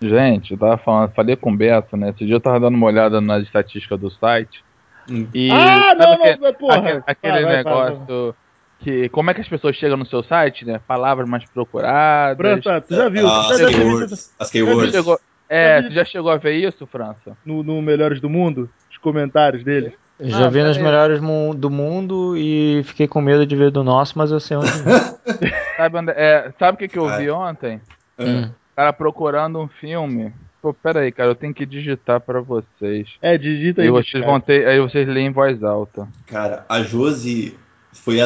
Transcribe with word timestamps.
Gente, 0.00 0.52
eu 0.52 0.58
tava 0.58 0.76
falando, 0.78 1.10
falei 1.12 1.34
com 1.36 1.50
o 1.52 1.56
Beto, 1.56 1.96
né? 1.96 2.10
Esse 2.10 2.24
dia 2.24 2.34
eu 2.36 2.40
tava 2.40 2.60
dando 2.60 2.76
uma 2.76 2.86
olhada 2.86 3.20
nas 3.20 3.42
estatísticas 3.42 3.98
do 3.98 4.10
site. 4.10 4.62
Hum. 5.10 5.26
E 5.34 5.50
ah, 5.50 5.94
não, 5.98 6.12
aquele, 6.12 6.36
não, 6.36 6.54
porra. 6.54 6.76
aquele, 6.78 7.02
aquele 7.06 7.32
Vai, 7.32 7.42
vai, 7.44 7.56
negócio 7.56 8.34
que. 8.78 9.08
Como 9.08 9.30
é 9.30 9.34
que 9.34 9.40
as 9.40 9.48
pessoas 9.48 9.74
chegam 9.76 9.96
no 9.96 10.06
seu 10.06 10.22
site, 10.22 10.64
né? 10.64 10.80
Palavras 10.86 11.28
mais 11.28 11.44
procuradas. 11.50 12.36
França, 12.36 12.80
tu 12.80 12.94
já 12.94 13.08
viu? 13.08 13.26
Ah, 13.28 13.48
já 13.58 13.66
keywords. 13.68 14.34
As 14.38 14.50
keywords. 14.50 14.92
chegou, 14.92 15.18
é, 15.48 15.82
tu 15.82 15.92
já 15.92 16.04
chegou 16.04 16.30
a 16.30 16.36
ver 16.36 16.52
isso, 16.54 16.86
França? 16.86 17.36
no, 17.44 17.62
no 17.64 17.80
Melhores 17.82 18.20
do 18.20 18.28
Mundo? 18.30 18.68
Os 18.90 18.98
comentários 18.98 19.64
dele. 19.64 19.94
Eu 20.20 20.30
já 20.30 20.46
Ah, 20.46 20.50
vi 20.50 20.62
nos 20.62 20.76
peraí. 20.76 20.82
melhores 20.92 21.20
do 21.56 21.70
mundo 21.70 22.36
e 22.36 22.82
fiquei 22.84 23.06
com 23.08 23.20
medo 23.20 23.46
de 23.46 23.54
ver 23.56 23.70
do 23.70 23.82
nosso, 23.84 24.18
mas 24.18 24.30
eu 24.32 24.40
sei 24.40 24.56
onde. 24.56 24.68
Sabe, 25.76 25.96
onde, 25.96 26.10
é, 26.10 26.52
sabe 26.58 26.74
o 26.74 26.78
que, 26.78 26.88
que 26.88 26.98
eu 26.98 27.08
Ah. 27.08 27.16
vi 27.16 27.30
ontem? 27.30 27.80
Hum. 28.18 28.50
Cara 28.78 28.92
procurando 28.92 29.58
um 29.58 29.66
filme. 29.66 30.32
Pô, 30.62 30.72
pera 30.72 31.00
aí, 31.00 31.10
cara, 31.10 31.30
eu 31.30 31.34
tenho 31.34 31.52
que 31.52 31.66
digitar 31.66 32.20
pra 32.20 32.40
vocês. 32.40 33.08
É, 33.20 33.36
digita 33.36 33.80
aí. 33.80 33.88
Aí 33.88 33.90
vocês 33.90 34.12
cara. 34.22 34.26
vão 34.26 34.40
ter, 34.40 34.68
aí 34.68 34.78
vocês 34.78 35.08
leem 35.08 35.26
em 35.26 35.32
voz 35.32 35.64
alta. 35.64 36.06
Cara, 36.28 36.64
a 36.68 36.80
Josi 36.80 37.58
foi, 37.92 38.18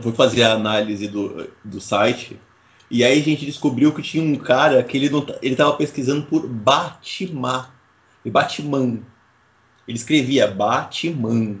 foi 0.00 0.10
fazer 0.10 0.42
a 0.42 0.54
análise 0.54 1.06
do, 1.06 1.48
do 1.64 1.80
site. 1.80 2.36
E 2.90 3.04
aí 3.04 3.20
a 3.20 3.22
gente 3.22 3.46
descobriu 3.46 3.92
que 3.94 4.02
tinha 4.02 4.20
um 4.20 4.34
cara 4.34 4.82
que 4.82 4.96
ele, 4.96 5.10
não, 5.10 5.24
ele 5.40 5.54
tava 5.54 5.74
pesquisando 5.74 6.26
por 6.26 6.44
Batman. 6.44 7.68
E 8.24 8.30
Batman. 8.32 8.98
Ele 9.86 9.96
escrevia 9.96 10.48
Batman. 10.48 11.58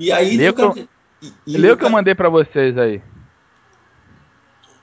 E 0.00 0.10
aí. 0.10 0.34
Lê 0.38 0.48
o 0.48 0.54
cara- 0.54 0.68
o 0.70 0.72
que 0.72 0.88
e- 1.20 1.32
e 1.46 1.58
Lê 1.58 1.70
o 1.70 1.76
que 1.76 1.84
eu 1.84 1.90
mandei 1.90 2.14
pra 2.14 2.30
vocês 2.30 2.78
aí. 2.78 3.02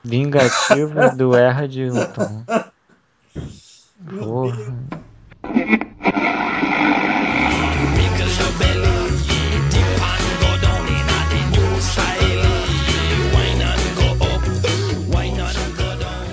Vingativo 0.03 1.15
do 1.15 1.31
Hilton. 1.35 2.43
Porra. 4.19 4.75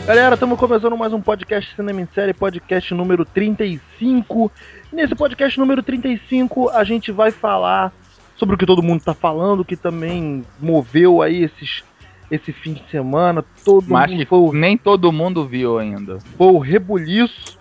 Galera, 0.07 0.33
estamos 0.33 0.59
começando 0.59 0.97
mais 0.97 1.13
um 1.13 1.21
podcast 1.21 1.77
Cinema 1.77 2.01
em 2.01 2.09
Série, 2.15 2.33
podcast 2.33 2.95
número 2.95 3.27
35. 3.27 4.51
Nesse 4.91 5.15
podcast 5.15 5.61
número 5.61 5.83
35, 5.83 6.71
a 6.71 6.83
gente 6.83 7.13
vai 7.13 7.31
falar 7.31 7.93
sobre 8.35 8.55
o 8.55 8.59
que 8.59 8.65
todo 8.65 8.83
mundo 8.83 9.05
tá 9.05 9.13
falando, 9.13 9.67
que 9.67 9.77
também 9.77 10.47
moveu 10.59 11.21
aí 11.21 11.43
esses, 11.43 11.85
esse 12.31 12.53
fim 12.53 12.75
de 12.75 12.89
semana. 12.91 13.45
Todo 13.65 13.87
Mas 13.89 14.11
mundo 14.11 14.27
foi, 14.27 14.39
o- 14.39 14.53
nem 14.53 14.77
todo 14.77 15.13
mundo 15.13 15.47
viu 15.49 15.79
ainda. 15.79 16.19
foi 16.37 16.47
o 16.49 16.59
rebuliço 16.59 17.57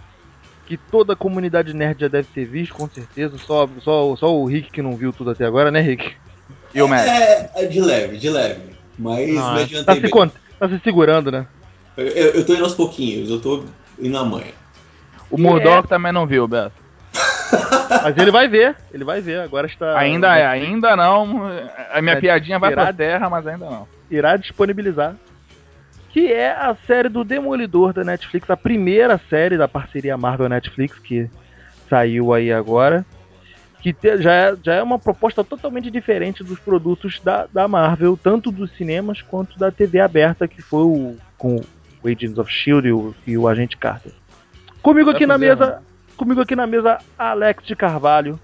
que 0.65 0.77
toda 0.77 1.13
a 1.13 1.15
comunidade 1.15 1.73
nerd 1.73 2.01
já 2.01 2.07
deve 2.07 2.27
ter 2.33 2.45
visto, 2.45 2.73
com 2.73 2.89
certeza. 2.89 3.37
Só, 3.39 3.69
só, 3.79 4.15
só 4.17 4.35
o 4.35 4.45
Rick 4.45 4.69
que 4.71 4.81
não 4.81 4.97
viu 4.97 5.13
tudo 5.13 5.31
até 5.31 5.45
agora, 5.45 5.71
né, 5.71 5.79
Rick? 5.79 6.13
E 6.73 6.81
o 6.81 6.87
Matt? 6.87 7.07
É, 7.07 7.49
é 7.63 7.65
de 7.65 7.79
leve, 7.79 8.17
de 8.17 8.29
leve. 8.29 8.75
Mas 8.97 9.29
Não, 9.29 9.53
me 9.53 9.59
é. 9.59 9.63
adiantei 9.63 9.85
Tá 9.85 9.93
se, 9.95 10.01
bem. 10.01 10.31
tá 10.59 10.69
se 10.69 10.79
segurando, 10.83 11.31
né? 11.31 11.47
Eu, 11.95 12.07
eu, 12.07 12.25
eu 12.33 12.45
tô 12.45 12.53
indo 12.53 12.63
aos 12.63 12.75
pouquinhos, 12.75 13.29
eu 13.29 13.39
tô 13.41 13.63
indo 13.99 14.11
na 14.11 14.23
manha. 14.25 14.53
O 15.29 15.37
Murdoch 15.37 15.87
também 15.87 16.11
não 16.11 16.27
viu, 16.27 16.47
Beto. 16.47 16.75
Mas 18.03 18.17
ele 18.17 18.31
vai 18.31 18.47
ver, 18.47 18.75
ele 18.93 19.03
vai 19.03 19.21
ver. 19.21 19.39
Agora 19.39 19.67
está. 19.67 19.97
Ainda 19.97 20.37
é, 20.37 20.45
ainda 20.45 20.95
não. 20.95 21.41
A 21.91 22.01
minha 22.01 22.15
É, 22.17 22.19
piadinha 22.21 22.59
vai 22.59 22.71
pra 22.73 22.93
terra, 22.93 23.29
mas 23.29 23.45
ainda 23.47 23.65
não. 23.69 23.87
Irá 24.09 24.35
disponibilizar. 24.37 25.15
Que 26.09 26.31
é 26.31 26.51
a 26.51 26.75
série 26.87 27.09
do 27.09 27.23
Demolidor 27.23 27.93
da 27.93 28.03
Netflix, 28.03 28.49
a 28.49 28.57
primeira 28.57 29.19
série 29.29 29.57
da 29.57 29.67
parceria 29.67 30.17
Marvel-Netflix 30.17 30.97
que 30.99 31.29
saiu 31.89 32.33
aí 32.33 32.51
agora. 32.51 33.05
Que 33.81 33.93
te- 33.93 34.17
já, 34.21 34.33
é, 34.33 34.55
já 34.63 34.73
é 34.75 34.81
uma 34.83 34.97
proposta 34.97 35.43
totalmente 35.43 35.91
diferente 35.91 36.43
dos 36.43 36.59
produtos 36.59 37.19
da, 37.19 37.47
da 37.53 37.67
Marvel, 37.67 38.17
tanto 38.21 38.51
dos 38.51 38.71
cinemas 38.75 39.21
quanto 39.21 39.59
da 39.59 39.71
TV 39.71 39.99
aberta, 39.99 40.47
que 40.47 40.61
foi 40.61 40.81
o, 40.83 41.15
com 41.37 41.57
o 42.03 42.07
Agents 42.07 42.37
of 42.39 42.51
Shield 42.51 42.87
e 42.87 42.91
o, 42.91 43.15
e 43.27 43.37
o 43.37 43.47
Agente 43.47 43.77
Carter. 43.77 44.11
Comigo 44.81 45.11
aqui 45.11 45.27
Tá 45.27 45.33
na 45.33 45.37
mesa, 45.37 45.83
comigo 46.15 46.41
aqui 46.41 46.55
na 46.55 46.65
mesa, 46.65 46.97
Alex 47.17 47.63
de 47.65 47.75
Carvalho, 47.75 48.39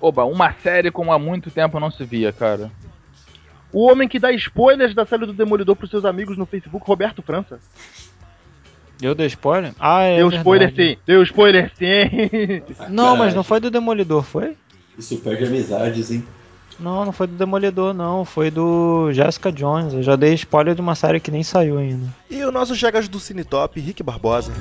Oba, 0.00 0.24
uma 0.26 0.52
série 0.52 0.90
como 0.92 1.12
há 1.12 1.18
muito 1.18 1.50
tempo 1.50 1.80
não 1.80 1.90
se 1.90 2.04
via, 2.04 2.32
cara. 2.32 2.70
O 3.72 3.86
homem 3.86 4.08
que 4.08 4.18
dá 4.18 4.32
spoilers 4.32 4.94
da 4.94 5.04
série 5.04 5.26
do 5.26 5.32
Demolidor 5.32 5.76
pros 5.76 5.90
seus 5.90 6.04
amigos 6.04 6.36
no 6.36 6.46
Facebook, 6.46 6.86
Roberto 6.86 7.22
França. 7.22 7.58
Eu 9.00 9.14
dei 9.14 9.26
spoiler? 9.26 9.72
Ah, 9.78 10.02
é. 10.02 10.16
Deu 10.16 10.28
verdade. 10.28 10.40
spoiler 10.40 10.74
sim, 10.74 10.96
deu 11.06 11.22
spoiler 11.22 11.72
sim. 11.76 12.62
Não, 12.90 13.16
mas 13.16 13.34
não 13.34 13.44
foi 13.44 13.60
do 13.60 13.70
Demolidor, 13.70 14.24
foi? 14.24 14.56
Isso 14.98 15.16
perde 15.18 15.44
amizades, 15.44 16.10
hein? 16.10 16.24
Não, 16.80 17.04
não 17.04 17.12
foi 17.12 17.26
do 17.26 17.34
Demolidor, 17.34 17.92
não. 17.92 18.24
Foi 18.24 18.50
do 18.52 19.12
Jessica 19.12 19.50
Jones. 19.50 19.94
Eu 19.94 20.02
já 20.02 20.14
dei 20.14 20.34
spoiler 20.34 20.76
de 20.76 20.80
uma 20.80 20.94
série 20.94 21.18
que 21.18 21.30
nem 21.30 21.42
saiu 21.42 21.76
ainda. 21.76 22.06
E 22.30 22.44
o 22.44 22.52
nosso 22.52 22.74
Chegas 22.76 23.08
do 23.08 23.18
Cine 23.18 23.42
Top, 23.42 23.78
Rick 23.80 24.00
Barbosa. 24.02 24.52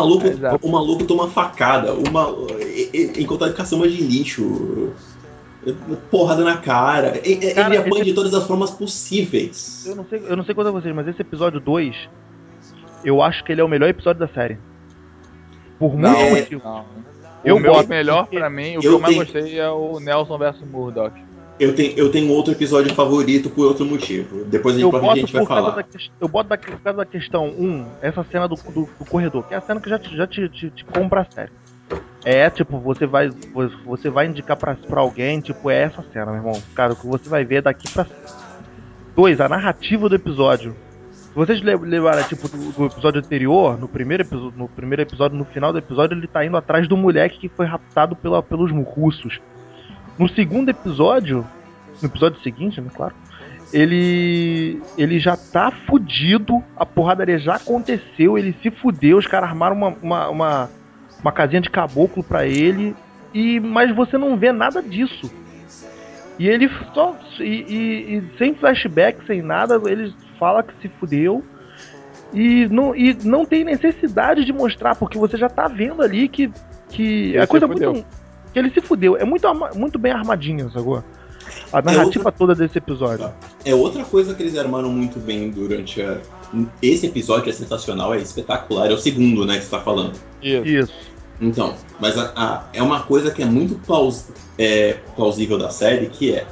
Maluco, 0.00 0.26
Exato. 0.26 0.66
o 0.66 0.70
maluco 0.72 1.04
toma 1.04 1.28
facada, 1.28 1.92
uma, 1.94 2.28
e- 2.60 2.90
e- 2.92 3.22
enquanto 3.22 3.44
ele 3.44 3.54
caçamba 3.54 3.88
de 3.88 4.02
lixo, 4.02 4.92
porrada 6.10 6.44
na 6.44 6.56
cara. 6.58 7.20
E- 7.24 7.32
e- 7.32 7.54
Cara, 7.54 7.68
ele 7.74 7.76
apanha 7.78 7.96
esse- 7.96 8.04
de 8.04 8.14
todas 8.14 8.32
as 8.34 8.46
formas 8.46 8.70
possíveis. 8.70 9.84
Eu 9.86 9.96
não 9.96 10.04
sei, 10.08 10.22
eu 10.26 10.36
não 10.36 10.44
sei 10.44 10.54
quanto 10.54 10.68
a 10.68 10.70
vocês, 10.72 10.94
mas 10.94 11.06
esse 11.08 11.20
episódio 11.20 11.60
2, 11.60 11.94
eu 13.04 13.20
acho 13.22 13.44
que 13.44 13.52
ele 13.52 13.60
é 13.60 13.64
o 13.64 13.68
melhor 13.68 13.88
episódio 13.88 14.20
da 14.20 14.28
série. 14.28 14.58
Por 15.78 15.94
Não, 15.96 16.10
muitos 16.10 16.26
é- 16.36 16.40
motivos. 16.40 16.64
Não. 16.64 16.84
Eu 17.44 17.56
o 17.56 17.60
melhor 17.88 18.26
pra 18.26 18.50
mim, 18.50 18.76
o 18.76 18.80
que 18.80 18.86
eu 18.88 18.92
eu 18.92 18.98
mais 18.98 19.14
tenho- 19.14 19.24
gostei 19.24 19.58
é 19.60 19.70
o 19.70 20.00
Nelson 20.00 20.36
versus 20.38 20.68
Murdoch. 20.68 21.14
Eu 21.58 21.74
tenho, 21.74 21.98
eu 21.98 22.10
tenho 22.10 22.30
outro 22.32 22.52
episódio 22.52 22.94
favorito 22.94 23.50
por 23.50 23.66
outro 23.66 23.84
motivo. 23.84 24.44
Depois 24.44 24.76
a 24.76 24.78
gente, 24.78 24.92
Eu 24.94 25.10
a 25.10 25.14
gente 25.16 25.32
vai 25.32 25.44
falar. 25.46 25.70
da, 25.70 25.84
eu 26.20 26.28
boto 26.28 26.48
da, 26.48 26.56
por 26.56 26.80
causa 26.80 26.98
da 26.98 27.04
questão 27.04 27.48
1, 27.48 27.64
um, 27.64 27.86
essa 28.00 28.22
cena 28.24 28.46
do, 28.46 28.54
do, 28.54 28.88
do 28.98 29.04
corredor, 29.08 29.42
que 29.44 29.54
é 29.54 29.56
a 29.56 29.60
cena 29.60 29.80
que 29.80 29.90
já 29.90 29.98
te, 29.98 30.16
já 30.16 30.26
te, 30.26 30.48
te, 30.48 30.70
te 30.70 30.84
compra 30.84 31.22
a 31.22 31.24
série. 31.24 31.50
É, 32.24 32.48
tipo, 32.50 32.78
você 32.78 33.06
vai, 33.06 33.30
você 33.84 34.10
vai 34.10 34.26
indicar 34.26 34.56
pra, 34.56 34.74
pra 34.74 35.00
alguém, 35.00 35.40
tipo, 35.40 35.70
é 35.70 35.82
essa 35.82 36.04
cena, 36.12 36.26
meu 36.26 36.36
irmão. 36.36 36.62
Cara, 36.74 36.92
o 36.92 36.96
que 36.96 37.06
você 37.06 37.28
vai 37.28 37.44
ver 37.44 37.56
é 37.56 37.62
daqui 37.62 37.88
pra. 37.88 38.06
Dois, 39.16 39.40
a 39.40 39.48
narrativa 39.48 40.08
do 40.08 40.14
episódio. 40.14 40.76
Se 41.30 41.34
vocês 41.34 41.60
le- 41.60 41.76
levarem, 41.76 42.24
tipo, 42.24 42.48
do, 42.48 42.72
do 42.72 42.86
episódio 42.86 43.20
anterior, 43.20 43.78
no 43.78 43.88
primeiro, 43.88 44.24
no 44.56 44.68
primeiro 44.68 45.02
episódio, 45.02 45.36
no 45.36 45.44
final 45.44 45.72
do 45.72 45.78
episódio, 45.78 46.16
ele 46.16 46.26
tá 46.26 46.44
indo 46.44 46.56
atrás 46.56 46.88
do 46.88 46.96
moleque 46.96 47.38
que 47.38 47.48
foi 47.48 47.66
raptado 47.66 48.14
pela, 48.16 48.42
pelos 48.42 48.70
russos. 48.70 49.40
No 50.18 50.28
segundo 50.28 50.68
episódio, 50.68 51.46
no 52.02 52.08
episódio 52.08 52.40
seguinte, 52.42 52.80
né, 52.80 52.90
claro, 52.94 53.14
ele 53.72 54.80
ele 54.96 55.18
já 55.18 55.36
tá 55.36 55.70
fudido, 55.86 56.62
a 56.76 56.84
porradaria 56.86 57.38
já 57.38 57.54
aconteceu, 57.56 58.36
ele 58.38 58.54
se 58.62 58.70
fudeu, 58.70 59.18
os 59.18 59.26
caras 59.26 59.48
armaram 59.50 59.76
uma, 59.76 59.88
uma, 60.02 60.28
uma, 60.28 60.70
uma 61.20 61.32
casinha 61.32 61.60
de 61.60 61.70
caboclo 61.70 62.22
pra 62.24 62.46
ele, 62.46 62.96
e 63.32 63.60
mas 63.60 63.94
você 63.94 64.16
não 64.18 64.36
vê 64.36 64.52
nada 64.52 64.82
disso. 64.82 65.30
E 66.38 66.48
ele 66.48 66.70
só. 66.94 67.16
E, 67.40 67.42
e- 67.42 68.16
e 68.16 68.38
sem 68.38 68.54
flashback, 68.54 69.26
sem 69.26 69.42
nada, 69.42 69.80
ele 69.86 70.14
fala 70.38 70.62
que 70.62 70.72
se 70.80 70.88
fudeu. 71.00 71.44
E 72.32 72.66
não, 72.68 72.94
e 72.94 73.16
não 73.24 73.44
tem 73.44 73.64
necessidade 73.64 74.44
de 74.44 74.52
mostrar, 74.52 74.94
porque 74.94 75.18
você 75.18 75.36
já 75.36 75.48
tá 75.48 75.66
vendo 75.66 76.00
ali 76.02 76.28
que. 76.28 76.50
que 76.90 77.30
Ele 77.30 77.38
a 77.40 77.46
coisa 77.46 77.66
fudeu. 77.66 77.92
muito. 77.92 78.06
Que 78.52 78.58
ele 78.58 78.70
se 78.70 78.80
fudeu. 78.80 79.16
É 79.16 79.24
muito, 79.24 79.46
muito 79.74 79.98
bem 79.98 80.12
armadinho, 80.12 80.70
sacou? 80.70 81.02
A 81.72 81.80
narrativa 81.82 82.30
toda 82.32 82.54
desse 82.54 82.78
episódio. 82.78 83.30
É 83.64 83.74
outra 83.74 84.04
coisa 84.04 84.34
que 84.34 84.42
eles 84.42 84.56
armaram 84.56 84.90
muito 84.90 85.18
bem 85.18 85.50
durante 85.50 86.00
a... 86.02 86.18
Esse 86.82 87.06
episódio 87.06 87.50
é 87.50 87.52
sensacional, 87.52 88.14
é 88.14 88.18
espetacular. 88.18 88.90
É 88.90 88.94
o 88.94 88.98
segundo, 88.98 89.44
né, 89.46 89.58
que 89.58 89.64
você 89.64 89.70
tá 89.70 89.80
falando. 89.80 90.12
Isso. 90.42 90.66
Isso. 90.66 90.92
Então, 91.40 91.74
mas 92.00 92.18
a- 92.18 92.32
a- 92.34 92.64
é 92.72 92.82
uma 92.82 93.00
coisa 93.02 93.30
que 93.30 93.42
é 93.42 93.46
muito 93.46 93.76
plaus- 93.86 94.28
é, 94.58 94.94
plausível 95.14 95.56
da 95.56 95.70
série, 95.70 96.06
que 96.06 96.34
é 96.34 96.46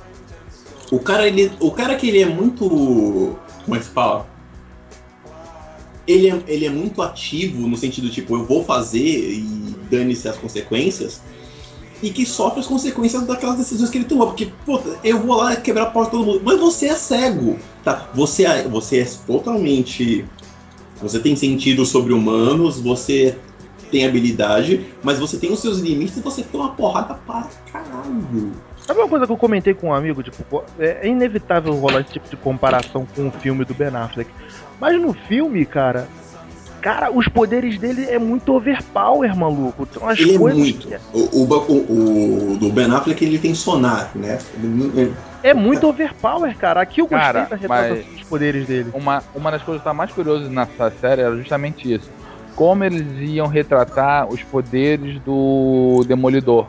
o 0.92 1.00
cara 1.00 1.26
ele, 1.26 1.50
o 1.58 1.72
cara 1.72 1.96
que 1.96 2.08
ele 2.08 2.20
é 2.22 2.26
muito, 2.26 3.36
como 3.64 3.74
é 3.74 3.78
que 3.78 3.84
se 3.86 3.90
fala? 3.90 4.26
ele 6.06 6.30
é, 6.30 6.40
ele 6.46 6.66
é 6.66 6.70
muito 6.70 7.02
ativo 7.02 7.66
no 7.66 7.76
sentido 7.76 8.08
tipo, 8.10 8.36
eu 8.36 8.44
vou 8.44 8.64
fazer 8.64 9.00
e 9.00 9.74
dane-se 9.90 10.28
as 10.28 10.36
consequências, 10.36 11.20
e 12.02 12.10
que 12.10 12.26
sofre 12.26 12.60
as 12.60 12.66
consequências 12.66 13.22
daquelas 13.26 13.56
decisões 13.56 13.90
que 13.90 13.98
ele 13.98 14.04
tomou. 14.04 14.26
Porque, 14.28 14.48
puta, 14.64 14.98
eu 15.02 15.20
vou 15.20 15.36
lá 15.36 15.56
quebrar 15.56 15.84
a 15.84 15.86
porta 15.86 16.10
de 16.10 16.16
todo 16.18 16.26
mundo. 16.26 16.42
Mas 16.44 16.58
você 16.58 16.86
é 16.86 16.94
cego, 16.94 17.58
tá? 17.82 18.08
Você 18.14 18.44
é, 18.44 18.68
você 18.68 19.00
é 19.00 19.04
totalmente. 19.26 20.24
Você 21.00 21.18
tem 21.18 21.36
sentidos 21.36 21.90
sobre-humanos, 21.90 22.80
você 22.80 23.36
tem 23.90 24.06
habilidade, 24.06 24.86
mas 25.02 25.18
você 25.18 25.36
tem 25.36 25.52
os 25.52 25.60
seus 25.60 25.78
limites 25.78 26.16
e 26.16 26.20
você 26.20 26.42
toma 26.42 26.70
porrada 26.70 27.14
para 27.26 27.48
caralho. 27.70 28.52
Sabe 28.86 29.00
uma 29.00 29.08
coisa 29.08 29.26
que 29.26 29.32
eu 29.32 29.36
comentei 29.36 29.74
com 29.74 29.88
um 29.88 29.94
amigo? 29.94 30.22
Tipo, 30.22 30.64
é 30.78 31.06
inevitável 31.06 31.74
rolar 31.74 32.00
esse 32.00 32.12
tipo 32.12 32.28
de 32.28 32.36
comparação 32.36 33.06
com 33.14 33.28
o 33.28 33.32
filme 33.32 33.64
do 33.64 33.74
Ben 33.74 33.88
Affleck. 33.88 34.30
Mas 34.80 35.00
no 35.00 35.12
filme, 35.12 35.64
cara, 35.66 36.08
cara, 36.86 37.10
os 37.10 37.26
poderes 37.26 37.80
dele 37.80 38.04
é 38.04 38.16
muito 38.16 38.54
overpower, 38.54 39.36
maluco. 39.36 39.88
São 39.92 40.08
as 40.08 40.20
ele 40.20 40.36
é 40.36 40.38
coisas. 40.38 40.56
muito. 40.60 40.86
que- 40.86 40.94
O, 41.12 41.42
o, 41.42 42.52
o- 42.52 42.56
do 42.58 42.70
Ben 42.70 42.88
Affleck 42.94 43.24
ele 43.24 43.40
tem 43.40 43.56
sonar, 43.56 44.12
né? 44.14 44.38
Ele- 44.54 45.12
É 45.42 45.52
muito 45.52 45.84
overpower, 45.88 46.56
cara. 46.56 46.80
Aqui 46.82 47.00
eu 47.00 47.08
gostei 47.08 47.18
Cara, 47.18 47.48
da 47.50 47.56
retratação 47.56 47.96
mas- 47.96 48.06
dos 48.06 48.22
poderes 48.22 48.68
dele. 48.68 48.92
Uma, 48.94 49.24
uma 49.34 49.50
das 49.50 49.64
coisas 49.64 49.80
que 49.82 49.84
tá 49.84 49.92
mais 49.92 50.12
curiosas 50.12 50.48
nessa 50.48 50.92
série 51.00 51.22
era 51.22 51.36
justamente 51.36 51.92
isso. 51.92 52.08
Como 52.54 52.84
eles 52.84 53.18
iam 53.30 53.48
retratar 53.48 54.28
os 54.30 54.40
poderes 54.44 55.20
do 55.22 56.04
Demolidor. 56.06 56.68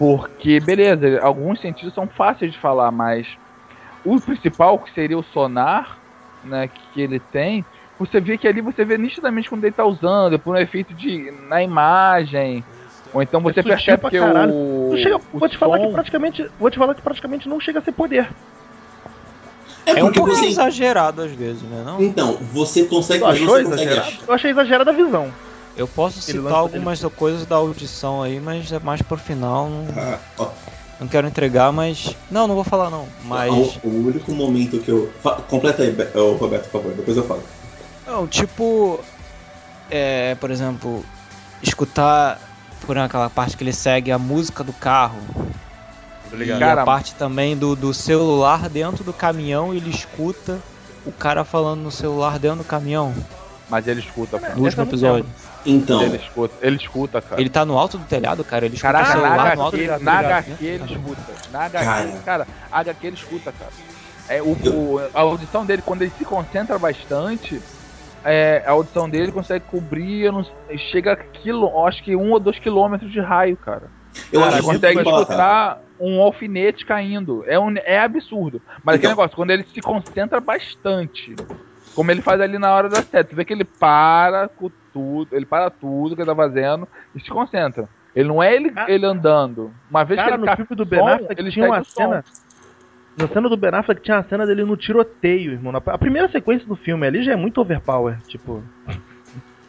Porque, 0.00 0.58
beleza, 0.58 1.20
alguns 1.22 1.60
sentidos 1.60 1.94
são 1.94 2.08
fáceis 2.08 2.52
de 2.52 2.58
falar, 2.58 2.90
mas 2.90 3.24
o 4.04 4.20
principal, 4.20 4.80
que 4.80 4.92
seria 4.92 5.16
o 5.18 5.22
sonar, 5.22 5.98
né, 6.44 6.68
que 6.68 7.00
ele 7.00 7.20
tem, 7.20 7.64
você 7.98 8.20
vê 8.20 8.38
que 8.38 8.46
ali 8.46 8.60
você 8.60 8.84
vê 8.84 8.96
nitidamente 8.96 9.48
quando 9.48 9.64
ele 9.64 9.74
tá 9.74 9.84
usando, 9.84 10.38
por 10.38 10.54
um 10.54 10.58
efeito 10.58 10.94
de 10.94 11.30
na 11.48 11.62
imagem. 11.62 12.64
Ou 13.12 13.22
então 13.22 13.40
você 13.40 13.54
sutil 13.62 13.70
percebe 13.74 13.98
pra 13.98 14.10
que 14.10 14.18
caralho. 14.18 14.52
o. 14.54 14.94
Chega- 14.98 15.16
o 15.32 15.38
vou 15.38 15.48
te 15.48 15.56
falar 15.56 15.78
que 15.78 15.84
som- 15.86 15.92
praticamente. 15.92 16.50
Vou 16.58 16.70
te 16.70 16.78
falar 16.78 16.94
que 16.94 17.02
praticamente 17.02 17.48
não 17.48 17.58
chega 17.58 17.78
a 17.78 17.82
ser 17.82 17.92
poder. 17.92 18.28
É 19.86 20.00
É 20.00 20.04
um 20.04 20.12
pouco 20.12 20.30
você. 20.34 20.46
exagerado 20.46 21.22
às 21.22 21.32
vezes, 21.32 21.62
né? 21.62 21.82
Não? 21.84 22.00
Então, 22.02 22.34
você 22.52 22.84
consegue. 22.84 23.20
Você 23.24 23.46
consegue 23.46 23.66
exagerado? 23.72 24.00
achar- 24.08 24.22
Eu 24.28 24.34
achei 24.34 24.50
exagerada 24.50 24.90
a 24.90 24.94
visão. 24.94 25.32
Eu 25.76 25.88
posso 25.88 26.16
Ele 26.18 26.24
citar 26.38 26.42
lança 26.44 26.56
algumas 26.56 27.02
coisas 27.16 27.46
da 27.46 27.56
audição 27.56 28.22
aí, 28.22 28.38
mas 28.40 28.70
é 28.72 28.78
mais 28.80 29.00
pro 29.00 29.16
final. 29.16 29.68
Não, 29.70 29.86
Ah, 29.96 30.18
ó, 30.38 30.48
não 31.00 31.08
quero 31.08 31.26
entregar, 31.26 31.72
mas. 31.72 32.14
Não, 32.30 32.46
não 32.46 32.54
vou 32.56 32.64
falar 32.64 32.90
não. 32.90 33.06
Mas. 33.24 33.78
o, 33.82 33.88
o 33.88 34.06
único 34.08 34.32
momento 34.32 34.80
que 34.80 34.90
eu. 34.90 35.10
Completa 35.48 35.82
aí, 35.82 35.96
Roberto, 36.38 36.64
por 36.64 36.82
favor, 36.82 36.92
depois 36.94 37.16
eu 37.16 37.24
falo. 37.24 37.42
Não, 38.08 38.26
tipo. 38.26 38.98
É, 39.90 40.34
por 40.36 40.50
exemplo, 40.50 41.04
escutar 41.62 42.38
por 42.86 42.96
aquela 42.98 43.28
parte 43.30 43.56
que 43.56 43.62
ele 43.62 43.72
segue 43.72 44.10
a 44.10 44.18
música 44.18 44.64
do 44.64 44.72
carro. 44.72 45.18
E 46.32 46.58
Cara, 46.58 46.82
a 46.82 46.84
parte 46.84 47.14
também 47.14 47.56
do, 47.56 47.74
do 47.74 47.94
celular 47.94 48.68
dentro 48.68 49.02
do 49.04 49.12
caminhão, 49.14 49.72
ele 49.72 49.88
escuta 49.90 50.58
o 51.06 51.12
cara 51.12 51.42
falando 51.44 51.80
no 51.80 51.90
celular 51.90 52.38
dentro 52.38 52.58
do 52.58 52.64
caminhão. 52.64 53.14
Mas 53.68 53.86
ele 53.86 54.00
escuta, 54.00 54.38
cara. 54.38 54.54
No 54.54 54.62
último 54.64 54.82
episódio. 54.82 55.26
Então, 55.64 56.02
Ele 56.02 56.16
escuta, 56.16 56.54
ele 56.62 56.76
escuta, 56.76 57.20
cara. 57.20 57.40
Ele 57.40 57.50
tá 57.50 57.64
no 57.66 57.76
alto 57.78 57.98
do 57.98 58.04
telhado, 58.04 58.42
cara. 58.44 58.64
Ele 58.64 58.74
escuta 58.76 58.90
o 58.90 58.92
Caraca, 59.02 59.14
na 59.14 59.20
celular 59.28 59.56
no 59.56 59.62
alto 59.62 59.76
do 59.76 59.80
telhado. 59.80 60.02
na? 60.04 60.18
HQ 60.18 60.64
ele 60.64 60.84
escuta. 60.84 61.32
Na 61.50 61.64
HQ, 61.64 61.84
Cara. 61.84 62.18
cara, 62.24 62.46
a 62.70 62.78
HQ 62.80 63.06
ele 63.06 63.16
escuta, 63.16 63.52
cara. 63.52 63.72
É, 64.28 64.42
o, 64.42 64.52
o- 64.52 65.00
a 65.12 65.20
audição 65.20 65.64
dele, 65.66 65.82
quando 65.82 66.02
ele 66.02 66.12
se 66.16 66.24
concentra 66.24 66.78
bastante, 66.78 67.60
é, 68.24 68.62
a 68.66 68.70
audição 68.72 69.08
dele 69.08 69.32
consegue 69.32 69.64
cobrir, 69.66 70.22
eu 70.26 70.32
não 70.32 70.44
sei, 70.44 70.78
chega 70.78 71.12
a 71.12 71.16
quilo, 71.16 71.84
acho 71.86 72.02
que 72.02 72.14
um 72.16 72.30
ou 72.32 72.40
dois 72.40 72.58
quilômetros 72.58 73.10
de 73.10 73.20
raio, 73.20 73.56
cara. 73.56 73.90
eu 74.32 74.40
Cara, 74.40 74.62
consegue 74.62 75.00
escutar 75.00 75.78
um 76.00 76.20
alfinete 76.20 76.84
caindo. 76.86 77.44
É, 77.46 77.58
um, 77.58 77.74
é 77.84 77.98
absurdo. 77.98 78.60
Mas 78.84 78.96
aquele 78.96 79.12
Então. 79.12 79.22
negócio, 79.22 79.36
quando 79.36 79.50
ele 79.50 79.64
se 79.64 79.80
concentra 79.80 80.40
bastante, 80.40 81.34
como 81.94 82.10
ele 82.10 82.22
faz 82.22 82.40
ali 82.40 82.58
na 82.58 82.72
hora 82.74 82.88
da 82.88 83.02
seta, 83.02 83.24
tu 83.24 83.36
vê 83.36 83.44
que 83.44 83.52
ele 83.52 83.64
para 83.64 84.48
com 84.48 84.70
tudo, 84.92 85.34
ele 85.34 85.46
para 85.46 85.70
tudo 85.70 86.14
que 86.14 86.22
ele 86.22 86.28
tá 86.30 86.36
fazendo 86.36 86.86
e 87.14 87.20
se 87.20 87.28
concentra. 87.30 87.88
Ele 88.14 88.28
não 88.28 88.42
é 88.42 88.54
ele, 88.54 88.70
Cara- 88.70 88.90
ele 88.90 89.06
andando. 89.06 89.72
Uma 89.90 90.04
vez 90.04 90.18
Cara, 90.18 90.30
que 90.30 90.34
ele 90.36 90.40
no 90.40 90.46
capta 90.46 90.64
filme 90.64 90.76
do 90.76 90.82
o 90.82 90.86
Ben 90.86 91.00
som, 91.00 91.08
Affleck 91.08 91.40
ele 91.40 91.50
tinha 91.50 91.66
uma 91.66 91.84
som. 91.84 91.90
cena. 92.02 92.24
Na 93.18 93.26
cena 93.28 93.48
do 93.48 93.56
Ben 93.56 93.70
Affleck 93.74 94.00
tinha 94.02 94.18
a 94.18 94.24
cena 94.24 94.46
dele 94.46 94.64
no 94.64 94.76
tiroteio, 94.76 95.52
irmão. 95.52 95.72
Na- 95.72 95.82
A 95.84 95.98
primeira 95.98 96.28
sequência 96.30 96.66
do 96.66 96.76
filme 96.76 97.06
ali 97.06 97.22
já 97.24 97.32
é 97.32 97.36
muito 97.36 97.60
overpower. 97.60 98.16
Tipo. 98.28 98.62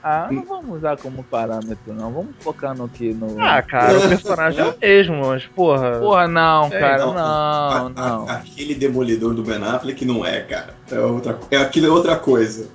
Ah, 0.02 0.30
não 0.32 0.46
vamos 0.46 0.78
usar 0.78 0.96
como 0.98 1.24
parâmetro, 1.24 1.94
não. 1.94 2.10
Vamos 2.12 2.36
focar 2.42 2.74
no 2.74 2.88
que 2.88 3.14
no. 3.14 3.36
Ah, 3.42 3.62
cara, 3.62 3.98
o 3.98 4.02
personagem 4.08 4.62
é 4.62 4.64
o 4.70 4.76
mesmo, 4.80 5.26
mas 5.28 5.46
porra. 5.48 6.00
Porra, 6.00 6.28
não, 6.28 6.68
É, 6.68 6.80
cara, 6.80 7.06
não, 7.06 7.14
não, 7.14 7.22
a- 7.22 7.92
a- 7.96 8.10
não. 8.10 8.30
aquele 8.30 8.76
demolidor 8.76 9.34
do 9.34 9.44
Ben 9.44 9.62
Affleck 9.62 10.06
não 10.06 10.26
é, 10.26 10.40
cara. 10.42 10.76
É 10.92 11.00
outra, 11.00 11.38
é 11.52 11.58
aquilo 11.58 11.88
é 11.88 11.90
outra 11.90 12.16
coisa. 12.16 12.70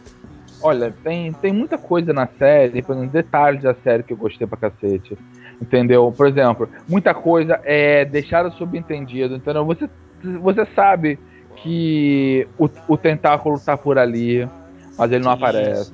Olha, 0.61 0.93
tem, 1.03 1.33
tem 1.35 1.53
muita 1.53 1.79
coisa 1.79 2.13
na 2.13 2.27
série, 2.39 2.83
por 2.83 2.95
exemplo, 2.97 3.13
detalhes 3.13 3.63
da 3.63 3.75
série 3.77 4.03
que 4.03 4.13
eu 4.13 4.17
gostei 4.17 4.47
pra 4.47 4.59
cacete. 4.59 5.17
Entendeu? 5.61 6.13
Por 6.15 6.27
exemplo, 6.27 6.69
muita 6.89 7.15
coisa 7.15 7.61
é 7.65 8.05
deixada 8.05 8.51
subentendido, 8.51 9.35
entendeu? 9.37 9.65
Você, 9.67 9.89
você 10.41 10.67
sabe 10.75 11.19
que 11.57 12.47
o, 12.59 12.69
o 12.89 12.97
tentáculo 12.97 13.59
tá 13.59 13.77
por 13.77 13.99
ali, 13.99 14.49
mas 14.99 15.13
ele 15.13 15.25
não 15.25 15.33
aparece. 15.33 15.93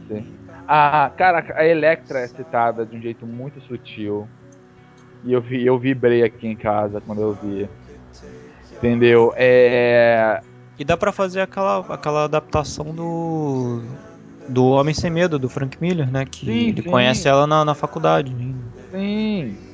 A, 0.66 1.10
cara, 1.16 1.44
a 1.56 1.66
Electra 1.66 2.20
é 2.20 2.28
citada 2.28 2.86
de 2.86 2.96
um 2.96 3.00
jeito 3.00 3.26
muito 3.26 3.60
sutil. 3.62 4.28
E 5.24 5.32
eu, 5.32 5.40
vi, 5.40 5.66
eu 5.66 5.78
vibrei 5.78 6.22
aqui 6.22 6.46
em 6.46 6.56
casa 6.56 7.00
quando 7.00 7.20
eu 7.20 7.34
vi. 7.34 7.68
Entendeu? 8.76 9.32
É. 9.36 10.40
E 10.78 10.84
dá 10.84 10.96
pra 10.96 11.12
fazer 11.12 11.40
aquela, 11.40 11.80
aquela 11.88 12.24
adaptação 12.24 12.94
do. 12.94 13.82
Do 14.48 14.66
Homem 14.70 14.92
Sem 14.94 15.10
Medo, 15.10 15.38
do 15.38 15.48
Frank 15.48 15.76
Miller, 15.80 16.10
né? 16.10 16.24
Que 16.24 16.46
Sim, 16.46 16.68
ele 16.70 16.82
sim. 16.82 16.90
conhece 16.90 17.28
ela 17.28 17.46
na, 17.46 17.64
na 17.64 17.74
faculdade. 17.74 18.34
né? 18.34 18.52
Sim. 18.90 19.69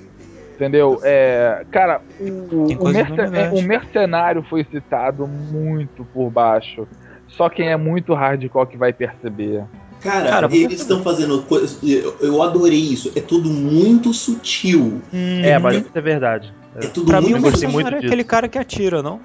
Entendeu? 0.56 0.98
É, 1.04 1.64
cara, 1.70 2.00
o, 2.18 2.24
o, 2.24 2.84
universo. 2.86 3.54
o 3.54 3.62
mercenário 3.62 4.42
foi 4.42 4.64
citado 4.64 5.26
muito 5.26 6.02
por 6.14 6.30
baixo. 6.30 6.88
Só 7.28 7.48
quem 7.50 7.68
é 7.68 7.76
muito 7.76 8.14
hardcore 8.14 8.66
que 8.66 8.76
vai 8.78 8.90
perceber. 8.92 9.64
Cara, 10.00 10.28
Cara, 10.30 10.46
eles 10.50 10.80
estão 10.80 11.02
fazendo 11.02 11.42
coisas. 11.42 11.78
Eu, 11.82 12.42
adorei 12.42 12.78
isso. 12.78 13.12
É 13.14 13.20
tudo 13.20 13.50
muito 13.50 14.14
sutil. 14.14 15.02
É, 15.12 15.58
mas 15.58 15.76
isso 15.76 15.90
é 15.94 16.00
verdade. 16.00 16.54
É 16.76 16.86
tudo 16.86 17.06
Pra 17.06 17.20
mim, 17.20 17.34
o 17.34 17.40
muito 17.40 17.50
sutil. 17.50 17.68
muito 17.70 17.84
mercenário 17.84 17.96
é 17.98 18.00
disso. 18.00 18.12
aquele 18.12 18.25
cara 18.25 18.48
que 18.48 18.58
atira, 18.58 19.02
não? 19.02 19.20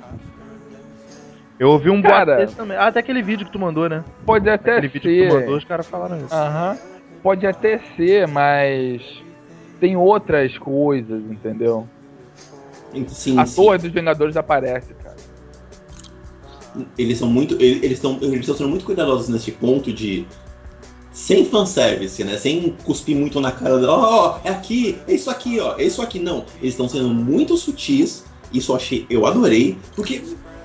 Eu 1.59 1.69
ouvi 1.69 1.89
um 1.89 2.01
Cara- 2.01 2.25
boato 2.25 2.41
desse 2.41 2.55
também. 2.55 2.75
Ah, 2.75 2.87
até 2.87 2.99
aquele 2.99 3.21
vídeo 3.21 3.45
que 3.45 3.51
tu 3.51 3.59
mandou, 3.59 3.87
né? 3.87 4.03
Pode 4.25 4.49
até 4.49 4.71
Aquele 4.77 4.87
vídeo 4.87 5.01
que 5.11 5.27
tu 5.29 5.33
mandou, 5.35 5.51
ser. 5.51 5.57
os 5.57 5.63
caras 5.63 5.87
falaram 5.87 6.17
isso. 6.17 6.33
Aham. 6.33 6.77
Pode 7.21 7.45
até 7.45 7.79
ser, 7.95 8.27
mas 8.27 9.01
tem 9.81 9.97
outras 9.97 10.55
coisas, 10.59 11.23
entendeu? 11.23 11.87
Sim, 13.07 13.39
A 13.39 13.45
sim. 13.47 13.55
torre 13.55 13.79
dos 13.79 13.91
Vingadores 13.91 14.37
aparece, 14.37 14.93
cara. 14.93 15.17
Eles 16.97 17.17
são 17.17 17.27
muito. 17.27 17.55
Eles 17.59 17.93
estão 17.93 18.17
eles 18.21 18.45
sendo 18.45 18.69
muito 18.69 18.85
cuidadosos 18.85 19.27
nesse 19.27 19.51
ponto 19.51 19.91
de. 19.91 20.25
Sem 21.11 21.45
fanservice, 21.45 22.23
né? 22.23 22.37
Sem 22.37 22.75
cuspir 22.85 23.17
muito 23.17 23.41
na 23.41 23.51
cara. 23.51 23.75
Ó, 23.89 24.39
é 24.43 24.49
aqui, 24.49 24.97
é 25.07 25.13
isso 25.13 25.29
aqui, 25.29 25.59
ó, 25.59 25.75
é 25.77 25.83
isso 25.83 26.01
aqui. 26.01 26.19
Não. 26.19 26.45
Eles 26.61 26.73
estão 26.73 26.87
sendo 26.87 27.09
muito 27.09 27.57
sutis. 27.57 28.23
Isso 28.53 28.71
eu 28.71 28.75
achei. 28.75 29.05
Eu 29.09 29.25
adorei. 29.25 29.77
Porque, 29.95 30.21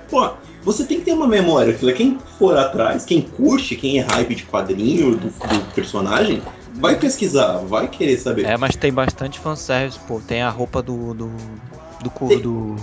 pô, 0.09 0.29
você 0.63 0.85
tem 0.85 0.99
que 0.99 1.05
ter 1.05 1.13
uma 1.13 1.27
memória. 1.27 1.71
é 1.71 1.93
Quem 1.93 2.17
for 2.37 2.57
atrás, 2.57 3.03
quem 3.03 3.21
curte, 3.21 3.75
quem 3.75 3.99
é 3.99 4.03
hype 4.03 4.35
de 4.35 4.43
quadrinho 4.43 5.17
do, 5.17 5.27
do 5.27 5.73
personagem, 5.73 6.41
vai 6.79 6.95
pesquisar, 6.95 7.57
vai 7.59 7.87
querer 7.87 8.17
saber. 8.17 8.45
É, 8.45 8.57
mas 8.57 8.75
tem 8.75 8.91
bastante 8.91 9.39
fanservice, 9.39 9.99
pô. 10.07 10.19
Tem 10.19 10.41
a 10.41 10.49
roupa 10.49 10.81
do. 10.81 11.13
do. 11.13 11.31
do, 12.01 12.09
co- 12.09 12.27
Tem- 12.27 12.39
do 12.41 12.75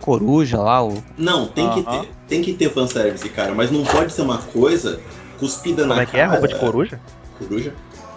coruja 0.00 0.58
lá, 0.58 0.84
o. 0.84 1.02
Não, 1.16 1.46
tem 1.48 1.68
que 1.70 1.80
Aham. 1.80 2.00
ter, 2.02 2.10
tem 2.28 2.42
que 2.42 2.54
ter 2.54 2.70
fanservice, 2.70 3.28
cara. 3.30 3.54
Mas 3.54 3.70
não 3.70 3.82
pode 3.84 4.12
ser 4.12 4.22
uma 4.22 4.38
coisa 4.38 5.00
cuspida 5.38 5.82
na 5.84 5.94
Como 5.94 6.00
é 6.02 6.06
que 6.06 6.16
é? 6.16 6.20
cara. 6.20 6.32
Roupa 6.32 6.48
de 6.48 6.54
coruja? 6.56 7.00
Coruja? 7.38 7.74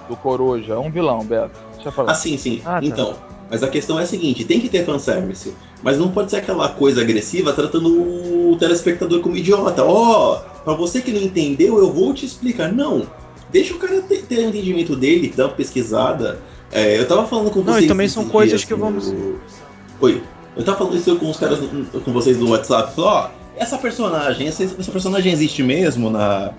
Do 0.07 0.15
Coruja. 0.17 0.73
É 0.73 0.77
um 0.77 0.89
vilão, 0.91 1.23
Beto. 1.23 1.59
Deixa 1.75 1.89
eu 1.89 1.91
falar. 1.91 2.11
Ah, 2.11 2.15
sim, 2.15 2.37
sim. 2.37 2.61
Ah, 2.65 2.79
tá. 2.79 2.85
Então, 2.85 3.15
mas 3.49 3.61
a 3.63 3.67
questão 3.67 3.99
é 3.99 4.03
a 4.03 4.07
seguinte, 4.07 4.43
tem 4.45 4.59
que 4.59 4.69
ter 4.69 4.85
fanservice, 4.85 5.53
mas 5.83 5.97
não 5.97 6.09
pode 6.11 6.29
ser 6.31 6.37
aquela 6.37 6.69
coisa 6.69 7.01
agressiva 7.01 7.53
tratando 7.53 7.89
o 8.51 8.55
telespectador 8.57 9.21
como 9.21 9.35
idiota. 9.37 9.83
Ó, 9.83 10.37
pra 10.63 10.73
você 10.73 11.01
que 11.01 11.11
não 11.11 11.21
entendeu, 11.21 11.77
eu 11.79 11.91
vou 11.93 12.13
te 12.13 12.25
explicar. 12.25 12.71
Não, 12.71 13.05
deixa 13.51 13.73
o 13.73 13.77
cara 13.77 14.01
ter, 14.01 14.23
ter 14.23 14.39
o 14.39 14.49
entendimento 14.49 14.95
dele, 14.95 15.33
dar 15.35 15.45
uma 15.47 15.53
pesquisada. 15.53 16.39
É, 16.71 16.97
eu 16.99 17.07
tava 17.07 17.25
falando 17.27 17.49
com 17.51 17.59
Não, 17.61 17.73
vocês... 17.73 17.85
e 17.85 17.87
também 17.87 18.07
são 18.07 18.25
coisas 18.29 18.61
dias 18.61 18.65
que 18.65 18.73
no- 18.73 18.79
vamos- 18.79 19.13
Oi, 20.01 20.21
eu 20.55 20.63
tava 20.63 20.77
falando 20.77 20.95
isso 20.97 21.15
com 21.17 21.29
os 21.29 21.37
caras, 21.37 21.59
com 22.03 22.13
vocês 22.13 22.37
no 22.37 22.49
WhatsApp. 22.51 22.93
Ó, 22.97 23.29
essa 23.57 23.77
personagem, 23.77 24.47
essa, 24.47 24.63
essa 24.63 24.91
personagem 24.91 25.31
existe 25.33 25.61
mesmo 25.63 26.09
na, 26.09 26.51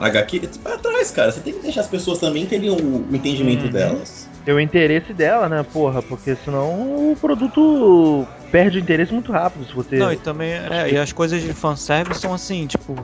na 0.00 0.06
HQ, 0.06 0.48
vai 0.62 0.74
atrás, 0.74 1.10
cara. 1.10 1.32
Você 1.32 1.40
tem 1.40 1.52
que 1.52 1.60
deixar 1.60 1.80
as 1.82 1.88
pessoas 1.88 2.18
também 2.18 2.46
terem 2.46 2.70
o, 2.70 2.74
o 2.76 3.08
entendimento 3.14 3.64
Uhum. 3.64 3.70
delas. 3.70 4.28
Tem 4.44 4.54
o 4.54 4.60
interesse 4.60 5.12
dela, 5.12 5.48
né, 5.48 5.64
porra? 5.72 6.00
Porque 6.00 6.36
senão 6.44 7.10
o 7.10 7.16
produto 7.20 8.24
perde 8.52 8.78
o 8.78 8.80
interesse 8.80 9.12
muito 9.12 9.32
rápido 9.32 9.66
se 9.66 9.74
você. 9.74 9.96
Não, 9.96 10.12
e 10.12 10.16
também. 10.16 10.52
É, 10.52 10.92
e 10.92 10.96
as 10.96 11.12
coisas 11.12 11.42
de 11.42 11.52
fanservice 11.52 12.20
são 12.20 12.32
assim, 12.32 12.66
tipo. 12.68 12.94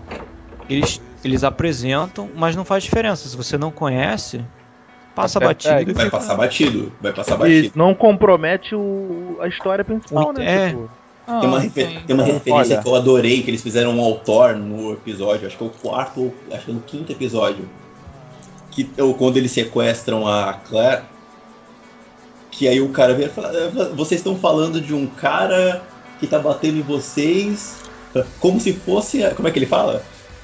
Eles, 0.71 1.01
eles 1.25 1.45
apresentam, 1.45 2.29
mas 2.35 2.55
não 2.57 2.65
faz 2.65 2.83
diferença. 2.85 3.29
Se 3.29 3.37
você 3.37 3.57
não 3.59 3.71
conhece, 3.71 4.45
passa 5.15 5.39
Até 5.39 5.47
batido 5.47 5.91
e 5.91 5.95
Vai 5.95 6.05
fica- 6.07 6.17
passar 6.19 6.35
batido, 6.37 6.93
vai 7.01 7.13
passar 7.13 7.35
E 7.35 7.39
batido. 7.39 7.73
não 7.75 7.95
compromete 7.95 8.75
o, 8.75 9.37
a 9.41 9.49
história 9.49 9.85
principal, 9.85 10.29
O- 10.31 10.33
né? 10.33 10.45
é. 10.65 10.69
Tipo, 10.71 10.91
Tem 11.25 11.49
uma, 11.49 11.61
refer- 11.61 11.89
sim. 11.89 12.01
tem 12.07 12.15
uma 12.17 12.25
referência 12.25 12.75
Olha, 12.75 12.83
que 12.83 12.89
eu 12.89 12.95
adorei, 12.97 13.43
que 13.43 13.51
eles 13.51 13.63
fizeram 13.63 13.97
um 13.97 14.01
autor 14.01 14.57
no 14.57 14.93
episódio, 14.93 15.47
acho 15.47 15.57
que 15.57 15.63
é 15.63 15.67
o 15.67 15.71
quarto, 15.71 16.21
ou 16.21 16.35
acho 16.53 16.65
que 16.65 16.71
é 16.71 16.75
no 16.75 16.81
quinto 16.81 17.13
episódio. 17.13 17.69
Que 18.73 18.91
é 18.99 19.13
quando 19.17 19.37
eles 19.37 19.53
sequestram 19.53 20.27
a 20.27 20.55
Claire. 20.55 21.03
Que 22.51 22.67
aí 22.69 22.81
o 22.81 22.89
cara 22.91 23.15
vem 23.15 23.27
e 23.27 23.29
fala, 23.29 23.51
"Ah, 23.51 23.95
vocês 23.95 24.21
estão 24.21 24.37
falando 24.37 24.81
de 24.81 24.93
um 24.95 25.07
cara 25.07 25.83
que 26.19 26.27
tá 26.27 26.39
batendo 26.39 26.79
em 26.79 26.83
vocês 26.83 27.79
como 28.41 28.59
se 28.61 28.73
fosse. 28.73 29.23
a-" 29.25 29.35
Como 29.35 29.47
é 29.49 29.51
que 29.51 29.59
ele 29.59 29.67
fala? 29.67 30.03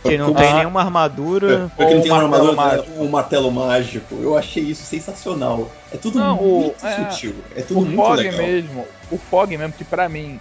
Que 0.09 0.19
não 0.19 0.35
tem 0.35 0.55
nenhuma 0.55 0.81
armadura. 0.81 1.71
Porque 1.77 1.95
não 1.95 2.03
tem 2.03 2.11
um 2.13 2.15
uma 2.17 2.29
martelo 2.29 2.51
armadura, 2.51 2.77
mágico. 2.83 3.03
um 3.05 3.09
martelo 3.09 3.51
mágico. 3.53 4.15
Eu 4.23 4.37
achei 4.37 4.63
isso 4.63 4.85
sensacional. 4.85 5.71
É 5.93 5.97
tudo 5.97 6.19
Não, 6.19 6.39
o- 6.39 6.61
muito 6.61 6.87
é, 6.87 7.11
sutil. 7.11 7.35
É 7.57 7.63
tudo 7.63 7.81
O 7.81 7.85
muito 7.85 7.97
Fog 7.97 8.17
legal. 8.17 8.39
mesmo, 8.47 8.87
o 9.11 9.19
Fog 9.19 9.57
mesmo, 9.57 9.73
que 9.73 9.85
pra 9.85 10.09
mim 10.09 10.41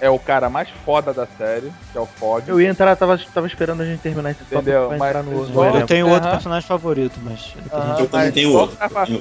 é 0.00 0.08
o 0.08 0.18
cara 0.18 0.48
mais 0.48 0.68
foda 0.84 1.12
da 1.12 1.26
série, 1.26 1.72
que 1.90 1.98
é 1.98 2.00
o 2.00 2.06
Fog. 2.06 2.48
eu 2.48 2.60
ia 2.60 2.68
entrar, 2.68 2.94
tava, 2.96 3.18
tava 3.32 3.46
esperando 3.46 3.82
a 3.82 3.84
gente 3.84 4.00
terminar 4.00 4.30
esse 4.30 4.42
Entendeu? 4.42 4.88
pra 4.88 4.96
Mas 4.98 5.08
entrar 5.08 5.22
no, 5.24 5.32
no 5.32 5.46
só- 5.46 5.64
Eu 5.76 5.86
tenho 5.86 6.08
outro 6.08 6.30
personagem 6.30 6.66
favorito, 6.66 7.20
mas. 7.22 7.52
depois 7.54 7.72
a 7.72 7.76
Aham, 7.78 7.88
gente- 7.96 8.00
Eu 8.02 8.08
também 8.10 8.32
tenho 8.32 8.52
outro. 8.52 8.76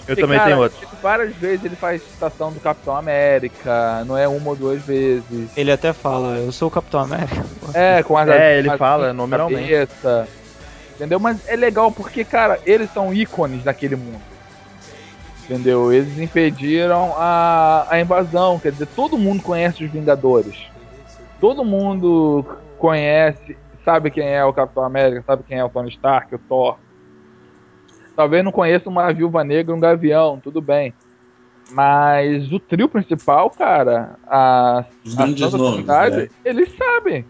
Eu- 0.08 0.16
também 0.16 0.40
tenho 0.40 0.58
outro. 0.60 0.80
tipo, 0.80 0.96
Várias 1.02 1.36
vezes 1.38 1.66
ele 1.66 1.76
faz 1.76 2.04
citação 2.04 2.52
do 2.52 2.60
Capitão 2.60 2.96
América, 2.96 4.04
não 4.06 4.18
é 4.18 4.28
uma 4.28 4.50
ou 4.50 4.56
duas 4.56 4.84
vezes. 4.86 5.52
Ele 5.56 5.72
até 5.72 5.94
fala, 5.94 6.38
eu 6.38 6.52
sou 6.52 6.68
o 6.68 6.72
Capitão 6.72 7.00
América. 7.00 7.46
É, 7.74 8.04
com 8.04 8.18
as 8.18 8.28
É, 8.30 8.58
ele 8.60 8.70
as- 8.70 8.78
fala 8.78 9.14
nominalmente. 9.14 9.88
entendeu? 10.96 11.20
Mas 11.20 11.38
é 11.48 11.56
legal 11.56 11.92
porque, 11.92 12.24
cara, 12.26 12.60
eles 12.66 12.92
são 12.92 13.14
ícones 13.14 13.64
daquele 13.64 13.96
mundo. 13.96 14.22
Entendeu? 15.48 15.94
Eles 15.94 16.20
impediram 16.20 17.14
a, 17.16 17.88
a 17.90 18.02
invasão. 18.02 18.60
Quer 18.60 18.74
dizer, 18.74 18.88
todo 18.88 19.18
mundo 19.18 19.42
conhece 19.42 19.86
os 19.86 19.90
Vingadores. 19.90 20.68
Todo 21.40 21.64
mundo 21.64 22.44
conhece, 22.78 23.58
sabe 23.86 24.12
quem 24.12 24.28
é 24.28 24.44
o 24.44 24.52
Capitão 24.52 24.84
América, 24.84 25.24
sabe 25.26 25.44
quem 25.48 25.58
é 25.58 25.64
o 25.64 25.70
Tony 25.70 25.90
Stark, 25.90 26.36
o 26.36 26.40
Thor. 26.40 26.78
Talvez 28.16 28.44
não 28.44 28.52
conheça 28.52 28.90
uma 28.90 29.14
viúva 29.14 29.44
negra, 29.44 29.74
um 29.74 29.80
gavião, 29.80 30.40
tudo 30.40 30.60
bem. 30.60 30.94
Mas 31.72 32.52
o 32.52 32.60
trio 32.60 32.90
principal, 32.90 33.50
cara, 33.50 34.18
a, 34.26 34.84
Os 35.06 35.14
a 35.14 35.24
grandes 35.24 35.54
nomes. 35.54 35.76
Trindade, 35.76 36.18
né? 36.18 36.30
eles 36.44 36.76
sabem. 36.76 37.26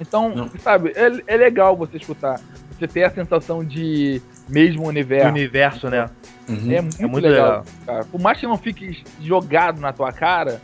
Então, 0.00 0.28
Não. 0.34 0.50
sabe, 0.58 0.92
é, 0.94 1.34
é 1.34 1.36
legal 1.36 1.76
você 1.76 1.96
escutar. 1.96 2.40
Você 2.84 2.88
ter 2.88 3.04
a 3.04 3.10
sensação 3.10 3.64
de 3.64 4.20
mesmo 4.48 4.82
Do 4.82 4.88
universo. 4.88 5.28
universo, 5.28 5.88
né? 5.88 6.10
Uhum. 6.46 6.70
É 6.70 6.80
muito, 6.82 7.08
muito 7.08 7.24
legal, 7.24 7.46
legal. 7.46 7.64
cara. 7.86 8.04
Por 8.04 8.20
mais 8.20 8.38
que 8.38 8.46
não 8.46 8.58
fique 8.58 9.02
jogado 9.20 9.80
na 9.80 9.92
tua 9.92 10.12
cara, 10.12 10.60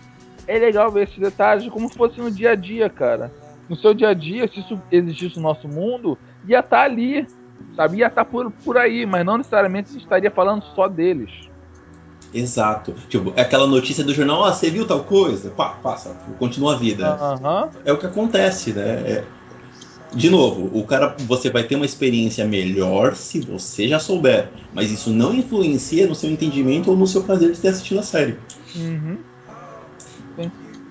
é 0.46 0.58
legal 0.58 0.90
ver 0.90 1.04
esses 1.04 1.18
detalhes 1.18 1.66
como 1.70 1.88
se 1.90 1.96
fosse 1.96 2.20
no 2.20 2.30
dia 2.30 2.50
a 2.50 2.54
dia, 2.54 2.90
cara. 2.90 3.32
No 3.68 3.76
seu 3.76 3.94
dia 3.94 4.08
a 4.10 4.14
dia, 4.14 4.46
se 4.48 4.60
isso 4.60 4.78
existisse 4.92 5.36
no 5.36 5.42
nosso 5.42 5.66
mundo, 5.66 6.18
ia 6.46 6.60
estar 6.60 6.82
ali, 6.82 7.26
sabe? 7.74 7.98
Ia 7.98 8.08
estar 8.08 8.24
por, 8.26 8.50
por 8.50 8.76
aí, 8.76 9.06
mas 9.06 9.24
não 9.24 9.38
necessariamente 9.38 9.96
estaria 9.96 10.30
falando 10.30 10.62
só 10.74 10.88
deles. 10.88 11.30
Exato. 12.34 12.92
Tipo, 13.08 13.32
é 13.34 13.40
aquela 13.40 13.66
notícia 13.66 14.04
do 14.04 14.12
jornal, 14.12 14.44
ah, 14.44 14.52
você 14.52 14.70
viu 14.70 14.86
tal 14.86 15.04
coisa? 15.04 15.50
Pá, 15.50 15.70
passa, 15.82 16.14
continua 16.38 16.74
a 16.74 16.78
vida. 16.78 17.14
Aham. 17.14 17.70
É 17.84 17.92
o 17.92 17.96
que 17.98 18.06
acontece, 18.06 18.72
né? 18.72 19.02
É- 19.06 19.24
De 20.12 20.28
novo, 20.28 20.70
o 20.76 20.84
cara, 20.84 21.14
você 21.20 21.50
vai 21.50 21.62
ter 21.62 21.76
uma 21.76 21.84
experiência 21.84 22.44
melhor 22.44 23.14
se 23.14 23.40
você 23.40 23.86
já 23.86 24.00
souber, 24.00 24.48
mas 24.74 24.90
isso 24.90 25.10
não 25.10 25.32
influencia 25.34 26.06
no 26.06 26.14
seu 26.14 26.30
entendimento 26.30 26.90
ou 26.90 26.96
no 26.96 27.06
seu 27.06 27.22
prazer 27.22 27.52
de 27.52 27.60
ter 27.60 27.68
assistido 27.68 28.00
a 28.00 28.02
série. 28.02 28.34
Uhum. 28.74 29.18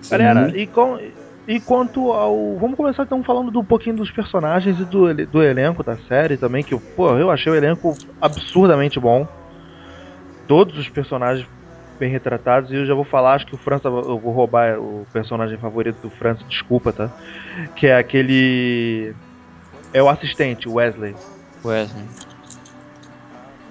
Galera, 0.10 0.42
muito- 0.42 0.58
e, 0.58 0.68
com, 0.68 1.00
e 1.48 1.60
quanto 1.60 2.12
ao. 2.12 2.58
Vamos 2.58 2.78
começar 2.78 3.04
então 3.04 3.24
falando 3.24 3.52
do 3.52 3.60
um 3.60 3.66
pouquinho 3.66 3.98
dos 3.98 4.10
personagens 4.12 4.80
e 4.80 4.86
do, 4.86 5.14
do 5.28 5.44
elenco 5.44 5.84
da 5.84 5.98
série 6.08 6.38
também, 6.38 6.64
que 6.64 6.76
pô, 6.96 7.10
eu 7.18 7.30
achei 7.30 7.52
o 7.52 7.56
elenco 7.56 7.98
absurdamente 8.22 9.00
bom. 9.00 9.28
Todos 10.48 10.78
os 10.78 10.90
personagens 10.90 11.46
bem 12.00 12.10
retratados, 12.10 12.72
e 12.72 12.76
eu 12.76 12.86
já 12.86 12.94
vou 12.94 13.04
falar, 13.04 13.34
acho 13.36 13.46
que 13.46 13.54
o 13.56 13.58
França, 13.58 13.88
eu 13.88 14.18
vou 14.18 14.32
roubar 14.34 14.80
o 14.80 15.06
personagem 15.14 15.58
favorito 15.58 15.98
do 16.02 16.10
França, 16.10 16.44
desculpa, 16.48 16.92
tá? 16.94 17.10
Que 17.76 17.88
é 17.88 17.98
aquele. 17.98 19.14
É 19.94 20.02
o 20.02 20.10
assistente, 20.10 20.68
o 20.70 20.74
Wesley. 20.76 21.16
Wesley. 21.64 22.06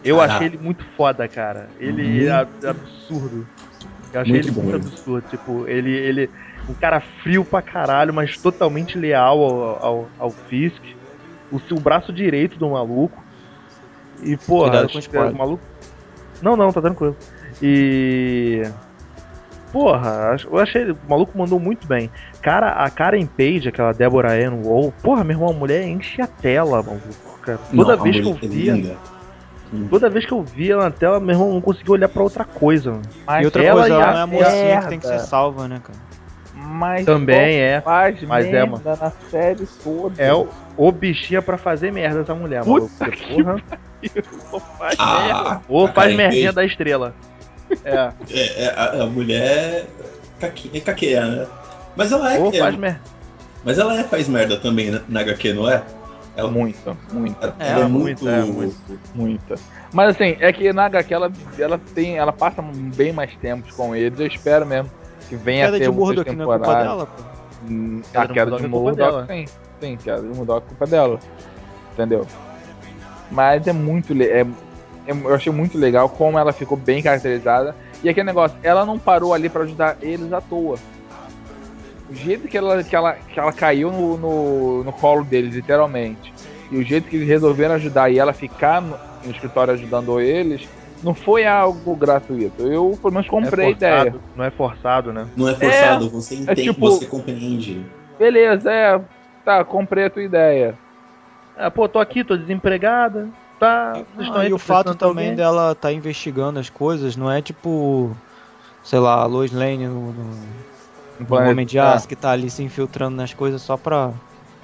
Eu 0.04 0.16
Caraca. 0.16 0.34
achei 0.34 0.46
ele 0.48 0.58
muito 0.58 0.84
foda, 0.96 1.26
cara. 1.26 1.68
Ele 1.78 2.02
Muito- 2.02 2.26
é 2.26 2.30
ab- 2.30 2.66
absurdo. 2.66 3.46
Eu 4.12 4.20
achei 4.20 4.32
Muito 4.32 4.48
ele 4.48 4.54
bom, 4.54 4.62
muito 4.62 4.76
ele. 4.76 4.86
absurdo. 4.86 5.28
Tipo, 5.28 5.66
ele, 5.66 5.90
ele. 5.90 6.30
Um 6.68 6.74
cara 6.74 7.00
frio 7.00 7.44
pra 7.44 7.60
caralho, 7.62 8.12
mas 8.12 8.36
totalmente 8.36 8.96
leal 8.98 9.38
ao, 9.42 9.84
ao, 9.86 10.08
ao 10.18 10.30
Fisk. 10.30 10.82
O 11.50 11.58
seu 11.60 11.78
braço 11.80 12.12
direito 12.12 12.58
do 12.58 12.68
maluco. 12.70 13.22
E, 14.22 14.36
porra, 14.36 14.70
Cuidado 14.86 14.98
spoiler. 14.98 15.32
o 15.34 15.38
maluco. 15.38 15.62
Não, 16.42 16.56
não, 16.56 16.72
tá 16.72 16.80
tranquilo. 16.80 17.16
E. 17.62 18.62
Porra, 19.72 20.36
eu 20.50 20.58
achei. 20.58 20.90
O 20.90 20.98
maluco 21.08 21.36
mandou 21.36 21.60
muito 21.60 21.86
bem. 21.86 22.10
Cara, 22.40 22.70
a 22.70 22.88
Karen 22.90 23.26
Page, 23.26 23.68
aquela 23.68 23.92
Deborah 23.92 24.32
Ann 24.32 24.62
Wall, 24.64 24.92
porra, 25.02 25.22
meu 25.24 25.36
irmão, 25.36 25.50
a 25.50 25.52
mulher 25.52 25.86
enche 25.86 26.22
a 26.22 26.26
tela, 26.26 26.82
maluco. 26.82 27.38
Cara. 27.42 27.58
Toda 27.74 27.96
Não, 27.96 28.02
vez 28.02 28.16
que 28.20 28.26
eu 28.26 28.38
é 28.42 28.46
via. 28.48 28.72
linda. 28.72 28.96
Toda 29.90 30.08
vez 30.08 30.24
que 30.24 30.32
eu 30.32 30.42
via 30.42 30.72
ela 30.72 30.84
na 30.84 30.90
tela, 30.90 31.20
meu 31.20 31.34
irmão 31.34 31.52
não 31.52 31.60
conseguia 31.60 31.92
olhar 31.92 32.08
pra 32.08 32.22
outra 32.22 32.44
coisa. 32.44 32.90
mano. 32.92 33.02
Mas 33.26 33.42
E 33.42 33.44
outra 33.44 33.62
ela 33.62 33.80
coisa, 33.82 33.94
ela 33.96 34.04
a 34.08 34.12
não 34.12 34.18
é 34.18 34.22
a 34.22 34.26
mocinha 34.26 34.80
que 34.80 34.88
tem 34.88 34.98
que 34.98 35.06
merda. 35.06 35.22
ser 35.22 35.26
salva, 35.28 35.68
né, 35.68 35.80
cara? 35.84 35.98
Mas 36.54 37.04
Também 37.04 37.58
é. 37.58 37.80
faz 37.82 38.22
Mas 38.22 38.46
é, 38.46 38.50
merda 38.52 38.96
na 38.96 39.10
série 39.30 39.66
toda. 39.84 40.22
É 40.22 40.32
o, 40.32 40.48
o 40.76 40.90
bichinha 40.90 41.42
pra 41.42 41.58
fazer 41.58 41.92
merda 41.92 42.20
essa 42.20 42.34
mulher, 42.34 42.64
Puta 42.64 42.70
maluco. 42.70 42.92
Porque, 42.98 43.42
porra, 43.42 43.62
Só 44.50 44.58
faz 44.78 44.96
merda. 44.98 45.50
Ah, 45.50 45.60
ou 45.68 45.84
a 45.86 45.92
faz 45.92 46.16
merdinha 46.16 46.52
da 46.52 46.64
estrela. 46.64 47.14
É, 47.88 48.12
é, 48.30 48.64
é, 48.64 48.74
a, 48.74 49.02
a 49.02 49.06
mulher 49.06 49.86
caque- 50.40 50.70
é 50.74 50.80
caqueia, 50.80 51.26
né? 51.26 51.46
Mas 51.96 52.12
ela 52.12 52.34
é, 52.34 52.38
ou 52.38 52.52
é- 52.52 52.58
faz 52.58 52.76
merda. 52.76 53.00
mas 53.64 53.78
ela 53.78 53.98
é 53.98 54.04
faz 54.04 54.28
merda 54.28 54.56
também 54.58 54.90
na, 54.90 55.00
na 55.08 55.20
HQ, 55.20 55.52
não 55.52 55.68
é? 55.68 55.82
Ela, 56.36 56.50
Muita, 56.52 56.96
muita, 57.12 57.46
ela 57.58 57.80
É, 57.80 57.82
é, 57.82 57.84
muito, 57.88 58.24
muito. 58.24 58.28
é, 58.28 58.42
muito. 58.44 59.00
muita. 59.12 59.54
Mas 59.92 60.10
assim, 60.10 60.36
é 60.38 60.52
que 60.52 60.72
na 60.72 60.84
HQ 60.84 61.12
ela, 61.12 61.32
ela 61.58 61.80
tem. 61.94 62.16
Ela 62.16 62.32
passa 62.32 62.62
bem 62.62 63.12
mais 63.12 63.34
tempos 63.38 63.72
com 63.72 63.96
eles. 63.96 64.20
Eu 64.20 64.26
espero 64.28 64.64
mesmo 64.64 64.88
que 65.28 65.34
venha 65.34 65.64
a 65.64 65.66
Queda 65.66 65.78
ter 65.78 65.90
de 65.90 65.98
outras 65.98 66.16
Murdoch 66.26 66.36
não 66.36 66.44
é 66.44 66.46
culpa 66.58 66.58
temporadas. 66.58 66.88
dela. 66.88 67.08
Hum, 67.68 68.00
A 68.14 68.24
de 68.26 68.32
queda 68.34 68.56
de 68.56 68.64
é 68.64 68.68
Murdoch, 68.68 68.96
dela. 68.96 69.26
sim. 69.28 69.44
Sim, 69.80 69.96
queda 69.96 70.20
de 70.22 70.28
Murdoch 70.28 70.62
é 70.64 70.68
culpa 70.68 70.86
dela. 70.86 71.18
Entendeu? 71.94 72.26
Mas 73.30 73.66
é 73.66 73.72
muito. 73.72 74.12
É, 74.22 74.42
é- 74.42 74.46
eu 75.08 75.34
achei 75.34 75.52
muito 75.52 75.78
legal 75.78 76.08
como 76.08 76.38
ela 76.38 76.52
ficou 76.52 76.76
bem 76.76 77.02
caracterizada. 77.02 77.74
E 78.02 78.08
aquele 78.08 78.26
negócio, 78.26 78.56
ela 78.62 78.84
não 78.84 78.98
parou 78.98 79.32
ali 79.32 79.48
pra 79.48 79.62
ajudar 79.62 79.96
eles 80.02 80.32
à 80.32 80.40
toa. 80.40 80.76
O 82.08 82.14
jeito 82.14 82.46
que 82.48 82.56
ela, 82.56 82.82
que 82.82 82.94
ela, 82.94 83.14
que 83.14 83.38
ela 83.38 83.52
caiu 83.52 83.90
no, 83.90 84.16
no, 84.16 84.84
no 84.84 84.92
colo 84.92 85.24
deles, 85.24 85.54
literalmente. 85.54 86.32
E 86.70 86.76
o 86.76 86.82
jeito 86.84 87.08
que 87.08 87.16
eles 87.16 87.28
resolveram 87.28 87.74
ajudar 87.74 88.10
e 88.10 88.18
ela 88.18 88.32
ficar 88.32 88.80
no, 88.80 88.98
no 89.24 89.30
escritório 89.30 89.74
ajudando 89.74 90.20
eles, 90.20 90.68
não 91.02 91.14
foi 91.14 91.46
algo 91.46 91.96
gratuito. 91.96 92.62
Eu, 92.62 92.98
pelo 93.00 93.12
menos, 93.14 93.28
comprei 93.28 93.66
a 93.66 93.68
é 93.68 93.72
ideia. 93.72 93.96
forçado, 94.12 94.22
Não 94.36 94.44
é 94.44 94.50
forçado, 94.50 95.12
né? 95.12 95.26
Não 95.36 95.48
é 95.48 95.54
forçado, 95.54 96.10
você 96.10 96.34
entende, 96.34 96.62
tipo- 96.62 96.90
você 96.90 97.06
compreende. 97.06 97.84
Beleza, 98.18 98.70
é. 98.70 99.00
Tá, 99.44 99.64
comprei 99.64 100.04
a 100.04 100.10
tua 100.10 100.22
ideia. 100.22 100.74
É, 101.56 101.68
pô, 101.70 101.88
tô 101.88 101.98
aqui, 101.98 102.22
tô 102.22 102.36
desempregada. 102.36 103.28
Tá. 103.58 103.92
Ah, 104.32 104.44
e 104.46 104.52
o 104.52 104.58
fato 104.58 104.94
também 104.94 105.24
alguém. 105.30 105.34
dela 105.34 105.74
tá 105.74 105.92
investigando 105.92 106.60
as 106.60 106.70
coisas, 106.70 107.16
não 107.16 107.30
é 107.30 107.42
tipo, 107.42 108.16
sei 108.84 108.98
lá, 109.00 109.14
a 109.22 109.26
Lois 109.26 109.50
Lane 109.50 109.86
no, 109.88 110.12
no, 110.12 110.30
No 111.18 111.26
no 111.28 111.50
Homem 111.50 111.66
de 111.66 111.78
Aço 111.78 112.06
que 112.06 112.14
tá 112.14 112.30
ali 112.30 112.48
se 112.50 112.62
infiltrando 112.62 113.16
nas 113.16 113.34
coisas 113.34 113.60
só 113.62 113.76
pra 113.76 114.12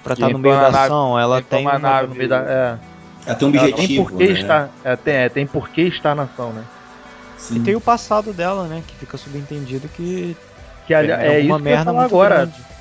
pra 0.04 0.12
estar 0.14 0.26
no 0.28 0.38
entrou 0.38 0.42
meio 0.42 0.54
da 0.56 0.70
nave- 0.70 0.84
ação. 0.84 1.18
Ela 1.18 1.42
tem 1.42 1.66
uma, 1.66 1.78
nave. 1.78 2.08
No 2.08 2.14
meio 2.14 2.28
da- 2.28 2.38
é, 2.46 2.78
Ela 3.26 3.34
tem 3.36 3.48
um 3.48 3.54
ela 3.56 3.68
objetivo. 3.68 3.86
tem 3.88 3.96
por 4.04 4.18
que 4.18 4.32
né? 4.32 4.40
estar. 4.40 4.70
É, 4.84 4.96
tem, 4.96 5.14
é, 5.14 5.28
tem 5.30 5.46
por 5.46 5.68
que 5.70 5.80
estar 5.82 6.14
na 6.14 6.22
ação, 6.24 6.52
né? 6.52 6.62
Sim. 7.38 7.56
E 7.56 7.60
tem 7.60 7.74
o 7.74 7.80
passado 7.80 8.32
dela, 8.32 8.68
né? 8.68 8.82
Que 8.86 8.94
fica 8.96 9.16
subentendido 9.16 9.88
que 9.88 10.36
Que 10.86 10.94
é, 10.94 11.00
alguma 11.02 11.16
isso 11.34 11.40
que 11.40 11.50
eu 11.50 11.50
ia 11.52 11.58
merda 11.58 11.84
falar 11.86 12.00
muito 12.00 12.12
agora. 12.14 12.34
grande. 12.36 12.73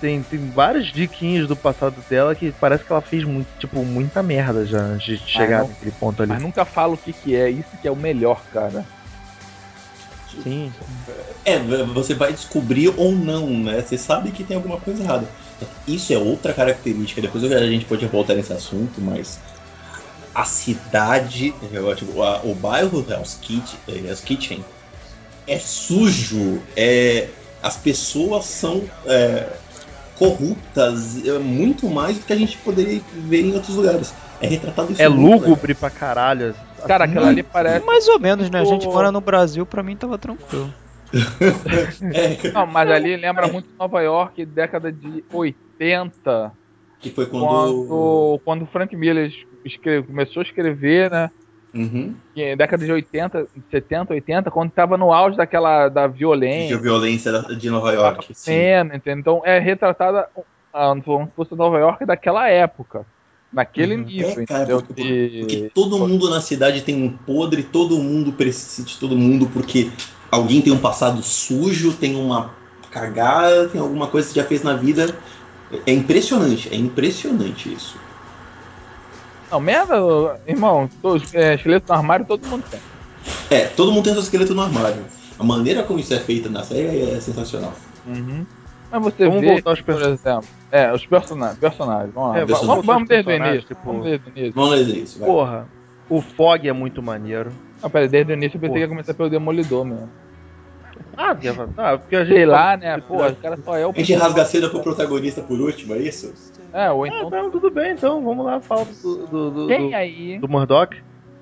Tem, 0.00 0.22
tem 0.22 0.50
vários 0.50 0.92
diquinhos 0.92 1.48
do 1.48 1.56
passado 1.56 2.02
dela 2.08 2.34
que 2.34 2.52
parece 2.52 2.84
que 2.84 2.92
ela 2.92 3.00
fez 3.02 3.24
muito, 3.24 3.48
tipo, 3.58 3.84
muita 3.84 4.22
merda 4.22 4.64
já 4.64 4.78
antes 4.78 5.20
de 5.20 5.26
chegar 5.28 5.60
não. 5.62 5.68
naquele 5.68 5.92
ponto 5.92 6.22
ali. 6.22 6.32
Mas 6.32 6.42
nunca 6.42 6.64
fala 6.64 6.94
o 6.94 6.98
que 6.98 7.12
que 7.12 7.34
é, 7.34 7.50
isso 7.50 7.76
que 7.80 7.88
é 7.88 7.90
o 7.90 7.96
melhor, 7.96 8.42
cara. 8.52 8.84
Sim. 10.42 10.72
É, 11.44 11.58
você 11.94 12.14
vai 12.14 12.32
descobrir 12.32 12.92
ou 12.96 13.12
não, 13.12 13.48
né? 13.48 13.80
Você 13.80 13.96
sabe 13.96 14.30
que 14.30 14.44
tem 14.44 14.56
alguma 14.56 14.78
coisa 14.78 15.02
errada. 15.02 15.26
Isso 15.86 16.12
é 16.12 16.18
outra 16.18 16.52
característica, 16.52 17.22
depois 17.22 17.44
a 17.44 17.66
gente 17.66 17.84
pode 17.86 18.04
voltar 18.06 18.34
nesse 18.34 18.52
assunto, 18.52 19.00
mas 19.00 19.40
a 20.34 20.44
cidade, 20.44 21.54
tipo, 21.96 22.22
a- 22.22 22.42
o 22.42 22.54
bairro 22.54 23.04
Hell's 23.08 23.38
Kitchen, 23.40 23.78
Hell's 23.88 24.20
Kitchen 24.20 24.64
é 25.46 25.58
sujo, 25.58 26.60
é, 26.76 27.28
as 27.62 27.76
pessoas 27.76 28.44
são 28.44 28.84
é, 29.06 29.48
corruptas, 30.18 31.24
é 31.26 31.38
muito 31.38 31.88
mais 31.88 32.18
do 32.18 32.24
que 32.24 32.32
a 32.32 32.36
gente 32.36 32.56
poderia 32.58 33.00
ver 33.12 33.44
em 33.44 33.54
outros 33.54 33.76
lugares. 33.76 34.12
É 34.40 34.46
retratado 34.46 34.92
isso 34.92 35.00
É 35.02 35.08
muito 35.08 35.44
lúgubre 35.46 35.74
pra 35.74 35.90
caralho. 35.90 36.54
Cara, 36.86 37.04
aquela 37.04 37.28
ali 37.28 37.42
parece. 37.42 37.84
Mais 37.86 38.06
ou 38.08 38.18
menos, 38.18 38.50
né? 38.50 38.60
A 38.60 38.64
gente 38.64 38.86
mora 38.86 39.10
no 39.12 39.20
Brasil, 39.20 39.64
pra 39.64 39.82
mim 39.82 39.96
tava 39.96 40.18
tranquilo. 40.18 40.72
É, 42.12 42.52
Não, 42.52 42.66
mas 42.66 42.90
ali 42.90 43.16
lembra 43.16 43.46
muito 43.48 43.68
Nova 43.78 44.00
York, 44.02 44.44
década 44.44 44.92
de 44.92 45.24
80. 45.32 46.52
que 47.00 47.10
foi 47.10 47.26
quando. 47.26 47.46
Quando, 47.46 48.40
quando 48.44 48.62
o 48.62 48.66
Frank 48.66 48.94
Miller 48.96 49.30
escreve- 49.64 50.06
começou 50.06 50.40
a 50.40 50.44
escrever, 50.44 51.10
né? 51.10 51.30
Uhum. 51.76 52.14
é 52.36 52.56
década 52.56 52.84
de 52.84 52.92
80, 52.92 53.46
70, 53.70 54.12
80, 54.14 54.50
quando 54.50 54.70
tava 54.70 54.96
no 54.96 55.12
auge 55.12 55.36
daquela 55.36 55.88
da 55.88 56.06
De 56.06 56.18
violência, 56.18 56.78
violência 56.78 57.32
da- 57.32 57.52
de 57.54 57.70
Nova 57.70 57.92
York. 57.92 58.34
Sim. 58.34 58.50
cena? 58.50 59.00
Então 59.06 59.42
é 59.44 59.58
retratada 59.58 60.28
como 61.04 61.26
se 61.26 61.34
fosse 61.34 61.54
Nova 61.54 61.78
York 61.78 62.04
daquela 62.06 62.48
época. 62.48 63.04
Naquele 63.52 63.96
Uhum. 63.96 64.04
nível, 64.04 64.42
É, 64.42 64.46
cara, 64.46 64.66
porque, 64.82 65.02
E- 65.02 65.40
porque 65.40 65.70
todo 65.74 65.98
mundo 65.98 66.28
na 66.28 66.40
cidade 66.40 66.82
tem 66.82 67.02
um 67.02 67.08
podre, 67.16 67.62
todo 67.62 67.96
mundo 67.98 68.32
precisa 68.32 68.86
de 68.86 68.98
todo 68.98 69.16
mundo 69.16 69.48
porque 69.50 69.90
alguém 70.30 70.60
tem 70.60 70.72
um 70.72 70.78
passado 70.78 71.22
sujo, 71.22 71.92
tem 71.94 72.16
uma 72.16 72.54
cagada, 72.90 73.68
tem 73.68 73.80
alguma 73.80 74.08
coisa 74.08 74.28
que 74.28 74.34
já 74.34 74.44
fez 74.44 74.62
na 74.62 74.74
vida. 74.74 75.06
É 75.86 75.92
impressionante, 75.92 76.68
é 76.72 76.76
impressionante 76.76 77.72
isso. 77.72 77.98
Não, 79.56 79.60
merda, 79.62 80.38
irmão, 80.46 80.86
todos, 81.00 81.34
é, 81.34 81.54
esqueleto 81.54 81.88
no 81.88 81.94
armário 81.94 82.26
todo 82.26 82.46
mundo 82.46 82.62
tem. 82.70 82.78
É, 83.50 83.64
todo 83.68 83.90
mundo 83.90 84.04
tem 84.04 84.12
seu 84.12 84.22
esqueleto 84.22 84.54
no 84.54 84.60
armário. 84.60 85.02
A 85.38 85.42
maneira 85.42 85.82
como 85.82 85.98
isso 85.98 86.12
é 86.12 86.18
feita 86.18 86.50
na 86.50 86.62
série 86.62 87.10
é 87.10 87.18
sensacional. 87.20 87.72
Mas 88.04 89.02
você 89.02 89.24
Vamos 89.26 89.40
vê, 89.40 89.46
voltar 89.52 89.70
aos 89.70 89.80
por 89.80 89.94
exemplo, 89.94 90.44
é, 90.70 90.92
os 90.92 91.06
personagens, 91.06 91.58
personagens, 91.58 92.12
vamos 92.14 92.30
lá, 92.32 92.38
É, 92.38 92.44
vamos, 92.44 92.66
vamos 92.66 92.86
vamos, 92.86 93.08
desde 93.08 93.22
o 93.22 93.32
personagens, 93.32 93.54
início, 93.64 93.74
tipo- 93.74 93.86
vamos 93.86 94.04
desde 94.04 94.28
o 94.28 94.32
início. 94.36 94.52
Vamos 94.54 94.70
ler 94.70 94.96
isso, 95.02 95.18
vai. 95.18 95.28
Porra, 95.28 95.66
o 96.10 96.20
Fog 96.20 96.68
é 96.68 96.72
muito 96.74 97.02
maneiro. 97.02 97.50
Não, 97.82 97.88
pera, 97.88 98.06
desde 98.08 98.32
o 98.32 98.34
início 98.36 98.56
eu 98.56 98.60
pensei 98.60 98.68
Porra. 98.68 98.78
que 98.78 98.84
ia 98.84 98.88
começar 98.88 99.14
pelo 99.14 99.30
Demolidor 99.30 99.84
mesmo. 99.86 100.08
Ah, 101.16 101.32
Deva, 101.32 101.70
ah 101.76 101.96
porque 101.98 102.14
a 102.16 102.24
gente. 102.24 102.34
Sei 102.34 102.46
lá, 102.46 102.76
né, 102.76 103.00
pô, 103.00 103.26
o 103.26 103.36
cara 103.36 103.56
só 103.64 103.76
é 103.76 103.86
o... 103.86 103.90
A 103.90 103.98
gente 103.98 104.12
rasga 104.14 104.42
a 104.42 104.44
seda 104.44 104.68
pro 104.68 104.80
protagonista 104.82 105.40
por 105.42 105.58
último, 105.60 105.94
é 105.94 105.98
isso? 105.98 106.32
É, 106.72 106.90
ou 106.90 107.04
Ah, 107.04 107.08
então... 107.08 107.28
então 107.28 107.50
tudo 107.50 107.70
bem, 107.70 107.92
então. 107.92 108.22
Vamos 108.22 108.44
lá, 108.44 108.60
fala 108.60 108.84
do, 109.02 109.26
do, 109.26 109.50
do, 109.50 109.66
Quem 109.66 109.90
do, 109.90 109.96
aí, 109.96 110.38
do 110.38 110.48
Murdoch. 110.48 110.94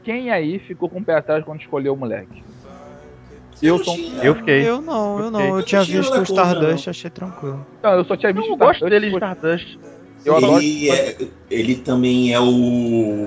quem 0.04 0.30
aí 0.30 0.58
ficou 0.60 0.88
com 0.88 1.00
o 1.00 1.04
pé 1.04 1.16
atrás 1.16 1.44
quando 1.44 1.60
escolheu 1.60 1.94
o 1.94 1.96
moleque? 1.96 2.44
Eu 3.62 3.78
não 3.78 3.84
sou... 3.84 3.94
tinha- 3.94 4.22
Eu 4.22 4.34
fiquei. 4.36 4.68
Eu 4.68 4.80
não, 4.80 5.18
eu 5.18 5.30
não. 5.30 5.40
Eu 5.40 5.56
Eu 5.58 5.62
tinha 5.64 5.80
não 5.80 5.86
visto 5.86 6.18
o 6.18 6.22
Stardust, 6.22 6.88
achei 6.88 7.10
tranquilo. 7.10 7.66
Não, 7.82 7.92
eu 7.94 8.04
só 8.04 8.16
tinha 8.16 8.32
visto 8.32 8.50
Eu 8.50 8.56
gosto 8.56 8.88
dele 8.88 9.08
Stardust. 9.08 9.78
Eu 10.24 10.36
adoro 10.36 10.58
ele, 10.62 10.90
é, 10.90 11.16
ele 11.50 11.76
também 11.76 12.32
é 12.32 12.40
o, 12.40 13.26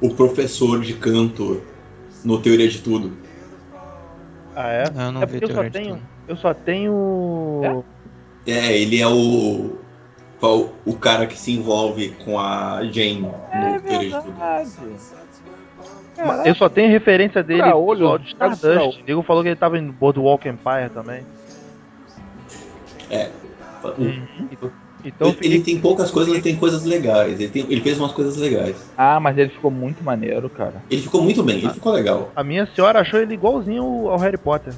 o 0.00 0.14
professor 0.14 0.80
de 0.80 0.94
canto 0.94 1.60
no 2.24 2.40
Teoria 2.40 2.68
de 2.68 2.78
Tudo. 2.80 3.12
Ah, 4.54 4.68
é? 4.70 4.84
Eu 4.86 5.12
não 5.12 5.22
é 5.22 5.26
vi 5.26 5.40
porque 5.40 5.52
eu 5.52 5.56
só 5.56 5.70
tenho. 5.70 6.02
Eu 6.28 6.36
só 6.36 6.54
tenho. 6.54 7.84
É, 8.46 8.76
ele 8.76 9.00
é 9.00 9.06
o, 9.06 9.78
o, 10.40 10.68
o 10.84 10.98
cara 10.98 11.26
que 11.26 11.38
se 11.38 11.52
envolve 11.52 12.10
com 12.24 12.38
a 12.38 12.82
Jane 12.84 13.20
no 13.22 13.34
É 13.52 13.78
Tudo. 13.78 13.88
verdade. 13.88 14.72
Ma- 16.18 16.42
Eu 16.46 16.54
só 16.54 16.68
tenho 16.68 16.90
referência 16.90 17.42
dele 17.42 17.62
Pra 17.62 17.70
no 17.70 17.78
olho, 17.80 18.18
de 18.18 18.26
Stardust. 18.28 19.00
O 19.00 19.04
Diego 19.04 19.22
falou 19.22 19.42
que 19.42 19.48
ele 19.48 19.56
tava 19.56 19.78
em 19.78 19.90
Boardwalk 19.90 20.46
Empire 20.48 20.90
também. 20.92 21.24
Então 25.04 25.28
ele, 25.28 25.36
fiquei 25.36 25.52
ele 25.54 25.62
tem 25.64 25.80
poucas 25.80 26.10
coisas, 26.10 26.28
mas 26.32 26.36
ele 26.44 26.52
tem 26.52 26.58
coisas 26.60 26.84
legais. 26.84 27.40
Ele, 27.40 27.48
tem- 27.48 27.66
ele 27.68 27.80
fez 27.80 27.98
umas 27.98 28.12
coisas 28.12 28.36
legais. 28.36 28.76
Ah, 28.96 29.18
mas 29.18 29.36
ele 29.36 29.50
ficou 29.50 29.70
muito 29.70 30.02
maneiro, 30.04 30.48
cara. 30.48 30.82
Ele 30.88 31.02
ficou 31.02 31.22
muito 31.22 31.42
bem, 31.42 31.58
ele 31.58 31.70
ficou 31.70 31.92
legal. 31.92 32.30
A 32.36 32.44
minha 32.44 32.66
senhora 32.74 33.00
achou 33.00 33.18
ele 33.20 33.34
igualzinho 33.34 33.82
ao 34.08 34.18
Harry 34.18 34.38
Potter. 34.38 34.72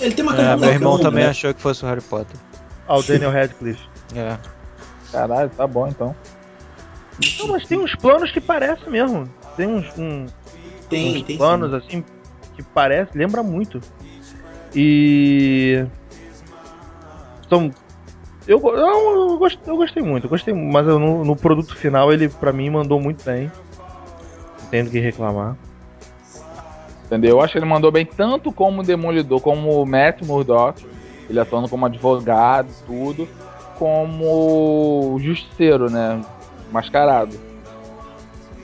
Ele 0.00 0.14
tem 0.14 0.24
uma 0.24 0.34
É, 0.34 0.36
cara 0.36 0.56
meu 0.56 0.68
irmão 0.70 0.98
também 0.98 1.24
né? 1.24 1.30
achou 1.30 1.52
que 1.52 1.60
fosse 1.60 1.84
o 1.84 1.88
Harry 1.88 2.00
Potter. 2.02 2.36
Ao 2.86 3.02
Daniel 3.02 3.30
Radcliffe. 3.30 3.82
É. 4.14 4.36
Caralho, 5.10 5.50
tá 5.50 5.66
bom 5.66 5.86
então. 5.88 6.14
Não, 7.38 7.48
mas 7.48 7.66
tem 7.66 7.78
uns 7.78 7.94
planos 7.96 8.30
que 8.30 8.40
parecem 8.40 8.88
mesmo. 8.90 9.28
Tem 9.56 9.66
uns, 9.66 9.86
um- 9.98 10.26
Tem, 10.88 11.16
uns 11.16 11.22
tem 11.24 11.36
planos 11.36 11.70
sim. 11.70 11.76
assim 11.76 12.04
que 12.56 12.62
parece, 12.62 13.16
lembra 13.16 13.42
muito. 13.42 13.80
E. 14.74 15.84
Então. 17.46 17.70
Eu, 18.52 18.60
eu, 18.60 19.30
eu, 19.30 19.38
gostei, 19.38 19.72
eu 19.72 19.76
gostei 19.78 20.02
muito, 20.02 20.24
eu 20.26 20.30
gostei, 20.30 20.52
mas 20.52 20.86
eu, 20.86 20.98
no, 20.98 21.24
no 21.24 21.34
produto 21.34 21.74
final 21.74 22.12
ele 22.12 22.28
pra 22.28 22.52
mim 22.52 22.68
mandou 22.68 23.00
muito 23.00 23.24
bem. 23.24 23.50
Não 24.60 24.68
tenho 24.70 24.90
que 24.90 25.00
reclamar. 25.00 25.56
Entendeu? 27.06 27.30
Eu 27.30 27.40
acho 27.40 27.52
que 27.52 27.58
ele 27.58 27.64
mandou 27.66 27.90
bem 27.90 28.04
tanto 28.04 28.52
como 28.52 28.82
Demolidor, 28.82 29.40
como 29.40 29.82
o 29.82 29.86
Matt 29.86 30.20
Murdock, 30.22 30.86
ele 31.30 31.40
atuando 31.40 31.66
como 31.66 31.86
advogado, 31.86 32.68
tudo, 32.86 33.26
como 33.78 35.16
justiceiro, 35.18 35.90
né? 35.90 36.20
Mascarado. 36.70 37.40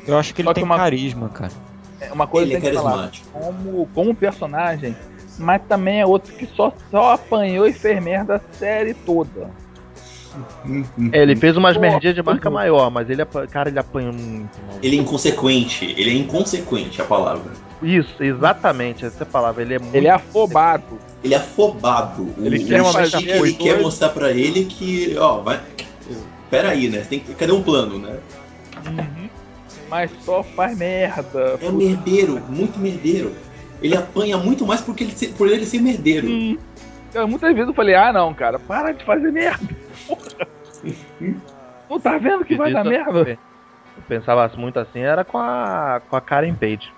Eu 0.07 0.19
acho 0.19 0.35
que 0.35 0.43
ele 0.43 0.49
Só 0.49 0.53
que 0.53 0.61
tem 0.61 0.65
uma- 0.65 0.77
carisma, 0.77 1.31
cara. 1.31 1.53
É 2.01 2.13
Uma 2.13 2.27
coisa 2.27 2.47
Ele 2.47 2.57
é 2.57 2.61
tem 2.61 2.71
que 2.71 2.77
falar, 2.77 3.11
como, 3.33 3.87
como 3.95 4.15
personagem, 4.15 4.95
mas 5.39 5.63
também 5.67 6.01
é 6.01 6.07
outro 6.07 6.33
que 6.35 6.47
só, 6.47 6.73
só 6.91 7.15
apanhou 7.15 7.67
e 7.67 7.73
fez 7.73 8.03
merda 8.03 8.37
a 8.37 8.57
série 8.57 8.93
toda. 8.93 9.51
É, 11.13 11.23
ele 11.23 11.37
fez 11.37 11.57
umas 11.57 11.77
merdinhas 11.77 12.15
de 12.15 12.23
marca 12.23 12.49
uhum. 12.49 12.55
maior, 12.55 12.91
mas 12.91 13.09
ele, 13.09 13.25
cara, 13.51 13.69
ele 13.69 13.79
apanhou 13.79 14.13
muito. 14.13 14.59
maluco. 14.67 14.79
Ele 14.83 14.97
é 14.97 15.01
inconsequente. 15.01 15.95
Ele 15.97 16.11
é 16.11 16.15
inconsequente, 16.15 17.01
a 17.01 17.05
palavra. 17.05 17.53
Isso, 17.83 18.23
exatamente, 18.23 19.05
essa 19.05 19.23
é 19.23 19.27
a 19.27 19.27
palavra. 19.27 19.63
Ele 19.63 19.75
é 19.75 19.79
muito. 19.79 19.95
Ele 19.95 20.07
é 20.07 20.11
afobado. 20.11 20.99
Ele 21.23 21.35
é 21.35 21.37
afobado. 21.37 22.29
Ele 22.39 22.59
o 22.59 22.67
quer 22.67 22.83
uma 22.83 23.03
ele 23.03 23.53
quer 23.55 23.81
mostrar 23.81 24.11
pra 24.11 24.31
ele 24.31 24.65
que, 24.65 25.17
ó, 25.19 25.39
vai. 25.39 25.61
Pera 26.51 26.71
aí, 26.71 26.89
né? 26.89 27.01
Tem, 27.09 27.21
que- 27.21 27.35
cadê 27.35 27.53
um 27.53 27.63
plano, 27.63 27.99
né? 27.99 28.17
Mas 29.89 30.11
só 30.25 30.43
faz 30.43 30.77
merda. 30.77 31.59
É 31.61 31.69
um 31.69 31.73
merdeiro, 31.73 32.43
muito 32.49 32.79
merdeiro. 32.79 33.33
Ele 33.83 33.97
apanha 33.97 34.37
muito 34.37 34.67
mais 34.67 34.81
porque 34.81 35.05
ele, 35.05 35.15
por 35.37 35.49
ele 35.49 35.65
ser 35.65 35.81
merdeiro. 35.81 36.29
Hum. 36.29 36.59
Cara, 37.13 37.27
muitas 37.27 37.55
vezes 37.55 37.69
eu 37.69 37.75
falei, 37.75 37.95
ah 37.95 38.13
não, 38.13 38.35
cara, 38.35 38.59
para 38.59 38.93
de 38.93 39.05
fazer 39.05 39.31
merda. 39.31 39.67
Não 41.89 41.99
tá 41.99 42.19
vendo 42.19 42.45
que 42.45 42.57
vai 42.57 42.73
dar 42.73 42.85
merda? 42.85 43.39
Eu 43.97 44.03
pensava 44.09 44.51
muito 44.57 44.79
assim, 44.79 45.01
era 45.01 45.25
com 45.25 45.39
a, 45.39 46.01
com 46.09 46.17
a 46.17 46.21
Karen 46.21 46.55
Page. 46.55 46.93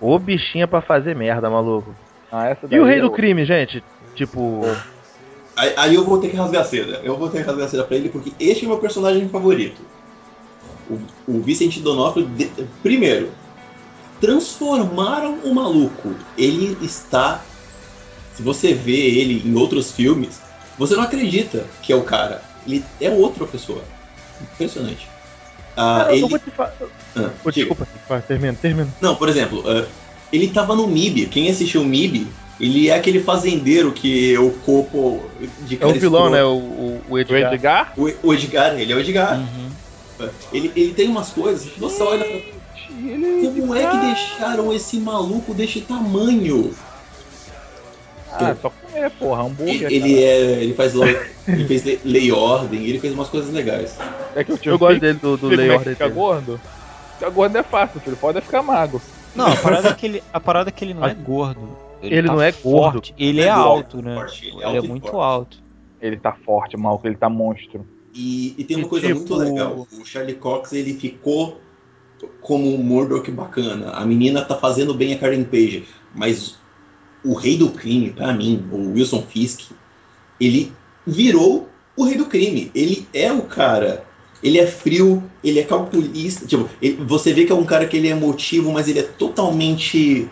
Ô 0.00 0.18
bichinha 0.18 0.66
pra 0.66 0.80
fazer 0.80 1.14
merda, 1.14 1.50
maluco. 1.50 1.94
Ah, 2.30 2.46
essa 2.48 2.66
E 2.70 2.78
o 2.78 2.84
rei 2.84 2.98
é 2.98 3.02
do 3.02 3.10
crime, 3.10 3.44
gente? 3.44 3.82
Tipo, 4.14 4.62
Aí, 5.56 5.74
aí 5.76 5.94
eu 5.94 6.04
vou 6.04 6.18
ter 6.20 6.28
que 6.28 6.36
rasgar 6.36 6.62
a 6.62 6.64
seda. 6.64 7.00
Eu 7.02 7.16
vou 7.16 7.28
ter 7.28 7.38
que 7.38 7.44
rasgar 7.48 7.66
a 7.66 7.68
seda 7.68 7.82
pra 7.84 7.96
ele 7.96 8.08
porque 8.10 8.32
este 8.38 8.64
é 8.64 8.68
meu 8.68 8.78
personagem 8.78 9.28
favorito. 9.28 9.82
O, 10.88 11.00
o 11.26 11.40
Vicente 11.42 11.80
Donofrio, 11.80 12.26
de- 12.26 12.50
primeiro, 12.80 13.30
transformaram 14.20 15.34
o 15.44 15.52
maluco. 15.54 16.14
Ele 16.36 16.76
está. 16.84 17.42
Se 18.34 18.42
você 18.42 18.72
vê 18.72 18.92
ele 19.18 19.42
em 19.48 19.56
outros 19.56 19.90
filmes, 19.90 20.40
você 20.78 20.94
não 20.94 21.02
acredita 21.02 21.64
que 21.82 21.92
é 21.92 21.96
o 21.96 22.02
cara. 22.04 22.40
Ele 22.68 22.84
é 23.00 23.10
outra 23.10 23.46
pessoa. 23.46 23.82
Impressionante. 24.40 25.08
Ah, 25.76 26.00
cara, 26.00 26.10
eu 26.10 26.18
ele... 26.18 26.28
vou 26.28 26.38
te 26.38 26.50
falar. 26.50 26.74
Ah, 27.16 27.30
Pô. 27.42 27.50
Desculpa, 27.50 27.86
termina, 28.26 28.54
termina. 28.60 28.88
Não, 29.00 29.16
por 29.16 29.28
exemplo, 29.28 29.64
ah, 29.66 29.86
ele 30.32 30.48
tava 30.48 30.76
no 30.76 30.86
MIB. 30.86 31.26
Quem 31.26 31.50
assistiu 31.50 31.82
o 31.82 31.84
MIB, 31.84 32.26
ele 32.60 32.88
é 32.88 32.94
aquele 32.94 33.20
fazendeiro 33.20 33.92
que 33.92 34.36
o 34.36 34.50
corpo 34.50 35.24
de 35.60 35.78
É 35.80 35.86
o 35.86 35.92
vilão, 35.94 36.28
né? 36.28 36.44
O, 36.44 36.56
o, 36.56 37.02
o 37.08 37.12
O 37.14 37.18
Edgar. 37.18 37.54
Edgar? 37.54 37.92
O, 37.96 38.12
o 38.22 38.34
Edgar, 38.34 38.78
ele 38.78 38.92
é 38.92 38.96
o 38.96 39.00
Edgar. 39.00 39.38
Uhum. 39.38 40.28
Ele, 40.52 40.72
ele 40.74 40.92
tem 40.94 41.08
umas 41.08 41.30
coisas 41.30 41.68
você 41.78 42.02
olha 42.02 42.24
pra. 42.24 42.58
Ele 42.90 43.60
Como 43.60 43.74
é 43.74 43.88
que 43.88 43.96
deixaram 43.98 44.72
esse 44.72 44.98
maluco 44.98 45.54
deste 45.54 45.80
tamanho? 45.80 46.74
Ah, 48.32 48.54
só 48.60 48.70
comer, 48.70 49.10
porra, 49.12 49.42
hambúrguer. 49.42 49.90
Ele, 49.90 50.22
é, 50.22 50.62
ele 50.62 50.74
faz 50.74 50.94
lo- 50.94 51.04
ele 51.06 51.64
fez 51.66 52.04
lei, 52.04 52.30
ordem, 52.30 52.84
ele 52.84 52.98
fez 52.98 53.12
umas 53.14 53.28
coisas 53.28 53.52
legais. 53.52 53.96
É 54.34 54.44
que 54.44 54.52
eu, 54.52 54.58
Eu 54.64 54.78
gosto 54.78 55.00
dele 55.00 55.18
do, 55.18 55.36
do 55.36 55.48
Lei 55.48 55.68
é 55.68 55.72
Ordem. 55.76 55.94
fica 55.94 56.04
dele. 56.04 56.14
gordo? 56.18 56.60
Ficar 57.14 57.30
gordo 57.30 57.56
é 57.58 57.62
fácil, 57.62 58.00
filho. 58.00 58.16
Pode 58.16 58.38
é 58.38 58.40
ficar 58.40 58.62
magro. 58.62 59.00
Não, 59.34 59.46
a 59.46 59.56
parada 59.56 59.88
é 59.88 59.94
que 59.94 60.06
ele, 60.06 60.22
a 60.32 60.38
parada 60.40 60.68
é 60.68 60.72
que 60.72 60.84
ele 60.84 60.94
não 60.94 61.04
é 61.06 61.14
gordo. 61.14 61.76
Ele 62.02 62.26
tá 62.28 62.32
não 62.34 62.40
é 62.42 62.52
gordo. 62.52 62.92
forte. 62.92 63.14
Ele 63.18 63.40
é, 63.40 63.44
É 63.48 63.54
gordo, 63.54 63.68
alto, 63.68 64.02
né? 64.02 64.14
forte, 64.14 64.46
ele 64.46 64.52
é 64.52 64.56
Ele 64.56 64.64
alto 64.64 64.84
é 64.84 64.88
muito 64.88 65.08
forte. 65.08 65.24
alto. 65.24 65.62
Ele 66.00 66.16
tá 66.16 66.32
forte, 66.44 66.76
maluco. 66.76 67.06
Ele 67.08 67.16
tá 67.16 67.28
monstro. 67.28 67.84
E, 68.14 68.54
e 68.56 68.64
tem 68.64 68.76
uma 68.76 68.86
E 68.86 68.88
coisa 68.88 69.06
tipo- 69.06 69.18
muito 69.18 69.34
legal. 69.36 69.86
O 69.92 70.04
Charlie 70.04 70.34
Cox 70.36 70.72
ele 70.72 70.94
ficou 70.94 71.60
como 72.40 72.72
um 72.74 72.78
Murdoch 72.78 73.28
bacana. 73.30 73.90
A 73.92 74.04
menina 74.04 74.42
tá 74.44 74.54
fazendo 74.56 74.94
bem 74.94 75.12
a 75.14 75.18
Karen 75.18 75.44
Page, 75.44 75.84
mas 76.14 76.56
o 77.24 77.34
rei 77.34 77.56
do 77.56 77.70
crime, 77.70 78.10
pra 78.10 78.32
mim, 78.32 78.64
o 78.70 78.92
Wilson 78.92 79.22
Fisk, 79.22 79.70
ele 80.40 80.72
virou 81.06 81.68
o 81.96 82.04
rei 82.04 82.16
do 82.16 82.26
crime. 82.26 82.70
Ele 82.74 83.06
é 83.12 83.32
o 83.32 83.42
cara. 83.42 84.04
Ele 84.42 84.58
é 84.58 84.66
frio, 84.66 85.22
ele 85.42 85.58
é 85.58 85.64
calculista. 85.64 86.46
Tipo, 86.46 86.68
ele- 86.80 87.02
você 87.04 87.32
vê 87.32 87.44
que 87.44 87.50
é 87.50 87.54
um 87.54 87.64
cara 87.64 87.86
que 87.86 87.96
ele 87.96 88.06
é 88.08 88.12
emotivo, 88.12 88.70
mas 88.72 88.86
ele 88.88 89.00
é 89.00 89.02
totalmente 89.02 90.28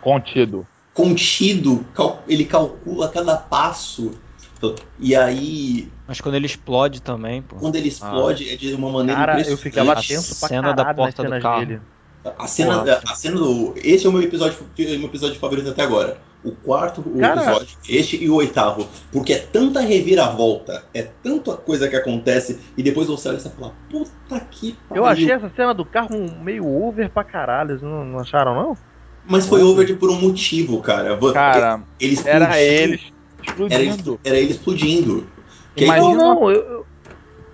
Contido. 0.00 0.66
contido. 0.92 1.84
cal- 1.94 2.22
ele 2.28 2.44
calcula 2.44 3.08
cada 3.08 3.36
passo. 3.36 4.10
E 4.98 5.14
aí, 5.16 5.88
Mas 6.06 6.20
quando 6.20 6.36
ele 6.36 6.46
explode 6.46 7.02
também, 7.02 7.42
pô. 7.42 7.56
quando 7.56 7.74
ele 7.74 7.88
explode, 7.88 8.48
é 8.48 8.54
de 8.56 8.72
uma 8.74 8.90
maneira 8.90 9.20
Cara, 9.20 9.40
eu 9.48 9.56
ficava 9.56 9.92
A 9.92 9.96
tenso 10.02 10.38
pra 10.38 10.48
cena 10.48 10.72
da 10.72 10.94
porta 10.94 11.24
do 11.24 11.40
carro. 11.40 11.66
dele. 11.66 11.80
A 12.38 12.46
cena, 12.46 13.00
a 13.06 13.14
cena 13.14 13.36
do. 13.36 13.74
Esse 13.76 14.06
é 14.06 14.08
o 14.08 14.12
meu 14.12 14.22
episódio, 14.22 14.56
meu 14.78 15.04
episódio 15.08 15.38
favorito 15.40 15.70
até 15.70 15.82
agora. 15.82 16.18
O 16.44 16.50
quarto 16.52 17.00
o 17.06 17.20
episódio, 17.24 17.76
este 17.88 18.22
e 18.22 18.28
o 18.28 18.34
oitavo. 18.34 18.88
Porque 19.12 19.32
é 19.32 19.38
tanta 19.38 19.80
reviravolta, 19.80 20.84
é 20.92 21.02
tanta 21.02 21.56
coisa 21.56 21.88
que 21.88 21.94
acontece, 21.96 22.60
e 22.76 22.82
depois 22.82 23.06
você 23.06 23.28
olha 23.28 23.36
e 23.38 23.40
fala, 23.40 23.72
puta 23.88 24.40
que 24.50 24.76
pariu. 24.88 25.02
Eu 25.02 25.06
achei 25.06 25.30
essa 25.30 25.50
cena 25.54 25.72
do 25.72 25.84
carro 25.84 26.16
meio 26.42 26.66
over 26.66 27.08
pra 27.10 27.22
caralho. 27.24 27.70
Vocês 27.70 27.82
não, 27.82 28.04
não 28.04 28.18
acharam, 28.18 28.54
não? 28.54 28.76
Mas 29.24 29.46
foi 29.46 29.62
over 29.62 29.96
por 29.98 30.10
um 30.10 30.20
motivo, 30.20 30.80
cara. 30.80 31.16
Cara, 31.32 31.80
ele 32.00 32.18
era 32.24 32.60
eles 32.60 33.00
Era, 33.40 33.44
explodindo. 33.44 34.20
era 34.24 34.36
ele 34.36 34.50
explodindo. 34.50 35.26
Que 35.76 35.84
aí- 35.84 35.90
Imagina- 35.90 36.14
Não, 36.24 36.34
não, 36.40 36.50
eu, 36.50 36.86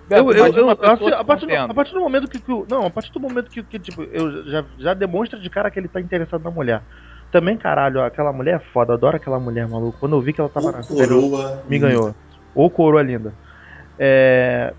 eu, 0.09 0.31
eu, 0.31 0.53
eu, 0.55 0.69
assim, 0.69 1.09
a, 1.09 1.23
partir 1.23 1.45
do, 1.47 1.53
a 1.55 1.73
partir 1.73 1.93
do 1.93 1.99
momento 1.99 2.27
que, 2.27 2.39
que 2.39 2.51
o- 2.51 2.65
Não, 2.67 2.85
a 2.85 2.89
partir 2.91 3.11
do 3.11 3.19
momento 3.19 3.49
que, 3.51 3.63
que 3.63 3.79
tipo, 3.79 4.03
eu 4.03 4.45
já, 4.49 4.65
já 4.77 4.93
demonstra 4.93 5.39
de 5.39 5.49
cara 5.49 5.69
que 5.71 5.79
ele 5.79 5.87
tá 5.89 6.01
interessado 6.01 6.43
na 6.43 6.51
mulher. 6.51 6.83
Também, 7.31 7.57
caralho, 7.57 8.01
aquela 8.01 8.33
mulher 8.33 8.55
é 8.55 8.71
foda, 8.73 8.93
adoro 8.93 9.17
aquela 9.17 9.39
mulher, 9.39 9.67
maluco. 9.67 9.99
Quando 9.99 10.15
eu 10.15 10.21
vi 10.21 10.33
que 10.33 10.41
ela 10.41 10.49
tava 10.49 10.71
na 10.71 10.81
o 10.81 10.83
série, 10.85 10.95
coroa 11.07 11.63
me 11.67 11.77
ganhou. 11.79 12.15
Ou 12.55 12.71
coroa 12.71 13.03
linda. 13.03 13.35
É. 13.99 14.73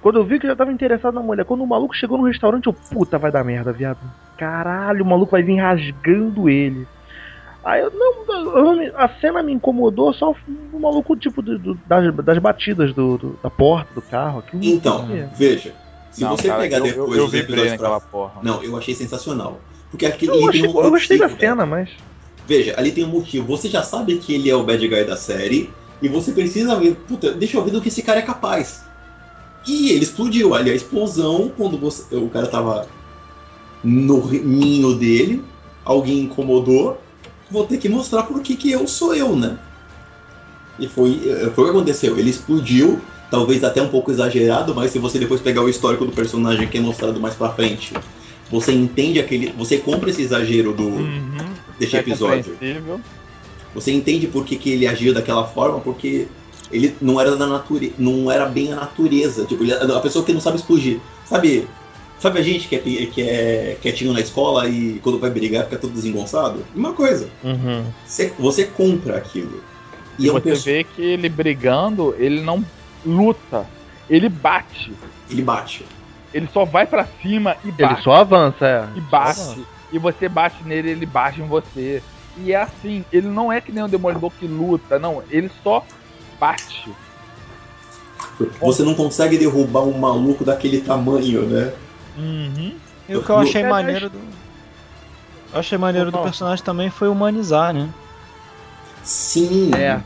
Quando 0.00 0.18
eu 0.18 0.24
vi 0.26 0.38
que 0.38 0.46
já 0.46 0.54
tava 0.54 0.72
interessado 0.72 1.14
na 1.14 1.22
mulher, 1.22 1.44
quando 1.44 1.64
o 1.64 1.66
maluco 1.66 1.94
chegou 1.94 2.18
no 2.18 2.24
restaurante, 2.26 2.66
eu, 2.66 2.74
puta, 2.90 3.18
vai 3.18 3.32
dar 3.32 3.44
merda, 3.44 3.72
viado. 3.72 4.00
Caralho, 4.36 5.04
o 5.04 5.08
maluco 5.08 5.32
vai 5.32 5.42
vir 5.42 5.56
rasgando 5.56 6.48
ele. 6.48 6.88
Aí 7.66 7.82
eu 7.82 7.90
não. 7.90 8.58
eu 8.78 8.96
a 8.96 9.08
cena 9.20 9.42
me 9.42 9.52
incomodou 9.52 10.14
só 10.14 10.32
o 10.72 10.78
maluco, 10.78 11.16
tipo, 11.16 11.42
do- 11.42 11.58
do- 11.58 11.80
das, 11.84 12.14
das 12.24 12.38
batidas 12.38 12.94
do, 12.94 13.18
do- 13.18 13.38
da 13.42 13.50
porta 13.50 13.92
do 13.92 14.00
carro. 14.00 14.38
aquilo 14.38 14.62
Então, 14.64 15.00
incomodou. 15.00 15.28
veja. 15.32 15.74
Se 16.12 16.20
Não, 16.22 16.36
você 16.36 16.46
cara, 16.48 16.62
pegar 16.62 16.78
eu, 16.78 16.84
depois 16.84 17.08
eu, 17.08 17.16
eu 17.16 17.24
os 17.26 17.32
vibrei 17.32 17.42
episódios 17.42 17.72
naquela 17.72 18.00
pra... 18.00 18.08
porra. 18.08 18.40
Não, 18.42 18.62
eu 18.62 18.76
achei 18.76 18.94
sensacional. 18.94 19.60
Porque 19.90 20.06
aquele 20.06 20.30
Eu, 20.30 20.36
ali 20.36 20.48
achei- 20.48 20.62
tem 20.62 20.70
um 20.70 20.80
eu 20.84 20.90
gostei 20.90 21.18
da 21.18 21.28
né? 21.28 21.36
cena, 21.38 21.66
mas. 21.66 21.90
Veja, 22.46 22.74
ali 22.78 22.92
tem 22.92 23.04
um 23.04 23.08
motivo. 23.08 23.44
Você 23.48 23.68
já 23.68 23.82
sabe 23.82 24.16
que 24.18 24.32
ele 24.32 24.48
é 24.48 24.54
o 24.54 24.62
bad 24.62 24.86
guy 24.86 25.04
da 25.04 25.16
série 25.16 25.74
e 26.00 26.08
você 26.08 26.30
precisa 26.30 26.76
ver, 26.78 26.94
puta, 26.94 27.32
deixa 27.32 27.56
eu 27.56 27.64
ver 27.64 27.72
do 27.72 27.80
que 27.82 27.88
esse 27.88 28.02
cara 28.02 28.20
é 28.20 28.22
capaz. 28.22 28.84
E 29.66 29.90
ele 29.90 30.04
explodiu. 30.04 30.54
Ali 30.54 30.70
a 30.70 30.74
explosão, 30.74 31.48
quando 31.56 31.76
você- 31.76 32.14
o 32.14 32.28
cara 32.28 32.46
tava 32.46 32.86
no 33.82 34.30
ninho 34.30 34.94
dele, 34.94 35.44
alguém 35.84 36.20
incomodou, 36.20 37.02
vou 37.50 37.66
ter 37.66 37.78
que 37.78 37.88
mostrar 37.88 38.24
por 38.24 38.40
que 38.42 38.56
que 38.56 38.70
eu 38.70 38.86
sou 38.86 39.14
eu, 39.14 39.36
né? 39.36 39.56
E 40.78 40.88
foi, 40.88 41.22
eh, 41.26 41.50
foi 41.54 41.64
o 41.64 41.66
que 41.68 41.76
aconteceu. 41.76 42.18
Ele 42.18 42.30
explodiu, 42.30 43.00
talvez 43.30 43.64
até 43.64 43.80
um 43.80 43.88
pouco 43.88 44.10
exagerado, 44.10 44.74
mas 44.74 44.90
se 44.90 44.98
você 44.98 45.18
depois 45.18 45.40
pegar 45.40 45.62
o 45.62 45.68
histórico 45.68 46.04
do 46.04 46.12
personagem 46.12 46.68
que 46.68 46.78
é 46.78 46.80
mostrado 46.80 47.18
mais 47.20 47.34
pra 47.34 47.50
frente, 47.50 47.94
você 48.50 48.72
entende 48.72 49.18
aquele. 49.18 49.52
Você 49.52 49.78
compra 49.78 50.10
esse 50.10 50.22
exagero 50.22 50.72
do, 50.72 50.88
Uhum. 50.88 51.38
deste 51.78 51.96
É 51.96 52.00
episódio. 52.00 52.56
Você 53.74 53.92
entende 53.92 54.26
por 54.26 54.44
que, 54.44 54.56
que 54.56 54.70
ele 54.70 54.86
agiu 54.86 55.12
daquela 55.12 55.46
forma, 55.46 55.80
porque 55.80 56.28
ele 56.70 56.96
não 57.00 57.20
era 57.20 57.36
da 57.36 57.46
natureza, 57.46 57.94
não 57.98 58.30
era 58.30 58.46
bem 58.46 58.72
a 58.72 58.76
natureza. 58.76 59.44
Tipo, 59.44 59.64
ele, 59.64 59.72
a 59.72 60.00
pessoa 60.00 60.24
que 60.24 60.32
não 60.32 60.40
sabe 60.40 60.56
explodir. 60.56 61.00
Sabe, 61.26 61.68
sabe 62.18 62.38
a 62.38 62.42
gente 62.42 62.68
que 62.68 62.76
é, 62.76 62.78
que 63.06 63.22
é 63.22 63.76
quietinho 63.80 64.12
na 64.12 64.20
escola 64.20 64.68
e 64.68 64.98
quando 65.02 65.18
vai 65.18 65.30
brigar 65.30 65.64
fica 65.64 65.78
todo 65.78 65.92
desengonçado? 65.92 66.64
Uma 66.74 66.92
coisa, 66.92 67.28
Uhum. 67.44 67.84
você, 68.06 68.32
você 68.38 68.64
compra 68.64 69.16
aquilo. 69.16 69.62
E, 70.18 70.24
E 70.24 70.28
é 70.28 70.30
um 70.30 70.34
você 70.34 70.40
perso- 70.42 70.64
vê 70.64 70.84
que 70.84 71.02
ele 71.02 71.28
brigando, 71.28 72.14
ele 72.18 72.40
não 72.40 72.64
luta. 73.04 73.66
Ele 74.08 74.28
bate. 74.28 74.92
ele 75.28 75.42
bate. 75.42 75.84
Ele 76.32 76.48
só 76.52 76.64
vai 76.64 76.86
pra 76.86 77.06
cima 77.22 77.56
e 77.64 77.68
Ele 77.68 77.76
bate. 77.88 78.02
só 78.02 78.12
avança, 78.14 78.66
é. 78.66 78.88
E 78.96 79.00
bate. 79.00 79.40
avança. 79.40 79.60
E 79.92 79.98
você 79.98 80.28
bate 80.28 80.62
nele, 80.64 80.90
ele 80.90 81.06
bate 81.06 81.40
em 81.40 81.46
você. 81.46 82.02
E 82.38 82.52
é 82.52 82.56
assim, 82.56 83.04
ele 83.12 83.26
não 83.28 83.50
é 83.52 83.60
que 83.60 83.72
nem 83.72 83.82
um 83.84 83.88
demolidor 83.88 84.30
que 84.38 84.46
luta, 84.46 84.98
não. 84.98 85.22
Ele 85.30 85.50
só 85.62 85.84
bate. 86.38 86.90
Você 88.60 88.82
não 88.82 88.94
consegue 88.94 89.38
derrubar 89.38 89.82
um 89.82 89.96
maluco 89.98 90.44
daquele 90.44 90.80
tamanho, 90.80 91.42
né? 91.46 91.72
Uhum. 92.16 92.74
E 93.08 93.16
o 93.16 93.22
que 93.22 93.30
eu 93.30 93.38
achei 93.38 93.62
maneiro 93.62 94.10
do. 94.10 94.18
Eu 95.52 95.60
achei 95.60 95.78
maneiro 95.78 96.10
do 96.10 96.18
personagem 96.18 96.64
também 96.64 96.90
foi 96.90 97.08
humanizar, 97.08 97.72
né? 97.72 97.88
Sim. 99.02 99.70
É. 99.74 100.00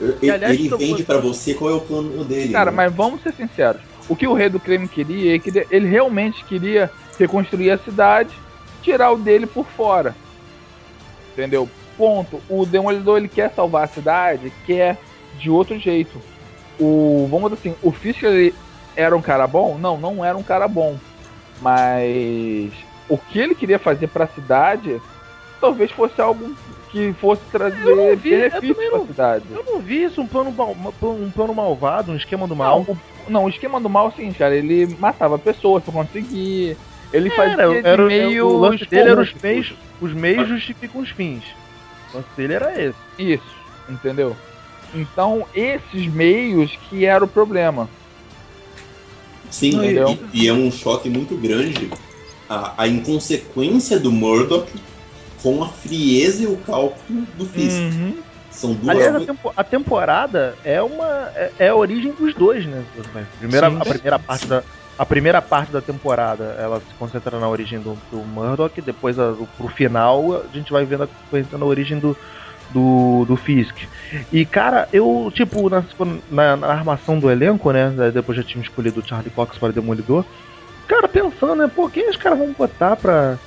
Ele, 0.00 0.30
aliás, 0.30 0.58
ele 0.58 0.68
eu- 0.68 0.78
vende 0.78 1.04
pra 1.04 1.18
você 1.18 1.54
qual 1.54 1.70
é 1.70 1.74
o 1.74 1.80
plano 1.80 2.24
dele. 2.24 2.52
Cara, 2.52 2.70
né? 2.70 2.76
mas 2.76 2.92
vamos 2.92 3.22
ser 3.22 3.32
sinceros. 3.34 3.80
O 4.08 4.16
que 4.16 4.26
o 4.26 4.34
rei 4.34 4.48
do 4.48 4.60
crime 4.60 4.88
queria, 4.88 5.32
ele, 5.34 5.66
ele 5.70 5.88
realmente 5.88 6.44
queria 6.44 6.90
reconstruir 7.18 7.70
a 7.70 7.78
cidade, 7.78 8.30
tirar 8.82 9.12
o 9.12 9.16
dele 9.16 9.46
por 9.46 9.66
fora. 9.66 10.14
Entendeu? 11.32 11.68
Ponto. 11.96 12.42
O 12.48 12.66
Demolidor 12.66 13.18
ele 13.18 13.28
quer 13.28 13.52
salvar 13.54 13.84
a 13.84 13.88
cidade, 13.88 14.52
quer 14.66 14.98
de 15.38 15.48
outro 15.48 15.78
jeito. 15.78 16.20
O, 16.78 17.28
vamos 17.30 17.50
dizer 17.52 17.70
assim, 17.70 17.78
o 17.80 17.92
Fisk 17.92 18.22
ele 18.24 18.54
era 18.96 19.16
um 19.16 19.22
cara 19.22 19.46
bom? 19.46 19.78
Não, 19.78 19.96
não 19.96 20.24
era 20.24 20.36
um 20.36 20.42
cara 20.42 20.66
bom. 20.66 20.98
Mas 21.60 22.72
o 23.08 23.16
que 23.18 23.38
ele 23.38 23.54
queria 23.54 23.78
fazer 23.78 24.08
pra 24.08 24.26
cidade 24.26 25.00
talvez 25.60 25.90
fosse 25.90 26.20
algo 26.20 26.54
que 26.90 27.12
fosse 27.14 27.42
trazer 27.50 27.96
não 27.96 28.14
vi, 28.16 28.30
benefício 28.30 28.74
pra 28.74 28.98
não- 28.98 29.06
cidade. 29.06 29.44
Eu 29.50 29.64
não 29.64 29.80
vi 29.80 30.04
isso, 30.04 30.20
um 30.20 30.26
plano, 30.26 30.50
um 31.02 31.30
plano 31.30 31.54
malvado, 31.54 32.12
um 32.12 32.16
esquema 32.16 32.46
do 32.46 32.54
Não, 32.54 32.64
mal. 32.64 32.80
o, 32.80 32.96
não, 33.28 33.44
o 33.44 33.48
esquema 33.48 33.80
do 33.80 33.88
mal, 33.88 34.08
assim, 34.08 34.32
cara, 34.32 34.54
ele 34.54 34.94
matava 34.98 35.38
pessoas 35.38 35.82
pra 35.82 35.92
conseguir. 35.92 36.76
Ele 37.12 37.30
fazia 37.30 37.52
Era, 37.54 37.68
de 37.82 37.86
era, 37.88 38.02
meio. 38.04 38.46
o 38.46 38.58
lance 38.58 38.84
dele 38.86 39.10
era 39.10 39.20
os 39.20 39.32
meios, 39.42 39.74
os 40.00 40.12
meios 40.12 40.48
justificam 40.48 41.00
os 41.00 41.10
fins. 41.10 41.44
O 42.12 42.16
lance 42.18 42.28
dele 42.36 42.54
era 42.54 42.80
esse. 42.80 42.96
Isso, 43.18 43.56
entendeu? 43.88 44.36
Então, 44.92 45.46
esses 45.54 46.06
meios 46.12 46.76
que 46.88 47.04
era 47.04 47.24
o 47.24 47.28
problema. 47.28 47.88
Sim, 49.54 49.80
e, 49.82 50.42
e 50.42 50.48
é 50.48 50.52
um 50.52 50.70
choque 50.70 51.08
muito 51.08 51.36
grande 51.36 51.88
a, 52.48 52.82
a 52.82 52.88
inconsequência 52.88 54.00
do 54.00 54.10
Murdoch 54.10 54.68
com 55.40 55.62
a 55.62 55.68
frieza 55.68 56.42
e 56.42 56.46
o 56.46 56.56
cálculo 56.56 57.24
do 57.38 57.46
Fisk. 57.46 57.78
Uhum. 57.78 58.14
São 58.50 58.74
duas 58.74 58.96
Aliás, 58.96 59.14
a, 59.14 59.20
tempo- 59.20 59.52
a 59.56 59.64
temporada 59.64 60.58
é 60.64 60.82
uma 60.82 61.30
é, 61.36 61.52
é 61.60 61.68
a 61.68 61.74
origem 61.76 62.12
dos 62.12 62.34
dois, 62.34 62.66
né? 62.66 62.82
Primeira, 63.38 63.70
Sim. 63.70 63.76
a 63.78 63.84
primeira 63.84 64.18
parte 64.18 64.46
da 64.48 64.62
a 64.96 65.06
primeira 65.06 65.42
parte 65.42 65.72
da 65.72 65.80
temporada 65.80 66.56
ela 66.58 66.80
se 66.80 66.94
concentra 66.98 67.38
na 67.38 67.48
origem 67.48 67.80
do, 67.80 67.96
do 68.10 68.18
Murdoch, 68.18 68.80
depois 68.80 69.18
a, 69.18 69.34
pro 69.56 69.68
final 69.68 70.44
a 70.44 70.56
gente 70.56 70.72
vai 70.72 70.84
vendo 70.84 71.04
a, 71.04 71.08
conhecendo 71.30 71.64
a 71.64 71.68
origem 71.68 71.98
do, 71.98 72.16
do, 72.70 73.24
do 73.26 73.36
Fisk. 73.36 73.76
E 74.32 74.44
cara, 74.44 74.88
eu, 74.92 75.30
tipo, 75.34 75.68
na, 75.68 75.84
na, 76.30 76.56
na 76.56 76.66
armação 76.68 77.18
do 77.18 77.30
elenco, 77.30 77.70
né? 77.70 77.92
Depois 78.12 78.36
já 78.36 78.44
tinha 78.44 78.62
escolhido 78.62 79.00
o 79.00 79.06
Charlie 79.06 79.30
Cox 79.30 79.58
para 79.58 79.72
Demolidor. 79.72 80.24
Cara, 80.86 81.08
pensando, 81.08 81.56
né? 81.56 81.70
Pô, 81.74 81.88
quem 81.88 82.08
os 82.10 82.16
caras 82.16 82.38
vão 82.38 82.52
botar 82.52 82.96
pra, 82.96 83.38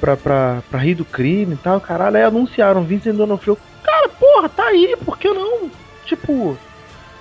pra, 0.00 0.16
pra, 0.16 0.62
pra 0.70 0.80
rir 0.80 0.94
do 0.94 1.04
crime 1.04 1.54
e 1.54 1.58
tal, 1.58 1.80
caralho. 1.80 2.16
Aí 2.16 2.22
anunciaram 2.22 2.84
Vincent 2.84 3.16
D'Onofrio. 3.16 3.58
Cara, 3.82 4.08
porra, 4.08 4.48
tá 4.48 4.64
aí, 4.64 4.96
por 5.04 5.18
que 5.18 5.28
não? 5.28 5.70
Tipo, 6.06 6.56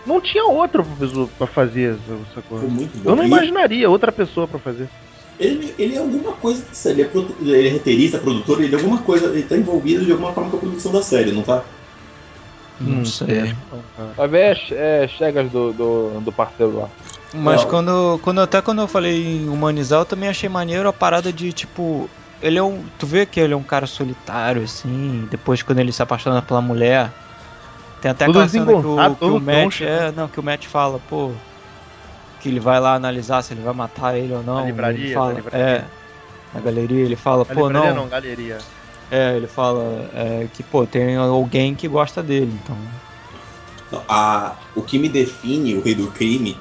não 0.05 0.21
tinha 0.21 0.45
outra 0.45 0.83
pessoa 0.83 1.29
pra 1.37 1.47
fazer 1.47 1.97
essa 2.31 2.41
coisa. 2.41 2.65
Eu 3.05 3.15
não 3.15 3.23
imaginaria 3.23 3.89
outra 3.89 4.11
pessoa 4.11 4.47
pra 4.47 4.59
fazer. 4.59 4.87
Ele, 5.41 5.73
ele 5.77 5.95
é 5.95 5.97
alguma 5.97 6.33
coisa 6.33 6.61
da 6.61 6.73
série. 6.73 7.01
Ele 7.01 7.07
é, 7.07 7.11
produ- 7.11 7.35
ele 7.41 7.67
é 7.67 7.71
roteirista, 7.73 8.17
produtor, 8.19 8.61
ele 8.61 8.75
é 8.75 8.77
alguma 8.77 8.99
coisa. 8.99 9.25
Ele 9.27 9.43
tá 9.43 9.57
envolvido 9.57 10.05
de 10.05 10.11
alguma 10.11 10.33
forma 10.33 10.51
com 10.51 10.57
a 10.57 10.59
produção 10.59 10.91
da 10.91 11.01
série, 11.01 11.31
não 11.31 11.41
tá? 11.41 11.63
Não 12.79 12.97
Hum, 12.99 13.05
sei. 13.05 13.53
Vai 14.17 14.27
ver 14.27 14.51
as 14.51 14.71
é, 14.71 15.07
chegas 15.07 15.51
do, 15.51 15.71
do, 15.73 16.21
do 16.21 16.31
parceiro 16.31 16.79
lá. 16.79 16.89
Mas 17.33 17.61
Não. 17.61 17.69
quando, 17.69 18.19
quando 18.23 18.41
até 18.41 18.61
quando 18.61 18.81
eu 18.81 18.87
falei 18.87 19.23
em 19.23 19.49
humanizar, 19.49 20.01
eu 20.01 20.05
também 20.05 20.29
achei 20.29 20.49
maneiro 20.49 20.87
a 20.89 20.93
parada 20.93 21.31
de 21.31 21.51
tipo. 21.53 22.09
Ele 22.41 22.57
é 22.57 22.63
um. 22.63 22.83
Tu 22.97 23.05
vê 23.05 23.25
que 23.25 23.39
ele 23.39 23.53
é 23.53 23.57
um 23.57 23.63
cara 23.63 23.85
solitário, 23.85 24.63
assim. 24.63 25.27
Depois 25.29 25.61
quando 25.61 25.79
ele 25.79 25.91
se 25.91 26.01
apaixona 26.01 26.41
pela 26.41 26.61
mulher. 26.61 27.11
Tem 28.01 28.09
até 28.11 28.25
aquela 28.25 28.47
cena 28.47 28.65
que 28.73 28.87
o, 28.87 29.15
que 29.15 29.23
o 29.25 29.39
Matt. 29.39 29.81
É, 29.81 30.11
não, 30.11 30.27
que 30.27 30.39
o 30.39 30.43
Matt 30.43 30.65
fala, 30.65 30.99
pô. 31.07 31.31
Que 32.41 32.49
ele 32.49 32.59
vai 32.59 32.79
lá 32.79 32.95
analisar 32.95 33.41
se 33.43 33.53
ele 33.53 33.61
vai 33.61 33.73
matar 33.73 34.17
ele 34.17 34.33
ou 34.33 34.43
não. 34.43 34.55
Na 34.55 34.65
livraria, 34.65 35.05
ele 35.05 35.13
na 35.13 35.19
fala, 35.19 35.33
livraria. 35.33 35.59
É. 35.65 35.85
Na 36.53 36.59
galeria, 36.59 37.05
ele 37.05 37.15
fala, 37.15 37.45
Na 37.47 37.55
pô, 37.55 37.69
não. 37.69 37.95
não, 37.95 38.09
galeria. 38.09 38.57
É, 39.09 39.35
ele 39.35 39.47
fala 39.47 40.09
é, 40.15 40.47
que, 40.53 40.63
pô, 40.63 40.85
tem 40.85 41.15
alguém 41.17 41.75
que 41.75 41.87
gosta 41.87 42.23
dele, 42.23 42.51
então. 42.63 42.77
A, 44.07 44.55
o 44.73 44.81
que 44.81 44.97
me 44.97 45.09
define 45.09 45.75
o 45.75 45.81
rei 45.83 45.93
do 45.93 46.09
crime 46.11 46.57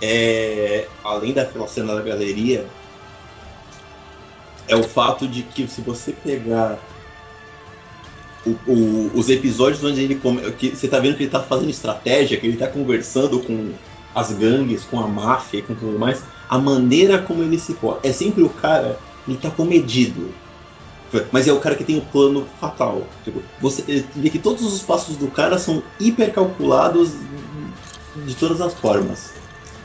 é, 0.00 0.86
além 1.04 1.32
daquela 1.32 1.66
cena 1.66 1.94
da 1.94 2.00
galeria, 2.00 2.64
é 4.68 4.76
o 4.76 4.84
fato 4.84 5.26
de 5.26 5.42
que 5.42 5.66
se 5.66 5.80
você 5.80 6.12
pegar 6.12 6.78
o- 8.46 8.56
o- 8.72 9.10
os 9.14 9.28
episódios 9.28 9.82
onde 9.84 10.00
ele 10.00 10.14
come, 10.14 10.40
que 10.52 10.74
você 10.74 10.88
tá 10.88 10.98
vendo 11.00 11.16
que 11.16 11.24
ele 11.24 11.30
tá 11.30 11.40
fazendo 11.40 11.70
estratégia, 11.70 12.38
que 12.38 12.46
ele 12.46 12.56
tá 12.56 12.68
conversando 12.68 13.40
com 13.40 13.72
as 14.14 14.32
gangues, 14.32 14.84
com 14.84 14.98
a 15.00 15.06
máfia 15.06 15.58
e 15.58 15.62
com 15.62 15.74
tudo 15.74 15.98
mais, 15.98 16.22
a 16.48 16.58
maneira 16.58 17.18
como 17.18 17.42
ele 17.42 17.58
se 17.58 17.74
porta. 17.74 18.06
É 18.06 18.12
sempre 18.12 18.42
o 18.42 18.48
cara, 18.48 18.98
ele 19.26 19.36
tá 19.38 19.50
comedido. 19.50 20.28
Mas 21.32 21.48
é 21.48 21.52
o 21.52 21.58
cara 21.58 21.74
que 21.74 21.82
tem 21.84 21.98
o 21.98 22.02
plano 22.02 22.46
fatal. 22.60 23.02
Tipo, 23.24 23.42
você 23.60 23.82
vê 24.14 24.30
que 24.30 24.38
todos 24.38 24.62
os 24.62 24.82
passos 24.82 25.16
do 25.16 25.26
cara 25.28 25.58
são 25.58 25.82
hiper 25.98 26.32
calculados 26.32 27.12
de 28.24 28.34
todas 28.36 28.60
as 28.60 28.74
formas. 28.74 29.34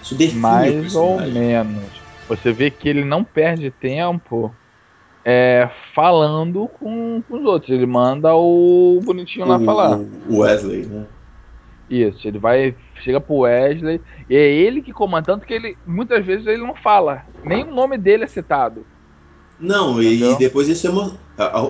Isso 0.04 0.14
define 0.16 0.36
o 0.40 0.42
Mais 0.42 0.96
ou 0.96 1.20
menos. 1.20 1.92
Você 2.28 2.52
vê 2.54 2.70
que 2.70 2.88
ele 2.88 3.04
não 3.04 3.24
perde 3.24 3.72
tempo 3.72 4.54
é, 5.24 5.68
falando 5.96 6.68
com, 6.68 7.24
com 7.28 7.38
os 7.40 7.46
outros. 7.46 7.72
Ele 7.72 7.88
manda 7.88 8.36
o 8.36 9.02
bonitinho 9.04 9.48
lá 9.48 9.58
O- 9.58 9.66
falar. 9.66 10.00
O 10.30 10.38
Wesley, 10.40 10.86
né? 10.86 11.06
Isso, 11.90 12.28
ele 12.28 12.40
vai, 12.40 12.76
chega 13.04 13.22
pro 13.22 13.40
Wesley, 13.40 14.02
e 14.30 14.36
é 14.36 14.52
ele 14.52 14.82
que 14.82 14.92
comanda, 14.92 15.26
tanto 15.28 15.46
que 15.46 15.54
ele, 15.54 15.78
muitas 15.86 16.26
vezes 16.26 16.48
ele 16.48 16.64
não 16.64 16.76
fala, 16.76 17.24
nem 17.44 17.64
o 17.64 17.76
nome 17.76 17.98
dele 17.98 18.24
é 18.24 18.28
citado. 18.28 18.86
Não, 19.60 20.02
e 20.02 20.18
Entendeu? 20.18 20.38
depois 20.38 20.68
isso 20.68 20.88
é, 20.88 20.90
uma, 20.90 21.18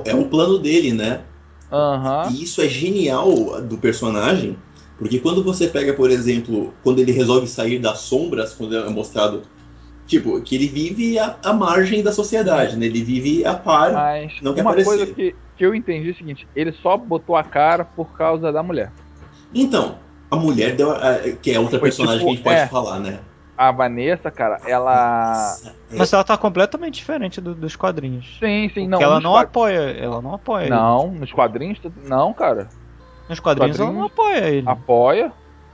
é 0.06 0.16
um 0.16 0.28
plano 0.30 0.58
dele, 0.58 0.92
né? 0.94 1.24
Aham. 1.72 2.30
E 2.30 2.44
isso 2.44 2.62
é 2.62 2.68
genial 2.68 3.62
do 3.62 3.78
personagem, 3.78 4.58
porque 4.98 5.20
quando 5.20 5.44
você 5.44 5.68
pega, 5.68 5.94
por 5.94 6.10
exemplo, 6.10 6.74
quando 6.82 7.00
ele 7.00 7.12
resolve 7.12 7.48
sair 7.48 7.80
das 7.80 8.00
sombras, 8.00 8.54
quando 8.54 8.76
é 8.76 8.90
mostrado, 8.90 9.44
tipo, 10.08 10.42
que 10.42 10.56
ele 10.56 10.68
vive 10.68 11.20
à, 11.20 11.38
à 11.44 11.54
margem 11.54 12.02
da 12.02 12.12
sociedade, 12.12 12.78
né? 12.78 12.86
Ele 12.86 13.04
vive 13.04 13.46
a 13.46 13.54
par. 13.56 13.94
Mas 13.94 14.34
Não 14.42 14.54
quer 14.54 14.62
uma 14.62 14.72
aparecer. 14.72 14.90
coisa 14.90 15.14
que, 15.14 15.36
que 15.56 15.66
eu 15.66 15.76
entendi 15.76 16.10
é 16.10 16.12
o 16.12 16.16
seguinte, 16.16 16.48
ele 16.56 16.72
só 16.74 16.98
botou 16.98 17.36
a 17.36 17.44
cara 17.44 17.86
por 17.86 18.16
causa 18.18 18.52
da 18.52 18.64
mulher. 18.64 18.92
Então, 19.54 20.05
a 20.32 20.36
mulher 20.36 20.76
deu, 20.76 20.92
a- 20.92 21.20
que 21.42 21.52
é 21.52 21.60
outra 21.60 21.80
Foi 21.80 21.90
personagem 21.90 22.20
tipo, 22.20 22.26
que 22.26 22.32
a 22.32 22.36
gente 22.36 22.44
pode 22.44 22.60
é. 22.60 22.68
falar, 22.68 23.00
né? 23.00 23.20
A 23.58 23.72
Vanessa, 23.72 24.30
cara, 24.30 24.60
ela. 24.68 25.56
Mas 25.92 26.12
ela 26.12 26.24
tá 26.26 26.38
completamente 26.38 26.96
diferente 26.96 27.40
do- 27.40 27.56
dos 27.56 27.76
quadrinhos. 27.76 28.38
Sim, 28.40 28.70
sim, 28.74 28.84
não. 28.86 28.98
Porque 28.98 29.04
ela 29.06 29.20
não 29.22 29.32
quad- 29.32 29.46
apoia, 29.46 29.80
ela 29.98 30.22
não 30.22 30.34
apoia 30.34 30.64
ele. 30.64 30.70
Não, 30.72 31.12
nos 31.12 31.32
quadrinhos, 31.32 31.80
não, 32.04 32.34
cara. 32.34 32.68
Nos 33.30 33.40
quadrinhos, 33.40 33.80
ela 33.80 33.92
não 33.92 34.04
apoia 34.06 34.50
ele. 34.50 34.68
Apoia. 34.68 35.32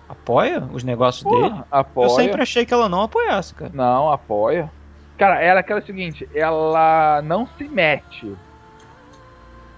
Apoia 0.07 0.63
os 0.71 0.83
negócios 0.83 1.23
dele. 1.23 1.49
Porra, 1.49 1.65
apoia. 1.71 2.05
Eu 2.05 2.09
sempre 2.11 2.41
achei 2.41 2.65
que 2.65 2.73
ela 2.73 2.87
não 2.87 3.01
apoiasse, 3.01 3.55
cara. 3.55 3.71
Não, 3.73 4.11
apoia. 4.11 4.69
Cara, 5.17 5.41
ela 5.41 5.59
é 5.59 5.61
aquela 5.61 5.81
seguinte, 5.81 6.27
ela 6.35 7.21
não 7.23 7.47
se 7.57 7.63
mete. 7.63 8.35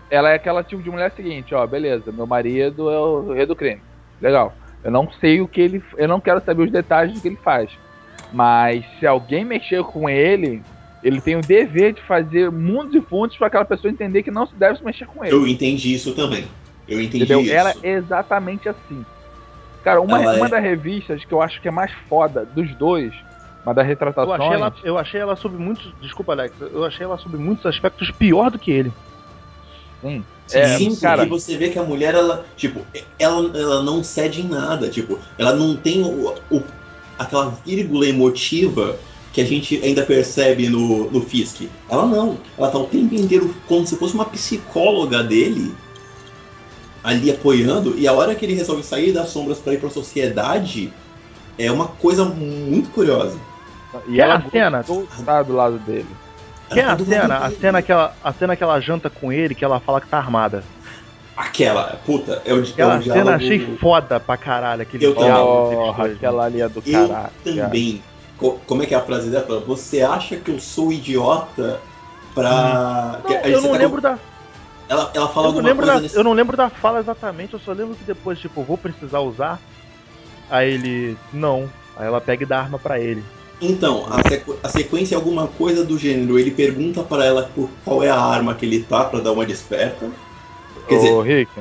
Ela 0.09 0.31
é 0.31 0.35
aquela 0.35 0.63
tipo 0.63 0.81
de 0.83 0.89
mulher 0.89 1.11
seguinte, 1.15 1.55
ó, 1.55 1.65
beleza, 1.65 2.11
meu 2.11 2.27
marido 2.27 2.89
é 2.89 2.99
o 2.99 3.33
rei 3.33 3.45
do 3.45 3.55
crime. 3.55 3.81
Legal. 4.21 4.53
Eu 4.83 4.91
não 4.91 5.09
sei 5.19 5.39
o 5.41 5.47
que 5.47 5.61
ele. 5.61 5.83
Eu 5.97 6.07
não 6.07 6.19
quero 6.19 6.43
saber 6.43 6.63
os 6.63 6.71
detalhes 6.71 7.13
do 7.13 7.21
que 7.21 7.27
ele 7.27 7.37
faz. 7.37 7.71
Mas 8.31 8.83
se 8.99 9.05
alguém 9.07 9.45
mexer 9.45 9.83
com 9.83 10.09
ele, 10.09 10.63
ele 11.03 11.21
tem 11.21 11.35
o 11.35 11.41
dever 11.41 11.93
de 11.93 12.01
fazer 12.01 12.51
mundos 12.51 12.95
e 12.95 13.01
fundos 13.01 13.37
para 13.37 13.47
aquela 13.47 13.65
pessoa 13.65 13.91
entender 13.91 14.23
que 14.23 14.31
não 14.31 14.47
se 14.47 14.55
deve 14.55 14.77
se 14.77 14.83
mexer 14.83 15.05
com 15.05 15.23
ele. 15.23 15.33
Eu 15.33 15.47
entendi 15.47 15.93
isso 15.93 16.13
também. 16.15 16.45
Eu 16.87 16.99
entendi 16.99 17.23
Entendeu? 17.23 17.41
isso. 17.41 17.53
Ela 17.53 17.73
é 17.81 17.89
exatamente 17.91 18.67
assim. 18.67 19.05
Cara, 19.83 20.01
uma, 20.01 20.21
Ela 20.21 20.35
uma 20.37 20.47
é- 20.47 20.49
das 20.49 20.63
revistas 20.63 21.23
que 21.23 21.33
eu 21.33 21.41
acho 21.41 21.61
que 21.61 21.67
é 21.67 21.71
mais 21.71 21.91
foda 22.09 22.45
dos 22.45 22.73
dois, 22.75 23.13
uma 23.63 23.73
das 23.73 23.85
Eu 23.85 23.89
retratações. 23.89 24.41
achei, 24.41 24.53
ela, 24.53 24.73
eu 24.83 24.97
achei 24.97 25.21
ela 25.21 25.35
sob 25.35 25.57
muitos. 25.57 25.93
Desculpa, 26.01 26.33
Alex. 26.33 26.53
Eu 26.59 26.83
achei 26.85 27.05
ela 27.05 27.17
sob 27.17 27.37
muitos 27.37 27.65
aspectos 27.65 28.09
pior 28.11 28.49
do 28.49 28.57
que 28.59 28.71
ele. 28.71 28.91
Sim. 30.01 30.23
Sim, 30.47 30.57
É, 30.59 30.77
sim, 30.77 30.95
cara- 30.95 31.25
porque 31.25 31.41
você 31.41 31.57
vê 31.57 31.69
que 31.69 31.79
a 31.79 31.83
mulher, 31.83 32.13
ela, 32.15 32.45
tipo, 32.57 32.81
ela, 33.17 33.57
ela 33.57 33.81
não 33.83 34.03
cede 34.03 34.41
em 34.41 34.47
nada, 34.47 34.89
tipo, 34.89 35.19
ela 35.37 35.53
não 35.53 35.75
tem 35.75 36.03
o, 36.03 36.35
o- 36.51 36.63
aquela 37.17 37.57
vírgula 37.65 38.07
emotiva 38.07 38.97
que 39.31 39.41
a 39.41 39.45
gente 39.45 39.79
ainda 39.83 40.03
percebe 40.03 40.69
no, 40.69 41.09
no 41.09 41.21
Fisk. 41.21 41.61
Ela 41.89 42.05
não, 42.05 42.37
ela 42.57 42.69
tá 42.69 42.77
o 42.77 42.85
tempo 42.87 43.15
inteiro 43.15 43.55
como 43.67 43.87
se 43.87 43.95
fosse 43.95 44.13
uma 44.13 44.25
psicóloga 44.25 45.23
dele, 45.23 45.73
ali 47.03 47.31
apoiando, 47.31 47.97
e 47.97 48.07
a 48.07 48.13
hora 48.13 48.35
que 48.35 48.45
ele 48.45 48.53
resolve 48.53 48.83
sair 48.83 49.11
das 49.11 49.29
sombras 49.29 49.59
para 49.59 49.73
ir 49.73 49.79
pra 49.79 49.89
sociedade, 49.89 50.93
é 51.57 51.71
uma 51.71 51.87
coisa 51.87 52.25
muito 52.25 52.89
curiosa. 52.91 53.37
E 54.07 54.19
ela 54.21 54.35
a 54.35 54.49
cena? 54.49 54.85
estar 55.19 55.43
do 55.43 55.53
lado 55.53 55.77
dele. 55.79 56.07
Que 56.73 56.79
é 56.79 56.85
a 56.85 56.97
cena? 56.97 57.37
A 57.37 57.51
cena, 57.51 57.81
que 57.81 57.91
ela, 57.91 58.13
a 58.23 58.33
cena 58.33 58.55
que 58.55 58.63
ela 58.63 58.79
janta 58.79 59.09
com 59.09 59.31
ele, 59.31 59.55
que 59.55 59.63
ela 59.63 59.79
fala 59.79 60.01
que 60.01 60.07
tá 60.07 60.17
armada. 60.17 60.63
Aquela, 61.35 61.99
puta, 62.05 62.41
é 62.45 62.53
o, 62.53 62.59
é 62.63 62.67
Aquela 62.69 62.97
o 62.97 63.01
cena 63.01 63.13
diálogo... 63.15 63.29
achei 63.35 63.77
foda 63.77 64.19
pra 64.19 64.37
caralho. 64.37 64.81
Aquele 64.83 65.05
Eu 65.05 65.13
também. 65.15 65.29
diálogo 65.31 65.93
dois, 65.97 66.15
aquela 66.15 66.43
ali 66.45 66.61
é 66.61 66.69
do 66.69 66.83
Eu 66.85 67.07
caralho. 67.07 67.29
também. 67.43 68.03
Co- 68.37 68.59
como 68.67 68.83
é 68.83 68.85
que 68.85 68.93
é 68.93 68.97
a 68.97 69.01
frase 69.01 69.29
dela? 69.31 69.59
Você 69.61 70.01
acha 70.01 70.35
que 70.37 70.51
eu 70.51 70.59
sou 70.59 70.91
idiota 70.91 71.79
pra. 72.35 73.19
Não, 73.23 73.29
que- 73.29 73.35
aí 73.37 73.51
eu 73.51 73.61
não 73.61 73.71
tá 73.71 73.77
lembro 73.77 74.01
da. 74.01 74.11
com- 74.13 74.19
Ela, 74.89 75.11
ela 75.13 75.27
fala 75.29 75.47
Eu 75.47 75.51
não, 75.53 75.57
alguma 75.59 75.69
lembro 75.69 75.85
coisa 75.85 75.93
da 75.95 76.01
nesse. 76.01 76.15
eu 76.15 76.23
não 76.23 76.33
lembro 76.33 76.57
da 76.57 76.69
fala 76.69 76.99
exatamente, 76.99 77.53
eu 77.53 77.59
só 77.59 77.71
lembro 77.71 77.95
que 77.95 78.03
depois, 78.03 78.37
tipo, 78.39 78.61
vou 78.63 78.77
precisar 78.77 79.19
usar. 79.21 79.59
Aí 80.51 80.71
ele. 80.73 81.17
Não. 81.31 81.67
Aí 81.97 82.05
ela 82.05 82.19
pega 82.21 82.43
e 82.43 82.45
dá 82.45 82.59
arma 82.59 82.77
pra 82.77 82.99
ele. 82.99 83.23
Então, 83.63 84.05
a, 84.09 84.21
sequ- 84.27 84.57
a 84.61 84.69
sequência 84.69 85.15
é 85.15 85.17
alguma 85.17 85.47
coisa 85.47 85.85
do 85.85 85.97
gênero. 85.97 86.37
Ele 86.37 86.51
pergunta 86.51 87.01
pra 87.03 87.23
ela 87.25 87.49
por 87.55 87.69
qual 87.85 88.03
é 88.03 88.09
a 88.09 88.19
arma 88.19 88.53
que 88.55 88.65
ele 88.65 88.83
tá 88.83 89.05
pra 89.05 89.19
dar 89.19 89.31
uma 89.31 89.45
desperta. 89.45 90.09
Quer 90.87 90.95
dizer, 90.95 91.11
Ô, 91.11 91.21
Rick, 91.21 91.51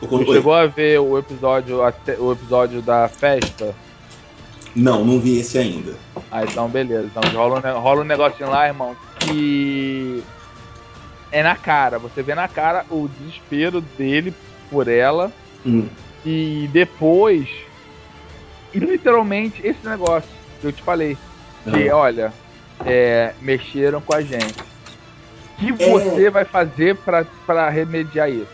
oi. 0.00 0.26
chegou 0.26 0.54
a 0.54 0.66
ver 0.66 0.98
o 0.98 1.18
episódio, 1.18 1.82
até- 1.82 2.18
o 2.18 2.32
episódio 2.32 2.80
da 2.80 3.08
festa? 3.08 3.74
não, 4.74 5.04
não 5.04 5.20
vi 5.20 5.38
esse 5.38 5.58
ainda. 5.58 5.92
Ah, 6.30 6.44
então 6.44 6.66
beleza. 6.68 7.06
Então 7.14 7.22
rola 7.34 7.58
um, 7.58 7.80
rola 7.80 8.00
um 8.00 8.04
negocinho 8.04 8.48
lá, 8.48 8.66
irmão, 8.66 8.96
que 9.20 10.22
é 11.30 11.42
na 11.42 11.54
cara. 11.54 11.98
Você 11.98 12.22
vê 12.22 12.34
na 12.34 12.48
cara 12.48 12.86
o 12.90 13.06
desespero 13.18 13.82
dele 13.98 14.32
por 14.70 14.88
ela. 14.88 15.30
Hum. 15.66 15.86
E 16.24 16.70
depois, 16.72 17.48
e 18.72 18.78
literalmente, 18.78 19.60
esse 19.66 19.86
negócio 19.86 20.30
que 20.60 20.66
eu 20.68 20.72
te 20.72 20.82
falei. 20.82 21.18
Que, 21.64 21.88
Ah. 21.88 21.96
olha, 21.96 22.32
é, 22.84 23.32
mexeram 23.40 24.00
com 24.00 24.12
a 24.12 24.22
gente. 24.22 24.56
O 25.58 25.76
que 25.76 25.82
É. 25.82 25.88
você 25.88 26.30
vai 26.30 26.44
fazer 26.44 26.96
pra, 26.96 27.24
pra 27.46 27.68
remediar 27.68 28.28
isso? 28.30 28.46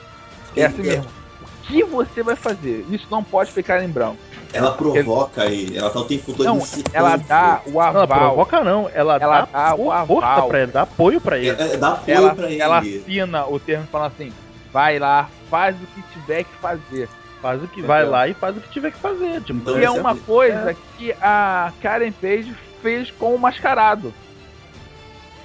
É 0.56 0.64
assim 0.66 0.82
É. 0.82 0.84
mesmo. 0.84 1.06
O 1.40 1.66
que 1.70 1.84
você 1.84 2.22
vai 2.22 2.36
fazer? 2.36 2.84
Isso 2.90 3.06
não 3.10 3.22
pode 3.22 3.52
ficar 3.52 3.82
em 3.82 3.88
branco. 3.88 4.16
Ela 4.52 4.72
provoca 4.72 5.44
ele, 5.44 5.76
ela 5.76 5.90
tá 5.90 6.00
o 6.00 6.04
tempo 6.04 6.32
todo 6.32 6.42
Não, 6.44 6.62
ela 6.94 7.16
dá 7.16 7.60
o 7.66 7.72
Não, 7.72 7.80
ela 7.82 8.02
aval. 8.02 8.18
provoca 8.18 8.64
não, 8.64 8.90
ela, 8.94 9.18
Ela 9.20 9.40
dá, 9.42 9.48
dá 9.70 9.74
o 9.74 9.92
aval. 9.92 10.06
força 10.06 10.42
pra 10.48 10.62
ele, 10.62 10.72
dá 10.72 10.82
apoio 10.82 11.20
pra 11.20 11.36
ele. 11.38 11.50
É, 11.50 11.74
é, 11.74 11.76
dá 11.76 11.88
apoio 11.92 12.16
ela, 12.16 12.34
pra 12.34 12.50
ele. 12.50 12.60
ela 12.60 12.78
assina 12.78 13.46
o 13.46 13.60
termo 13.60 13.86
falando 13.92 14.12
assim: 14.12 14.32
vai 14.72 14.98
lá, 14.98 15.28
faz 15.50 15.76
o 15.76 15.86
que 15.94 16.02
tiver 16.18 16.44
que 16.44 16.54
fazer. 16.62 17.08
Faz 17.42 17.58
o 17.62 17.66
que 17.68 17.72
Entendeu? 17.80 17.86
vai 17.88 18.04
lá 18.06 18.26
e 18.26 18.34
faz 18.34 18.56
o 18.56 18.60
que 18.60 18.68
tiver 18.70 18.90
que 18.90 18.98
fazer. 18.98 19.42
Tipo, 19.42 19.58
Então, 19.60 19.78
e 19.78 19.82
é 19.82 19.84
é 19.84 19.90
uma 19.90 20.16
coisa 20.16 20.74
que 20.96 21.12
a 21.20 21.70
Karen 21.82 22.10
Page 22.12 22.52
fez 22.82 23.10
com 23.10 23.34
o 23.34 23.38
mascarado. 23.38 24.12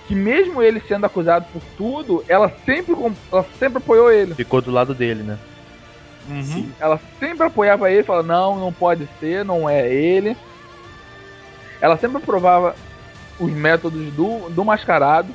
Que 0.08 0.16
mesmo 0.16 0.62
ele 0.62 0.82
sendo 0.88 1.06
acusado 1.06 1.46
por 1.54 1.62
tudo, 1.78 2.24
ela 2.28 2.52
sempre, 2.66 2.94
ela 3.32 3.46
sempre 3.58 3.78
apoiou 3.78 4.12
ele. 4.12 4.36
ficou 4.36 4.62
do 4.62 4.72
lado 4.72 4.94
dele, 4.94 5.24
né? 5.24 5.38
Sim. 6.42 6.72
Ela 6.80 7.00
sempre 7.20 7.46
apoiava 7.48 7.92
ele, 7.92 8.04
falava, 8.04 8.28
não, 8.28 8.58
não 8.58 8.72
pode 8.72 9.08
ser, 9.20 9.44
não 9.44 9.70
é 9.70 9.88
ele. 9.94 10.36
Ela 11.82 11.98
sempre 11.98 12.22
provava 12.22 12.76
os 13.40 13.52
métodos 13.52 14.14
do, 14.14 14.50
do 14.50 14.64
mascarado 14.64 15.30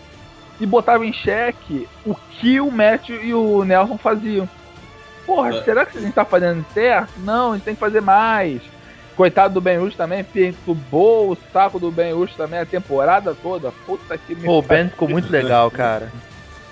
e 0.61 0.65
botava 0.67 1.05
em 1.05 1.13
xeque 1.13 1.87
o 2.07 2.15
que 2.15 2.61
o 2.61 2.71
Matt 2.71 3.11
e 3.11 3.35
o 3.35 3.65
Nelson 3.65 3.99
faziam. 3.99 4.49
Porra, 5.27 5.57
É. 5.57 5.63
será 5.63 5.85
que 5.85 5.99
a 5.99 6.01
gente 6.01 6.15
tá 6.15 6.25
fazendo 6.25 6.65
certo? 6.73 7.11
Não, 7.19 7.53
a 7.53 7.55
gente 7.57 7.65
tem 7.65 7.75
que 7.75 7.81
fazer 7.81 8.01
mais. 8.01 8.63
Coitado 9.19 9.55
do 9.55 9.61
Ben 9.61 9.81
Hur 9.81 9.93
também, 9.95 10.23
perturbou 10.23 11.33
o 11.33 11.39
saco 11.53 11.81
do 11.81 11.91
Ben 11.91 12.13
Hur 12.15 12.31
também 12.37 12.61
a 12.61 12.65
temporada 12.65 13.35
toda. 13.35 13.73
Puta 13.85 14.17
que 14.17 14.33
me 14.33 14.45
Pô, 14.45 14.59
o 14.59 14.63
Ben 14.63 14.89
ficou 14.89 15.09
muito 15.09 15.29
legal, 15.29 15.69
cara. 15.73 16.13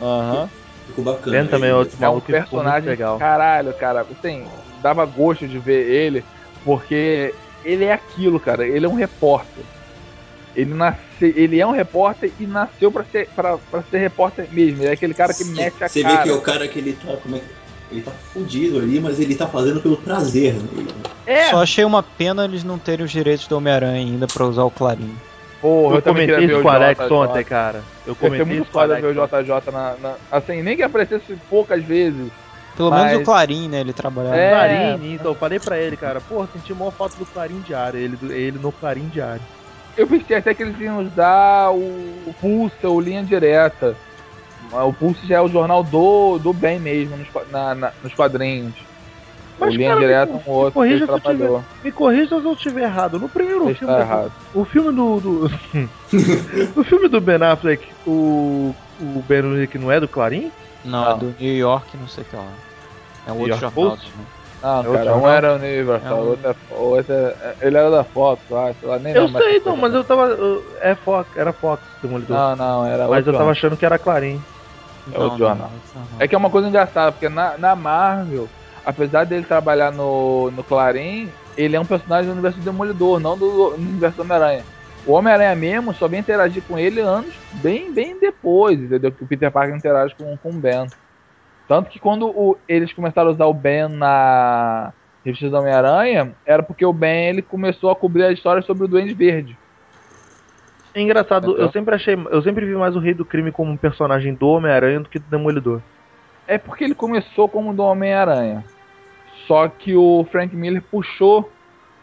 Aham. 0.00 0.48
Ficou 0.86 1.02
bacana. 1.02 1.36
Ben 1.36 1.48
também 1.48 1.70
é 1.70 1.74
outro 1.74 1.98
É 2.00 2.08
um 2.08 2.20
personagem 2.20 2.88
legal. 2.88 3.18
caralho, 3.18 3.74
cara. 3.74 4.06
Assim, 4.08 4.46
dava 4.80 5.04
gosto 5.04 5.48
de 5.48 5.58
ver 5.58 5.90
ele, 5.90 6.24
porque 6.64 7.34
ele 7.64 7.82
é 7.84 7.92
aquilo, 7.92 8.38
cara. 8.38 8.64
Ele 8.64 8.86
é 8.86 8.88
um 8.88 8.94
repórter. 8.94 9.64
Ele 10.54 10.72
nasce, 10.72 11.34
ele 11.36 11.58
é 11.58 11.66
um 11.66 11.72
repórter 11.72 12.30
e 12.38 12.46
nasceu 12.46 12.92
pra 12.92 13.02
ser, 13.10 13.28
pra, 13.34 13.58
pra 13.58 13.82
ser 13.90 13.98
repórter 13.98 14.46
mesmo. 14.52 14.82
Ele 14.82 14.90
é 14.90 14.92
aquele 14.92 15.14
cara 15.14 15.34
que 15.34 15.42
mete 15.42 15.82
a 15.82 15.88
Você 15.88 16.00
cara. 16.00 16.18
vê 16.18 16.22
que 16.22 16.28
é 16.28 16.32
o 16.32 16.40
cara 16.40 16.68
que 16.68 16.78
ele 16.78 16.92
tá. 16.92 17.16
Como 17.16 17.34
é 17.34 17.40
que. 17.40 17.65
Ele 17.90 18.02
tá 18.02 18.10
fudido 18.32 18.78
ali, 18.78 18.98
mas 19.00 19.20
ele 19.20 19.34
tá 19.34 19.46
fazendo 19.46 19.80
pelo 19.80 19.96
prazer. 19.96 20.54
Né? 20.54 20.86
É, 21.26 21.44
Só 21.50 21.62
achei 21.62 21.84
uma 21.84 22.02
pena 22.02 22.44
eles 22.44 22.64
não 22.64 22.78
terem 22.78 23.04
os 23.04 23.10
direitos 23.12 23.46
do 23.46 23.56
Homem-Aranha 23.56 23.98
ainda 23.98 24.26
pra 24.26 24.44
usar 24.44 24.64
o 24.64 24.70
Clarim. 24.70 25.14
porra, 25.60 25.96
Eu 25.96 26.02
também 26.02 26.26
comentei 26.26 26.46
isso 26.46 26.62
com 26.62 26.68
o 26.68 26.70
Alex 26.70 27.00
JJ. 27.00 27.12
ontem, 27.16 27.44
cara. 27.44 27.78
Eu 28.06 28.10
Eu 28.12 28.16
comentei 28.16 28.44
muito 28.44 28.62
isso 28.62 28.72
com 28.72 28.78
o 28.78 28.82
Alex. 28.82 29.00
ver 29.02 29.06
o 29.18 29.26
JJ 29.26 29.72
na, 29.72 29.94
na- 30.02 30.14
Assim, 30.30 30.62
nem 30.62 30.76
que 30.76 30.82
aparecesse 30.82 31.36
poucas 31.48 31.82
vezes. 31.84 32.30
Pelo 32.76 32.90
Mas- 32.90 33.04
menos 33.06 33.22
o 33.22 33.24
Clarim, 33.24 33.68
né? 33.68 33.80
Ele 33.80 33.92
trabalhava. 33.92 34.36
É. 34.36 34.50
Clarim, 34.50 35.14
então, 35.14 35.30
eu 35.30 35.34
falei 35.34 35.58
pra 35.58 35.78
ele, 35.78 35.96
cara, 35.96 36.20
porra, 36.20 36.48
senti 36.52 36.74
maior 36.74 36.90
falta 36.92 37.16
do 37.18 37.24
Clarim 37.24 37.60
Diário, 37.60 37.98
ele, 37.98 38.18
ele 38.32 38.58
no 38.58 38.70
Clarim 38.70 39.08
Diário. 39.08 39.40
Eu 39.96 40.06
pensei 40.06 40.36
até 40.36 40.52
que 40.52 40.62
eles 40.62 40.78
iam 40.78 40.98
usar 41.00 41.70
o, 41.70 41.78
o 42.26 42.34
Pulse, 42.38 42.74
o 42.86 43.00
Linha 43.00 43.22
Direta. 43.22 43.96
Mas 44.70 44.84
O 44.84 44.92
Pulse 44.92 45.26
já 45.26 45.36
é 45.36 45.40
o 45.40 45.48
jornal 45.48 45.82
do, 45.82 46.38
do 46.38 46.52
bem 46.52 46.78
mesmo, 46.80 47.16
nos, 47.16 47.28
na- 47.50 47.74
na- 47.74 47.92
nos 48.02 48.14
quadrinhos. 48.14 48.76
Mas, 49.58 49.72
o 49.72 49.76
Linha 49.76 49.88
cara, 49.90 50.00
me 50.00 50.06
Direta 50.06 50.32
é 50.32 50.34
um 50.36 50.52
outro 50.52 50.66
que 50.72 50.74
corrija 50.74 50.96
ele 50.96 51.06
se 51.06 51.10
eu 51.12 51.20
trabalhou. 51.20 51.64
Me 51.82 51.92
corrija 51.92 52.28
se 52.40 52.46
eu 52.46 52.52
estiver 52.52 52.82
errado. 52.82 53.18
No 53.18 53.28
primeiro 53.28 53.64
Você 53.64 53.74
filme. 53.76 53.94
errado. 53.94 54.32
O 54.52 54.64
filme 54.66 54.92
do. 54.94 55.20
do 55.20 55.48
no 56.76 56.84
filme 56.84 57.08
do 57.08 57.20
Ben 57.20 57.42
Affleck, 57.42 57.86
o. 58.06 58.74
O 58.98 59.22
Ben 59.26 59.38
Affleck 59.40 59.78
não 59.78 59.90
é 59.90 59.98
do 60.00 60.08
Clarim? 60.08 60.52
Não, 60.84 61.04
Não. 61.04 61.10
é 61.10 61.18
do 61.18 61.34
New 61.38 61.56
York, 61.56 61.96
não 61.96 62.06
sei 62.08 62.22
o 62.22 62.26
que 62.26 62.36
lá. 62.36 62.52
É 63.26 63.32
um 63.32 63.34
New 63.36 63.42
outro 63.44 63.64
York 63.64 63.74
jornal. 63.76 63.90
Post? 63.96 64.12
também. 64.12 64.26
Não, 64.62 64.80
É 64.94 64.98
cara, 64.98 65.16
um 65.16 65.28
era 65.28 65.52
o 65.52 65.56
Universal, 65.56 66.18
É 66.18 66.22
um- 66.22 66.28
outro, 66.28 66.48
é, 66.50 66.54
o 66.70 66.74
outro 66.74 67.12
é, 67.14 67.56
ele 67.60 67.76
era 67.76 67.90
da 67.90 68.04
Fox, 68.04 68.42
eu 68.50 68.56
acho, 68.58 68.80
sei 68.80 68.88
lá, 68.88 68.98
nem 68.98 69.14
Eu 69.14 69.28
sei, 69.28 69.56
então, 69.58 69.72
coisa. 69.72 69.80
mas 69.82 69.94
eu 69.94 70.04
tava. 70.04 70.26
eu- 70.28 70.64
É 70.80 70.94
Fox, 70.96 71.30
era 71.36 71.52
Fox, 71.52 71.82
Demolidor. 72.02 72.36
Não, 72.36 72.56
não, 72.56 72.86
era 72.86 73.06
mas 73.06 73.18
outro 73.18 73.32
eu 73.32 73.38
tava 73.38 73.50
achando 73.52 73.76
que 73.76 73.84
era 73.86 73.98
Clarim. 73.98 74.40
É 75.14 75.18
outro 75.24 75.38
jornal. 75.38 75.70
É 76.20 76.28
que 76.28 76.34
é 76.34 76.38
uma 76.38 76.50
coisa 76.50 76.68
engraçada, 76.68 77.12
porque 77.12 77.28
na, 77.28 77.56
na 77.58 77.76
Marvel, 77.76 78.48
apesar 78.84 79.24
dele 79.24 79.44
trabalhar 79.44 79.92
no, 79.92 80.50
no 80.50 80.62
Clarim, 80.64 81.28
ele 81.56 81.76
é 81.76 81.80
um 81.80 81.86
personagem 81.86 82.26
do 82.26 82.32
universo 82.32 82.58
do 82.58 82.64
Demolidor, 82.64 83.18
não 83.20 83.36
do, 83.36 83.70
do 83.70 83.74
universo 83.76 84.16
do 84.16 84.22
Homem-Aranha. 84.22 84.64
O 85.06 85.12
Homem-Aranha 85.12 85.54
mesmo 85.54 85.94
só 85.94 86.08
vem 86.08 86.20
interagir 86.20 86.62
com 86.64 86.78
ele 86.78 87.00
anos 87.00 87.32
bem, 87.62 87.92
bem 87.92 88.18
depois, 88.18 88.80
entendeu? 88.80 89.12
Que 89.12 89.22
o 89.22 89.26
Peter 89.26 89.50
Parker 89.50 89.76
interage 89.76 90.14
com, 90.16 90.36
com 90.36 90.50
o 90.50 90.54
Ben. 90.60 90.90
Tanto 91.68 91.90
que 91.90 91.98
quando 91.98 92.26
o- 92.28 92.56
eles 92.68 92.92
começaram 92.92 93.30
a 93.30 93.32
usar 93.32 93.46
o 93.46 93.54
Ben 93.54 93.88
na 93.88 94.92
revista 95.24 95.48
do 95.50 95.56
Homem-Aranha, 95.58 96.32
era 96.44 96.62
porque 96.62 96.84
o 96.84 96.92
Ben 96.92 97.28
ele 97.28 97.42
começou 97.42 97.90
a 97.90 97.96
cobrir 97.96 98.24
a 98.24 98.32
história 98.32 98.62
sobre 98.62 98.84
o 98.84 98.88
Duende 98.88 99.14
Verde. 99.14 99.56
É 100.96 101.02
engraçado, 101.02 101.50
Então? 101.52 101.62
eu 101.66 101.70
sempre 101.70 101.94
achei. 101.94 102.14
Eu 102.30 102.40
sempre 102.42 102.64
vi 102.64 102.74
mais 102.74 102.96
o 102.96 102.98
Rei 102.98 103.12
do 103.12 103.22
Crime 103.24 103.52
como 103.52 103.70
um 103.70 103.76
personagem 103.76 104.32
do 104.32 104.48
Homem-Aranha 104.48 105.00
do 105.00 105.08
que 105.10 105.18
do 105.18 105.28
Demolidor. 105.28 105.82
É 106.48 106.56
porque 106.56 106.84
ele 106.84 106.94
começou 106.94 107.48
como 107.50 107.74
do 107.74 107.82
Homem-Aranha. 107.82 108.64
Só 109.46 109.68
que 109.68 109.94
o 109.94 110.26
Frank 110.32 110.56
Miller 110.56 110.82
puxou 110.90 111.52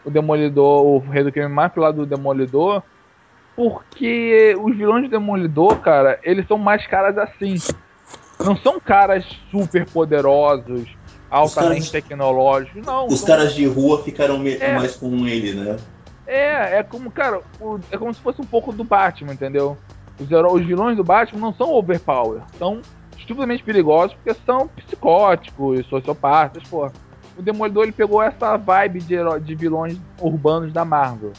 o 0.04 0.10
Demolidor, 0.10 0.84
o 0.86 0.98
Rei 1.00 1.24
do 1.24 1.32
Crime 1.32 1.48
mais 1.48 1.72
pro 1.72 1.82
lado 1.82 1.96
do 1.96 2.06
Demolidor, 2.06 2.82
porque 3.56 4.56
os 4.60 4.76
vilões 4.76 5.04
do 5.04 5.10
Demolidor, 5.10 5.80
cara, 5.80 6.18
eles 6.22 6.46
são 6.46 6.58
mais 6.58 6.86
caras 6.86 7.16
assim. 7.18 7.54
Não 8.44 8.56
são 8.56 8.78
caras 8.80 9.24
super 9.50 9.86
poderosos, 9.90 10.88
altamente 11.30 11.90
caras- 11.90 11.90
tecnológicos, 11.90 12.84
não. 12.86 13.06
Os 13.06 13.18
são- 13.20 13.26
caras 13.28 13.54
de 13.54 13.66
rua 13.66 14.02
ficaram 14.02 14.38
me- 14.38 14.56
É. 14.56 14.74
mais 14.74 14.96
com 14.96 15.26
ele, 15.26 15.52
né? 15.54 15.76
É, 16.26 16.78
é 16.78 16.82
como, 16.82 17.10
cara, 17.10 17.40
o- 17.60 17.78
é 17.90 17.98
como 17.98 18.12
se 18.14 18.20
fosse 18.20 18.40
um 18.40 18.44
pouco 18.46 18.72
do 18.72 18.82
Batman, 18.84 19.32
entendeu? 19.34 19.76
Os, 20.18 20.28
os 20.30 20.64
vilões 20.66 20.96
do 20.96 21.04
Batman 21.04 21.40
não 21.40 21.54
são 21.54 21.70
overpower, 21.72 22.40
são 22.58 22.80
estupidamente 23.16 23.62
perigosos 23.62 24.14
porque 24.14 24.38
são 24.46 24.68
psicóticos, 24.68 25.86
sociopatas, 25.86 26.62
pô. 26.64 26.90
O 27.36 27.42
Demolidor 27.42 27.82
ele 27.82 27.92
pegou 27.92 28.22
essa 28.22 28.56
vibe 28.56 29.00
de, 29.00 29.16
de 29.42 29.54
vilões 29.56 29.98
urbanos 30.20 30.72
da 30.72 30.84
Marvel. 30.84 31.32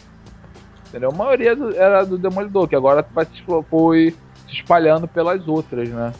Entendeu? 0.90 1.10
A 1.10 1.16
maioria 1.16 1.56
do- 1.56 1.74
era 1.76 2.06
do 2.06 2.18
Demolidor, 2.18 2.68
que 2.68 2.76
agora 2.76 3.06
vai 3.14 3.26
foi 3.70 4.14
se 4.48 4.56
espalhando 4.56 5.08
pelas 5.08 5.48
outras, 5.48 5.90
né? 5.90 6.12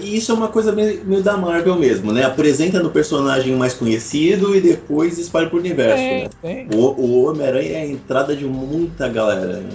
E 0.00 0.16
isso 0.16 0.30
é 0.30 0.34
uma 0.34 0.46
coisa 0.48 0.70
meio, 0.70 1.04
meio 1.04 1.22
da 1.24 1.36
Marvel 1.36 1.74
mesmo, 1.76 2.12
né? 2.12 2.24
Apresenta 2.24 2.80
no 2.80 2.90
personagem 2.90 3.56
mais 3.56 3.74
conhecido 3.74 4.54
e 4.54 4.60
depois 4.60 5.18
espalha 5.18 5.48
pro 5.48 5.58
universo, 5.58 6.02
né? 6.02 6.28
O, 6.72 6.78
o 7.00 7.24
Homem-Aranha 7.30 7.72
é 7.78 7.82
a 7.82 7.86
entrada 7.86 8.36
de 8.36 8.44
muita 8.44 9.08
galera, 9.08 9.56
né? 9.58 9.70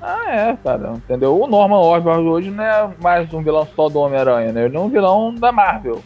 Ah, 0.00 0.32
é, 0.34 0.56
cara, 0.64 0.92
entendeu? 0.94 1.38
O 1.38 1.46
Norman 1.46 1.76
Osborn 1.78 2.26
hoje 2.26 2.48
não 2.50 2.64
é 2.64 2.90
mais 3.02 3.30
um 3.34 3.42
vilão 3.42 3.68
só 3.76 3.90
do 3.90 3.98
Homem-Aranha, 3.98 4.50
né? 4.50 4.64
Ele 4.64 4.76
é 4.76 4.80
um 4.80 4.88
vilão 4.88 5.34
da 5.34 5.52
Marvel. 5.52 6.02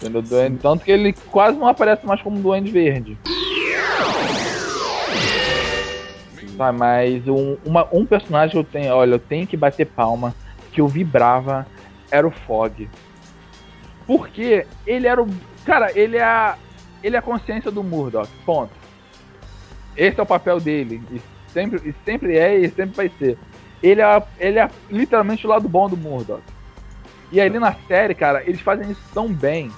Entendeu? 0.00 0.22
Duende- 0.22 0.58
Tanto 0.62 0.84
que 0.86 0.90
ele 0.90 1.12
quase 1.30 1.58
não 1.58 1.68
aparece 1.68 2.06
mais 2.06 2.22
como 2.22 2.38
Duende 2.40 2.70
Verde. 2.70 3.18
Tá, 6.56 6.72
mas 6.72 7.26
um, 7.28 7.56
uma- 7.64 7.86
um 7.92 8.06
personagem 8.06 8.50
que 8.52 8.56
eu 8.58 8.64
tenho, 8.64 8.94
olha, 8.94 9.14
eu 9.14 9.18
tenho 9.18 9.46
que 9.46 9.56
bater 9.56 9.84
palma, 9.86 10.34
que 10.72 10.80
eu 10.80 10.88
vibrava, 10.88 11.66
era 12.10 12.26
o 12.26 12.30
Fog. 12.30 12.88
Porque 14.06 14.66
ele 14.86 15.06
era 15.06 15.22
o. 15.22 15.28
Cara, 15.64 15.90
ele 15.98 16.16
é 16.16 16.22
a. 16.24 16.56
Ele 17.02 17.14
é 17.14 17.18
a 17.18 17.22
consciência 17.22 17.70
do 17.70 17.82
Murdoch. 17.84 18.28
Ponto. 18.44 18.72
Esse 19.96 20.18
é 20.18 20.22
o 20.22 20.26
papel 20.26 20.58
dele. 20.60 21.02
E 21.12 21.20
sempre, 21.52 21.88
e 21.88 21.94
sempre 22.04 22.36
é 22.36 22.58
e 22.58 22.68
sempre 22.70 22.96
vai 22.96 23.10
ser. 23.18 23.38
Ele 23.82 24.00
é, 24.00 24.22
ele 24.38 24.58
é 24.58 24.68
literalmente 24.90 25.46
o 25.46 25.50
lado 25.50 25.68
bom 25.68 25.88
do 25.88 25.96
Murdoch. 25.96 26.42
E 27.30 27.40
ali 27.40 27.58
na 27.58 27.74
série, 27.86 28.14
cara, 28.14 28.42
eles 28.44 28.60
fazem 28.60 28.90
isso 28.90 29.02
tão 29.12 29.32
bem. 29.32 29.70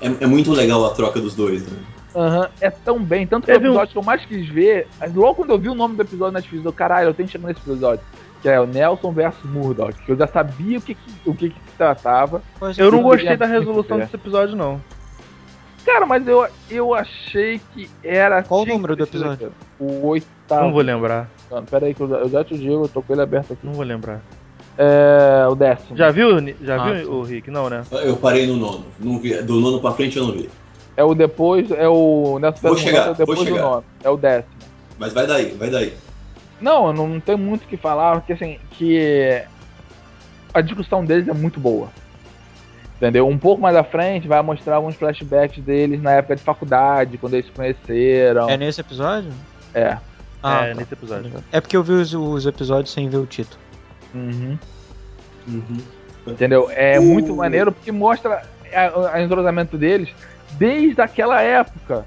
É, 0.00 0.24
é 0.24 0.26
muito 0.26 0.52
legal 0.52 0.84
a 0.86 0.90
troca 0.94 1.20
dos 1.20 1.34
dois, 1.34 1.66
né? 1.66 1.78
Aham, 2.14 2.48
é 2.60 2.70
tão 2.70 3.02
bem. 3.02 3.26
Tanto 3.26 3.46
que 3.46 3.50
o 3.50 3.54
Teve 3.54 3.66
um- 3.66 3.70
episódio 3.70 3.92
que 3.92 3.98
eu 3.98 4.02
mais 4.02 4.24
quis 4.24 4.48
ver, 4.48 4.86
logo 5.14 5.36
quando 5.36 5.50
eu 5.50 5.58
vi 5.58 5.68
o 5.68 5.74
nome 5.74 5.96
do 5.96 6.02
episódio 6.02 6.32
na 6.32 6.38
Netflix, 6.40 6.64
eu, 6.64 6.72
caralho, 6.72 7.08
eu 7.08 7.14
tenho 7.14 7.26
que 7.26 7.32
chegar 7.32 7.48
nesse 7.48 7.60
episódio. 7.60 8.04
Que 8.42 8.48
é 8.48 8.58
o 8.60 8.66
Nelson 8.66 9.12
versus 9.12 9.44
Murdoch. 9.50 9.92
Que 10.04 10.12
eu 10.12 10.16
já 10.16 10.26
sabia 10.26 10.78
o 10.78 10.80
que, 10.82 10.94
que- 10.94 11.10
o 11.26 11.34
que, 11.34 11.50
que 11.50 11.60
se 11.60 11.76
tratava. 11.76 12.42
Eu 12.78 12.90
não 12.90 13.02
gostei 13.02 13.36
da 13.36 13.46
resolução 13.46 13.98
ver. 13.98 14.04
desse 14.04 14.16
episódio, 14.16 14.56
não. 14.56 14.80
Cara, 15.84 16.04
mas 16.06 16.26
eu, 16.28 16.46
eu 16.70 16.94
achei 16.94 17.60
que 17.74 17.88
era. 18.04 18.42
Qual 18.42 18.62
o 18.62 18.66
número 18.66 18.94
do 18.96 19.02
episódio? 19.04 19.52
O 19.78 20.08
oitavo. 20.08 20.62
Não 20.64 20.72
vou 20.72 20.82
lembrar. 20.82 21.28
Não, 21.50 21.64
Pera 21.64 21.86
aí 21.86 21.94
que 21.94 22.00
eu 22.02 22.08
já, 22.08 22.16
eu 22.16 22.28
já 22.28 22.44
te 22.44 22.56
digo, 22.56 22.84
eu 22.84 22.88
tô 22.88 23.02
com 23.02 23.12
ele 23.12 23.22
aberto 23.22 23.52
aqui. 23.54 23.66
Não 23.66 23.72
vou 23.72 23.84
lembrar. 23.84 24.20
É. 24.78 25.46
O 25.50 25.54
décimo. 25.54 25.96
Já 25.96 26.10
viu, 26.10 26.28
já 26.62 26.82
Ah, 26.82 26.84
viu 26.92 27.04
sim. 27.04 27.10
o 27.10 27.22
Rick? 27.22 27.50
Não, 27.50 27.68
né? 27.68 27.82
Eu 28.02 28.16
parei 28.16 28.46
no 28.46 28.56
nono. 28.56 28.84
Não 28.98 29.18
vi, 29.18 29.34
do 29.42 29.54
nono 29.60 29.80
pra 29.80 29.92
frente 29.92 30.16
eu 30.16 30.26
não 30.26 30.32
vi. 30.32 30.48
É 30.96 31.04
o 31.04 31.14
depois, 31.14 31.70
é 31.70 31.88
o. 31.88 32.38
Nessa 32.40 32.66
Vou 32.66 32.76
chegar, 32.76 33.08
é 33.08 33.10
o 33.10 33.14
depois 33.14 33.38
vou 33.38 33.46
do 33.46 33.52
chegar. 33.54 33.62
nome. 33.70 33.84
É 34.04 34.10
o 34.10 34.16
décimo. 34.16 34.54
Mas 34.98 35.12
vai 35.14 35.26
daí, 35.26 35.50
vai 35.58 35.70
daí. 35.70 35.94
Não, 36.60 36.88
eu 36.88 36.92
não, 36.92 37.20
tem 37.20 37.36
muito 37.36 37.64
o 37.64 37.66
que 37.66 37.76
falar, 37.76 38.16
porque 38.16 38.32
assim, 38.34 38.58
que 38.72 39.42
a 40.52 40.60
discussão 40.60 41.04
deles 41.04 41.26
é 41.28 41.32
muito 41.32 41.58
boa. 41.60 41.88
Entendeu? 42.96 43.26
Um 43.26 43.38
pouco 43.38 43.62
mais 43.62 43.74
à 43.74 43.82
frente 43.82 44.28
vai 44.28 44.42
mostrar 44.42 44.76
alguns 44.76 44.94
flashbacks 44.94 45.62
deles 45.64 46.02
na 46.02 46.12
época 46.12 46.36
de 46.36 46.42
faculdade, 46.42 47.16
quando 47.16 47.32
eles 47.34 47.46
se 47.46 47.52
conheceram. 47.52 48.48
É 48.50 48.56
nesse 48.58 48.80
episódio? 48.82 49.30
É. 49.74 49.96
Ah, 50.42 50.66
é, 50.66 50.68
tá. 50.68 50.74
nesse 50.80 50.92
episódio. 50.92 51.32
É 51.50 51.60
porque 51.62 51.76
eu 51.76 51.82
vi 51.82 51.92
os, 51.92 52.12
os 52.12 52.44
episódios 52.44 52.92
sem 52.92 53.08
ver 53.08 53.16
o 53.16 53.26
título. 53.26 53.58
Uhum. 54.14 54.58
Uhum. 55.48 55.78
Entendeu? 56.26 56.68
É 56.70 56.98
Uh. 56.98 57.02
muito 57.02 57.34
maneiro 57.34 57.72
porque 57.72 57.90
mostra 57.90 58.42
a- 58.74 59.16
o 59.16 59.18
entrosamento 59.18 59.78
deles 59.78 60.10
desde 60.52 61.00
aquela 61.00 61.40
época. 61.40 62.04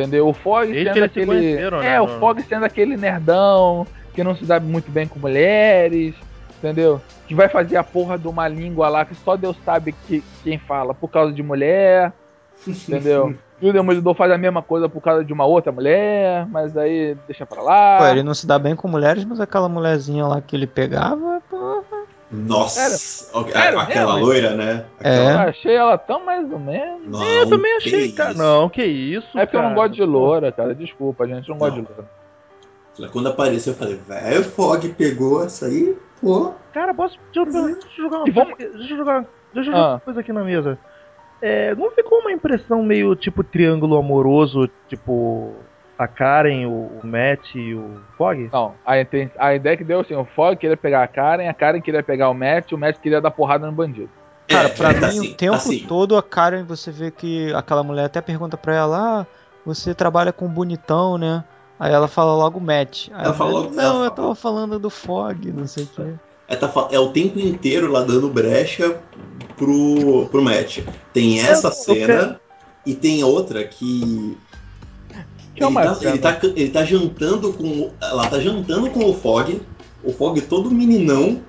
Entendeu? 0.00 0.28
O 0.28 0.32
Fog 0.32 0.72
Desde 0.72 0.92
sendo 0.92 1.04
aquele. 1.04 1.54
né, 1.54 1.94
É, 1.94 2.00
o 2.00 2.08
Fog 2.18 2.42
sendo 2.42 2.64
aquele 2.64 2.96
nerdão 2.96 3.86
que 4.14 4.24
não 4.24 4.34
se 4.34 4.44
dá 4.44 4.58
muito 4.58 4.90
bem 4.90 5.06
com 5.06 5.18
mulheres, 5.18 6.14
entendeu? 6.58 7.00
Que 7.26 7.34
vai 7.34 7.48
fazer 7.48 7.76
a 7.76 7.84
porra 7.84 8.18
de 8.18 8.26
uma 8.26 8.48
língua 8.48 8.88
lá 8.88 9.04
que 9.04 9.14
só 9.14 9.36
Deus 9.36 9.56
sabe 9.64 9.94
que, 10.06 10.22
quem 10.42 10.58
fala 10.58 10.94
por 10.94 11.08
causa 11.08 11.32
de 11.32 11.42
mulher, 11.42 12.12
entendeu? 12.66 13.34
E 13.62 13.68
o 13.68 13.72
Demolidor 13.72 14.14
faz 14.14 14.32
a 14.32 14.38
mesma 14.38 14.62
coisa 14.62 14.88
por 14.88 15.02
causa 15.02 15.22
de 15.22 15.32
uma 15.32 15.44
outra 15.44 15.70
mulher, 15.70 16.46
mas 16.46 16.76
aí 16.78 17.14
deixa 17.26 17.44
pra 17.44 17.60
lá. 17.60 17.98
Pô, 17.98 18.06
ele 18.06 18.22
não 18.22 18.32
se 18.32 18.46
dá 18.46 18.58
bem 18.58 18.74
com 18.74 18.88
mulheres, 18.88 19.22
mas 19.24 19.38
aquela 19.38 19.68
mulherzinha 19.68 20.26
lá 20.26 20.40
que 20.40 20.56
ele 20.56 20.66
pegava, 20.66 21.42
porra. 21.50 21.99
Nossa, 22.32 22.80
Sério 22.90 23.78
aquela 23.80 24.14
loira, 24.14 24.54
né? 24.54 24.84
É. 25.02 25.18
Eu 25.32 25.38
achei 25.40 25.74
ela 25.74 25.98
tão 25.98 26.24
mais 26.24 26.50
ou 26.52 26.58
menos. 26.60 27.08
Não, 27.08 27.24
eu 27.24 27.48
também 27.48 27.72
que 27.80 27.88
achei, 27.88 28.12
cara. 28.12 28.30
isso. 28.30 28.38
Não, 28.38 28.68
que 28.68 28.84
isso. 28.84 29.38
É 29.38 29.44
porque 29.44 29.56
eu 29.56 29.62
não 29.62 29.70
cara. 29.70 29.80
gosto 29.80 29.94
de 29.94 30.04
loura, 30.04 30.52
cara. 30.52 30.74
Desculpa, 30.74 31.26
gente. 31.26 31.48
Eu 31.48 31.54
não 31.54 31.58
gosto 31.58 31.76
Não. 31.76 31.82
de 31.82 31.88
loura. 31.90 33.10
Quando 33.12 33.28
apareceu, 33.30 33.72
eu 33.72 33.76
falei, 33.78 33.96
velho, 34.06 34.40
o 34.40 34.44
Fog 34.44 34.88
pegou 34.90 35.42
essa 35.44 35.66
aí, 35.66 35.96
pô. 36.20 36.52
Cara, 36.72 36.94
posso. 36.94 37.18
Deixa 37.32 37.48
eu, 37.58 37.64
deixa 37.74 37.86
eu 37.98 38.04
jogar 38.04 38.18
uma 38.18 38.32
vamos- 38.32 38.54
coisa 38.54 38.68
aqui- 38.68 38.78
Deixa 38.78 38.92
eu 38.92 38.96
jogar, 38.98 39.20
deixa 39.54 39.58
eu 39.58 39.64
jogar 39.64 39.78
Ah. 39.78 39.90
uma 39.94 40.00
coisa 40.00 40.20
aqui 40.20 40.32
na 40.32 40.44
mesa. 40.44 40.78
É, 41.42 41.74
não 41.74 41.90
ficou 41.92 42.18
uma 42.20 42.30
impressão 42.30 42.82
meio 42.82 43.16
tipo 43.16 43.42
triângulo 43.42 43.96
amoroso, 43.96 44.68
tipo 44.88 45.54
a 46.02 46.08
Karen, 46.08 46.66
o, 46.66 47.00
o 47.02 47.06
Matt 47.06 47.54
e 47.54 47.74
o 47.74 48.00
Fog? 48.16 48.48
Não, 48.52 48.74
a, 48.86 48.92
a 49.38 49.54
ideia 49.54 49.76
que 49.76 49.84
deu 49.84 50.00
assim: 50.00 50.14
o 50.14 50.24
Fog 50.24 50.56
queria 50.56 50.76
pegar 50.76 51.02
a 51.02 51.06
Karen, 51.06 51.46
a 51.48 51.54
Karen 51.54 51.80
queria 51.80 52.02
pegar 52.02 52.30
o 52.30 52.34
Matt, 52.34 52.72
o 52.72 52.78
Matt 52.78 52.98
queria 52.98 53.20
dar 53.20 53.30
porrada 53.30 53.66
no 53.66 53.72
bandido. 53.72 54.08
Cara, 54.48 54.68
É, 54.68 54.72
pra 54.72 54.90
é, 54.90 54.94
mim, 54.94 55.04
assim, 55.06 55.20
o 55.20 55.34
tempo 55.34 55.54
assim. 55.54 55.78
todo 55.86 56.16
a 56.16 56.22
Karen, 56.22 56.64
você 56.64 56.90
vê 56.90 57.10
que 57.10 57.52
aquela 57.54 57.82
mulher 57.82 58.06
até 58.06 58.20
pergunta 58.20 58.56
pra 58.56 58.74
ela, 58.74 59.20
ah, 59.20 59.26
você 59.64 59.94
trabalha 59.94 60.32
com 60.32 60.48
bonitão, 60.48 61.18
né? 61.18 61.44
Aí 61.78 61.92
ela 61.92 62.08
fala 62.08 62.34
logo 62.34 62.58
Matt. 62.60 63.08
Aí 63.12 63.24
Ela 63.26 63.34
fala 63.34 63.50
fala, 63.50 63.50
logo- 63.50 63.74
não, 63.74 63.82
ela 63.82 63.92
eu 63.92 63.98
fala- 64.04 64.10
tava 64.10 64.34
falando 64.34 64.78
do 64.78 64.90
Fog, 64.90 65.52
não 65.52 65.66
sei 65.66 65.84
o 65.84 65.86
quê. 65.86 66.02
É, 66.48 66.56
tá 66.56 66.70
é 66.90 66.98
o 66.98 67.10
tempo 67.12 67.38
inteiro 67.38 67.92
lá 67.92 68.02
dando 68.02 68.28
brecha 68.28 68.98
pro, 69.56 70.26
pro 70.30 70.42
match. 70.42 70.80
Tem 71.12 71.40
essa 71.40 71.68
Eu- 71.68 71.70
eu 71.70 71.72
cena 71.72 72.40
e 72.84 72.94
tem 72.94 73.22
outra 73.22 73.62
que. 73.64 74.36
Que 75.54 75.64
é 75.64 75.66
ele, 75.66 75.74
tá, 75.74 75.98
ele, 76.02 76.18
tá, 76.18 76.38
ele 76.42 76.70
tá 76.70 76.84
jantando 76.84 77.52
com. 77.52 77.90
Ela 78.00 78.26
tá 78.28 78.38
jantando 78.38 78.88
com 78.90 79.04
o 79.04 79.14
Fog. 79.14 79.60
O 80.02 80.12
Fog 80.12 80.40
todo 80.42 80.70
meninão. 80.70 81.40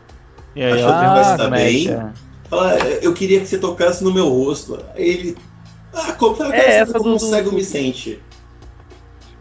E 0.56 0.64
aí 0.64 0.74
Achou 0.74 0.90
ela 0.90 1.00
que 1.00 1.06
vai 1.08 1.22
estar 1.32 1.50
Matt, 1.50 1.60
bem. 1.62 1.90
é. 1.90 2.10
Fala, 2.50 2.78
eu 3.02 3.14
queria 3.14 3.40
que 3.40 3.46
você 3.48 3.58
tocasse 3.58 4.04
no 4.04 4.14
meu 4.14 4.28
rosto. 4.28 4.78
Aí 4.96 5.04
ele. 5.10 5.38
Ah, 5.94 6.14
como, 6.14 6.36
quero 6.36 6.52
É, 6.54 6.58
saber 6.62 6.72
essa 6.74 6.94
como 6.94 7.04
do- 7.10 7.16
um 7.16 7.20
cego 7.20 7.50
do- 7.52 7.56
me 7.56 7.64
sente. 7.64 8.20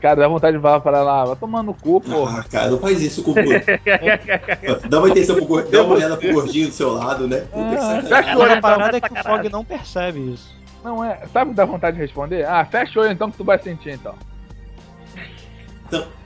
Cara, 0.01 0.17
dá 0.23 0.29
vontade 0.29 0.57
de 0.57 0.63
falar 0.63 0.81
pra 0.81 0.97
ela, 0.99 1.23
ah, 1.23 1.25
vai 1.27 1.37
tomar 1.37 1.63
no 1.63 1.75
cu, 1.75 2.01
porra. 2.01 2.41
Ah, 2.41 2.45
cara, 2.45 2.71
não 2.71 2.79
faz 2.79 3.03
isso 3.03 3.23
com 3.23 3.33
o 3.33 3.35
Dá 4.89 4.99
uma 4.99 5.09
atenção 5.09 5.37
pro 5.37 5.45
gordinho, 5.45 5.73
dá 5.73 5.83
uma 5.83 5.95
olhada 5.95 6.17
pro 6.17 6.33
gordinho 6.33 6.69
do 6.69 6.75
seu 6.75 6.93
lado, 6.95 7.29
né? 7.29 7.45
Que 7.53 7.59
Ah, 7.77 8.03
fecha 8.03 8.15
o 8.15 8.17
olho 8.17 8.31
Agora 8.31 8.55
a 8.55 8.59
então. 8.59 8.61
parada 8.71 8.97
é 8.97 9.01
que 9.01 9.13
o 9.13 9.23
Fog 9.23 9.49
não 9.51 9.65
percebe 9.65 10.33
isso. 10.33 10.49
Não 10.83 11.05
é. 11.05 11.21
Sabe 11.33 11.51
o 11.51 11.53
que 11.53 11.57
dá 11.57 11.65
vontade 11.67 11.97
de 11.97 12.03
responder? 12.03 12.47
Ah, 12.47 12.65
fecha 12.65 12.99
o 12.99 13.03
olho 13.03 13.13
então 13.13 13.31
que 13.31 13.37
tu 13.37 13.45
vai 13.45 13.59
sentir 13.59 13.91
então. 13.91 14.15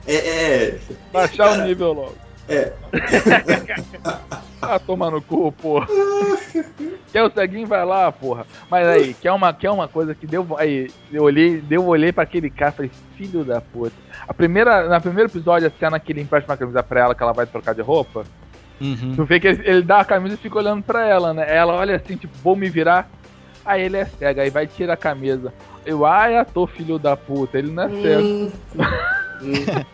É, 0.07 0.15
é, 0.15 0.79
Baixar 1.11 1.49
Cara, 1.49 1.63
o 1.63 1.67
nível 1.67 1.93
logo. 1.93 2.15
É. 2.47 2.73
ah, 4.61 4.79
toma 4.79 5.09
no 5.09 5.21
cu, 5.21 5.51
porra. 5.51 5.87
quer 7.11 7.23
o 7.23 7.31
ceguinho, 7.31 7.65
vai 7.65 7.83
lá, 7.83 8.11
porra. 8.11 8.45
Mas 8.69 8.87
aí, 8.87 9.13
quer 9.15 9.31
uma, 9.31 9.51
quer 9.51 9.71
uma 9.71 9.87
coisa 9.87 10.13
que 10.13 10.27
deu. 10.27 10.45
Aí, 10.57 10.91
eu 11.11 11.23
olhei, 11.23 11.59
deu, 11.59 11.85
olhei 11.85 12.11
pra 12.11 12.23
aquele 12.23 12.49
cara 12.49 12.71
e 12.71 12.75
falei, 12.75 12.91
filho 13.17 13.43
da 13.43 13.59
puta. 13.59 13.95
A 14.27 14.33
primeira, 14.33 14.87
na 14.87 15.01
primeiro 15.01 15.29
episódio, 15.29 15.67
a 15.67 15.71
cena 15.71 15.99
que 15.99 16.11
ele 16.11 16.21
empresta 16.21 16.51
uma 16.51 16.57
camisa 16.57 16.83
pra 16.83 17.01
ela, 17.01 17.15
que 17.15 17.23
ela 17.23 17.33
vai 17.33 17.47
trocar 17.47 17.73
de 17.73 17.81
roupa. 17.81 18.23
Uhum. 18.79 19.15
Tu 19.15 19.25
vê 19.25 19.39
que 19.39 19.47
ele, 19.47 19.61
ele 19.65 19.81
dá 19.81 20.01
a 20.01 20.05
camisa 20.05 20.35
e 20.35 20.37
fica 20.37 20.59
olhando 20.59 20.83
pra 20.83 21.07
ela, 21.07 21.33
né? 21.33 21.45
Ela 21.47 21.73
olha 21.73 21.95
assim, 21.95 22.15
tipo, 22.15 22.37
vou 22.43 22.55
me 22.55 22.69
virar. 22.69 23.09
Aí 23.65 23.81
ele 23.81 23.97
é 23.97 24.05
cego, 24.05 24.41
aí 24.41 24.51
vai 24.51 24.67
tirar 24.67 24.93
a 24.93 24.97
camisa. 24.97 25.51
Eu, 25.83 26.05
ai, 26.05 26.37
ator, 26.37 26.69
filho 26.69 26.99
da 26.99 27.17
puta, 27.17 27.57
ele 27.57 27.71
não 27.71 27.83
é 27.83 27.89
cego. 27.89 28.51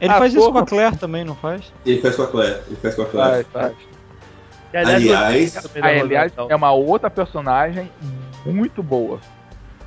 Ele 0.00 0.10
Ah, 0.12 0.18
faz 0.18 0.32
isso 0.32 0.42
com 0.46 0.52
porra. 0.52 0.64
a 0.64 0.66
Claire 0.66 0.96
também, 0.96 1.24
não 1.24 1.34
faz? 1.36 1.72
Ele 1.84 2.00
faz 2.00 2.16
com 2.16 2.22
a 2.22 2.26
Claire. 2.28 2.60
Ele 2.66 2.76
faz 2.76 2.94
com 2.94 3.02
a 3.02 3.06
Claire. 3.06 3.46
Vai. 3.52 3.74
Que, 4.70 4.76
aliás, 4.76 5.56
Aliás, 5.82 6.32
é 6.48 6.56
uma 6.56 6.72
outra 6.72 7.08
personagem 7.10 7.90
muito 8.44 8.82
boa. 8.82 9.20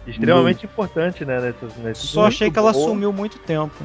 extremamente 0.08 0.66
importante, 0.66 1.24
né? 1.26 1.40
Nessas, 1.40 1.76
nessas- 1.78 2.04
Só 2.10 2.26
achei 2.28 2.50
que 2.50 2.58
ela 2.58 2.72
boa. 2.72 2.88
sumiu 2.90 3.12
muito 3.14 3.38
tempo. 3.40 3.76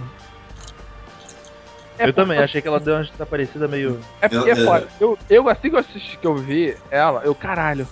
É 1.99 2.09
eu 2.09 2.13
também, 2.13 2.39
achei 2.39 2.61
que 2.63 2.67
ela 2.69 2.81
deu 2.81 2.95
uma 2.97 3.05
desaparecida 3.05 3.69
meio. 3.69 4.01
É 4.21 4.29
porque 4.29 4.51
Eu- 4.51 4.53
é 4.53 4.57
foda. 4.65 4.89
Eu, 5.01 5.19
eu, 5.31 5.49
assim 5.49 5.69
que 5.71 5.77
eu 5.77 5.81
assisti, 5.81 6.17
que 6.17 6.27
eu 6.27 6.35
vi 6.35 6.77
ela, 6.91 7.23
eu, 7.25 7.35
caralho, 7.35 7.87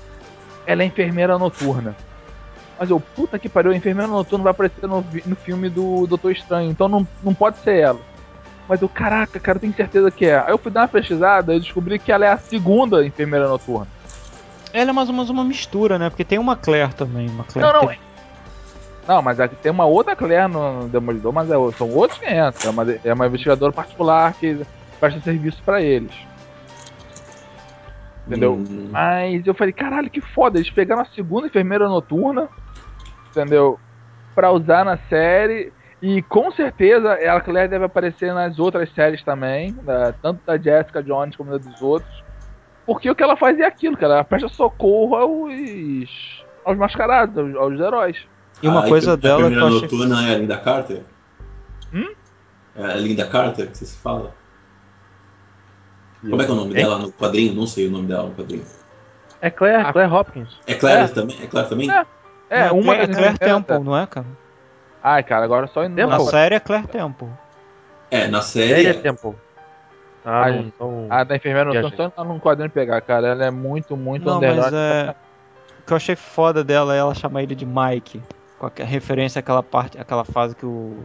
ela 0.66 0.82
é 0.82 0.86
enfermeira 0.86 1.38
noturna. 1.38 1.94
Mas 2.82 2.90
eu, 2.90 2.98
puta 2.98 3.38
que 3.38 3.48
pariu, 3.48 3.70
a 3.70 3.76
enfermeira 3.76 4.10
noturna 4.10 4.42
vai 4.42 4.50
aparecer 4.50 4.88
no, 4.88 5.04
no 5.24 5.36
filme 5.36 5.70
do 5.70 6.04
Doutor 6.04 6.32
Estranho, 6.32 6.68
então 6.68 6.88
não, 6.88 7.06
não 7.22 7.32
pode 7.32 7.58
ser 7.58 7.76
ela. 7.76 8.00
Mas 8.68 8.82
eu, 8.82 8.88
caraca, 8.88 9.38
cara, 9.38 9.54
eu 9.54 9.60
tenho 9.60 9.72
certeza 9.72 10.10
que 10.10 10.26
é. 10.26 10.40
Aí 10.40 10.50
eu 10.50 10.58
fui 10.58 10.68
dar 10.72 10.80
uma 10.80 10.88
pesquisada 10.88 11.54
e 11.54 11.60
descobri 11.60 11.96
que 12.00 12.10
ela 12.10 12.26
é 12.26 12.32
a 12.32 12.36
segunda 12.38 13.06
enfermeira 13.06 13.46
noturna. 13.46 13.86
Ela 14.72 14.90
é 14.90 14.92
mais 14.92 15.08
ou 15.08 15.14
menos 15.14 15.30
uma 15.30 15.44
mistura, 15.44 15.96
né? 15.96 16.10
Porque 16.10 16.24
tem 16.24 16.40
uma 16.40 16.56
Claire 16.56 16.92
também. 16.92 17.28
Uma 17.28 17.44
Claire 17.44 17.72
Não, 17.72 17.82
não, 17.82 17.86
que- 17.88 18.00
Não, 19.06 19.22
mas 19.22 19.38
aqui 19.38 19.54
tem 19.54 19.70
uma 19.70 19.84
outra 19.84 20.16
Claire 20.16 20.48
no 20.50 20.88
Demolidor, 20.88 21.32
mas 21.32 21.48
é, 21.48 21.54
são 21.78 21.88
outros 21.88 22.18
500. 22.18 22.64
É 22.64 22.70
uma, 22.70 22.86
é 23.04 23.14
uma 23.14 23.26
investigadora 23.28 23.72
particular 23.72 24.34
que 24.34 24.60
presta 24.98 25.20
serviço 25.20 25.62
pra 25.64 25.80
eles. 25.80 26.12
Entendeu? 28.26 28.54
Hum, 28.54 28.88
Mas 28.90 29.46
eu 29.46 29.54
falei, 29.54 29.72
caralho, 29.72 30.10
que 30.10 30.20
foda. 30.20 30.58
Eles 30.58 30.70
pegaram 30.70 31.02
a 31.02 31.06
segunda 31.06 31.46
enfermeira 31.46 31.88
noturna, 31.88 32.48
entendeu? 33.32 33.78
Pra 34.34 34.50
usar 34.50 34.84
na 34.84 34.96
série. 35.08 35.72
E 36.00 36.20
com 36.22 36.50
certeza 36.50 37.12
ela 37.14 37.40
Claire 37.40 37.68
deve 37.68 37.84
aparecer 37.84 38.32
nas 38.34 38.58
outras 38.58 38.90
séries 38.92 39.22
também, 39.22 39.72
da- 39.82 40.12
tanto 40.12 40.40
da 40.44 40.56
Jessica 40.58 41.02
Jones 41.02 41.36
como 41.36 41.50
da 41.52 41.58
dos 41.58 41.80
outros. 41.80 42.24
Porque 42.84 43.08
o 43.08 43.14
que 43.14 43.22
ela 43.22 43.36
faz 43.36 43.58
é 43.60 43.64
aquilo, 43.64 43.96
cara. 43.96 44.14
Ela 44.14 44.24
presta 44.24 44.48
socorro 44.48 45.14
aos, 45.14 46.44
aos 46.64 46.76
mascarados, 46.76 47.36
aos, 47.38 47.54
aos 47.54 47.80
heróis. 47.80 48.26
E 48.60 48.66
uma 48.68 48.84
a 48.84 48.88
coisa 48.88 49.12
a 49.12 49.16
dela 49.16 49.36
que 49.38 49.42
eu 49.44 49.48
enfermeira 49.50 49.76
achei. 49.76 49.82
noturna 49.98 50.28
é 50.28 50.34
a 50.34 50.38
Linda 50.38 50.56
Carter? 50.56 51.02
Hum? 51.94 52.12
É 52.74 52.84
a 52.84 52.94
Linda 52.96 53.26
Carter 53.26 53.70
que 53.70 53.78
você 53.78 53.86
se 53.86 53.96
fala? 53.98 54.34
Como 56.20 56.40
é 56.40 56.44
que 56.44 56.50
é 56.50 56.54
o 56.54 56.56
nome 56.56 56.68
Hein? 56.70 56.74
dela 56.76 56.98
no 56.98 57.12
quadrinho? 57.12 57.54
Não 57.54 57.66
sei 57.66 57.86
o 57.86 57.90
nome 57.90 58.06
dela 58.08 58.24
no 58.24 58.34
quadrinho. 58.34 58.64
É 59.40 59.50
Claire, 59.50 59.82
Ah. 59.86 59.92
Claire 59.92 60.12
Hopkins. 60.12 60.58
É 60.66 60.74
Claire 60.74 61.02
É. 61.04 61.08
também? 61.08 61.36
É 61.42 61.46
Claire 61.46 61.68
também? 61.68 61.90
É. 61.90 62.04
É, 62.52 62.68
Não, 62.68 62.78
uma 62.78 62.94
Claire, 62.94 63.06
das 63.06 63.16
Claire 63.16 63.38
Temple, 63.38 63.78
não 63.80 63.96
é, 63.96 64.06
cara? 64.06 64.26
Ai, 65.02 65.22
cara, 65.22 65.44
agora 65.44 65.66
só 65.66 65.84
indo 65.84 66.06
Na 66.06 66.20
série 66.20 66.54
é 66.54 66.60
Claire 66.60 66.86
Temple. 66.86 67.28
É, 68.10 68.28
na 68.28 68.42
Série 68.42 68.68
série. 68.84 68.86
é 68.88 68.92
Temple. 68.94 69.34
Ah, 70.24 70.42
Ai, 70.42 70.52
não 70.62 70.72
são. 70.78 71.06
A 71.10 71.24
da 71.24 71.34
enfermeira 71.36 71.72
não 71.72 72.10
tá 72.10 72.22
num 72.24 72.38
quadrinho 72.38 72.70
pegar, 72.70 73.00
cara. 73.00 73.28
Ela 73.28 73.46
é 73.46 73.50
muito, 73.50 73.96
muito 73.96 74.26
Não, 74.26 74.36
underdog. 74.36 74.60
mas 74.64 74.72
é. 74.74 75.14
O 75.80 75.86
que 75.86 75.92
eu 75.92 75.96
achei 75.96 76.14
foda 76.14 76.62
dela 76.62 76.94
é 76.94 76.98
ela 76.98 77.14
chamar 77.14 77.42
ele 77.42 77.54
de 77.54 77.64
Mike. 77.66 78.22
Com 78.58 78.66
a 78.66 78.70
referência 78.84 79.40
àquela 79.40 79.62
parte, 79.62 79.98
àquela 79.98 80.24
fase 80.24 80.54
que 80.54 80.64
o. 80.66 81.04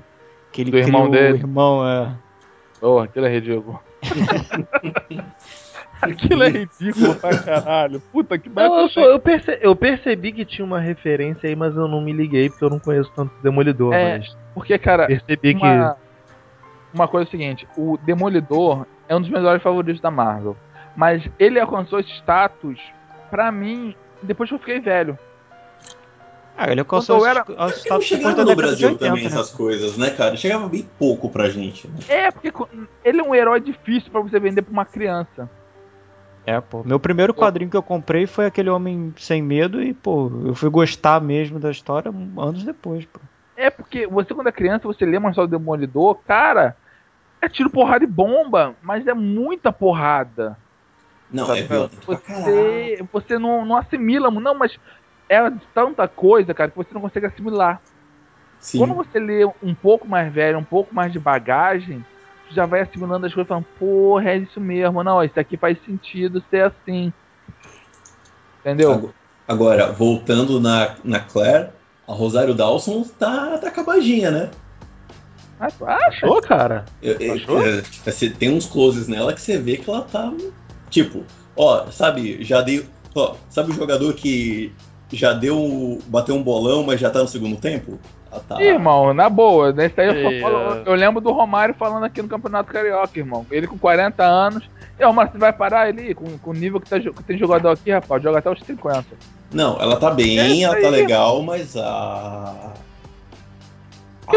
Que 0.51 0.61
ele 0.61 0.71
Do 0.71 0.77
irmão 0.77 1.09
criou 1.09 1.11
dele. 1.11 1.33
o 1.33 1.37
irmão, 1.37 1.87
é. 1.87 2.11
Oh, 2.81 2.99
aquilo 2.99 3.25
é 3.25 3.29
ridículo. 3.29 3.79
aquilo 6.01 6.43
é 6.43 6.49
ridículo 6.49 7.15
pra 7.15 7.37
caralho. 7.37 7.99
Puta 8.11 8.37
que 8.37 8.49
Não, 8.49 8.81
eu, 8.81 8.89
só- 8.89 9.01
eu, 9.01 9.19
perce- 9.19 9.57
eu 9.61 9.75
percebi 9.75 10.31
que 10.31 10.45
tinha 10.45 10.65
uma 10.65 10.79
referência 10.79 11.47
aí, 11.49 11.55
mas 11.55 11.75
eu 11.75 11.87
não 11.87 12.01
me 12.01 12.11
liguei 12.13 12.49
porque 12.49 12.63
eu 12.63 12.69
não 12.69 12.79
conheço 12.79 13.11
tanto 13.15 13.31
Demolidor. 13.41 13.93
É, 13.93 14.17
Mas 14.19 14.37
Porque, 14.53 14.77
cara, 14.77 15.07
percebi 15.07 15.53
uma, 15.55 15.97
uma 16.93 17.07
coisa 17.07 17.25
é 17.25 17.27
o 17.27 17.31
seguinte: 17.31 17.67
o 17.77 17.97
Demolidor 18.03 18.85
é 19.09 19.15
um 19.15 19.21
dos 19.21 19.29
meus 19.29 19.43
heróis 19.43 19.61
favoritos 19.61 20.01
da 20.01 20.11
Marvel. 20.11 20.55
Mas 20.95 21.23
ele 21.37 21.59
alcançou 21.59 21.99
esse 21.99 22.09
status, 22.17 22.79
pra 23.29 23.51
mim, 23.51 23.95
depois 24.23 24.49
que 24.49 24.55
eu 24.55 24.59
fiquei 24.59 24.79
velho. 24.79 25.17
Ah, 26.59 26.71
ele 26.71 26.79
alcançou 26.79 27.23
era- 27.27 27.45
Não 27.47 27.69
status 27.69 28.05
chegava 28.05 28.33
depois 28.33 28.35
da 28.35 28.41
no 28.43 28.47
década 28.49 28.55
de 28.55 28.55
Brasil 28.55 28.87
80, 28.89 29.05
também 29.05 29.23
né? 29.25 29.27
essas 29.29 29.51
coisas, 29.51 29.95
né, 29.95 30.09
cara? 30.09 30.35
Chegava 30.35 30.67
bem 30.67 30.89
pouco 30.97 31.29
pra 31.29 31.49
gente. 31.49 31.87
Né? 31.87 31.99
É, 32.09 32.31
porque 32.31 32.51
ele 33.05 33.19
é 33.19 33.23
um 33.23 33.35
herói 33.35 33.59
difícil 33.61 34.09
pra 34.11 34.21
você 34.21 34.39
vender 34.39 34.63
pra 34.63 34.71
uma 34.71 34.85
criança. 34.85 35.47
É, 36.47 36.61
pô. 36.61 36.81
Meu 36.81 36.97
primeiro 36.97 37.33
quadrinho 37.33 37.69
que 37.69 37.75
eu 37.75 37.83
comprei 37.83 38.25
foi 38.25 38.45
aquele 38.45 38.69
Homem 38.69 39.13
Sem 39.17 39.41
Medo 39.41 39.83
e, 39.83 39.93
pô, 39.93 40.31
eu 40.45 40.55
fui 40.55 40.69
gostar 40.69 41.19
mesmo 41.19 41.59
da 41.59 41.69
história 41.69 42.09
anos 42.09 42.63
depois, 42.63 43.03
pô. 43.03 43.19
É 43.57 43.69
porque 43.69 44.07
você, 44.07 44.33
quando 44.33 44.47
é 44.47 44.51
criança, 44.53 44.87
você 44.87 45.05
lê 45.05 45.17
uma 45.17 45.29
história 45.29 45.49
do 45.49 45.57
Demolidor, 45.59 46.15
cara, 46.25 46.77
é 47.41 47.49
tiro, 47.49 47.69
porrada 47.69 48.05
e 48.05 48.07
bomba, 48.07 48.75
mas 48.81 49.05
é 49.05 49.13
muita 49.13 49.73
porrada. 49.73 50.57
Não, 51.29 51.47
Sabe, 51.47 51.59
é 51.59 51.63
violento. 51.63 51.97
Você, 52.05 53.05
você 53.11 53.37
não, 53.37 53.65
não 53.65 53.75
assimila, 53.75 54.31
não, 54.31 54.55
mas 54.55 54.79
é 55.27 55.51
tanta 55.73 56.07
coisa, 56.07 56.53
cara, 56.53 56.71
que 56.71 56.77
você 56.77 56.93
não 56.93 57.01
consegue 57.01 57.25
assimilar. 57.25 57.81
Sim. 58.57 58.77
Quando 58.79 58.93
você 58.93 59.19
lê 59.19 59.43
um 59.61 59.75
pouco 59.75 60.07
mais 60.07 60.31
velho, 60.31 60.57
um 60.57 60.63
pouco 60.63 60.95
mais 60.95 61.11
de 61.11 61.19
bagagem, 61.19 62.05
já 62.53 62.65
vai 62.65 62.81
assimilando 62.81 63.25
as 63.25 63.33
coisas 63.33 63.47
falando, 63.47 63.65
porra, 63.77 64.31
é 64.31 64.37
isso 64.37 64.59
mesmo, 64.59 65.03
não, 65.03 65.23
isso 65.23 65.39
aqui 65.39 65.57
faz 65.57 65.77
sentido 65.85 66.43
ser 66.49 66.63
assim. 66.65 67.11
Entendeu? 68.59 68.93
Ago- 68.93 69.13
Agora, 69.47 69.91
voltando 69.93 70.59
na, 70.59 70.95
na 71.05 71.19
Claire, 71.21 71.69
A 72.05 72.13
Rosário 72.13 72.53
Dawson 72.53 73.01
tá, 73.17 73.57
tá 73.57 73.69
acabadinha, 73.69 74.29
né? 74.29 74.49
Ah? 75.59 75.97
Achou, 76.07 76.41
cara? 76.41 76.85
Eu- 77.01 77.13
eu- 77.13 77.33
Achou? 77.35 77.59
é, 77.59 77.81
você 78.05 78.29
tem 78.29 78.49
uns 78.49 78.65
closes 78.65 79.07
nela 79.07 79.33
que 79.33 79.39
você 79.41 79.57
vê 79.57 79.77
que 79.77 79.89
ela 79.89 80.01
tá. 80.01 80.33
Tipo, 80.89 81.23
ó, 81.55 81.89
sabe, 81.91 82.43
já 82.43 82.61
deu. 82.61 82.83
Ó, 83.15 83.35
sabe 83.49 83.71
o 83.71 83.75
jogador 83.75 84.13
que 84.13 84.71
já 85.11 85.33
deu. 85.33 86.01
bateu 86.07 86.35
um 86.35 86.43
bolão, 86.43 86.83
mas 86.83 86.99
já 86.99 87.09
tá 87.09 87.21
no 87.21 87.27
segundo 87.27 87.57
tempo? 87.57 87.97
Ela 88.31 88.41
tá. 88.47 88.61
Ih, 88.61 88.67
irmão, 88.67 89.13
na 89.13 89.29
boa, 89.29 89.71
nesse 89.71 89.95
daí 89.95 90.07
eu 90.07 90.41
falo, 90.41 90.73
é. 90.75 90.83
eu 90.85 90.93
lembro 90.93 91.21
do 91.21 91.31
Romário 91.31 91.73
falando 91.75 92.03
aqui 92.03 92.21
no 92.21 92.27
Campeonato 92.27 92.71
Carioca, 92.71 93.17
irmão. 93.17 93.45
Ele 93.51 93.67
com 93.67 93.77
40 93.77 94.23
anos. 94.23 94.69
E 94.99 95.03
o 95.03 95.07
Romário, 95.07 95.31
você 95.31 95.37
vai 95.37 95.53
parar 95.53 95.89
ele 95.89 96.13
com, 96.13 96.37
com 96.39 96.51
o 96.51 96.53
nível 96.53 96.79
que, 96.79 96.89
tá, 96.89 96.99
que 96.99 97.23
tem 97.23 97.37
jogador 97.37 97.69
aqui, 97.69 97.91
rapaz, 97.91 98.21
joga 98.21 98.39
até 98.39 98.49
os 98.49 98.59
50. 98.61 99.05
Não, 99.51 99.79
ela 99.79 99.95
tá 99.97 100.11
É 100.11 100.13
bem, 100.13 100.37
isso 100.37 100.65
ela 100.65 100.81
tá 100.81 100.87
aí. 100.87 100.91
legal, 100.91 101.41
mas 101.41 101.77
a. 101.77 102.73
A 104.27 104.31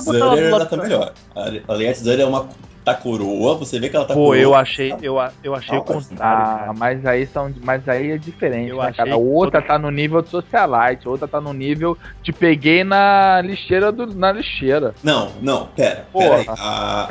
Zutter, 0.00 0.24
lado 0.24 0.40
ela 0.40 0.66
tá 0.66 0.76
melhor. 0.76 1.12
A 1.34 1.74
Liette 1.74 2.00
Zutter 2.00 2.20
é 2.20 2.26
uma. 2.26 2.48
Tá 2.86 2.94
coroa, 2.94 3.56
você 3.56 3.80
vê 3.80 3.88
que 3.88 3.96
ela 3.96 4.04
tá 4.04 4.14
Pô, 4.14 4.26
coroa. 4.26 4.36
eu 4.36 4.54
achei, 4.54 4.94
eu, 5.02 5.16
eu 5.42 5.54
achei 5.56 5.76
Ah, 5.76 5.80
o 5.80 5.84
contrário, 5.84 6.14
Ah, 6.20 6.58
cara. 6.60 6.72
mas 6.78 7.04
aí 7.04 7.26
são. 7.26 7.52
Mas 7.64 7.86
aí 7.88 8.12
é 8.12 8.16
diferente, 8.16 8.70
Eu 8.70 8.76
né, 8.76 8.82
achei 8.84 9.04
cara? 9.04 9.16
Outra 9.16 9.60
tá 9.60 9.76
no 9.76 9.90
nível 9.90 10.22
de 10.22 10.28
socialite, 10.28 11.08
outra 11.08 11.26
tá 11.26 11.40
no 11.40 11.52
nível 11.52 11.98
de 12.22 12.32
peguei 12.32 12.84
na 12.84 13.40
lixeira 13.42 13.90
do. 13.90 14.06
na 14.14 14.30
lixeira. 14.30 14.94
Não, 15.02 15.32
não, 15.42 15.66
pera, 15.66 16.06
Porra. 16.12 16.28
pera 16.28 16.36
aí. 16.42 16.46
A- 16.48 17.10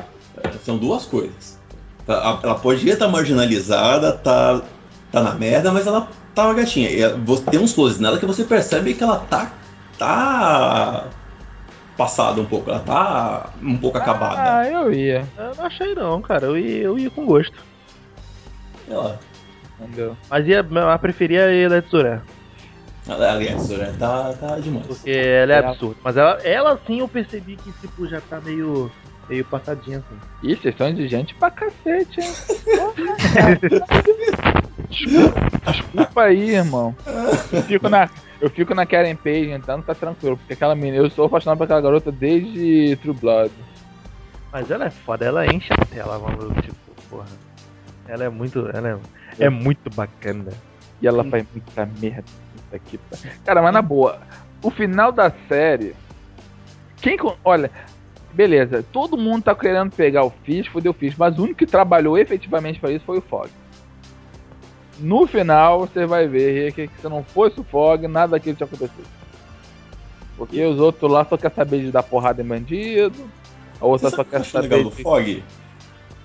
São 0.63 0.78
duas 0.78 1.05
coisas. 1.05 1.59
A- 2.07 2.39
Ela 2.41 2.55
podia 2.55 2.93
estar 2.93 3.09
marginalizada, 3.09 4.13
tá, 4.13 4.61
tá 5.11 5.21
na 5.21 5.34
merda, 5.34 5.71
mas 5.73 5.86
ela 5.86 6.07
tá 6.34 6.45
uma 6.45 6.53
gatinha. 6.53 6.89
E 6.89 7.05
você- 7.26 7.43
tem 7.51 7.59
uns 7.59 7.73
closes 7.73 7.99
nela 7.99 8.17
que 8.17 8.26
você 8.26 8.45
percebe 8.45 8.93
que 8.93 9.03
ela 9.03 9.17
tá. 9.19 9.51
tá. 9.97 11.07
Passada 11.97 12.41
um 12.41 12.45
pouco, 12.45 12.69
ela 12.69 12.79
tá 12.79 13.49
um 13.61 13.77
pouco 13.77 13.97
acabada. 13.97 14.57
Ah, 14.59 14.67
eu 14.69 14.91
ia. 14.93 15.25
Eu 15.37 15.55
não 15.55 15.65
achei 15.65 15.93
não, 15.95 16.21
cara. 16.21 16.45
Eu 16.47 16.57
ia, 16.57 16.83
eu 16.83 16.99
ia 16.99 17.09
com 17.09 17.25
gosto. 17.25 17.57
Ela, 18.89 19.19
Entendeu? 19.79 20.15
Mas 20.29 20.47
ia, 20.47 20.65
eu 20.69 20.99
preferia 20.99 21.45
a 21.45 21.51
Elete 21.53 21.89
Zoré. 21.89 22.21
aliás, 23.07 23.69
né, 23.69 23.93
tá, 23.99 24.33
tá 24.33 24.57
demais. 24.59 24.85
Porque 24.87 25.09
ela 25.11 25.53
é 25.53 25.55
É. 25.57 25.59
absurda. 25.65 25.95
Mas 26.03 26.17
ela, 26.17 26.31
ela 26.43 26.79
sim 26.87 26.99
eu 26.99 27.07
percebi 27.07 27.55
que 27.57 27.71
tipo, 27.73 28.07
já 28.07 28.21
tá 28.21 28.39
meio, 28.39 28.91
meio 29.30 29.45
passadinha 29.45 29.97
assim. 29.99 30.17
Ih, 30.43 30.55
vocês 30.55 30.76
são 30.78 30.93
de 30.93 31.07
gente 31.07 31.34
pra 31.36 31.49
cacete, 31.51 32.19
hein? 32.21 32.34
desculpa, 34.89 35.71
desculpa 35.71 36.21
aí, 36.23 36.51
irmão. 36.55 36.95
Eu 37.51 37.63
fico 37.63 37.89
na, 37.89 38.09
eu 38.41 38.49
fico 38.49 38.73
na 38.76 38.86
Karen 38.86 39.15
Page, 39.15 39.51
então 39.51 39.82
tá 39.82 39.93
tranquilo. 39.95 40.38
Porque 40.38 40.53
aquela 40.53 40.76
menina, 40.76 40.97
eu 40.97 41.09
sou 41.09 41.26
apaixonado 41.26 41.57
por 41.57 41.63
aquela 41.65 41.82
garota 41.82 42.11
desde 42.11 42.95
True 43.01 43.15
Blood. 43.15 43.51
Mas 44.51 44.69
ela 44.71 44.86
é 44.86 44.89
foda, 44.89 45.26
ela 45.26 45.45
enche 45.45 45.73
a 45.73 45.86
tela, 45.86 46.19
mano. 46.19 46.53
Tipo, 46.61 46.76
porra. 47.09 47.26
Ela 48.07 48.26
é 48.26 48.30
muito. 48.30 48.69
Ela 48.73 48.89
é, 49.39 49.45
é 49.45 49.49
muito 49.49 49.89
bacana. 49.95 50.51
E 51.01 51.07
ela 51.07 51.23
faz 51.26 51.45
muita 51.51 51.86
merda. 51.99 52.23
Puta 52.53 52.80
que 52.80 52.97
pa- 52.97 53.17
Cara, 53.43 53.61
mas 53.61 53.73
na 53.73 53.82
boa, 53.82 54.19
o 54.61 54.71
final 54.71 55.11
da 55.11 55.32
série. 55.49 55.93
Quem. 57.01 57.17
Olha, 57.43 57.69
beleza, 58.36 58.83
todo 58.91 59.17
mundo 59.17 59.43
tá 59.43 59.55
querendo 59.55 59.91
pegar 59.91 60.25
o 60.25 60.33
Fish, 60.43 60.67
fudeu 60.67 60.91
o 60.91 60.95
Fish, 60.95 61.15
mas 61.17 61.38
o 61.39 61.43
único 61.43 61.59
que 61.59 61.65
trabalhou 61.65 62.17
efetivamente 62.17 62.79
pra 62.79 62.91
isso 62.91 63.05
foi 63.05 63.17
o 63.17 63.21
Fog. 63.21 63.49
No 64.99 65.25
final, 65.25 65.81
você 65.81 66.05
vai 66.05 66.27
ver 66.27 66.73
que 66.73 66.89
se 67.01 67.07
não 67.07 67.23
fosse 67.23 67.59
o 67.59 67.63
Fog, 67.63 68.07
nada 68.07 68.31
daquilo 68.31 68.55
tinha 68.55 68.67
acontecido. 68.67 69.07
Porque 70.38 70.61
os 70.63 70.79
outros 70.79 71.09
lá 71.09 71.25
só 71.25 71.38
quer 71.38 71.51
saber 71.51 71.79
de 71.79 71.91
dar 71.91 72.03
porrada 72.03 72.41
em 72.41 72.45
bandido, 72.45 73.29
a 73.79 73.86
outra 73.86 74.09
só 74.09 74.23
que 74.23 74.31
quer 74.31 74.41
acho 74.41 74.57
legal 74.57 74.79
saber 74.79 74.89
do 74.89 74.95
de... 74.95 75.03
Fog? 75.03 75.43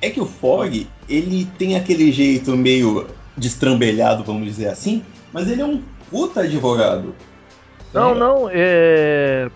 É 0.02 0.10
que 0.10 0.20
o 0.20 0.26
Fog, 0.26 0.86
ele 1.08 1.44
tem 1.58 1.76
aquele 1.76 2.10
jeito 2.10 2.56
meio 2.56 3.06
destrambelhado, 3.36 4.24
vamos 4.24 4.44
dizer 4.46 4.68
assim, 4.68 5.04
mas 5.32 5.48
ele 5.48 5.62
é 5.62 5.64
um 5.64 5.82
puta 6.10 6.40
advogado. 6.40 7.14
Não, 7.92 8.14
não, 8.14 8.48
é. 8.52 9.48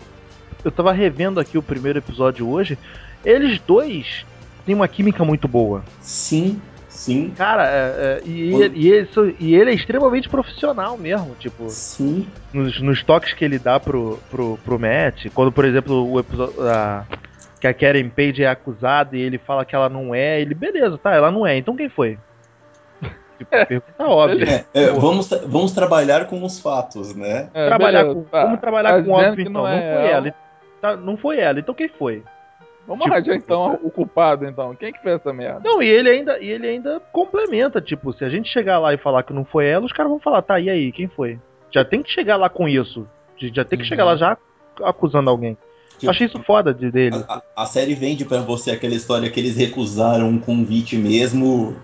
Eu 0.65 0.71
tava 0.71 0.91
revendo 0.91 1.39
aqui 1.39 1.57
o 1.57 1.61
primeiro 1.61 1.99
episódio 1.99 2.49
hoje. 2.49 2.77
Eles 3.23 3.59
dois 3.59 4.25
têm 4.65 4.73
uma 4.75 4.87
química 4.87 5.23
muito 5.23 5.47
boa. 5.47 5.83
Sim, 6.01 6.59
sim, 6.89 7.31
Cara, 7.37 7.67
é, 7.67 7.75
é, 7.75 8.21
e, 8.25 8.53
ele, 8.63 8.77
e, 8.79 8.89
ele, 8.91 9.35
e 9.39 9.55
ele 9.55 9.69
é 9.71 9.73
extremamente 9.75 10.27
profissional 10.27 10.97
mesmo, 10.97 11.35
tipo, 11.39 11.69
sim. 11.69 12.27
nos, 12.51 12.81
nos 12.81 13.03
toques 13.03 13.33
que 13.33 13.45
ele 13.45 13.59
dá 13.59 13.79
pro, 13.79 14.17
pro, 14.31 14.57
pro 14.65 14.79
Matt. 14.79 15.27
Quando, 15.33 15.51
por 15.51 15.65
exemplo, 15.65 16.11
o 16.11 16.19
episódio. 16.19 16.55
a- 16.67 17.05
que 17.59 17.67
a 17.67 17.73
Karen 17.73 18.09
Page 18.09 18.43
é 18.43 18.47
acusada 18.49 19.15
e 19.15 19.21
ele 19.21 19.37
fala 19.37 19.63
que 19.65 19.73
ela 19.73 19.87
não 19.87 20.13
é, 20.13 20.41
ele, 20.41 20.53
beleza, 20.53 20.97
tá, 20.97 21.15
ela 21.15 21.31
não 21.31 21.47
é, 21.47 21.57
então 21.57 21.75
quem 21.75 21.87
foi? 21.89 22.17
tipo, 23.39 23.49
pergunta 23.49 24.03
óbvia. 24.03 24.65
É, 24.73 24.83
é, 24.83 24.91
vamos, 24.91 25.27
tra- 25.27 25.41
vamos 25.47 25.71
trabalhar 25.71 26.25
com 26.25 26.43
os 26.43 26.59
fatos, 26.59 27.15
né? 27.15 27.49
É, 27.53 27.67
trabalhar 27.67 28.03
beleza, 28.03 28.19
com, 28.21 28.23
tá. 28.29 28.43
vamos 28.43 28.59
trabalhar 28.59 28.89
Tá 28.89 28.95
com 28.97 29.01
dizendo 29.03 29.29
óbvio 29.29 29.41
então. 29.41 29.53
Não, 29.63 29.67
é 29.67 29.95
foi 29.95 30.11
ela. 30.11 30.35
Tá, 30.85 30.95
não 30.95 31.17
foi 31.17 31.39
ela, 31.39 31.59
então 31.59 31.73
quem 31.73 31.87
foi? 31.89 32.21
Vamos 32.87 33.03
Tipo, 33.05 33.15
arranjar 33.15 33.35
então 33.35 33.79
o 33.81 33.89
culpado, 33.89 34.45
então. 34.45 34.75
Quem 34.75 34.93
que 34.93 35.01
fez 35.01 35.15
essa 35.15 35.33
merda? 35.33 35.61
Não, 35.63 35.81
e 35.81 35.87
ele 35.87 36.07
ainda, 36.09 36.37
e 36.39 36.47
ele 36.47 36.67
ainda 36.67 37.01
complementa, 37.11 37.81
tipo, 37.81 38.13
se 38.13 38.23
a 38.23 38.29
gente 38.29 38.47
chegar 38.47 38.77
lá 38.77 38.93
e 38.93 38.97
falar 38.97 39.23
que 39.23 39.33
não 39.33 39.43
foi 39.43 39.65
ela, 39.65 39.83
os 39.83 39.91
caras 39.91 40.11
vão 40.11 40.19
falar, 40.19 40.43
tá, 40.43 40.59
e 40.59 40.69
aí, 40.69 40.91
quem 40.91 41.07
foi? 41.07 41.39
Já 41.71 41.83
tem 41.83 42.03
que 42.03 42.11
chegar 42.11 42.35
lá 42.37 42.49
com 42.49 42.69
isso. 42.69 43.07
Já 43.35 43.65
tem 43.65 43.79
que 43.79 43.83
Uhum. 43.83 43.89
chegar 43.89 44.05
lá 44.05 44.15
já 44.15 44.37
acusando 44.83 45.27
alguém. 45.31 45.57
Tipo, 45.97 46.11
Achei 46.11 46.27
isso 46.27 46.37
foda 46.43 46.71
de, 46.71 46.91
dele. 46.91 47.15
a, 47.27 47.37
a- 47.37 47.41
a 47.63 47.65
série 47.65 47.95
vende 47.95 48.23
pra 48.23 48.41
você 48.41 48.69
aquela 48.69 48.93
história 48.93 49.27
que 49.31 49.39
eles 49.39 49.57
recusaram 49.57 50.27
um 50.29 50.37
convite 50.39 50.95
mesmo, 50.95 51.75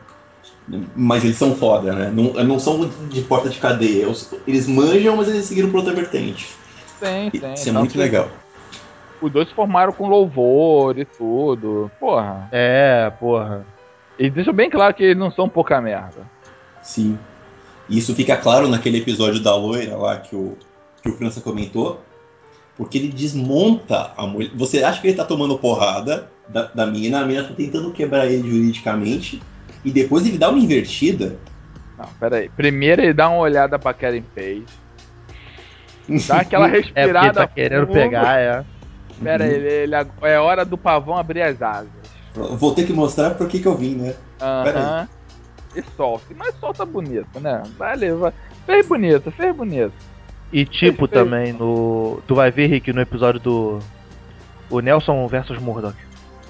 mas 0.95 1.23
eles 1.23 1.37
são 1.37 1.55
foda, 1.55 1.93
né? 1.93 2.11
Não, 2.13 2.33
não 2.43 2.59
são 2.59 2.87
de 3.09 3.21
porta 3.21 3.49
de 3.49 3.57
cadeia. 3.57 4.05
Eles 4.45 4.67
manjam, 4.67 5.15
mas 5.17 5.27
eles 5.27 5.45
seguiram 5.45 5.71
por 5.71 5.77
outra 5.77 5.93
vertente. 5.93 6.45
Tem, 6.99 7.31
tem. 7.31 7.53
Isso 7.55 7.67
é 7.67 7.71
muito 7.71 7.93
que 7.93 7.97
legal. 7.97 8.29
Os 9.21 9.31
dois 9.31 9.47
se 9.47 9.53
formaram 9.53 9.91
com 9.93 10.07
louvor 10.07 10.97
e 10.97 11.05
tudo. 11.05 11.91
Porra. 11.99 12.47
É, 12.51 13.11
porra. 13.19 13.65
Eles 14.17 14.33
deixam 14.33 14.53
bem 14.53 14.69
claro 14.69 14.93
que 14.93 15.03
eles 15.03 15.17
não 15.17 15.31
são 15.31 15.47
pouca 15.47 15.79
merda. 15.79 16.21
Sim. 16.81 17.17
E 17.87 17.97
isso 17.97 18.15
fica 18.15 18.35
claro 18.37 18.67
naquele 18.67 18.97
episódio 18.99 19.41
da 19.41 19.55
loira 19.55 19.95
lá 19.95 20.17
que 20.17 20.35
o, 20.35 20.57
que 21.03 21.09
o 21.09 21.13
França 21.17 21.41
comentou. 21.41 22.01
Porque 22.75 22.97
ele 22.97 23.09
desmonta 23.09 24.11
a 24.17 24.25
mulher. 24.25 24.49
Você 24.55 24.83
acha 24.83 24.99
que 25.01 25.07
ele 25.07 25.17
tá 25.17 25.25
tomando 25.25 25.57
porrada 25.57 26.29
da, 26.47 26.63
da 26.73 26.85
mina, 26.87 27.19
a 27.21 27.25
mina 27.25 27.43
tá 27.43 27.53
tentando 27.53 27.91
quebrar 27.91 28.25
ele 28.25 28.49
juridicamente. 28.49 29.41
E 29.85 29.91
depois 29.91 30.25
ele 30.25 30.37
dá 30.37 30.49
uma 30.49 30.59
invertida. 30.59 31.37
Não, 31.97 32.05
pera 32.19 32.37
aí. 32.37 32.49
Primeiro 32.49 33.01
ele 33.01 33.13
dá 33.13 33.29
uma 33.29 33.39
olhada 33.39 33.77
pra 33.77 33.93
Karen 33.93 34.23
Page. 34.33 34.65
Dá 36.27 36.37
aquela 36.37 36.67
É 36.69 36.81
porque 36.81 36.91
respirada. 36.95 37.33
tá 37.33 37.47
querendo 37.47 37.87
fundo. 37.87 37.93
pegar, 37.93 38.39
é. 38.39 38.65
Pera 39.23 39.43
aí, 39.43 39.53
ele, 39.53 39.67
ele- 39.95 39.95
é 40.21 40.39
hora 40.39 40.65
do 40.65 40.77
pavão 40.77 41.17
abrir 41.17 41.41
as 41.41 41.61
asas. 41.61 41.89
Vou 42.33 42.73
ter 42.73 42.85
que 42.85 42.93
mostrar 42.93 43.31
por 43.35 43.47
que 43.47 43.59
que 43.59 43.67
eu 43.67 43.75
vim, 43.75 43.95
né? 43.95 44.15
Pera 44.39 44.79
Aham. 44.79 45.07
E 45.75 45.83
solta. 45.95 46.25
Mas 46.35 46.55
solta 46.59 46.85
bonito, 46.85 47.39
né? 47.39 47.63
Vai 47.77 47.95
levar. 47.95 48.33
Fez 48.65 48.85
bonito, 48.87 49.31
fez 49.31 49.55
bonito. 49.55 49.93
E 50.51 50.65
tipo 50.65 51.07
Perfeito. 51.07 51.13
também 51.13 51.53
no. 51.53 52.21
Tu 52.27 52.35
vai 52.35 52.51
ver, 52.51 52.67
Rick, 52.67 52.91
no 52.91 53.01
episódio 53.01 53.39
do. 53.39 53.79
O 54.69 54.79
Nelson 54.81 55.25
versus 55.27 55.59
Murdoch. 55.59 55.95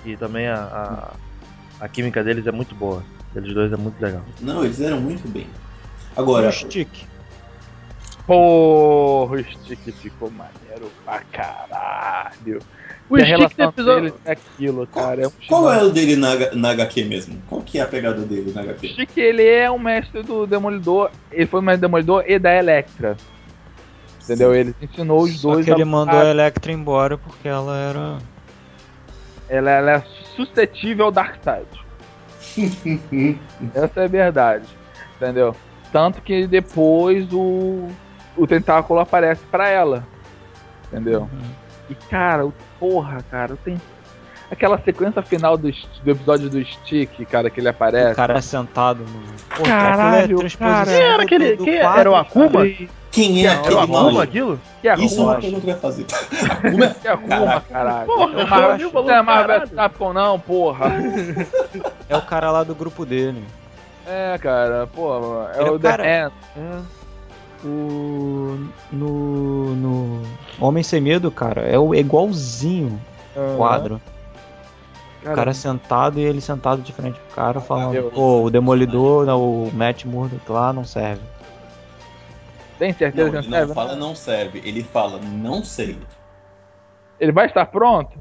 E 0.06 0.16
também 0.18 0.48
a, 0.48 0.56
a, 1.80 1.84
a 1.86 1.88
química 1.88 2.24
deles 2.24 2.46
é 2.48 2.52
muito 2.52 2.74
boa. 2.74 3.04
Eles 3.36 3.54
dois 3.54 3.72
é 3.72 3.78
muito 3.78 4.00
legal. 4.02 4.22
Não, 4.40 4.64
eles 4.64 4.82
eram 4.82 5.00
muito 5.00 5.28
bem. 5.28 5.44
E 5.48 6.20
Agora, 6.20 6.50
o 6.50 6.52
Stick. 6.52 7.06
Porra, 8.32 9.36
o 9.36 9.44
stick 9.44 9.92
ficou 9.92 10.32
maneiro 10.32 10.90
pra 11.04 11.20
caralho. 11.34 12.60
O 13.10 13.18
E 13.18 13.26
Stick 13.26 13.58
do 13.58 13.64
episódio. 13.64 14.16
é 14.24 14.32
aquilo, 14.32 14.88
cara. 14.88 15.24
É 15.24 15.28
um 15.28 15.32
qual 15.50 15.70
é 15.74 15.84
o 15.84 15.90
dele 15.90 16.16
na, 16.16 16.34
na 16.56 16.70
HQ 16.70 17.04
mesmo? 17.04 17.42
Qual 17.50 17.60
que 17.62 17.78
é 17.78 17.82
a 17.82 17.86
pegada 17.86 18.22
dele 18.22 18.54
na 18.56 18.62
O 18.62 18.64
HQ? 18.64 18.88
Stick, 18.88 19.18
ele 19.18 19.46
é 19.46 19.70
um 19.70 19.78
mestre 19.78 20.24
do 20.24 20.48
Demolidor. 20.48 21.12
Ele 21.30 21.46
foi 21.46 21.60
o 21.60 21.64
mestre 21.64 21.80
do 21.80 21.88
Demolidor 21.88 22.24
e 22.26 22.40
da 22.40 22.56
Electra. 22.56 23.18
Entendeu? 24.24 24.56
Ele 24.56 24.74
ensinou 24.82 25.24
os 25.24 25.38
Só 25.42 25.52
dois 25.52 25.66
que 25.66 25.72
ele 25.74 25.82
a- 25.84 25.86
mandou 25.86 26.18
a 26.18 26.26
Electra 26.26 26.72
embora 26.72 27.18
porque 27.18 27.50
ela 27.50 27.78
era. 27.78 28.18
Ela, 29.50 29.72
ela 29.72 29.92
é 29.92 30.04
suscetível 30.38 31.06
ao 31.08 31.12
Darkseid. 31.12 31.68
Essa 33.76 34.00
é 34.02 34.06
a 34.06 34.08
verdade. 34.08 34.66
Entendeu? 35.18 35.54
Tanto 35.92 36.22
que 36.22 36.48
depois 36.48 37.28
o, 37.34 37.90
o 38.38 38.48
tentáculo 38.48 39.00
aparece 39.00 39.42
pra 39.52 39.68
ela. 39.70 40.06
Entendeu? 40.88 41.30
E 41.90 41.96
cara, 41.96 42.46
o- 42.46 42.54
porra, 42.80 43.18
cara, 43.30 43.56
tem. 43.64 43.80
Aquela 44.50 44.78
sequência 44.82 45.22
final 45.22 45.56
do, 45.58 45.72
do 45.72 46.12
episódio 46.12 46.50
do 46.50 46.62
Stick, 46.66 47.26
cara, 47.26 47.50
que 47.50 47.62
ele 47.62 47.68
O 47.68 47.72
aparece. 47.72 48.16
cara 48.16 48.42
sentado 48.42 49.00
no. 49.06 49.22
Pô, 49.56 49.64
Caralho, 49.64 50.24
aquilo 50.42 50.46
é 50.46 50.50
cara. 50.50 50.86
Quem 50.92 51.02
era 51.02 51.24
aquele- 51.24 51.52
do- 51.52 51.58
do 51.60 51.64
quem 51.64 51.80
quadro, 51.80 52.00
era 52.02 52.12
o 52.12 52.16
Akuma? 52.16 52.50
cara. 52.52 52.76
Quem 53.12 53.46
é 53.46 53.50
Era 53.50 53.60
aquele 53.60 53.76
uma 53.76 53.84
Akuma 53.84 54.04
maluco? 54.04 54.22
aquilo? 54.22 54.62
Que 54.82 54.88
é 54.90 54.96
Isso 54.96 55.20
é 55.20 55.24
uma 55.24 55.32
Akuma? 55.34 55.42
pergunta 55.42 55.62
que 55.62 55.68
eu 55.70 55.74
ia 55.74 55.80
fazer. 55.80 56.06
Akuma 56.52 56.86
é 56.86 56.90
Que 56.94 57.08
é 57.08 57.12
Akuma, 57.12 57.62
caralho. 57.62 58.06
Porra, 58.08 58.28
não 58.28 58.28
é 58.28 58.34
o 58.34 58.38
não 59.04 59.10
é 59.12 59.26
caralho. 59.26 59.70
Capcom 59.70 60.14
não, 60.14 60.40
porra. 60.40 60.86
É 62.10 62.18
o 62.18 62.22
cara 62.22 62.52
lá 62.52 62.64
do 62.64 62.76
grupo 62.76 63.06
dele. 63.06 63.44
É, 64.06 64.38
cara, 64.38 64.88
pô, 64.94 65.46
é 65.54 65.60
Ele 65.60 65.68
é 65.70 65.72
o 65.72 65.76
o 65.76 65.80
The 65.80 65.90
cara- 65.90 66.04
Hand. 66.28 66.32
É. 66.58 67.01
O. 67.64 68.58
No. 68.92 69.76
No. 69.76 70.22
Homem 70.60 70.84
Sem 70.84 71.02
Medo, 71.02 71.30
cara, 71.32 71.62
é 71.62 71.78
o 71.78 71.94
é 71.94 72.00
igualzinho 72.00 73.00
o 73.36 73.58
quadro. 73.58 74.02
O 75.22 75.36
cara 75.36 75.54
sentado 75.54 76.20
e 76.20 76.24
ele 76.24 76.42
sentado 76.42 76.82
de 76.82 76.92
frente 76.92 77.20
pro 77.20 77.36
cara 77.36 77.60
falando, 77.60 78.10
pô, 78.12 78.42
o 78.44 78.50
Demolidor, 78.50 79.24
não, 79.26 79.40
o 79.66 79.72
Matt 79.72 80.06
Murdock 80.06 80.52
lá 80.52 80.74
não 80.74 80.84
serve. 80.84 81.22
Tem 82.80 82.92
certeza 82.92 83.26
Não, 83.26 83.32
que 83.32 83.38
ele 83.38 83.48
não 83.48 83.54
serve? 83.54 83.68
não 83.68 83.76
fala 83.76 83.96
não 83.96 84.16
serve, 84.16 84.62
ele 84.66 84.84
fala 84.84 85.20
não 85.22 85.64
sei. 85.64 85.96
Ele 87.20 87.32
vai 87.32 87.46
estar 87.46 87.68
pronto? 87.68 88.18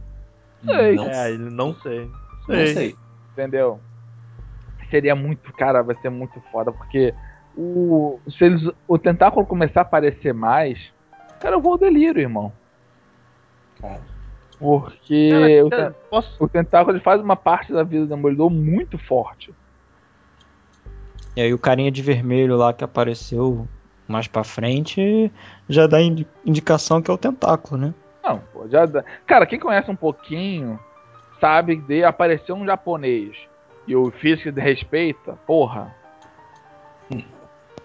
Sei. 0.62 0.94
Não, 0.94 1.04
É, 1.08 1.30
ele 1.30 1.48
não 1.50 1.74
sei. 1.76 2.00
não 2.04 2.54
sei. 2.54 2.74
sei. 2.74 2.96
Entendeu? 3.32 3.80
Seria 4.90 5.14
muito, 5.14 5.50
cara, 5.54 5.82
vai 5.82 5.96
ser 6.02 6.10
muito 6.10 6.38
foda, 6.52 6.70
porque 6.70 7.14
o. 7.60 8.20
Se 8.30 8.44
eles. 8.44 8.62
O 8.88 8.98
tentáculo 8.98 9.46
começar 9.46 9.80
a 9.80 9.82
aparecer 9.82 10.32
mais, 10.32 10.78
cara, 11.40 11.56
eu 11.56 11.60
vou 11.60 11.72
ao 11.72 11.78
delírio, 11.78 12.20
irmão. 12.20 12.52
Cara, 13.80 14.00
Porque 14.58 15.30
Cara, 15.30 15.66
o, 15.66 15.70
cara, 15.70 15.96
posso... 16.10 16.36
o 16.44 16.48
tentáculo 16.48 16.96
ele 16.96 17.04
faz 17.04 17.20
uma 17.20 17.36
parte 17.36 17.72
da 17.72 17.82
vida 17.82 18.04
do 18.04 18.08
Demolidor 18.08 18.50
muito 18.50 18.98
forte. 18.98 19.54
E 21.36 21.40
aí 21.40 21.54
o 21.54 21.58
carinha 21.58 21.90
de 21.90 22.02
vermelho 22.02 22.56
lá 22.56 22.72
que 22.72 22.84
apareceu 22.84 23.66
mais 24.06 24.26
pra 24.26 24.42
frente 24.42 25.32
já 25.68 25.86
dá 25.86 26.00
indi- 26.02 26.26
indicação 26.44 27.00
que 27.00 27.10
é 27.10 27.14
o 27.14 27.18
tentáculo, 27.18 27.80
né? 27.80 27.94
Não, 28.22 28.38
pô, 28.52 28.68
já 28.68 28.84
dá. 28.84 29.04
Cara, 29.26 29.46
quem 29.46 29.58
conhece 29.58 29.90
um 29.90 29.96
pouquinho 29.96 30.78
sabe 31.40 31.76
de 31.76 32.04
aparecer 32.04 32.52
um 32.52 32.66
japonês 32.66 33.34
e 33.86 33.96
o 33.96 34.10
Fisk 34.10 34.44
respeita, 34.56 35.38
porra. 35.46 35.94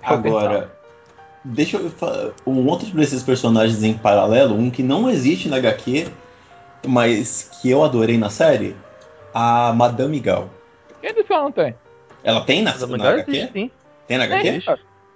Agora, 0.05 0.71
deixa 1.43 1.77
eu 1.77 1.89
falar. 1.89 2.31
Um 2.45 2.65
outro 2.67 2.87
desses 2.91 3.23
personagens 3.23 3.83
em 3.83 3.93
paralelo, 3.93 4.55
um 4.55 4.69
que 4.69 4.83
não 4.83 5.09
existe 5.09 5.49
na 5.49 5.57
HQ, 5.57 6.07
mas 6.87 7.49
que 7.61 7.69
eu 7.69 7.83
adorei 7.83 8.17
na 8.17 8.29
série, 8.29 8.75
a 9.33 9.73
Madame 9.73 10.19
Gal. 10.19 10.49
Quem 11.01 11.11
disse 11.13 11.25
que 11.25 11.33
ela 11.33 11.43
não 11.43 11.51
tem? 11.51 11.75
Ela 12.23 12.41
tem 12.41 12.61
na, 12.61 12.75
Na 12.97 13.09
HQ? 13.09 13.31
existe, 13.31 13.53
sim. 13.53 13.71
Tem 14.07 14.17
na 14.17 14.23
HQ? 14.25 14.43
Tem, 14.43 14.61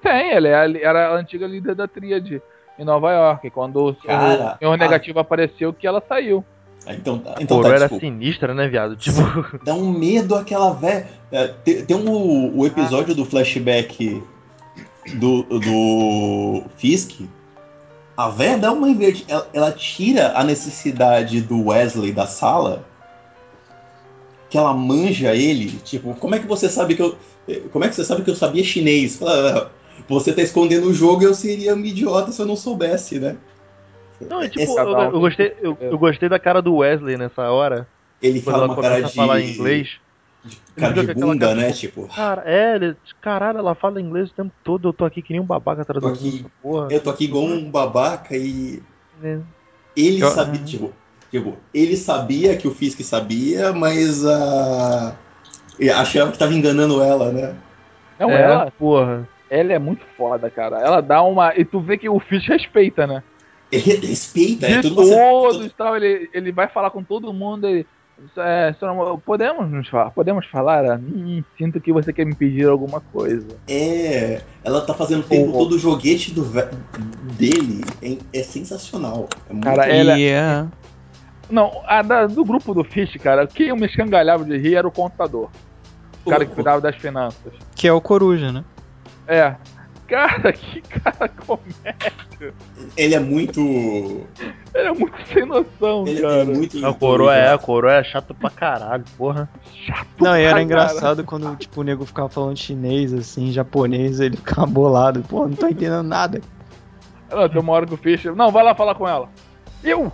tem 0.02 0.32
ela 0.32 0.48
é 0.48 0.82
era 0.84 1.10
a 1.10 1.16
antiga 1.16 1.48
líder 1.48 1.76
da 1.76 1.88
tríade 1.88 2.42
em 2.78 2.84
Nova 2.86 3.12
York. 3.12 3.50
Quando 3.52 3.88
o 3.88 3.96
Cara, 3.96 4.58
senhor 4.60 4.74
a- 4.74 4.78
negativo 4.78 5.20
apareceu, 5.20 5.74
que 5.74 5.86
ela 5.88 6.02
saiu. 6.08 6.44
Ah, 6.86 6.94
Então, 6.94 7.20
tá- 7.20 7.36
A 7.38 7.42
então 7.44 7.58
coroa 7.58 7.72
tá, 7.72 7.76
era 7.78 7.80
desculpa. 7.90 8.06
sinistra, 8.06 8.54
né, 8.54 8.68
viado? 8.68 8.96
Tipo, 8.96 9.20
Dá 9.64 9.74
um 9.74 9.92
medo 9.92 10.34
aquela 10.36 10.74
velha. 10.74 11.08
É, 11.32 11.48
tem 11.48 11.86
tem 11.86 11.96
um, 11.98 12.58
o 12.58 12.66
episódio 12.66 13.14
do 13.14 13.26
flashback 13.26 14.24
do, 15.16 15.44
do 15.44 16.64
Fisk. 16.78 17.22
A 18.18 18.30
velha 18.30 18.58
dá 18.58 18.72
uma 18.74 18.90
invertida. 18.90 19.32
Ela, 19.34 19.50
ela 19.54 19.72
tira 19.72 20.34
a 20.38 20.44
necessidade 20.44 21.42
do 21.42 21.68
Wesley 21.68 22.12
da 22.12 22.28
sala. 22.28 22.84
Que 24.50 24.58
ela 24.58 24.74
manja 24.74 25.34
ele. 25.36 25.72
Tipo, 25.84 26.14
como 26.16 26.36
é 26.36 26.40
que 26.40 26.48
você 26.48 26.68
sabe 26.68 26.96
que 26.96 27.02
eu. 27.02 27.18
Como 27.72 27.86
é 27.86 27.88
que 27.90 27.96
você 27.96 28.04
sabe 28.04 28.24
que 28.24 28.30
eu 28.30 28.36
sabia 28.36 28.64
chinês? 28.64 29.20
"Ah, 29.24 29.70
Você 30.08 30.34
tá 30.34 30.42
escondendo 30.42 30.88
o 30.88 30.94
jogo 30.94 31.22
e 31.24 31.26
eu 31.26 31.34
seria 31.34 31.76
um 31.76 31.80
idiota 31.86 32.32
se 32.32 32.42
eu 32.42 32.46
não 32.46 32.56
soubesse, 32.56 33.20
né? 33.20 33.36
não, 34.22 34.48
tipo, 34.48 34.78
eu, 34.78 34.88
eu 34.88 35.20
gostei, 35.20 35.56
eu, 35.62 35.78
eu 35.80 35.98
gostei 35.98 36.28
da 36.28 36.38
cara 36.40 36.62
do 36.62 36.76
Wesley 36.78 37.18
nessa 37.18 37.50
hora. 37.52 37.88
ele 38.22 38.42
fala 38.42 38.66
ela 38.66 38.74
uma 38.74 38.82
cara 38.82 39.02
de. 39.02 39.14
falar 39.14 39.40
inglês. 39.42 39.92
Cara 40.76 40.94
Ele 40.94 40.94
de 40.94 41.00
viu 41.00 41.06
que 41.06 41.12
aquela 41.12 41.26
bunda, 41.34 41.48
cara- 41.48 41.60
né? 41.60 41.72
Tipo, 41.74 42.08
Cara, 42.08 42.44
é, 42.46 42.76
ele, 42.76 42.96
caralho, 43.22 43.60
ela 43.60 43.76
fala 43.76 44.00
inglês 44.02 44.30
o 44.30 44.34
tempo 44.34 44.54
todo, 44.64 44.90
eu 44.90 44.94
tô 44.94 45.04
aqui 45.06 45.22
que 45.22 45.34
nem 45.34 45.42
um 45.42 45.46
babaca 45.46 45.84
traduzindo 45.84 46.16
aqui. 46.16 46.40
essa 46.40 46.52
porra. 46.62 46.88
eu 46.92 47.02
tô 47.02 47.10
aqui 47.10 47.26
igual 47.26 47.44
um 47.46 47.70
babaca 47.70 48.36
e. 48.36 48.82
né? 49.22 49.42
Ele 49.98 50.22
Eu- 50.24 50.30
sabia, 50.30 50.64
tipo, 50.64 50.94
tipo, 51.30 51.58
ele 51.74 51.98
sabia 51.98 52.56
que 52.56 52.68
o 52.68 52.74
Fisk 52.74 53.02
sabia, 53.02 53.74
mas 53.74 54.26
a. 54.26 55.14
ele 55.78 55.90
achava 55.90 56.32
que 56.32 56.38
tava 56.38 56.54
enganando 56.54 57.02
ela, 57.02 57.32
né? 57.32 57.56
Não, 58.18 58.30
é, 58.32 58.42
ela, 58.42 58.72
porra. 58.72 59.28
ela 59.50 59.74
é 59.74 59.80
muito 59.80 60.06
foda, 60.18 60.50
cara. 60.50 60.80
Ela 60.80 61.02
dá 61.02 61.22
uma. 61.22 61.54
E 61.58 61.66
tu 61.66 61.82
vê 61.82 61.98
que 61.98 62.08
o 62.10 62.20
Fisk 62.20 62.48
respeita, 62.48 63.06
né? 63.06 63.22
Ele 63.72 64.08
respeita, 64.08 64.66
é 64.68 64.78
De 64.78 64.90
tudo 64.90 65.02
uma- 65.02 65.16
todos 65.16 65.66
e 65.68 65.70
tal, 65.70 65.96
ele, 65.96 66.30
ele 66.34 66.52
vai 66.52 66.68
falar 66.68 66.90
com 66.92 67.04
todo 67.04 67.34
mundo. 67.34 67.68
Ele, 67.68 67.86
é, 68.38 68.76
podemos 69.26 69.70
nos 69.72 69.88
falar? 69.88 70.12
Podemos 70.12 70.46
falar? 70.48 70.86
Ah, 70.86 70.96
Hum, 71.02 71.44
sinto 71.58 71.80
que 71.80 71.92
você 71.94 72.12
quer 72.14 72.26
me 72.26 72.36
pedir 72.36 72.68
alguma 72.68 73.00
coisa. 73.00 73.48
É. 73.68 74.42
Ela 74.64 74.82
tá 74.82 74.94
fazendo 74.94 75.22
o 75.22 75.24
tempo 75.24 75.52
todo 75.52 75.74
o 75.76 75.80
joguete 75.80 76.34
do 76.34 76.44
dele. 77.38 77.84
É, 78.02 78.40
é 78.40 78.44
sensacional. 78.44 79.28
É 79.50 79.54
muito 79.54 79.64
Cara, 79.66 79.88
ela- 79.88 80.18
E 80.18 80.28
é. 80.28 80.66
Não, 81.50 81.82
a 81.88 82.02
da- 82.02 82.28
do 82.28 82.46
grupo 82.46 82.74
do 82.74 82.84
Fisk, 82.84 83.16
cara, 83.18 83.48
quem 83.48 83.70
eu 83.70 83.76
me 83.76 83.88
escangalhava 83.88 84.44
de 84.46 84.56
rir 84.58 84.76
era 84.76 84.88
o 84.88 84.92
contador. 84.92 85.50
O 86.24 86.30
cara 86.30 86.46
que 86.46 86.54
cuidava 86.54 86.80
das 86.80 86.96
finanças. 86.96 87.54
Que 87.76 87.88
é 87.88 87.94
o 87.94 88.00
Coruja, 88.02 88.52
né? 88.52 88.64
É. 89.28 89.56
Cara, 90.08 90.52
que 90.54 90.82
cara 90.82 91.28
comédia. 91.30 92.29
Ele 92.96 93.16
é 93.16 93.20
muito. 93.20 93.60
Ele 94.74 94.88
é 94.88 94.94
muito 94.94 95.16
sem 95.28 95.46
noção, 95.46 96.08
Ele 96.08 96.22
cara. 96.22 96.34
é 96.36 96.44
muito. 96.46 96.86
A 96.86 96.94
coroa 96.94 97.36
é, 97.36 97.52
a 97.54 97.58
coroa 97.58 97.94
é 97.94 98.04
chato 98.04 98.34
pra 98.34 98.50
caralho, 98.50 99.04
porra. 99.18 99.50
Não, 100.20 100.36
e 100.38 100.44
era 100.44 100.62
engraçado 100.62 101.24
quando 101.24 101.56
tipo, 101.58 101.82
o 101.82 101.84
nego 101.84 102.06
ficava 102.06 102.30
falando 102.30 102.58
chinês, 102.58 103.14
assim, 103.14 103.52
japonês, 103.52 104.20
ele 104.20 104.38
ficava 104.38 104.66
bolado. 104.66 105.22
Pô, 105.28 105.48
não 105.48 105.56
tô 105.56 105.68
entendendo 105.68 106.04
nada. 106.04 106.42
Não, 107.30 107.48
tem 107.50 107.62
uma 107.62 107.74
hora 107.74 107.86
que 107.86 107.94
o 107.94 107.98
Fisk. 107.98 108.26
Não, 108.28 108.52
vai 108.52 108.64
lá 108.64 108.74
falar 108.74 108.96
com 108.96 109.08
ela. 109.08 109.30
Eu? 109.84 110.12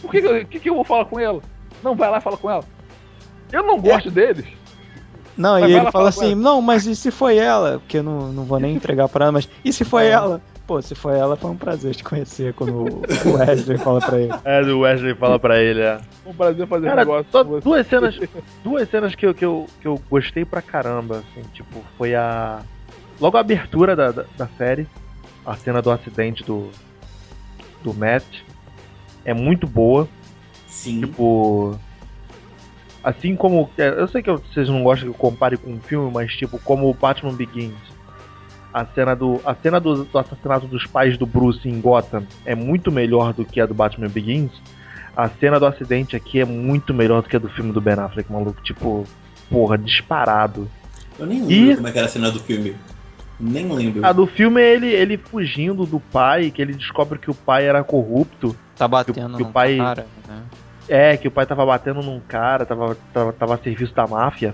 Por 0.00 0.10
que, 0.10 0.20
que, 0.20 0.26
eu- 0.26 0.46
que, 0.46 0.70
eu 0.70 0.74
vou 0.74 0.84
falar 0.84 1.04
com 1.04 1.20
ela? 1.20 1.40
Não, 1.82 1.94
vai 1.94 2.10
lá 2.10 2.18
e 2.18 2.20
fala 2.20 2.36
com 2.36 2.50
ela. 2.50 2.64
Eu 3.52 3.62
não 3.62 3.78
gosto 3.80 4.10
deles. 4.10 4.46
Não, 5.36 5.60
Mas 5.60 5.70
e 5.70 5.72
ele 5.72 5.78
fala 5.80 5.92
falar 5.92 6.08
assim, 6.08 6.34
não, 6.34 6.60
mas 6.60 6.86
e 6.86 6.94
se 6.96 7.10
foi 7.10 7.36
ela? 7.36 7.78
Porque 7.78 7.98
eu 7.98 8.02
não, 8.02 8.32
não 8.32 8.44
vou 8.44 8.58
nem 8.60 8.74
entregar 8.74 9.08
pra 9.08 9.26
ela, 9.26 9.32
mas 9.32 9.48
e 9.64 9.72
se 9.72 9.84
foi 9.84 10.06
ela? 10.06 10.42
Pô, 10.72 10.80
se 10.80 10.94
foi 10.94 11.18
ela, 11.18 11.36
foi 11.36 11.50
um 11.50 11.56
prazer 11.56 11.94
te 11.94 12.02
conhecer 12.02 12.54
quando 12.54 12.72
o 13.26 13.36
Wesley 13.36 13.76
fala 13.76 14.00
pra 14.00 14.18
ele. 14.18 14.32
É, 14.42 14.62
do 14.64 14.80
Wesley 14.80 15.14
fala 15.14 15.38
pra 15.38 15.60
ele, 15.60 15.82
é. 15.82 16.00
Um 16.24 16.32
prazer 16.32 16.66
fazer 16.66 16.86
Cara, 16.86 17.02
negócio 17.02 17.26
só 17.30 17.44
com 17.44 17.50
você. 17.50 17.60
duas 17.62 17.86
cenas, 17.86 18.18
duas 18.64 18.88
cenas 18.88 19.14
que 19.14 19.26
eu, 19.26 19.34
que, 19.34 19.44
eu, 19.44 19.66
que 19.82 19.86
eu 19.86 20.00
gostei 20.08 20.46
pra 20.46 20.62
caramba, 20.62 21.18
assim, 21.18 21.46
tipo, 21.52 21.84
foi 21.98 22.14
a. 22.14 22.62
Logo 23.20 23.36
a 23.36 23.40
abertura 23.40 23.94
da, 23.94 24.12
da, 24.12 24.24
da 24.34 24.46
série, 24.56 24.88
a 25.44 25.54
cena 25.56 25.82
do 25.82 25.90
acidente 25.90 26.42
do. 26.42 26.70
do 27.84 27.92
Matt. 27.92 28.24
É 29.26 29.34
muito 29.34 29.66
boa. 29.66 30.08
Sim. 30.66 31.02
Tipo. 31.02 31.78
Assim 33.04 33.36
como. 33.36 33.68
é, 33.76 33.88
Eu 33.90 34.08
sei 34.08 34.22
que 34.22 34.32
vocês 34.32 34.70
não 34.70 34.82
gostam 34.82 35.10
que 35.10 35.14
eu 35.14 35.18
compare 35.20 35.58
com 35.58 35.70
um 35.70 35.80
filme, 35.82 36.10
mas 36.10 36.32
tipo, 36.32 36.58
como 36.60 36.88
o 36.88 36.94
Batman 36.94 37.34
Begins. 37.34 37.91
A 38.72 38.86
cena, 38.86 39.14
do, 39.14 39.40
a 39.44 39.54
cena 39.54 39.78
do, 39.78 40.04
do 40.04 40.18
assassinato 40.18 40.66
dos 40.66 40.86
pais 40.86 41.18
do 41.18 41.26
Bruce 41.26 41.68
em 41.68 41.80
Gotham 41.80 42.24
é 42.46 42.54
muito 42.54 42.90
melhor 42.90 43.32
do 43.34 43.44
que 43.44 43.60
a 43.60 43.66
do 43.66 43.74
Batman 43.74 44.08
Begins. 44.08 44.50
A 45.14 45.28
cena 45.28 45.60
do 45.60 45.66
acidente 45.66 46.16
aqui 46.16 46.40
é 46.40 46.44
muito 46.44 46.94
melhor 46.94 47.22
do 47.22 47.28
que 47.28 47.36
a 47.36 47.38
do 47.38 47.50
filme 47.50 47.70
do 47.70 47.80
Ben 47.82 47.94
Affleck, 47.94 48.32
maluco. 48.32 48.62
Tipo, 48.62 49.04
porra, 49.50 49.76
disparado. 49.76 50.70
Eu 51.18 51.26
nem 51.26 51.40
lembro 51.44 51.54
E- 51.72 51.76
como 51.76 51.88
é 51.88 51.92
que 51.92 51.98
era 51.98 52.06
a 52.06 52.10
cena 52.10 52.30
do 52.30 52.38
filme. 52.40 52.74
Nem 53.38 53.70
lembro. 53.70 54.06
A 54.06 54.12
do 54.12 54.26
filme 54.26 54.60
é 54.62 54.72
ele, 54.72 54.86
ele 54.86 55.16
fugindo 55.18 55.84
do 55.84 56.00
pai, 56.00 56.50
que 56.50 56.62
ele 56.62 56.72
descobre 56.74 57.18
que 57.18 57.30
o 57.30 57.34
pai 57.34 57.66
era 57.66 57.82
corrupto. 57.84 58.56
Tá 58.76 58.88
batendo 58.88 59.36
Que 59.36 59.42
o 59.42 59.46
no 59.46 59.52
pai- 59.52 59.76
cara, 59.76 60.06
né? 60.26 60.42
É, 60.88 61.16
que 61.16 61.28
o 61.28 61.30
pai 61.30 61.44
tava 61.44 61.64
batendo 61.66 62.02
num 62.02 62.20
cara, 62.20 62.64
tava, 62.64 62.96
tava, 63.12 63.32
tava 63.32 63.54
a 63.54 63.58
serviço 63.58 63.94
da 63.94 64.06
máfia. 64.06 64.52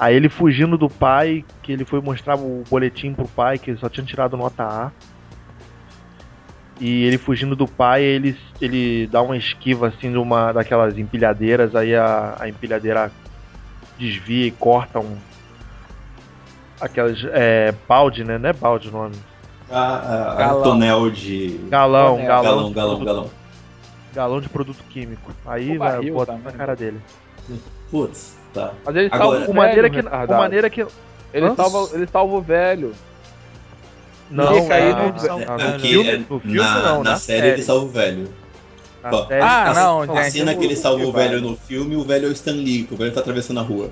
Aí 0.00 0.16
ele 0.16 0.30
fugindo 0.30 0.78
do 0.78 0.88
pai, 0.88 1.44
que 1.62 1.70
ele 1.72 1.84
foi 1.84 2.00
mostrar 2.00 2.34
o 2.38 2.64
boletim 2.70 3.12
pro 3.12 3.28
pai, 3.28 3.58
que 3.58 3.70
ele 3.70 3.78
só 3.78 3.86
tinha 3.86 4.06
tirado 4.06 4.34
nota 4.34 4.64
A. 4.64 4.90
E 6.80 7.04
ele 7.04 7.18
fugindo 7.18 7.54
do 7.54 7.68
pai, 7.68 8.02
ele, 8.02 8.34
ele 8.62 9.06
dá 9.08 9.20
uma 9.20 9.36
esquiva 9.36 9.88
assim 9.88 10.10
de 10.10 10.16
uma 10.16 10.52
daquelas 10.52 10.96
empilhadeiras, 10.96 11.76
aí 11.76 11.94
a, 11.94 12.34
a 12.40 12.48
empilhadeira 12.48 13.12
desvia 13.98 14.46
e 14.46 14.50
corta 14.50 14.98
um. 14.98 15.18
Aquelas. 16.80 17.18
É. 17.32 17.74
balde, 17.86 18.24
né? 18.24 18.38
Não 18.38 18.48
é 18.48 18.52
balde 18.54 18.88
o 18.88 18.92
nome. 18.92 19.14
A, 19.70 19.78
a, 19.78 20.32
a 20.32 20.34
Galão. 20.36 20.62
tonel 20.62 21.10
de. 21.10 21.60
Galão, 21.68 22.12
Tonel. 22.16 22.26
galão. 22.26 22.42
Galão, 22.54 22.72
galão, 22.72 22.72
produto- 22.96 23.04
galão. 23.04 23.30
galão 24.14 24.40
de 24.40 24.48
produto 24.48 24.82
químico. 24.88 25.30
Aí 25.44 25.76
O 25.76 25.78
vai 25.78 26.10
bota 26.10 26.32
na 26.32 26.50
cara 26.52 26.74
dele. 26.74 26.98
Putz, 27.90 28.39
tá. 28.52 28.72
Mas 28.84 28.96
ele 28.96 29.06
Agora- 29.12 29.22
salva 29.30 29.42
o 29.42 29.46
Com 29.46 29.52
maneira 29.54 29.82
velho, 29.82 29.90
que. 29.90 29.96
retardado. 29.96 30.26
Com 30.32 30.38
maneira 30.38 30.70
que. 30.70 30.86
Ele 31.32 31.46
Hã? 31.46 31.54
salva, 31.54 31.88
ele 31.96 32.06
salva 32.06 32.34
o 32.34 32.40
velho. 32.42 32.92
Não, 34.30 34.44
é, 34.72 34.92
no- 34.92 35.42
no, 35.48 35.68
Aqui, 35.74 35.88
filme, 35.88 36.08
é- 36.10 36.18
no 36.18 36.38
filme 36.40 36.56
na, 36.58 36.82
não, 36.82 37.02
na 37.02 37.10
na 37.10 37.16
série 37.16 37.48
ele 37.48 37.62
salva 37.62 37.84
o 37.84 37.88
velho. 37.88 38.28
Ah, 39.02 39.70
a, 39.70 39.74
não, 39.74 40.02
a 40.02 40.22
gente, 40.24 40.32
cena 40.32 40.52
o- 40.52 40.58
que 40.58 40.64
ele 40.64 40.76
salva 40.76 41.02
o 41.04 41.08
o 41.08 41.12
velho 41.12 41.40
no 41.40 41.56
filme, 41.56 41.96
o 41.96 42.02
velho 42.04 42.26
é 42.26 42.28
o 42.28 42.32
Stan 42.32 42.52
Lee, 42.52 42.84
que 42.84 42.94
o 42.94 42.96
velho 42.96 43.12
tá 43.12 43.20
atravessando 43.20 43.58
a 43.58 43.62
rua. 43.62 43.90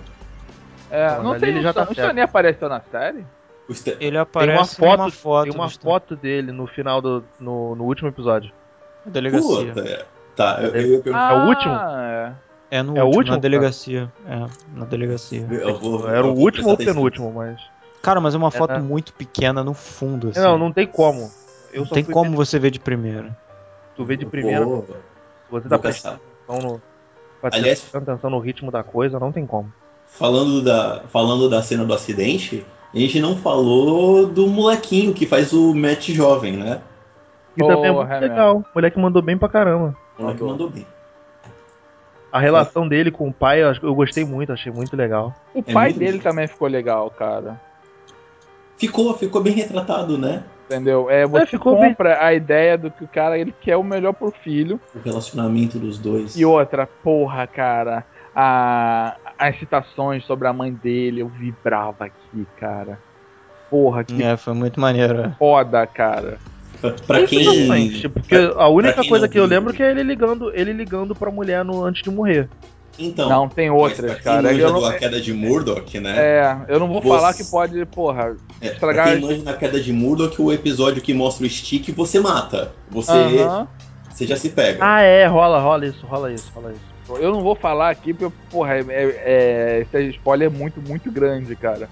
É, 0.90 1.18
não 1.20 1.38
tem 1.38 1.48
ele 1.48 1.62
já 1.62 1.72
tá 1.72 1.86
o. 1.88 1.92
Stan 1.92 2.22
apareceu 2.22 2.68
na 2.68 2.80
série? 2.90 3.24
O 3.68 3.72
Stan- 3.72 3.92
Ele 3.92 3.98
Tem 3.98 4.12
uma 4.12 4.22
aparece 4.22 4.76
foto, 4.76 5.11
foto, 5.12 5.44
tem 5.44 5.54
uma 5.54 5.68
foto 5.70 6.14
dele 6.16 6.52
no 6.52 6.66
final 6.66 7.00
do. 7.02 7.24
no, 7.40 7.74
no 7.74 7.84
último 7.84 8.09
episódio. 8.09 8.52
na 9.04 9.12
delegacia. 9.12 9.66
Puta, 9.72 9.80
é. 9.88 10.04
Tá, 10.36 10.59
eu, 10.62 10.68
eu, 10.74 10.92
ia 10.92 11.00
perguntar- 11.00 11.34
o 11.44 11.48
último? 11.48 11.74
é. 11.74 12.32
É 12.70 12.82
no 12.82 12.96
É 12.96 13.02
o 13.02 13.06
último, 13.06 13.18
último, 13.18 13.36
na 13.36 13.40
delegacia. 13.40 14.12
É, 14.26 14.46
na 14.78 14.84
delegacia. 14.84 15.46
eu 15.50 15.78
vou- 15.78 16.08
Era 16.08 16.18
eu 16.26 16.32
o 16.32 16.34
vou 16.34 16.44
último 16.44 16.68
ou 16.68 16.74
atenção. 16.74 16.94
penúltimo, 16.94 17.32
mas. 17.32 17.58
Cara, 18.02 18.20
mas 18.20 18.34
é 18.34 18.38
uma 18.38 18.50
foto 18.50 18.74
É. 18.74 18.78
muito 18.78 19.12
pequena 19.14 19.64
no 19.64 19.74
fundo, 19.74 20.28
assim. 20.28 20.40
Não, 20.40 20.58
não 20.58 20.70
tem 20.72 20.86
como. 20.86 21.30
Eu 21.72 21.80
Não 21.80 21.86
só 21.86 21.94
tem 21.94 22.04
fui 22.04 22.12
como 22.14 22.30
ver- 22.30 22.36
você 22.36 22.58
ver 22.58 22.70
de 22.70 22.78
primeira. 22.80 23.36
Tu 23.96 24.04
vê 24.04 24.16
de 24.16 24.24
primeira, 24.26 24.64
Vou- 24.64 24.86
você 25.50 25.68
tá 25.68 25.78
prestando 25.78 26.20
atenção 26.48 26.70
no. 26.70 26.82
Aliás- 27.42 27.80
prestando 27.80 28.10
atenção 28.10 28.30
no 28.30 28.38
ritmo 28.38 28.70
da 28.70 28.82
coisa, 28.82 29.18
não 29.18 29.32
tem 29.32 29.46
como. 29.46 29.72
Falando 30.06 30.62
da, 30.62 31.02
falando 31.08 31.48
da 31.48 31.62
cena 31.62 31.84
do 31.84 31.92
acidente, 31.92 32.64
a 32.94 32.98
gente 32.98 33.18
não 33.20 33.36
falou 33.36 34.26
do 34.26 34.46
molequinho 34.46 35.12
que 35.12 35.26
faz 35.26 35.52
o 35.52 35.74
Matt 35.74 36.08
jovem, 36.10 36.56
né? 36.56 36.80
E 37.56 37.60
também 37.60 37.86
é 37.86 37.92
muito 37.92 38.08
meu. 38.08 38.20
legal. 38.20 38.56
O 38.58 38.64
moleque 38.74 38.98
mandou 38.98 39.20
bem 39.22 39.36
pra 39.36 39.48
caramba. 39.48 39.96
O 40.18 40.22
moleque 40.22 40.42
mandou 40.42 40.70
bem. 40.70 40.86
A 42.30 42.38
relação 42.38 42.86
dele 42.86 43.10
com 43.10 43.28
o 43.28 43.32
pai, 43.32 43.62
eu, 43.62 43.70
acho- 43.70 43.84
eu 43.84 43.94
gostei 43.94 44.24
muito, 44.24 44.52
achei 44.52 44.70
muito 44.70 44.96
legal. 44.96 45.34
O 45.54 45.60
É 45.66 45.72
pai 45.72 45.92
dele 45.92 46.18
também 46.18 46.46
ficou 46.46 46.68
legal, 46.68 47.10
cara. 47.10 47.58
Ficou, 48.76 49.12
ficou 49.14 49.42
bem 49.42 49.54
retratado, 49.54 50.16
né? 50.18 50.44
Entendeu? 50.66 51.08
É, 51.10 51.26
você 51.26 51.46
ficou 51.46 51.80
bem. 51.80 51.90
compra 51.90 52.22
a 52.22 52.34
ideia 52.34 52.76
do 52.76 52.90
que 52.90 53.02
o 53.02 53.08
cara 53.08 53.38
ele 53.38 53.52
quer 53.62 53.76
o 53.76 53.82
melhor 53.82 54.12
pro 54.12 54.30
filho. 54.30 54.78
O 54.94 54.98
relacionamento 55.00 55.78
dos 55.78 55.98
dois. 55.98 56.36
E 56.36 56.44
outra, 56.44 56.86
porra, 57.02 57.46
cara, 57.46 58.04
a, 58.36 59.16
as 59.38 59.58
citações 59.58 60.24
sobre 60.26 60.46
a 60.46 60.52
mãe 60.52 60.70
dele, 60.72 61.22
eu 61.22 61.28
vibrava 61.28 62.04
aqui, 62.04 62.46
cara. 62.60 62.98
Porra, 63.70 64.04
que 64.04 64.22
É, 64.22 64.36
foi 64.36 64.52
muito 64.54 64.78
maneiro. 64.78 65.20
é. 65.22 65.30
foda, 65.38 65.86
cara. 65.86 66.38
Pra, 67.06 67.26
quem. 67.26 68.00
Porque 68.12 68.34
a 68.56 68.68
única 68.68 69.04
coisa 69.06 69.28
que 69.28 69.38
eu 69.38 69.46
lembro 69.46 69.72
que 69.72 69.82
é 69.82 69.90
ele 69.90 70.02
ligando, 70.02 70.50
ele 70.54 70.72
ligando 70.72 71.14
pra 71.14 71.30
mulher 71.30 71.64
no, 71.64 71.84
antes 71.84 72.02
de 72.02 72.10
morrer. 72.10 72.48
Então. 73.00 73.28
não, 73.28 73.48
tem 73.48 73.70
mas 73.70 73.80
outras, 73.80 73.98
pra 74.10 74.14
quem 74.16 74.22
cara. 74.24 74.42
manja 74.42 74.60
Eu 74.60 74.72
não, 74.72 74.80
do 74.80 74.86
A 74.86 74.92
Queda 74.94 75.20
de 75.20 75.32
Murdoch, 75.32 76.00
né? 76.00 76.14
é, 76.18 76.56
eu 76.68 76.80
não 76.80 76.88
vou 76.88 77.00
Você- 77.00 77.08
falar 77.08 77.32
que 77.34 77.44
pode, 77.44 77.86
porra. 77.86 78.36
É, 78.60 78.66
estragar- 78.72 79.04
Pra 79.06 79.16
quem 79.16 79.22
manja 79.28 79.42
na 79.44 79.52
Queda 79.52 79.80
de 79.80 79.92
Murdoch, 79.92 80.42
o 80.42 80.52
episódio 80.52 81.00
que 81.00 81.14
mostra 81.14 81.46
o 81.46 81.48
stick, 81.48 81.92
você 81.92 82.18
mata. 82.18 82.72
Você, 82.90 83.12
aham. 83.12 83.68
você 84.10 84.26
já 84.26 84.34
se 84.36 84.48
pega. 84.48 84.78
Ah, 84.80 85.00
é, 85.00 85.26
rola, 85.26 85.60
rola 85.60 85.86
isso, 85.86 86.04
rola 86.06 86.32
isso, 86.32 86.50
rola 86.52 86.72
isso. 86.72 87.20
Eu 87.22 87.30
não 87.30 87.40
vou 87.40 87.54
falar 87.54 87.88
aqui 87.90 88.12
porque, 88.12 88.34
porra, 88.50 88.74
é, 88.78 88.80
é, 88.88 89.16
é- 89.24 89.80
esse 89.80 90.10
spoiler 90.10 90.48
é 90.48 90.50
muito, 90.50 90.82
muito 90.82 91.10
grande, 91.10 91.54
cara. 91.54 91.88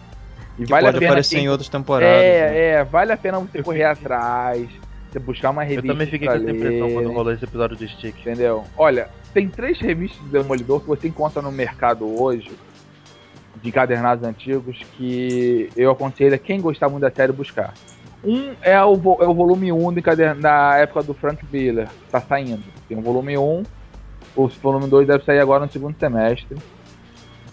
E 0.59 0.65
Que 0.65 0.71
vale 0.71 0.87
pode 0.87 0.97
a 0.97 1.01
pena 1.01 1.13
aparecer 1.13 1.37
quem- 1.37 1.45
em 1.45 1.49
outras 1.49 1.69
temporadas. 1.69 2.17
né? 2.17 2.25
É, 2.27 2.69
é, 2.79 2.85
vale 2.85 3.13
a 3.13 3.17
pena 3.17 3.39
você 3.41 3.63
correr 3.63 3.85
atrás, 3.85 4.67
você 5.13 5.19
buscar 5.19 5.51
uma 5.51 5.65
Eu 5.65 5.69
revista. 5.69 5.89
também 5.89 6.07
fiquei 6.07 6.27
com 6.29 6.35
essa 6.35 6.51
impressão 6.51 6.93
quando 6.93 7.13
rolou 7.13 7.33
esse 7.33 7.45
episódio 7.45 7.77
do 7.77 7.87
Stick. 7.89 8.19
Entendeu? 8.21 8.65
Olha, 8.77 9.09
tem 9.35 9.49
três 9.49 9.79
revistas 9.79 10.21
de 10.25 10.29
Demolidor 10.31 10.81
que 10.81 10.87
você 10.87 11.09
encontra 11.09 11.43
no 11.43 11.53
mercado 11.53 12.07
hoje, 12.23 12.51
de 13.63 13.69
encadernados 13.69 14.25
antigos, 14.27 14.79
que 14.97 15.69
eu 15.77 15.91
aconselho 15.91 16.35
a 16.35 16.39
quem 16.39 16.61
gostar 16.61 16.89
muito 16.89 17.03
da 17.03 17.11
série 17.11 17.33
buscar. 17.33 17.75
Um 18.25 18.55
é 18.63 18.83
o, 18.83 18.97
vo- 18.97 19.19
é 19.21 19.27
o 19.27 19.35
volume 19.35 19.71
1 19.73 19.93
do 19.93 20.03
da 20.41 20.77
época 20.79 21.03
do 21.03 21.15
Frank 21.15 21.45
Miller, 21.53 21.87
que 21.89 22.11
tá 22.11 22.21
saindo. 22.21 22.63
Tem 22.89 22.97
o 22.99 23.03
volume 23.03 23.37
1, 23.37 23.63
o 24.35 24.49
volume 24.49 24.89
2 24.89 25.07
deve 25.07 25.23
sair 25.25 25.39
agora 25.39 25.65
no 25.67 25.71
segundo 25.71 25.97
semestre. 25.99 26.57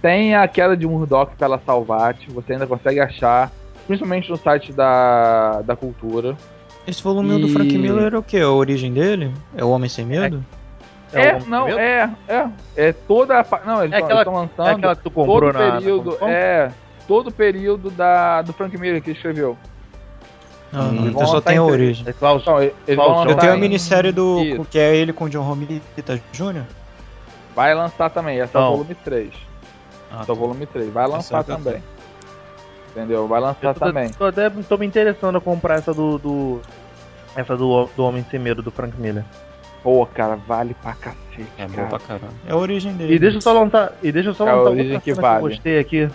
Tem 0.04 0.36
a 0.36 0.46
queda 0.50 0.76
de 0.76 0.86
Murdoch 0.86 1.32
pela 1.38 1.58
Salvat, 1.66 2.28
você 2.30 2.52
ainda 2.54 2.68
consegue 2.68 3.00
achar, 3.00 3.50
principalmente 3.88 4.30
no 4.30 4.36
site 4.36 4.74
da, 4.74 5.62
da 5.62 5.78
Cultura. 5.78 6.36
Esse 6.86 7.02
volume 7.02 7.40
do 7.40 7.48
Frank 7.48 7.74
E- 7.74 7.78
Miller 7.78 8.14
é 8.14 8.18
o 8.18 8.22
quê? 8.22 8.40
A 8.40 8.50
origem 8.50 8.92
dele? 8.94 9.32
É 9.56 9.64
o 9.64 9.70
Homem 9.70 9.90
Sem 9.90 10.06
Medo? 10.06 10.44
É, 11.14 11.32
o 11.32 11.36
Homem 11.38 11.48
não, 11.48 11.68
é, 11.70 12.10
é. 12.28 12.48
É 12.76 12.92
toda 12.92 13.40
a. 13.40 13.46
Não, 13.66 13.82
eles 13.82 13.94
É 13.94 14.00
aquela- 14.00 14.20
estão 14.24 14.34
lançando 14.34 14.68
É 14.68 14.72
aquela 14.74 14.94
que 14.98 15.04
tu 15.04 15.10
todo 15.10 15.14
comprou 15.14 15.50
o 15.50 15.54
na, 15.54 15.72
período. 15.80 16.18
na 16.20 16.30
é, 16.30 16.72
todo 17.08 17.28
o 17.28 17.32
período 17.32 17.90
da, 17.90 18.42
do 18.42 18.52
Frank 18.52 18.78
Miller 18.78 19.02
que 19.02 19.12
escreveu. 19.12 19.58
Não, 20.70 20.90
Hum, 20.90 21.12
não, 21.14 21.22
eu 21.22 21.28
só 21.28 21.40
tem 21.40 21.54
a 21.54 21.56
em- 21.58 21.60
origem. 21.62 22.04
É 22.06 22.12
Klaus. 22.12 22.42
Então, 22.42 22.62
eles 22.62 22.74
seu? 22.86 23.30
Eu 23.30 23.36
tenho 23.38 23.54
a 23.54 23.58
minissérie 23.58 24.12
do. 24.12 24.44
Isso. 24.44 24.66
que 24.70 24.78
é 24.78 24.94
ele 24.94 25.14
com 25.14 25.26
o 25.26 25.30
John 25.30 25.44
Romita 25.44 26.20
Jr. 26.34 26.64
Vai 27.56 27.74
lançar 27.74 28.10
também, 28.10 28.40
esse 28.40 28.54
é 28.54 28.60
o 28.60 28.72
volume 28.72 28.96
3. 28.96 29.30
Ah, 30.14 30.24
é 30.28 30.32
o 30.32 30.36
volume 30.36 30.66
3. 30.68 30.92
Vai 30.94 31.08
lançar 31.08 31.40
Essa 31.42 31.52
é 31.54 31.56
também. 31.56 31.84
Entendeu? 32.92 33.28
Vai 33.28 33.42
lançar 33.42 33.70
Eu 33.70 33.74
tô, 33.74 33.80
também. 33.80 34.10
tô 34.12 34.26
até 34.26 34.50
tô 34.50 34.78
me 34.78 34.86
interessando 34.86 35.38
a 35.38 35.42
comprar 35.42 35.76
essa 35.80 35.94
do. 35.94 36.18
do- 36.20 36.62
essa 37.36 37.58
do, 37.58 37.90
do 37.98 38.04
Homem 38.06 38.24
Sem 38.30 38.40
Medo, 38.40 38.62
do 38.62 38.70
Frank 38.70 38.96
Miller. 39.02 39.26
Pô, 39.82 40.06
cara, 40.06 40.36
vale 40.36 40.76
pra 40.76 40.94
cacete. 40.94 41.46
É 41.58 41.66
bom 41.68 41.74
cara. 41.76 41.88
pra 41.90 42.00
caramba. 42.00 42.34
É 42.48 42.52
a 42.52 42.56
origem 42.56 42.94
dele. 42.94 43.16
E 43.16 43.20
deixa 43.20 43.38
eu 43.38 43.42
só 43.42 43.52
lançar. 43.54 43.92
E 44.04 44.12
deixa 44.12 44.30
eu 44.30 44.34
só 44.36 44.48
É 44.48 44.52
a 44.52 44.56
lançar 44.56 44.70
origem 44.70 45.00
que 45.00 45.14
cena 45.16 45.22
vale. 45.22 45.40
que 45.40 45.46
eu 45.46 45.50
gostei 45.50 45.80
aqui. 45.80 46.10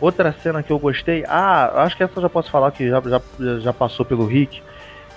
Outra 0.00 0.32
cena 0.42 0.62
que 0.62 0.70
eu 0.70 0.78
gostei. 0.78 1.24
Ah, 1.26 1.82
acho 1.82 1.96
que 1.96 2.02
essa 2.04 2.12
eu 2.16 2.22
já 2.22 2.28
posso 2.28 2.50
falar 2.50 2.70
que 2.70 2.88
já, 2.88 3.00
já, 3.00 3.20
já 3.60 3.72
passou 3.72 4.06
pelo 4.06 4.24
Rick. 4.26 4.62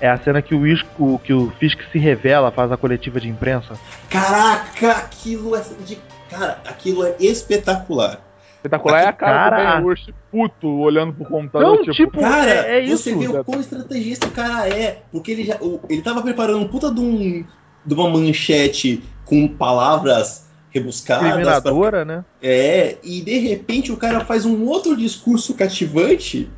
É 0.01 0.09
a 0.09 0.17
cena 0.17 0.41
que 0.41 0.53
o, 0.53 0.65
Isco, 0.67 1.19
que 1.23 1.33
o 1.33 1.51
Fisk 1.59 1.79
se 1.91 1.97
revela, 1.99 2.51
faz 2.51 2.71
a 2.71 2.77
coletiva 2.77 3.19
de 3.19 3.27
imprensa. 3.29 3.75
Caraca, 4.09 4.91
aquilo 4.91 5.55
é. 5.55 5.61
De... 5.85 5.97
Cara, 6.29 6.59
aquilo 6.65 7.05
é 7.05 7.15
espetacular. 7.19 8.21
Espetacular 8.57 9.01
é 9.01 9.07
a 9.07 9.13
cara 9.13 9.49
Cara. 9.49 9.79
do 9.81 9.87
Ben 9.87 9.95
puto 10.31 10.67
olhando 10.79 11.13
pro 11.13 11.25
computador, 11.25 11.67
Não, 11.77 11.77
tipo. 11.83 11.91
tipo, 11.93 12.19
Cara, 12.19 12.49
é, 12.51 12.79
é 12.79 12.83
isso. 12.83 13.03
você 13.03 13.15
vê 13.15 13.27
o 13.27 13.43
quão 13.43 13.59
estrategista 13.61 14.27
o 14.27 14.31
cara 14.31 14.67
é. 14.67 15.03
Porque 15.11 15.31
ele 15.31 15.43
já. 15.45 15.57
ele 15.89 16.01
tava 16.01 16.21
preparando 16.21 16.59
um 16.59 16.67
puta 16.67 16.91
de, 16.93 16.99
um, 16.99 17.45
de 17.85 17.93
uma 17.93 18.09
manchete 18.09 19.03
com 19.23 19.47
palavras 19.47 20.47
rebuscadas. 20.71 21.21
pra- 21.31 21.37
Discriminadora, 21.37 22.03
né? 22.03 22.25
É, 22.41 22.97
e 23.03 23.21
de 23.21 23.37
repente 23.39 23.91
o 23.91 23.97
cara 23.97 24.21
faz 24.25 24.45
um 24.45 24.65
outro 24.65 24.97
discurso 24.97 25.53
cativante. 25.53 26.49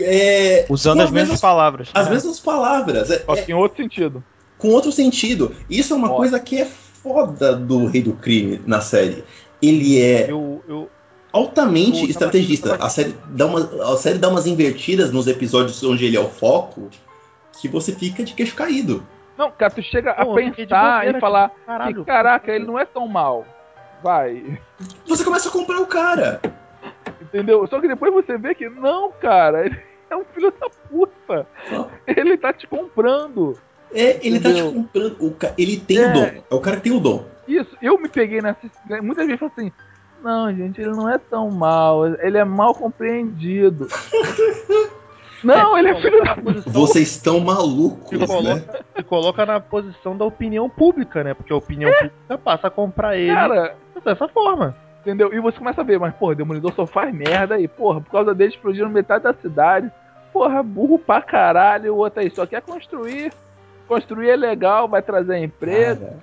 É, 0.00 0.64
Usando 0.70 0.98
com 0.98 1.04
as 1.04 1.10
mesmas 1.10 1.40
palavras. 1.40 1.88
As 1.92 2.06
É. 2.06 2.10
mesmas 2.10 2.40
palavras. 2.40 3.10
É, 3.10 3.18
Só 3.18 3.34
é, 3.34 3.42
que 3.42 3.52
em 3.52 3.54
outro 3.54 3.82
sentido. 3.82 4.24
com 4.56 4.68
outro 4.68 4.90
sentido. 4.90 5.54
Isso 5.68 5.92
é 5.92 5.96
uma 5.96 6.10
Ó. 6.10 6.16
coisa 6.16 6.40
que 6.40 6.58
é 6.58 6.66
foda 7.02 7.54
do 7.56 7.86
Rei 7.86 8.02
do 8.02 8.12
Crime 8.12 8.60
na 8.66 8.80
série. 8.80 9.24
Ele 9.62 10.00
é 10.00 10.30
Eu, 10.30 10.62
eu, 10.68 10.90
altamente 11.32 12.02
Eu 12.02 12.10
estrategista. 12.10 12.76
A 12.76 12.88
série, 12.88 13.14
dá 13.28 13.46
uma, 13.46 13.92
a 13.92 13.96
série 13.96 14.18
dá 14.18 14.28
umas 14.28 14.46
invertidas 14.46 15.12
nos 15.12 15.26
episódios 15.26 15.82
onde 15.82 16.04
ele 16.06 16.16
é 16.16 16.20
o 16.20 16.28
foco 16.28 16.88
que 17.60 17.68
você 17.68 17.92
fica 17.92 18.24
de 18.24 18.34
queixo 18.34 18.54
caído. 18.54 19.06
Não, 19.36 19.50
cara, 19.50 19.70
tu 19.70 19.82
chega 19.82 20.14
Pô, 20.14 20.32
a 20.32 20.34
pensar 20.34 21.08
e 21.08 21.20
falar 21.20 21.50
caralho. 21.66 21.96
que, 21.96 22.04
caraca, 22.04 22.52
ele 22.52 22.66
não 22.66 22.78
é 22.78 22.84
tão 22.84 23.06
mal. 23.06 23.46
Vai. 24.02 24.58
Você 25.06 25.24
começa 25.24 25.48
a 25.48 25.52
comprar 25.52 25.80
o 25.80 25.86
cara. 25.86 26.40
Entendeu? 27.20 27.66
Só 27.66 27.80
que 27.80 27.88
depois 27.88 28.12
você 28.12 28.36
vê 28.36 28.54
que 28.54 28.68
não, 28.68 29.12
cara, 29.12 29.66
ele 29.66 29.80
é 30.10 30.16
um 30.16 30.24
filho 30.34 30.52
da 30.58 30.68
puta. 30.88 31.46
Ele 32.06 32.36
tá 32.36 32.52
te 32.52 32.66
comprando. 32.66 33.58
É, 33.92 34.24
ele 34.26 34.38
tá 34.40 34.48
te 34.50 34.60
Entendeu? 34.60 34.72
comprando. 34.72 35.16
O 35.20 35.30
ca... 35.32 35.52
Ele 35.58 35.76
tem 35.78 35.98
É. 35.98 36.08
o 36.08 36.12
dom. 36.12 36.24
É 36.50 36.54
o 36.54 36.60
cara 36.60 36.76
que 36.76 36.82
tem 36.84 36.92
o 36.92 37.00
dom. 37.00 37.24
Isso, 37.48 37.76
eu 37.82 37.98
me 37.98 38.08
peguei 38.08 38.40
nessa. 38.40 38.58
Muitas 39.02 39.26
vezes 39.26 39.40
eu 39.42 39.48
falo 39.48 39.52
assim. 39.56 39.72
Não, 40.22 40.54
gente, 40.54 40.80
ele 40.80 40.90
não 40.90 41.08
é 41.08 41.18
tão 41.18 41.50
mal. 41.50 42.06
Ele 42.06 42.36
é 42.38 42.44
mal 42.44 42.74
compreendido. 42.74 43.88
Não, 45.42 45.76
ele 45.78 45.88
é 45.88 46.00
filho 46.02 46.22
da 46.22 46.36
puta. 46.36 46.68
Vocês 46.68 47.08
estão 47.12 47.40
malucos, 47.40 48.10
se 48.10 48.18
né? 48.18 48.26
coloca, 48.26 48.84
se 48.94 49.02
coloca 49.02 49.46
na 49.46 49.58
posição 49.58 50.14
da 50.16 50.24
opinião 50.26 50.68
pública, 50.68 51.24
né? 51.24 51.32
Porque 51.32 51.50
a 51.50 51.56
opinião 51.56 51.90
pública 51.90 52.38
passa 52.38 52.66
a 52.66 52.70
comprar 52.70 53.16
ele 53.16 53.32
Cara, 53.32 53.74
dessa 54.04 54.28
forma. 54.28 54.76
entendeu? 55.00 55.32
E 55.32 55.40
você 55.40 55.56
começa 55.56 55.80
a 55.80 55.84
ver, 55.84 55.98
mas, 55.98 56.14
porra, 56.14 56.34
Demolidor 56.34 56.74
só 56.74 56.86
faz 56.86 57.14
merda 57.14 57.54
aí. 57.54 57.66
Porra, 57.66 58.02
por 58.02 58.10
causa 58.10 58.34
dele 58.34 58.50
explodiram 58.50 58.90
metade 58.90 59.24
da 59.24 59.32
cidade. 59.32 59.90
Porra, 60.30 60.62
burro 60.62 60.98
pra 60.98 61.22
caralho. 61.22 61.94
O 61.94 61.98
outro 61.98 62.20
aí 62.20 62.30
só 62.30 62.44
quer 62.46 62.60
construir. 62.60 63.32
Construir 63.90 64.30
é 64.30 64.36
legal, 64.36 64.88
vai 64.88 65.02
trazer 65.02 65.38
emprego. 65.38 66.06
Cara, 66.06 66.16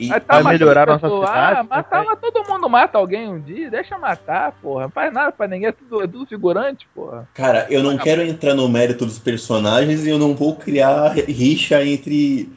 e 0.00 0.08
Vai 0.08 0.18
matando 0.18 0.48
melhorar 0.48 0.86
nossa 0.88 1.02
pessoa. 1.02 1.26
cidade, 1.28 1.60
Ah, 1.60 1.62
matar, 1.62 2.04
mas 2.04 2.18
todo 2.18 2.44
mundo 2.48 2.68
mata 2.68 2.98
alguém 2.98 3.28
um 3.28 3.40
dia, 3.40 3.70
deixa 3.70 3.96
matar, 3.96 4.50
porra. 4.60 4.82
Não 4.82 4.90
faz 4.90 5.12
nada 5.12 5.30
pra 5.30 5.46
ninguém, 5.46 5.68
é 5.68 5.72
tudo, 5.72 6.02
é 6.02 6.08
tudo 6.08 6.26
figurante, 6.26 6.88
porra. 6.92 7.28
Cara, 7.32 7.68
eu 7.70 7.84
não 7.84 7.96
quero 7.96 8.20
entrar 8.20 8.54
no 8.54 8.68
mérito 8.68 9.06
dos 9.06 9.20
personagens 9.20 10.04
e 10.04 10.10
eu 10.10 10.18
não 10.18 10.34
vou 10.34 10.56
criar 10.56 11.12
rixa 11.12 11.84
entre, 11.84 12.52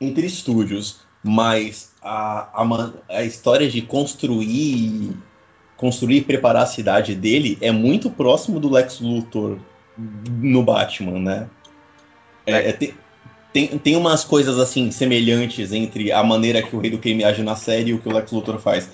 entre 0.00 0.26
estúdios, 0.26 1.00
mas 1.20 1.92
a, 2.00 2.62
a, 2.62 2.90
a 3.08 3.24
história 3.24 3.68
de 3.68 3.82
construir 3.82 5.16
construir 5.76 6.18
e 6.18 6.22
preparar 6.22 6.62
a 6.62 6.66
cidade 6.66 7.14
dele 7.16 7.58
é 7.60 7.72
muito 7.72 8.10
próximo 8.10 8.60
do 8.60 8.70
Lex 8.70 9.00
Luthor 9.00 9.58
no 9.96 10.62
Batman, 10.62 11.18
né? 11.18 11.48
É, 12.44 12.70
é, 12.70 12.72
tem, 12.72 12.94
tem, 13.52 13.66
tem 13.78 13.96
umas 13.96 14.24
coisas 14.24 14.58
assim 14.58 14.90
semelhantes 14.90 15.72
entre 15.72 16.12
a 16.12 16.22
maneira 16.22 16.62
que 16.62 16.74
o 16.76 16.78
Rei 16.80 16.90
do 16.90 16.98
Crime 16.98 17.24
age 17.24 17.42
na 17.42 17.56
série 17.56 17.90
e 17.90 17.94
o 17.94 17.98
que 17.98 18.08
o 18.08 18.12
Lex 18.12 18.30
Luthor 18.32 18.58
faz, 18.58 18.90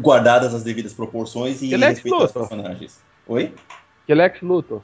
guardadas 0.00 0.54
as 0.54 0.62
devidas 0.62 0.92
proporções 0.92 1.62
e 1.62 1.68
respeito 1.74 2.14
aos 2.14 2.32
personagens. 2.32 3.00
Oi? 3.26 3.52
Que 4.06 4.14
Lex 4.14 4.40
Luthor. 4.42 4.80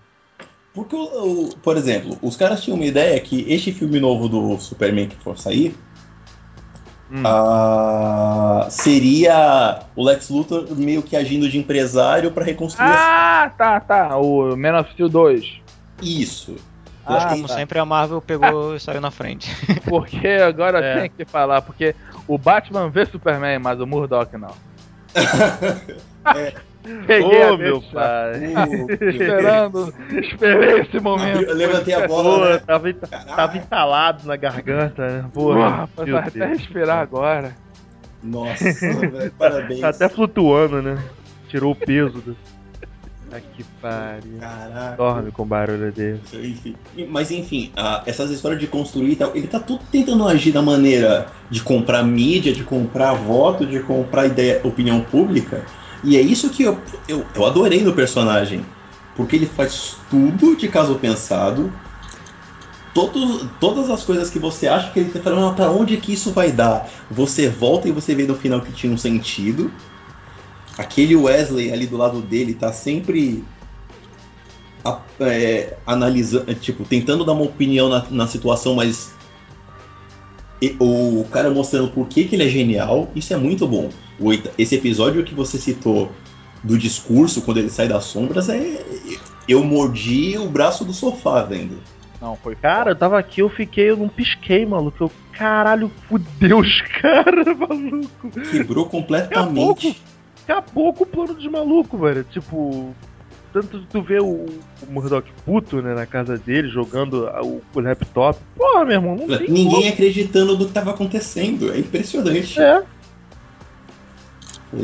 Porque, 0.73 0.97
o- 0.97 1.45
o- 1.49 1.57
por 1.59 1.77
exemplo, 1.77 2.19
os 2.21 2.37
caras 2.37 2.63
tinham 2.63 2.77
uma 2.77 2.85
ideia 2.87 3.19
que 3.21 3.45
este 3.53 3.73
filme 3.73 4.01
novo 4.01 4.29
do 4.29 4.59
Superman 4.59 5.09
que 5.09 5.17
for 5.17 5.39
sair 5.39 5.75
Hum. 7.13 7.23
ah, 7.27 8.67
seria 8.71 9.83
o 9.95 10.03
Lex 10.05 10.31
Luthor 10.31 10.67
meio 10.77 11.03
que 11.03 11.15
agindo 11.15 11.49
de 11.49 11.59
empresário 11.59 12.33
para 12.33 12.45
reconstruir 12.45 12.89
a 12.89 13.45
Ah, 13.45 13.51
tá, 13.51 13.79
tá. 13.81 14.17
O 14.17 14.57
Man 14.57 14.81
of 14.81 14.91
Steel 14.93 15.09
2. 15.09 15.61
Isso. 16.03 16.57
Ah, 17.07 17.17
acho 17.17 17.29
que- 17.29 17.35
Como 17.35 17.49
sempre, 17.49 17.79
a 17.79 17.85
Marvel 17.85 18.21
pegou 18.21 18.75
e 18.75 18.81
saiu 18.81 19.01
na 19.01 19.11
frente. 19.11 19.51
Porque 19.89 20.27
agora 20.29 20.79
É. 20.85 21.01
tem 21.03 21.11
que 21.11 21.25
falar, 21.25 21.61
porque 21.63 21.95
o 22.27 22.39
Batman 22.39 22.89
vê 22.89 23.05
Superman, 23.07 23.59
mas 23.59 23.81
o 23.81 23.87
Murdock 23.87 24.37
não. 24.39 24.55
Peguei 27.07 27.45
Ô, 27.51 27.55
a 27.55 27.57
meu 27.59 27.81
pai. 27.81 28.43
Esperando, 29.09 29.95
esperei 30.11 30.81
esse 30.81 31.01
momento. 31.01 31.43
Eu 31.43 31.55
levantei 31.55 31.95
a 31.95 32.07
bola, 32.07 32.39
Pô, 32.39 32.45
né? 32.53 32.59
tava, 32.59 32.93
tava 33.35 33.57
entalado 33.57 34.27
na 34.27 34.37
garganta, 34.37 35.07
né? 35.09 35.25
Meu 35.35 35.55
vai 35.55 36.23
até 36.29 36.31
Deus. 36.47 36.59
respirar 36.59 36.99
agora. 36.99 37.53
Nossa, 38.23 38.65
velho, 39.11 39.33
parabéns. 39.39 39.81
Tá 39.81 39.89
até 39.91 40.09
flutuando, 40.11 40.83
né? 40.83 40.99
Tirou 41.49 41.73
o 41.73 41.77
peso 41.77 42.21
do. 42.21 42.37
Ah, 43.35 43.41
que 43.41 43.65
pariu. 43.83 44.39
Caraca. 44.39 44.97
Dorme 44.97 45.33
com 45.33 45.45
barulho 45.45 45.91
dele. 45.91 46.21
Enfim. 46.33 46.77
Mas 47.09 47.33
enfim, 47.33 47.73
ah, 47.75 48.01
essas 48.07 48.31
histórias 48.31 48.61
de 48.61 48.69
construir 48.69 49.13
e 49.13 49.17
tal, 49.17 49.33
ele 49.35 49.49
tá 49.49 49.59
tudo 49.59 49.83
tentando 49.91 50.27
agir 50.29 50.53
da 50.53 50.63
maneira 50.63 51.27
de 51.51 51.61
comprar 51.61 52.05
mídia, 52.05 52.53
de 52.53 52.63
comprar 52.63 53.15
voto, 53.15 53.67
de 53.67 53.81
comprar 53.81 54.27
ideia, 54.27 54.61
opinião 54.63 55.01
pública. 55.01 55.65
E 56.05 56.17
é 56.17 56.21
isso 56.21 56.49
que 56.51 56.63
eu, 56.63 56.79
eu, 57.09 57.27
eu 57.35 57.45
adorei 57.45 57.83
no 57.83 57.93
personagem. 57.93 58.65
Porque 59.17 59.35
ele 59.35 59.47
faz 59.47 59.97
tudo 60.09 60.55
de 60.55 60.69
caso 60.69 60.95
pensado. 60.97 61.73
Todos, 62.93 63.47
todas 63.59 63.91
as 63.91 64.05
coisas 64.05 64.31
que 64.31 64.39
você 64.39 64.69
acha 64.69 64.93
que 64.93 65.01
ele 65.01 65.11
tá 65.11 65.19
falando, 65.19 65.49
"Ah, 65.49 65.55
pra 65.55 65.71
onde 65.73 65.97
que 65.97 66.13
isso 66.13 66.31
vai 66.31 66.53
dar? 66.53 66.89
Você 67.11 67.49
volta 67.49 67.89
e 67.89 67.93
você 67.93 68.15
vê 68.15 68.25
no 68.25 68.37
final 68.37 68.61
que 68.61 68.71
tinha 68.71 68.93
um 68.93 68.97
sentido. 68.97 69.73
Aquele 70.77 71.15
Wesley 71.15 71.73
ali 71.73 71.87
do 71.87 71.97
lado 71.97 72.21
dele 72.21 72.55
tá 72.55 72.73
sempre 72.73 73.45
a- 74.85 75.01
é, 75.21 75.77
analisando, 75.87 76.53
tipo, 76.57 76.85
tentando 76.85 77.25
dar 77.25 77.33
uma 77.33 77.45
opinião 77.45 77.89
na, 77.89 78.05
na 78.11 78.27
situação, 78.27 78.75
mas 78.75 79.15
e- 80.61 80.77
o 80.81 81.25
cara 81.31 81.51
mostrando 81.51 81.89
por 81.91 82.09
que, 82.09 82.25
que 82.25 82.35
ele 82.37 82.45
é 82.45 82.49
genial, 82.49 83.09
isso 83.15 83.33
é 83.33 83.37
muito 83.37 83.67
bom. 83.67 83.89
O 84.19 84.27
oita- 84.27 84.51
esse 84.59 84.75
episódio 84.75 85.23
que 85.25 85.35
você 85.35 85.59
citou 85.59 86.11
do 86.63 86.77
discurso, 86.79 87.43
quando 87.43 87.59
ele 87.59 87.71
sai 87.71 87.87
das 87.89 88.05
sombras, 88.05 88.49
é. 88.49 88.85
Eu 89.47 89.63
mordi 89.63 90.39
o 90.39 90.49
braço 90.49 90.85
do 90.85 90.93
sofá 90.95 91.43
vendo. 91.43 91.79
Não, 92.21 92.35
foi 92.37 92.57
Cara, 92.57 92.93
eu 92.93 92.97
tava 92.97 93.19
aqui, 93.19 93.43
eu 93.43 93.51
fiquei, 93.51 93.91
eu 93.91 93.97
não 93.99 94.09
pisquei, 94.09 94.65
maluco. 94.65 95.05
Eu, 95.05 95.13
caralho, 95.33 95.91
fudeu 96.09 96.59
os 96.61 96.81
caras, 97.03 97.47
maluco. 97.59 98.31
Quebrou 98.51 98.87
completamente. 98.87 100.03
Acabou 100.47 100.93
com 100.93 101.05
o 101.05 101.07
plano 101.07 101.35
dos 101.35 101.47
malucos, 101.47 101.99
velho. 101.99 102.25
Tipo, 102.25 102.95
tanto 103.53 103.81
tu 103.91 104.03
vê 104.03 104.21
o, 104.21 104.27
o 104.27 104.91
Murdoch 104.91 105.27
puto, 105.45 105.81
né, 105.81 105.95
na 105.95 106.07
casa 106.07 106.37
dele, 106.37 106.69
jogando 106.69 107.27
o, 107.43 107.63
o 107.75 107.81
laptop. 107.81 108.39
Porra, 108.57 108.85
meu 108.85 108.95
irmão, 108.95 109.17
não 109.17 109.39
tem 109.39 109.49
Ninguém 109.49 109.89
acreditando 109.89 110.57
do 110.57 110.67
que 110.67 110.73
tava 110.73 110.91
acontecendo. 110.91 111.73
É 111.73 111.79
impressionante. 111.79 112.55
como. 112.55 112.63
É. 112.63 112.85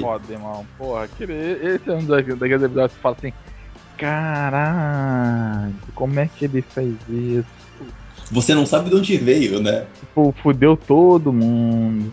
foda, 0.00 0.32
irmão. 0.32 0.66
Porra, 0.78 1.04
aquele, 1.04 1.34
esse 1.34 1.90
é 1.90 1.92
um 1.92 2.04
daqueles 2.04 2.38
daqueles 2.38 2.62
episódios 2.62 2.92
que 2.92 2.96
você 2.96 3.02
fala 3.02 3.16
assim: 3.18 3.32
caralho, 3.98 5.74
como 5.94 6.20
é 6.20 6.28
que 6.28 6.44
ele 6.44 6.62
fez 6.62 6.94
isso? 7.08 7.60
Você 8.30 8.54
não 8.54 8.64
sabe 8.64 8.88
de 8.88 8.96
onde 8.96 9.16
veio, 9.16 9.60
né? 9.60 9.86
Tipo, 9.98 10.32
fudeu 10.40 10.76
todo 10.76 11.32
mundo. 11.32 12.12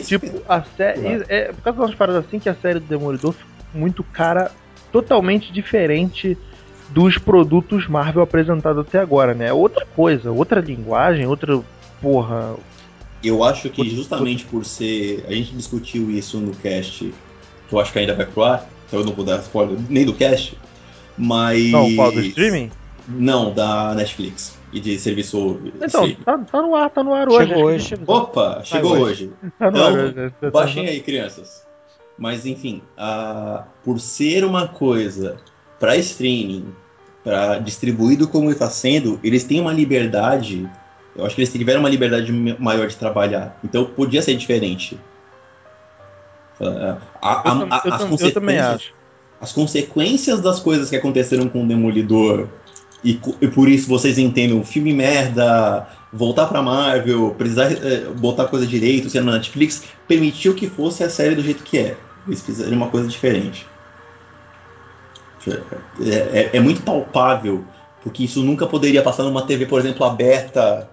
Tipo, 0.00 0.42
a 0.48 0.62
série. 0.62 1.24
É, 1.28 1.52
por 1.52 1.62
causa 1.62 1.78
de 1.78 1.84
umas 1.84 1.94
paradas 1.94 2.24
assim 2.26 2.38
que 2.38 2.48
a 2.48 2.54
série 2.54 2.78
do 2.78 2.86
Demolidor 2.86 3.32
ficou 3.32 3.50
muito 3.74 4.02
cara, 4.04 4.50
totalmente 4.92 5.52
diferente 5.52 6.36
dos 6.90 7.18
produtos 7.18 7.88
Marvel 7.88 8.22
apresentados 8.22 8.86
até 8.86 8.98
agora, 8.98 9.34
né? 9.34 9.52
Outra 9.52 9.86
coisa, 9.86 10.30
outra 10.30 10.60
linguagem, 10.60 11.26
outra. 11.26 11.60
Porra. 12.00 12.54
Eu 13.22 13.44
acho 13.44 13.68
que 13.68 13.88
justamente 13.90 14.44
por 14.44 14.64
ser. 14.64 15.24
A 15.28 15.32
gente 15.32 15.54
discutiu 15.54 16.10
isso 16.10 16.38
no 16.38 16.54
cast, 16.54 17.12
que 17.68 17.74
eu 17.74 17.78
acho 17.78 17.92
que 17.92 17.98
ainda 17.98 18.14
vai 18.14 18.26
pro 18.26 18.42
ar, 18.42 18.66
então 18.86 19.00
eu 19.00 19.06
não 19.06 19.12
vou 19.12 19.24
dar 19.24 19.38
spoiler 19.40 19.78
nem 19.88 20.04
do 20.04 20.14
cast. 20.14 20.56
Mas. 21.18 21.70
Não, 21.70 21.94
qual 21.94 22.10
do 22.10 22.20
streaming? 22.20 22.70
Não, 23.06 23.52
da 23.52 23.94
Netflix 23.94 24.59
e 24.72 24.78
de 24.80 24.98
serviço. 24.98 25.60
Então, 25.82 26.12
tá, 26.24 26.38
tá 26.38 26.62
no 26.62 26.74
ar, 26.74 26.90
tá 26.90 27.02
no 27.02 27.12
ar 27.14 27.28
hoje. 27.28 27.48
Chegou 27.48 27.64
hoje. 27.64 27.94
Opa, 28.06 28.60
chegou 28.64 28.92
hoje. 28.92 29.02
hoje. 29.02 29.32
que 29.50 29.50
Tá 29.58 29.68
Então, 29.68 29.92
hoje. 29.94 30.34
Tá- 30.40 30.50
Baixem 30.50 30.86
aí, 30.88 31.00
crianças. 31.00 31.66
Mas 32.16 32.44
enfim, 32.46 32.82
a- 32.96 33.64
por 33.84 33.98
ser 33.98 34.44
uma 34.44 34.68
coisa 34.68 35.38
para 35.78 35.96
streaming, 35.96 36.66
para 37.24 37.58
distribuído 37.58 38.28
como 38.28 38.50
está 38.50 38.68
sendo, 38.70 39.18
eles 39.24 39.44
têm 39.44 39.60
uma 39.60 39.72
liberdade. 39.72 40.68
Eu 41.16 41.24
acho 41.26 41.34
que 41.34 41.40
eles 41.40 41.52
tiveram 41.52 41.80
uma 41.80 41.88
liberdade 41.88 42.30
ma- 42.32 42.56
maior 42.58 42.86
de 42.86 42.96
trabalhar. 42.96 43.58
Então 43.64 43.84
podia 43.86 44.22
ser 44.22 44.34
diferente. 44.36 44.98
A- 46.60 46.64
a- 46.64 47.42
Eu, 47.46 47.52
a- 47.52 47.82
eu 47.86 47.92
as 47.94 47.98
tam- 48.02 48.16
eu 48.26 48.32
também 48.34 48.58
acho. 48.58 48.92
as 49.40 49.52
consequências 49.52 50.40
das 50.40 50.60
coisas 50.60 50.90
que 50.90 50.96
aconteceram 50.96 51.48
com 51.48 51.64
o 51.64 51.66
Demolidor 51.66 52.46
e, 53.04 53.18
e 53.40 53.48
por 53.48 53.68
isso 53.68 53.88
vocês 53.88 54.18
entendem 54.18 54.58
o 54.58 54.64
filme 54.64 54.92
merda, 54.92 55.86
voltar 56.12 56.46
pra 56.46 56.60
Marvel, 56.62 57.34
precisar 57.36 57.72
eh, 57.72 58.04
botar 58.16 58.46
coisa 58.46 58.66
direito, 58.66 59.08
ser 59.08 59.22
na 59.22 59.32
Netflix, 59.32 59.84
permitiu 60.06 60.54
que 60.54 60.66
fosse 60.68 61.02
a 61.02 61.08
série 61.10 61.34
do 61.34 61.42
jeito 61.42 61.62
que 61.62 61.78
é. 61.78 61.96
Eles 62.26 62.42
fizeram 62.42 62.76
uma 62.76 62.88
coisa 62.88 63.08
diferente. 63.08 63.66
É, 66.02 66.38
é- 66.38 66.50
é 66.54 66.60
muito 66.60 66.82
palpável, 66.82 67.64
porque 68.02 68.24
isso 68.24 68.42
nunca 68.42 68.66
poderia 68.66 69.02
passar 69.02 69.22
numa 69.22 69.42
TV, 69.46 69.66
por 69.66 69.80
exemplo, 69.80 70.04
aberta, 70.04 70.88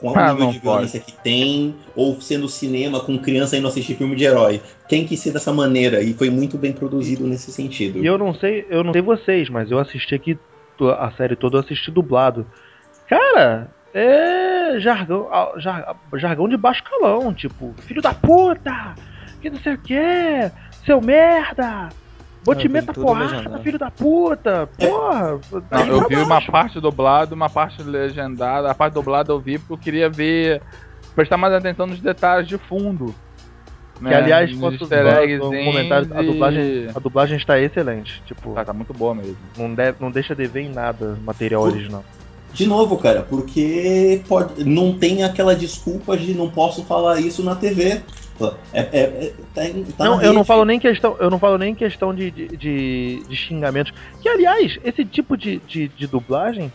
com 0.00 0.10
o 0.10 0.18
Ah, 0.18 0.32
nível 0.32 0.50
de 0.50 0.58
violência 0.58 0.98
que 0.98 1.12
tem, 1.12 1.76
ou 1.94 2.20
sendo 2.20 2.48
cinema 2.48 2.98
com 2.98 3.16
criança 3.18 3.56
indo 3.56 3.68
assistir 3.68 3.94
filme 3.94 4.16
de 4.16 4.24
herói. 4.24 4.60
Tem 4.88 5.06
que 5.06 5.16
ser 5.16 5.30
dessa 5.30 5.52
maneira, 5.52 6.02
e 6.02 6.12
foi 6.12 6.28
muito 6.30 6.58
bem 6.58 6.72
produzido 6.72 7.24
nesse 7.26 7.52
sentido. 7.52 8.02
E 8.02 8.06
eu 8.06 8.18
não 8.18 8.34
sei, 8.34 8.66
eu 8.68 8.82
não 8.82 8.92
sei 8.92 9.00
vocês, 9.00 9.48
mas 9.48 9.70
eu 9.70 9.78
assisti 9.78 10.14
aqui 10.14 10.36
a 10.98 11.10
série 11.12 11.36
toda, 11.36 11.56
eu 11.56 11.60
assisti 11.60 11.90
dublado. 11.90 12.46
Cara, 13.08 13.68
é 13.92 14.76
jargão, 14.78 15.28
jar- 15.56 15.94
jargão 16.14 16.48
de 16.48 16.56
baixo 16.56 16.82
calão, 16.82 17.32
tipo, 17.32 17.74
filho 17.82 18.02
da 18.02 18.12
puta, 18.14 18.94
que 19.40 19.50
não 19.50 19.58
sei 19.58 19.74
o 19.74 19.78
que, 19.78 20.50
seu 20.84 21.00
merda, 21.00 21.88
vou 22.44 22.54
Ah, 22.54 22.56
te 22.56 22.66
vi 22.66 22.74
meter 22.74 22.94
porrada, 22.94 23.58
filho 23.60 23.78
da 23.78 23.90
puta, 23.90 24.68
porra. 24.78 25.38
Não, 25.70 25.86
eu 25.86 25.98
pra 25.98 26.08
vi 26.08 26.16
uma 26.16 26.26
baixo. 26.26 26.50
parte 26.50 26.80
dublada, 26.80 27.34
uma 27.34 27.48
parte 27.48 27.82
legendada. 27.82 28.70
A 28.70 28.74
parte 28.74 28.94
dublada 28.94 29.32
eu 29.32 29.38
vi 29.38 29.58
porque 29.58 29.72
eu 29.74 29.78
queria 29.78 30.08
ver. 30.10 30.60
prestar 31.14 31.36
mais 31.36 31.54
atenção 31.54 31.86
nos 31.86 32.00
detalhes 32.00 32.48
de 32.48 32.58
fundo. 32.58 33.14
Que 33.98 34.12
aliás, 34.14 34.50
nos 34.50 34.60
posso 34.60 34.74
easter 34.74 35.06
usar 35.06 35.22
eggs 35.22 35.44
um 35.46 35.64
comentário, 35.64 36.08
a 36.14 36.22
dublagem, 36.22 36.88
a 36.94 36.98
dublagem 36.98 37.36
está 37.36 37.60
excelente, 37.60 38.22
tipo, 38.26 38.52
Tá, 38.54 38.64
tá 38.64 38.72
muito 38.72 38.92
boa 38.92 39.14
mesmo. 39.14 39.36
não, 39.56 39.72
deve, 39.74 39.96
não 40.00 40.10
deixa 40.10 40.34
de 40.34 40.46
ver 40.46 40.62
em 40.62 40.68
nada 40.68 41.16
material 41.24 41.62
Fu- 41.62 41.68
original. 41.68 42.04
De 42.52 42.66
novo, 42.66 42.96
cara, 42.98 43.22
porque 43.22 44.20
pode, 44.28 44.64
não 44.64 44.96
tem 44.98 45.24
aquela 45.24 45.56
desculpa 45.56 46.16
de 46.16 46.34
não 46.34 46.48
posso 46.50 46.84
falar 46.84 47.20
isso 47.20 47.42
na 47.42 47.54
TV. 47.56 48.00
É, 48.72 48.80
é- 48.80 49.00
é- 49.00 49.32
tá 49.54 49.62
tá 49.96 50.04
não, 50.04 50.20
eu 50.22 50.32
não 50.32 50.44
falo 50.44 50.64
nem 50.64 50.78
questão, 50.78 51.16
eu 51.20 51.30
não 51.30 51.38
falo 51.38 51.56
nem 51.56 51.74
questão 51.74 52.12
de, 52.14 52.30
de, 52.30 52.56
de, 52.56 53.24
de 53.28 53.36
xingamentos. 53.36 53.92
Que 54.20 54.28
aliás, 54.28 54.78
esse 54.84 55.04
tipo 55.04 55.36
de, 55.36 55.58
de, 55.60 55.88
de 55.88 56.06
dublagem, 56.06 56.70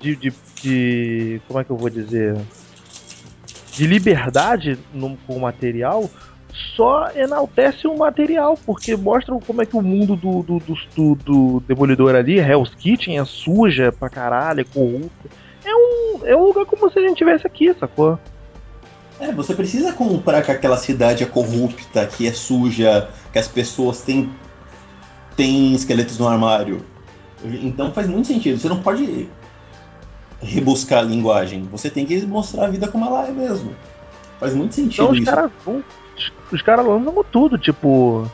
de, 0.00 0.14
de, 0.16 0.32
de- 0.62 1.40
como 1.46 1.60
é 1.60 1.64
que 1.64 1.70
eu 1.70 1.76
vou 1.76 1.88
dizer, 1.90 2.36
de 3.78 3.86
liberdade 3.86 4.76
no, 4.92 5.16
com 5.18 5.36
o 5.36 5.40
material, 5.40 6.10
só 6.74 7.08
enaltece 7.14 7.86
o 7.86 7.96
material, 7.96 8.58
porque 8.66 8.96
mostra 8.96 9.38
como 9.46 9.62
é 9.62 9.66
que 9.66 9.76
o 9.76 9.80
mundo 9.80 10.16
do, 10.16 10.42
do, 10.42 10.58
do, 10.58 10.74
do, 10.96 11.14
do 11.14 11.60
Demolidor 11.60 12.16
ali, 12.16 12.38
Hell's 12.38 12.74
Kitchen, 12.74 13.20
é 13.20 13.24
suja 13.24 13.92
pra 13.92 14.10
caralho, 14.10 14.62
é 14.62 14.64
corrupto. 14.64 15.30
É 15.64 15.72
um, 15.72 16.26
é 16.26 16.36
um 16.36 16.46
lugar 16.46 16.66
como 16.66 16.90
se 16.90 16.98
a 16.98 17.02
gente 17.02 17.18
tivesse 17.18 17.46
aqui, 17.46 17.72
sacou? 17.78 18.18
É, 19.20 19.30
você 19.30 19.54
precisa 19.54 19.92
comprar 19.92 20.42
que 20.42 20.50
aquela 20.50 20.76
cidade 20.76 21.22
é 21.22 21.26
corrupta, 21.26 22.04
que 22.06 22.26
é 22.26 22.32
suja, 22.32 23.08
que 23.32 23.38
as 23.38 23.46
pessoas 23.46 24.02
têm, 24.02 24.28
têm 25.36 25.72
esqueletos 25.72 26.18
no 26.18 26.26
armário. 26.26 26.84
Então 27.44 27.92
faz 27.92 28.08
muito 28.08 28.26
sentido. 28.26 28.58
Você 28.58 28.68
não 28.68 28.82
pode 28.82 29.28
rebuscar 30.42 31.00
a 31.00 31.02
linguagem. 31.02 31.62
Você 31.70 31.90
tem 31.90 32.06
que 32.06 32.24
mostrar 32.26 32.66
a 32.66 32.70
vida 32.70 32.88
como 32.88 33.04
ela 33.06 33.26
é 33.26 33.30
mesmo. 33.30 33.74
Faz 34.38 34.54
muito 34.54 34.74
sentido 34.74 35.02
Então 35.02 35.10
os 35.12 35.18
isso. 35.18 35.26
caras 35.30 35.50
vão. 35.64 35.84
Os 36.50 36.62
caras 36.62 36.86
lançam 36.86 37.24
tudo, 37.30 37.58
tipo. 37.58 38.30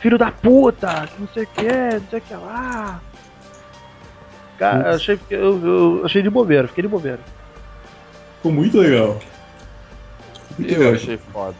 Filho 0.00 0.18
da 0.18 0.30
puta, 0.30 1.08
que 1.08 1.20
não 1.20 1.28
sei 1.32 1.44
o 1.44 1.46
que, 1.46 1.62
não 1.64 2.08
sei 2.10 2.18
o 2.18 2.22
que 2.22 2.34
lá. 2.34 3.00
Cara, 4.58 4.90
eu 4.90 4.94
achei, 4.96 5.20
eu, 5.30 5.66
eu 5.66 6.02
achei 6.04 6.22
de 6.22 6.30
bobeira, 6.30 6.68
fiquei 6.68 6.82
de 6.82 6.88
bobeira. 6.88 7.20
Ficou 8.36 8.52
muito 8.52 8.78
legal. 8.78 9.18
Muito 10.58 10.72
Eu 10.72 10.78
legal. 10.78 10.94
achei 10.94 11.18
foda. 11.18 11.56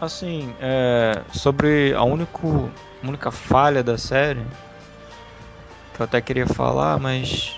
Assim, 0.00 0.52
é, 0.60 1.22
sobre 1.32 1.94
a 1.94 2.02
único, 2.02 2.70
a 3.02 3.06
única 3.08 3.30
falha 3.30 3.82
da 3.82 3.96
série, 3.96 4.42
que 5.94 6.00
eu 6.00 6.04
até 6.04 6.20
queria 6.20 6.46
falar, 6.46 6.98
mas 6.98 7.56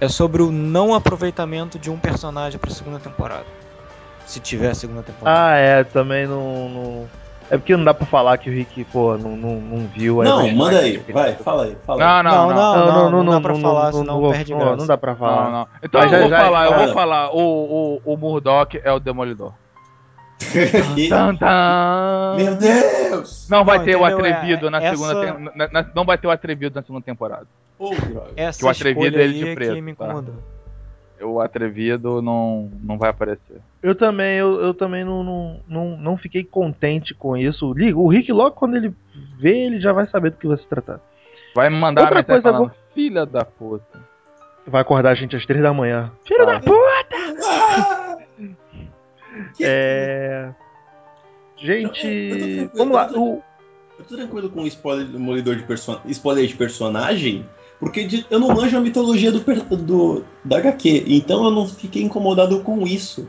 é 0.00 0.08
sobre 0.08 0.42
o 0.42 0.50
não 0.52 0.94
aproveitamento 0.94 1.78
de 1.78 1.90
um 1.90 1.98
personagem 1.98 2.58
pra 2.58 2.70
segunda 2.70 2.98
temporada. 2.98 3.46
Se 4.26 4.40
tiver 4.40 4.74
segunda 4.74 5.02
temporada. 5.02 5.38
Ah, 5.50 5.56
é, 5.56 5.84
também 5.84 6.26
não. 6.26 6.68
não- 6.68 7.08
É 7.48 7.56
porque 7.56 7.76
não 7.76 7.84
dá 7.84 7.94
pra 7.94 8.04
falar 8.04 8.36
que 8.38 8.50
o 8.50 8.52
Rick, 8.52 8.82
pô, 8.86 9.16
não, 9.16 9.36
não, 9.36 9.60
não 9.60 9.86
viu. 9.86 10.20
aí 10.20 10.28
Não, 10.28 10.38
vai- 10.42 10.52
manda 10.52 10.78
aí. 10.80 10.96
Vai, 11.12 11.34
fala 11.36 11.62
aí. 11.66 11.76
Fala 11.86 12.02
aí. 12.18 12.22
Não, 12.24 12.30
não, 12.48 12.54
não. 12.54 13.10
não, 13.12 13.22
não 13.22 13.32
dá 13.34 13.40
pra 13.40 13.54
falar, 13.54 13.92
senão 13.92 14.20
vou- 14.20 14.32
perde 14.32 14.50
não, 14.52 14.58
graça. 14.58 14.76
não 14.76 14.86
dá 14.88 14.98
pra 14.98 15.14
falar. 15.14 15.44
Não, 15.44 15.50
não. 15.52 15.68
Então 15.80 16.02
eu 16.02 16.08
já- 16.08 16.18
vou 16.22 16.28
já- 16.28 16.38
falar, 16.40 16.64
eu 16.64 16.70
fala. 16.72 16.84
vou 16.86 16.94
falar. 16.94 17.30
O, 17.30 18.00
o, 18.04 18.12
o 18.12 18.16
Murdoch 18.16 18.80
é 18.82 18.92
o 18.92 18.98
Demolidor. 18.98 19.52
Tan. 21.38 22.34
Meu 22.36 22.54
Deus! 22.56 23.48
Não 23.48 23.64
vai 23.64 23.78
Não, 23.78 23.84
ter 23.84 23.96
o 23.96 24.06
entendeu? 24.06 24.18
atrevido 24.18 24.66
É, 24.66 24.70
na 24.70 24.82
essa- 24.82 24.96
segunda 24.96 25.20
tem- 25.34 25.50
na- 25.56 25.68
na- 25.82 25.90
Não 25.94 26.04
vai 26.04 26.18
ter 26.18 26.26
o 26.26 26.30
atrevido 26.30 26.74
na 26.74 26.82
segunda 26.82 27.04
temporada. 27.04 27.46
Droga. 27.78 28.30
Essa 28.36 28.58
que 28.60 28.64
o 28.64 28.68
atrevido 28.68 29.18
é 29.18 29.22
ele 29.24 29.32
de 29.34 29.48
é 29.48 29.54
preto, 29.54 29.82
me 29.82 29.94
tá? 29.94 30.14
O 31.22 31.40
atrevido 31.40 32.20
não, 32.20 32.70
não 32.82 32.98
vai 32.98 33.08
aparecer. 33.08 33.60
Eu 33.82 33.94
também, 33.94 34.36
eu, 34.36 34.60
eu 34.60 34.74
também 34.74 35.02
não, 35.04 35.24
não, 35.24 35.60
não, 35.66 35.96
não 35.96 36.16
fiquei 36.18 36.44
contente 36.44 37.14
com 37.14 37.34
isso. 37.36 37.72
Liga, 37.72 37.98
o 37.98 38.06
Rick, 38.08 38.30
logo 38.32 38.54
quando 38.54 38.76
ele 38.76 38.92
vê, 39.38 39.56
ele 39.66 39.80
já 39.80 39.92
vai 39.92 40.06
saber 40.08 40.30
do 40.30 40.36
que 40.36 40.46
vai 40.46 40.58
se 40.58 40.66
tratar. 40.66 41.00
Vai 41.54 41.70
me 41.70 41.76
mandar 41.78 42.02
Outra 42.02 42.22
coisa, 42.22 42.42
falando, 42.42 42.70
filha 42.94 43.24
da 43.24 43.44
puta. 43.46 43.98
Vai 44.66 44.82
acordar 44.82 45.10
a 45.10 45.14
gente 45.14 45.34
às 45.36 45.46
três 45.46 45.62
da 45.62 45.72
manhã. 45.72 46.10
Filho 46.26 46.44
Vai. 46.44 46.56
da 46.56 46.60
puta! 46.60 47.25
Ah! 49.56 49.58
Que- 49.58 49.64
É. 49.64 50.48
Eu 51.58 51.66
Gente, 51.66 52.70
vamos 52.74 52.94
lá. 52.94 53.06
eu 53.06 53.12
tô- 53.14 53.20
O, 53.22 53.42
Eu 53.98 54.04
tô 54.04 54.14
tranquilo 54.14 54.50
com 54.50 54.60
o 54.62 54.66
spoiler 54.66 55.06
demolidor 55.06 55.56
de 55.56 55.62
person... 55.62 55.98
spoiler 56.04 56.46
de 56.46 56.54
personagem, 56.54 57.46
porque 57.80 58.04
de- 58.04 58.26
eu 58.30 58.38
não 58.38 58.48
manjo 58.48 58.76
a 58.76 58.80
mitologia 58.80 59.32
do, 59.32 59.40
per- 59.40 59.64
do 59.64 60.22
da 60.44 60.58
HQ, 60.58 61.04
então 61.06 61.42
eu 61.44 61.50
não 61.50 61.66
fiquei 61.66 62.02
incomodado 62.02 62.60
com 62.60 62.86
isso. 62.86 63.26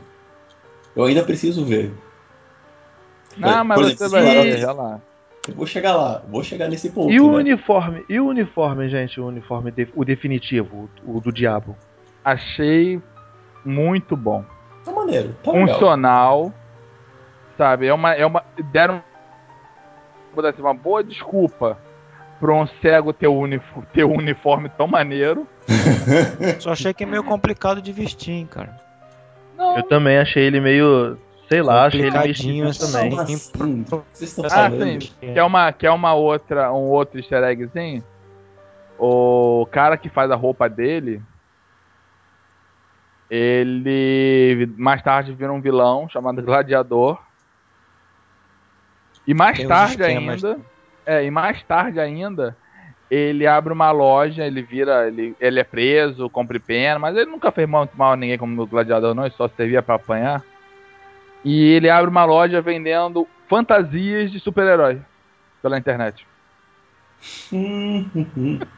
Eu 0.94 1.04
ainda 1.04 1.22
preciso 1.24 1.64
ver. 1.64 1.90
Não, 3.38 3.50
Por 3.58 3.64
mas 3.64 3.78
exemplo, 3.80 3.96
você 3.96 4.08
vai 4.10 4.38
olha 4.38 4.72
lá. 4.72 5.00
Eu 5.48 5.54
vou 5.54 5.66
chegar 5.66 5.96
lá, 5.96 6.22
vou 6.28 6.44
chegar 6.44 6.68
nesse 6.68 6.90
ponto. 6.90 7.10
e 7.10 7.18
o 7.18 7.30
né? 7.30 7.36
uniforme? 7.38 8.04
E 8.06 8.20
o 8.20 8.26
uniforme, 8.26 8.90
gente? 8.90 9.18
O 9.18 9.26
uniforme, 9.26 9.70
de- 9.70 9.88
o 9.94 10.04
definitivo, 10.04 10.90
o 11.06 11.18
do 11.18 11.32
diabo. 11.32 11.74
Achei 12.22 13.00
muito 13.64 14.14
bom. 14.14 14.44
Tá 14.88 14.94
maneiro, 14.94 15.34
tá 15.42 15.52
legal. 15.52 15.68
Funcional. 15.68 16.52
Sabe? 17.56 17.86
É 17.86 17.94
uma. 17.94 18.14
É 18.14 18.24
uma 18.24 18.44
deram 18.72 19.02
vou 20.34 20.42
dar 20.42 20.50
assim, 20.50 20.62
uma 20.62 20.74
boa 20.74 21.02
desculpa 21.02 21.78
pra 22.38 22.52
um 22.54 22.66
cego 22.80 23.12
ter, 23.12 23.26
um 23.26 23.38
unif- 23.40 23.82
ter 23.92 24.04
um 24.04 24.16
uniforme 24.16 24.68
tão 24.68 24.86
maneiro. 24.86 25.46
Só 26.60 26.70
achei 26.72 26.94
que 26.94 27.02
é 27.02 27.06
meio 27.06 27.24
complicado 27.24 27.82
de 27.82 27.92
vestir, 27.92 28.32
hein, 28.32 28.48
cara. 28.48 28.80
Não. 29.56 29.76
Eu 29.78 29.82
também 29.84 30.18
achei 30.18 30.44
ele 30.44 30.60
meio. 30.60 31.18
Sei 31.48 31.62
lá, 31.62 31.86
achei 31.86 32.02
ele 32.02 32.16
meio 32.18 32.68
assim. 32.68 32.92
também. 32.92 33.18
Assim? 33.18 33.84
Vocês 34.12 34.30
estão 34.30 34.44
Ah, 34.44 34.50
falando? 34.70 35.02
sim. 35.02 35.10
Quer 35.20 35.42
uma, 35.42 35.72
quer 35.72 35.90
uma 35.90 36.14
outra, 36.14 36.72
um 36.72 36.90
outro 36.90 37.18
easter 37.18 37.42
eggzinho? 37.42 38.04
O 38.98 39.66
cara 39.72 39.96
que 39.96 40.08
faz 40.08 40.30
a 40.30 40.34
roupa 40.36 40.68
dele, 40.68 41.22
ele 43.30 44.72
mais 44.76 45.02
tarde 45.02 45.34
vira 45.34 45.52
um 45.52 45.60
vilão 45.60 46.08
chamado 46.08 46.42
Gladiador. 46.42 47.20
E 49.26 49.34
mais 49.34 49.58
Tem 49.58 49.68
tarde 49.68 50.02
ainda, 50.02 50.58
é, 51.04 51.24
e 51.24 51.30
mais 51.30 51.62
tarde 51.62 52.00
ainda, 52.00 52.56
ele 53.10 53.46
abre 53.46 53.72
uma 53.72 53.90
loja, 53.90 54.46
ele 54.46 54.62
vira, 54.62 55.06
ele, 55.06 55.36
ele 55.38 55.60
é 55.60 55.64
preso, 55.64 56.30
cumpre 56.30 56.58
pena, 56.58 56.98
mas 56.98 57.14
ele 57.14 57.30
nunca 57.30 57.52
fez 57.52 57.68
mal, 57.68 57.86
mal 57.94 58.12
a 58.12 58.16
ninguém 58.16 58.38
como 58.38 58.66
Gladiador 58.66 59.14
não, 59.14 59.26
ele 59.26 59.34
só 59.36 59.46
servia 59.48 59.82
pra 59.82 59.96
apanhar. 59.96 60.42
E 61.44 61.72
ele 61.72 61.90
abre 61.90 62.10
uma 62.10 62.24
loja 62.24 62.62
vendendo 62.62 63.28
fantasias 63.48 64.30
de 64.30 64.40
super-herói 64.40 65.00
pela 65.62 65.78
internet. 65.78 66.26
Hum. 67.52 68.58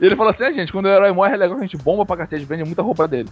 E 0.00 0.06
ele 0.06 0.16
falou 0.16 0.32
assim, 0.32 0.44
ah, 0.44 0.52
gente, 0.52 0.72
quando 0.72 0.86
o 0.86 0.88
herói 0.88 1.12
morre 1.12 1.34
é 1.34 1.36
legal 1.36 1.56
que 1.56 1.62
a 1.64 1.66
gente 1.66 1.76
bomba 1.76 2.06
pra 2.06 2.16
cacete, 2.16 2.44
vende 2.44 2.64
muita 2.64 2.82
roupa 2.82 3.06
dele. 3.06 3.28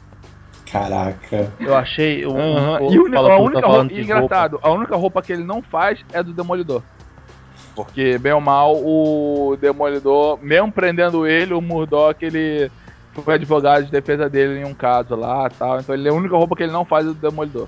Caraca. 0.71 1.51
Eu 1.59 1.75
achei. 1.75 2.27
Um, 2.27 2.37
um- 2.37 2.93
E 2.93 2.99
o 2.99 3.05
a 3.19 3.39
única 3.39 3.61
tá 3.63 3.67
roupa, 3.67 3.93
e 3.93 4.01
engraçado, 4.03 4.59
a 4.63 4.71
única 4.71 4.97
roupa 4.97 5.23
que 5.23 5.33
ele 5.33 5.45
não 5.45 5.63
faz 5.63 6.05
é 6.13 6.23
do 6.23 6.33
Demolidor. 6.33 6.83
Porque, 7.75 8.19
bem 8.19 8.33
ou 8.33 8.41
mal, 8.41 8.75
o 8.77 9.57
Demolidor, 9.59 10.39
mesmo 10.43 10.71
prendendo 10.71 11.27
ele, 11.27 11.55
o 11.55 11.61
Murdoch, 11.61 12.23
ele 12.23 12.71
foi 13.25 13.35
advogado 13.35 13.85
de 13.85 13.91
defesa 13.91 14.29
dele 14.29 14.61
em 14.61 14.65
um 14.65 14.75
caso 14.75 15.15
lá 15.17 15.49
tal. 15.49 15.81
Então 15.81 15.95
ele, 15.95 16.09
a 16.09 16.13
única 16.13 16.37
roupa 16.37 16.55
que 16.55 16.63
ele 16.65 16.73
não 16.73 16.85
faz 16.85 17.07
é 17.07 17.09
do 17.09 17.15
Demolidor. 17.15 17.67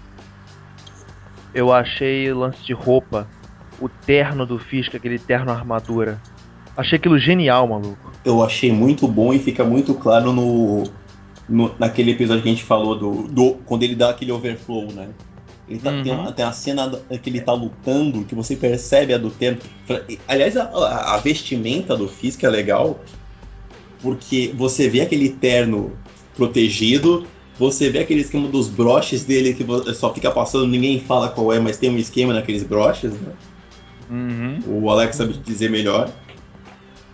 Eu 1.54 1.72
achei 1.72 2.30
o 2.30 2.38
lance 2.38 2.62
de 2.64 2.72
roupa, 2.72 3.26
o 3.80 3.88
terno 3.88 4.44
do 4.44 4.58
Fisk, 4.58 4.94
aquele 4.94 5.18
terno 5.18 5.50
armadura. 5.50 6.18
Achei 6.80 6.96
aquilo 6.98 7.18
genial, 7.18 7.66
maluco. 7.68 8.10
Eu 8.24 8.42
achei 8.42 8.72
muito 8.72 9.06
bom 9.08 9.32
e 9.32 9.38
fica 9.38 9.64
muito 9.64 9.94
claro 9.94 10.32
no, 10.32 10.84
no- 11.48 11.74
naquele 11.78 12.12
episódio 12.12 12.42
que 12.42 12.48
a 12.48 12.52
gente 12.52 12.64
falou 12.64 12.96
do, 12.98 13.28
do 13.28 13.54
quando 13.66 13.82
ele 13.82 13.94
dá 13.94 14.10
aquele 14.10 14.32
overflow, 14.32 14.90
né? 14.92 15.08
Ele 15.68 15.78
tá, 15.78 15.90
tem, 16.02 16.12
Uhum. 16.12 16.20
uma, 16.22 16.32
tem 16.32 16.44
a 16.44 16.52
cena 16.52 16.90
que 17.22 17.30
ele 17.30 17.40
tá 17.40 17.52
lutando, 17.52 18.24
que 18.24 18.34
você 18.34 18.56
percebe 18.56 19.14
a 19.14 19.18
do 19.18 19.30
tempo. 19.30 19.64
Aliás, 20.26 20.56
a, 20.56 20.64
a- 20.64 21.16
vestimenta 21.18 21.96
do 21.96 22.08
Fisk 22.08 22.42
é 22.42 22.48
legal, 22.48 22.98
porque 24.02 24.52
você 24.56 24.88
vê 24.88 25.00
aquele 25.02 25.28
terno 25.28 25.92
protegido, 26.36 27.24
você 27.58 27.90
vê 27.90 28.00
aquele 28.00 28.22
esquema 28.22 28.48
dos 28.48 28.68
broches 28.68 29.24
dele 29.24 29.52
que 29.54 29.64
só 29.94 30.12
fica 30.12 30.30
passando, 30.30 30.66
ninguém 30.66 30.98
fala 31.00 31.28
qual 31.28 31.52
é, 31.52 31.60
mas 31.60 31.76
tem 31.76 31.90
um 31.90 31.98
esquema 31.98 32.32
naqueles 32.32 32.62
broches, 32.64 33.12
né? 33.12 33.32
Uhum. 34.10 34.58
O 34.82 34.90
Alex 34.90 35.16
sabe 35.16 35.34
dizer 35.44 35.70
melhor. 35.70 36.10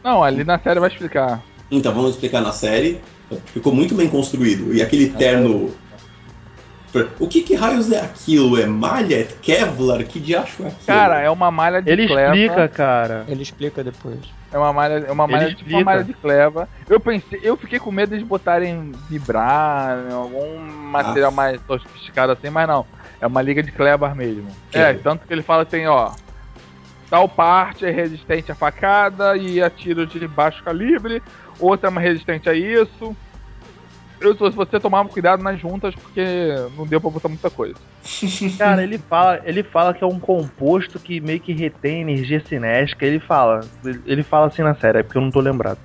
Não, 0.06 0.22
ali 0.22 0.44
na 0.44 0.56
série 0.58 0.78
vai 0.78 0.88
explicar. 0.88 1.42
Então 1.68 1.92
vamos 1.92 2.12
explicar 2.12 2.40
na 2.40 2.52
série. 2.52 3.00
Ficou 3.46 3.74
muito 3.74 3.92
bem 3.96 4.08
construído. 4.08 4.72
E 4.72 4.80
aquele 4.80 5.08
terno. 5.10 5.74
O 7.18 7.26
que, 7.26 7.42
que 7.42 7.54
raios 7.56 7.90
é 7.92 8.00
aquilo? 8.00 8.56
É 8.58 8.64
malha? 8.66 9.16
É 9.20 9.24
Kevlar? 9.24 10.04
Que 10.04 10.18
diacho 10.20 10.62
é 10.62 10.66
aquilo? 10.68 10.86
Cara, 10.86 11.20
é 11.20 11.28
uma 11.28 11.50
malha 11.50 11.82
de 11.82 11.90
Ele 11.90 12.06
cleva. 12.06 12.34
explica, 12.36 12.68
cara. 12.68 13.24
Ele 13.28 13.42
explica 13.42 13.82
depois. 13.84 14.18
É 14.52 14.56
uma 14.56 14.72
malha, 14.72 15.04
é 15.06 15.10
uma 15.12 15.24
Ele 15.24 15.32
malha, 15.32 15.48
tipo 15.48 15.60
uma 15.62 15.66
explica. 15.80 15.84
malha 15.84 16.04
de 16.04 16.12
cleva. 16.14 16.68
Eu 16.88 17.00
pensei, 17.00 17.40
eu 17.42 17.56
fiquei 17.56 17.78
com 17.80 17.90
medo 17.90 18.16
de 18.16 18.24
botarem 18.24 18.92
vibrar, 19.10 19.96
né, 19.96 20.14
algum 20.14 20.56
material 20.60 21.30
Ah. 21.32 21.34
mais 21.34 21.60
sofisticado 21.66 22.32
assim, 22.32 22.48
mas 22.48 22.66
não. 22.68 22.86
É 23.20 23.26
uma 23.26 23.42
liga 23.42 23.62
de 23.62 23.72
clevar 23.72 24.14
mesmo. 24.14 24.46
Que 24.70 24.78
É, 24.78 24.92
bom. 24.94 25.00
tanto 25.02 25.26
que 25.26 25.32
ele 25.34 25.42
fala 25.42 25.64
assim, 25.64 25.84
ó. 25.86 26.12
Tal 27.08 27.28
parte 27.28 27.84
é 27.86 27.90
resistente 27.90 28.50
a 28.50 28.54
facada 28.54 29.36
e 29.36 29.62
a 29.62 29.70
tiro 29.70 30.06
de 30.06 30.26
baixo 30.26 30.62
calibre, 30.64 31.22
outra 31.60 31.88
é 31.88 31.90
mais 31.90 32.06
resistente 32.06 32.48
a 32.48 32.54
isso. 32.54 33.16
Eu, 34.20 34.34
se 34.34 34.56
você 34.56 34.80
tomar 34.80 35.06
cuidado 35.08 35.42
nas 35.42 35.60
juntas, 35.60 35.94
porque 35.94 36.24
não 36.76 36.86
deu 36.86 37.00
pra 37.00 37.10
botar 37.10 37.28
muita 37.28 37.50
coisa. 37.50 37.76
Cara, 38.58 38.82
ele 38.82 38.98
fala, 38.98 39.40
ele 39.44 39.62
fala 39.62 39.92
que 39.92 40.02
é 40.02 40.06
um 40.06 40.18
composto 40.18 40.98
que 40.98 41.20
meio 41.20 41.38
que 41.38 41.52
retém 41.52 42.00
energia 42.00 42.40
cinética. 42.40 43.04
Ele 43.04 43.20
fala, 43.20 43.60
ele 44.06 44.22
fala 44.22 44.46
assim 44.46 44.62
na 44.62 44.74
série, 44.74 44.98
é 44.98 45.02
porque 45.02 45.18
eu 45.18 45.22
não 45.22 45.30
tô 45.30 45.40
lembrado. 45.40 45.78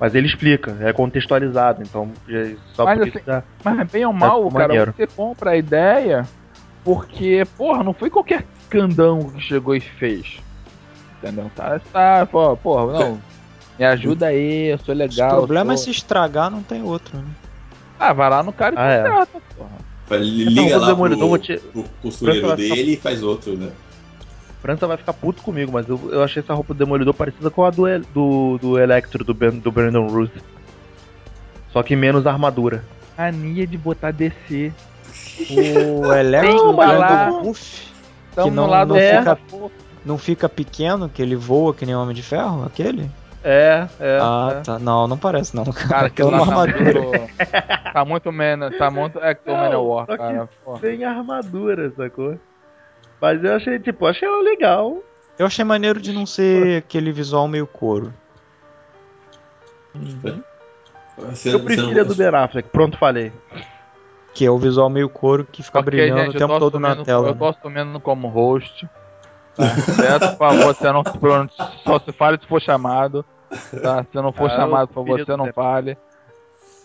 Mas 0.00 0.14
ele 0.14 0.26
explica, 0.26 0.76
é 0.80 0.92
contextualizado, 0.92 1.82
então 1.82 2.10
já- 2.26 2.56
só 2.72 2.84
Mas 2.84 3.00
assim, 3.02 3.18
dá- 3.26 3.42
Mas 3.64 3.90
bem 3.90 4.06
ou 4.06 4.12
mal, 4.12 4.36
ficou 4.44 4.52
cara, 4.52 4.68
maneiro. 4.68 4.94
você 4.96 5.06
compra 5.08 5.50
a 5.50 5.56
ideia 5.56 6.26
porque, 6.84 7.42
porra, 7.56 7.82
não 7.84 7.92
foi 7.92 8.08
qualquer 8.08 8.44
candango 8.70 9.32
que 9.32 9.40
chegou 9.40 9.74
e 9.74 9.80
fez. 9.80 10.40
Entendeu? 11.22 11.50
Tá, 11.54 11.80
tá, 11.92 12.26
pô, 12.26 12.56
porra, 12.56 12.92
não. 12.98 13.20
Me 13.78 13.84
ajuda 13.84 14.26
aí, 14.26 14.68
eu 14.72 14.78
sou 14.78 14.94
legal. 14.94 15.28
o 15.34 15.36
problema 15.38 15.72
é 15.74 15.76
sou... 15.76 15.84
se 15.84 15.90
estragar, 15.90 16.50
não 16.50 16.62
tem 16.62 16.82
outro, 16.82 17.16
né? 17.18 17.24
Ah, 17.98 18.12
vai 18.12 18.28
lá 18.30 18.42
no 18.42 18.52
cara 18.52 18.74
e 18.74 18.78
Ah, 18.78 18.88
é. 18.92 19.02
contrata, 19.02 19.40
porra. 19.56 20.18
Liga 20.20 20.60
Então, 20.62 20.78
lá 20.80 20.86
Demolidor, 20.86 21.28
pro, 21.28 21.38
te- 21.38 21.58
pro 21.58 21.84
costureiro 22.02 22.56
dele 22.56 22.92
e 22.92 22.96
faz 22.96 23.22
outro, 23.22 23.56
né? 23.56 23.70
França 24.62 24.86
vai 24.86 24.96
ficar 24.96 25.12
puto 25.12 25.42
comigo, 25.42 25.70
mas 25.72 25.88
eu, 25.88 26.00
eu 26.10 26.22
achei 26.22 26.42
essa 26.42 26.54
roupa 26.54 26.72
do 26.74 26.78
Demolidor 26.78 27.14
parecida 27.14 27.50
com 27.50 27.64
a 27.64 27.70
do, 27.70 27.84
do, 28.14 28.58
do 28.58 28.78
Electro, 28.78 29.22
do, 29.22 29.34
ben, 29.34 29.50
do 29.58 29.70
Brandon 29.70 30.06
Ruth. 30.08 30.32
Só 31.72 31.82
que 31.82 31.94
menos 31.94 32.26
armadura. 32.26 32.84
Mania 33.16 33.66
de 33.66 33.76
botar 33.76 34.10
DC. 34.12 34.72
O 35.50 36.12
Electro 36.12 36.72
lá. 36.72 37.30
Brandon 37.30 37.52
Tamo 38.34 38.50
Que 38.50 38.56
não- 38.56 38.64
no 38.64 38.70
lado 38.70 38.94
não 38.94 39.00
é, 39.00 39.18
fica- 39.18 39.38
não 40.04 40.18
fica 40.18 40.48
pequeno, 40.48 41.08
que 41.08 41.20
ele 41.22 41.36
voa 41.36 41.74
que 41.74 41.84
nem 41.86 41.94
Homem 41.94 42.14
de 42.14 42.22
Ferro, 42.22 42.64
aquele? 42.64 43.10
É, 43.42 43.86
é. 44.00 44.18
ah, 44.20 44.48
é. 44.56 44.60
tá. 44.62 44.78
Não, 44.78 45.06
não 45.06 45.16
parece 45.16 45.54
não. 45.54 45.64
Cara, 45.64 46.10
que 46.10 46.16
Tem 46.16 46.26
uma 46.26 46.38
tá 46.44 46.44
armadura. 46.44 47.00
muito, 47.00 47.92
tá 47.92 48.04
muito 48.04 48.32
menos, 48.32 48.76
tá 48.76 48.90
muito 48.90 49.18
Não, 49.46 49.54
Manowar, 49.56 50.06
cara. 50.06 50.48
Sem 50.80 51.04
armadura, 51.04 51.92
sacou? 51.96 52.38
Mas 53.20 53.42
eu 53.42 53.54
achei, 53.54 53.78
tipo, 53.78 54.06
achei 54.06 54.28
legal. 54.42 54.98
Eu 55.38 55.46
achei 55.46 55.64
maneiro 55.64 56.00
de 56.00 56.12
não 56.12 56.26
ser 56.26 56.78
aquele 56.78 57.12
visual 57.12 57.46
meio 57.46 57.66
couro. 57.66 58.12
Você- 61.16 61.54
Eu 61.54 61.60
prefiro 61.60 62.00
a 62.00 62.04
do 62.04 62.14
Ben 62.14 62.28
Affleck, 62.28 62.68
pronto, 62.68 62.96
falei. 62.98 63.32
Que 64.34 64.44
é 64.44 64.50
o 64.50 64.58
visual 64.58 64.88
meio 64.88 65.08
couro 65.08 65.44
que 65.44 65.62
fica 65.62 65.82
brilhando 65.82 66.26
gente, 66.32 66.36
o 66.36 66.38
tempo 66.38 66.58
todo 66.58 66.78
na 66.78 66.96
tela. 67.04 67.28
Eu 67.28 67.34
tô 67.34 67.46
assumindo 67.46 67.98
como 67.98 68.28
host. 68.28 68.88
Tá? 69.58 69.76
certo? 69.92 70.28
Por 70.30 70.38
favor, 70.38 70.74
você 70.74 70.92
não 70.92 71.04
se 71.04 71.18
pronuncie, 71.18 71.56
só 71.84 71.98
se 71.98 72.12
fale 72.12 72.38
se 72.38 72.46
for 72.46 72.60
chamado. 72.62 73.24
Tá? 73.82 74.04
Se 74.10 74.14
não 74.16 74.32
for 74.32 74.46
Ah, 74.50 74.56
chamado, 74.56 74.88
por 74.88 74.94
favor, 74.94 75.18
você 75.18 75.36
não 75.36 75.46
ter- 75.46 75.52
fale. 75.54 75.98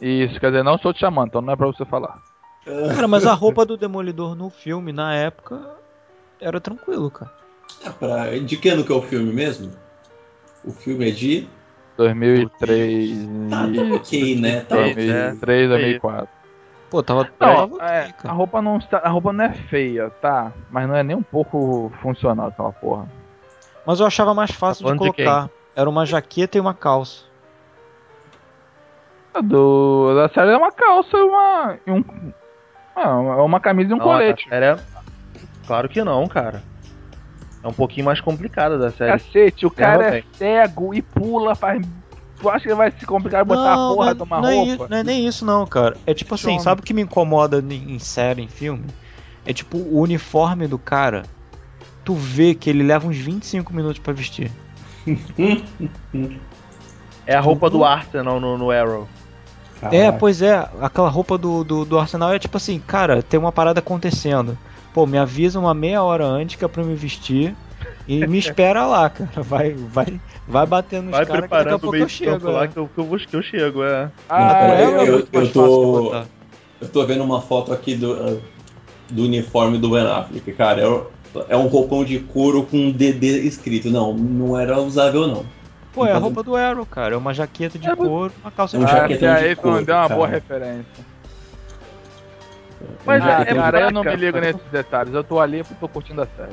Isso, 0.02 0.40
quer 0.40 0.48
dizer, 0.52 0.64
não 0.64 0.76
estou 0.76 0.92
te 0.94 1.00
chamando, 1.00 1.28
então 1.30 1.42
não 1.42 1.54
é 1.54 1.56
pra 1.56 1.68
você 1.68 1.86
falar. 1.86 2.18
Cara, 2.96 3.08
mas 3.08 3.26
a 3.28 3.34
roupa 3.34 3.66
do 3.66 3.78
Demolidor 3.78 4.36
no 4.36 4.50
filme, 4.50 4.92
na 4.92 5.14
época, 5.14 5.62
era 6.42 6.60
tranquilo, 6.60 7.12
cara. 7.12 7.32
É 7.86 7.90
pra... 7.90 8.40
De 8.40 8.58
que 8.58 8.70
ano 8.70 8.84
que 8.84 8.92
é 8.92 8.96
o 8.96 9.02
filme 9.02 9.32
mesmo? 9.32 9.72
O 10.66 10.72
filme 10.72 11.10
é 11.10 11.12
de. 11.12 11.48
2003. 11.98 13.28
Tá, 13.50 13.58
tá 13.68 13.96
ok, 13.96 14.36
né? 14.40 14.62
Tá 14.62 14.76
É, 14.78 14.94
2003, 14.94 15.70
2004. 15.70 16.28
Pô, 16.94 17.02
tava, 17.02 17.28
Não, 17.40 17.82
é, 17.82 18.14
a 18.24 18.32
roupa 18.32 18.62
não 18.62 18.78
está, 18.78 19.00
a 19.00 19.10
roupa 19.10 19.34
não 19.34 19.46
é 19.46 19.52
feia, 19.52 20.12
tá? 20.22 20.52
Mas 20.70 20.88
não 20.88 20.96
é 20.96 21.02
nem 21.02 21.18
um 21.18 21.24
pouco 21.24 21.92
funcional 22.04 22.50
aquela 22.50 22.72
porra. 22.72 23.08
Mas 23.84 24.00
eu 24.00 24.06
achava 24.06 24.32
mais 24.36 24.52
fácil 24.52 24.86
Tá 24.86 24.92
de 24.94 25.00
falando 25.00 25.16
de 25.16 25.24
colocar. 25.24 25.50
Era 25.76 25.90
uma 25.90 26.06
jaqueta 26.06 26.56
e 26.56 26.62
uma 26.62 26.76
calça. 26.76 27.24
A 29.34 29.42
Do 29.42 30.14
da 30.16 30.30
série 30.30 30.52
é 30.52 30.56
uma 30.56 30.72
calça 30.72 31.18
e 31.18 31.22
uma 31.24 31.80
e 31.88 31.92
um 31.92 32.04
é 32.96 33.42
uma 33.42 33.60
camisa 33.60 33.90
e 33.90 33.94
um 33.96 33.98
Não, 33.98 34.04
colete. 34.06 34.46
a 34.46 34.50
série 34.52 34.66
é- 34.68 34.80
Claro 35.66 35.90
que 35.90 36.04
não, 36.04 36.28
cara. 36.28 36.62
É 37.64 37.68
um 37.68 37.74
pouquinho 37.74 38.06
mais 38.06 38.22
complicada 38.22 38.78
da 38.78 38.92
série. 38.92 39.14
Cacete, 39.14 39.66
o 39.66 39.72
cara 39.72 40.06
é 40.06 40.12
bem. 40.12 40.26
cego 40.34 40.94
e 40.94 41.02
pula, 41.02 41.56
faz. 41.56 41.82
Tu 42.44 42.50
acha 42.50 42.68
que 42.68 42.76
vai 42.76 42.92
se 42.92 43.06
complicar 43.06 43.46
botar 43.46 43.74
a 43.74 43.78
porra 43.78 44.08
não, 44.08 44.14
de 44.16 44.24
uma 44.24 44.42
não 44.42 44.50
é, 44.50 44.56
roupa? 44.56 44.72
isso- 44.74 44.88
não 44.90 44.98
é 44.98 45.04
nem 45.04 45.26
isso 45.26 45.46
não, 45.46 45.66
cara. 45.66 45.96
É 46.06 46.14
tipo 46.14 46.36
assim, 46.36 46.60
sabe 46.60 46.82
o 46.82 46.84
que 46.84 46.94
me 46.94 47.02
incomoda 47.02 47.64
em 47.72 47.98
série, 48.00 48.42
em 48.42 48.50
filme? 48.50 48.84
É 49.46 49.54
tipo 49.54 49.78
o 49.78 50.02
uniforme 50.02 50.68
do 50.68 50.78
cara. 50.78 51.24
Tu 52.04 52.14
vê 52.14 52.54
que 52.54 52.70
ele 52.70 52.84
leva 52.84 53.08
uns 53.08 53.16
25 53.16 53.74
minutos 53.74 54.00
pra 54.00 54.12
vestir. 54.12 54.52
É 57.26 57.36
a 57.36 57.40
roupa 57.40 57.70
do 57.70 57.86
Arsenal 57.86 58.38
no, 58.42 58.58
no 58.58 58.70
Arrow. 58.70 59.08
É, 59.92 60.12
pois 60.12 60.42
é, 60.42 60.68
aquela 60.82 61.08
roupa 61.08 61.38
do, 61.38 61.64
do, 61.64 61.86
do 61.86 61.98
Arsenal 61.98 62.34
é 62.34 62.40
tipo 62.40 62.58
assim, 62.58 62.80
cara, 62.80 63.24
tem 63.24 63.40
uma 63.40 63.52
parada 63.52 63.80
acontecendo. 63.80 64.58
Pô, 64.94 65.06
me 65.06 65.18
avisa 65.18 65.58
uma 65.58 65.74
meia 65.74 66.04
hora 66.04 66.26
antes 66.26 66.58
que 66.58 66.66
é 66.66 66.68
pra 66.68 66.82
eu 66.82 66.86
me 66.88 66.96
vestir 66.96 67.56
e 68.06 68.28
me 68.28 68.38
espera 68.40 68.86
lá, 68.86 69.10
cara. 69.10 69.42
Vai, 69.42 69.72
vai, 69.72 70.20
vai 70.48 70.66
batendo 70.66 71.04
nos 71.06 71.12
Vai 71.12 71.26
caras 71.26 71.42
que 71.44 71.50
daqui 71.50 71.54
a 71.56 71.58
preparando 71.58 71.76
o 71.76 71.80
pouco 71.80 71.92
meio 71.94 72.04
eu 72.04 72.08
campo 72.08 72.46
chego. 72.46 72.52
lá 72.52 72.64
é. 72.64 72.68
que 72.68 72.78
eu, 72.78 72.88
que, 72.88 72.98
eu 73.00 73.06
vou, 73.06 73.18
que 73.18 73.36
eu 73.36 73.42
chego, 73.42 73.84
é. 73.84 74.10
Ah, 74.30 74.66
aí, 74.72 74.82
é 74.84 75.10
eu- 75.10 75.14
muito 75.14 75.30
mais 75.34 75.48
eu 75.48 75.54
tô-. 75.54 76.26
Eu 76.82 76.90
tô 76.90 77.06
vendo 77.06 77.24
uma 77.24 77.42
foto 77.42 77.72
aqui 77.72 77.96
do, 77.96 78.42
do 79.10 79.24
uniforme 79.24 79.78
do 79.78 79.90
Ben 79.90 80.06
Affleck, 80.06 80.52
cara. 80.54 80.82
É, 80.82 80.88
um- 80.88 81.06
é 81.50 81.56
um 81.58 81.68
roupão 81.68 82.04
de 82.04 82.20
couro 82.20 82.64
com 82.64 82.78
um 82.78 82.92
DD 82.92 83.40
escrito. 83.48 83.90
Não, 83.90 84.14
não 84.14 84.60
era 84.60 84.80
usável, 84.80 85.26
não. 85.28 85.46
Pô, 85.94 86.06
é 86.06 86.12
a 86.12 86.18
roupa 86.18 86.42
do 86.42 86.56
Arrow, 86.56 86.86
cara. 86.88 87.14
É 87.14 87.18
uma 87.18 87.34
jaqueta 87.34 87.78
de 87.78 87.88
É, 87.88 87.96
couro, 87.96 88.34
uma 88.44 88.52
calça 88.52 88.76
É 88.76 88.80
um 88.80 88.84
de 88.86 88.92
ah, 88.92 88.96
jaquetão 88.98 89.36
de 89.36 89.44
aí 89.44 89.56
tu 89.56 89.62
não 89.66 89.72
couro, 89.74 89.86
deu 89.86 89.96
uma 89.96 90.02
cara. 90.08 90.16
boa 90.16 90.28
referência. 90.28 91.14
Mas 93.06 93.24
Um 93.24 93.28
ah, 93.28 93.42
é- 93.48 93.54
cara, 93.56 93.80
eu 93.82 93.92
não 93.92 94.04
me 94.04 94.16
ligo 94.16 94.34
cara. 94.40 94.46
nesses 94.54 94.72
detalhes. 94.72 95.14
Eu 95.14 95.24
tô 95.24 95.40
ali 95.40 95.60
porque 95.64 95.76
tô 95.80 95.88
curtindo 95.88 96.22
a 96.22 96.28
série. 96.36 96.52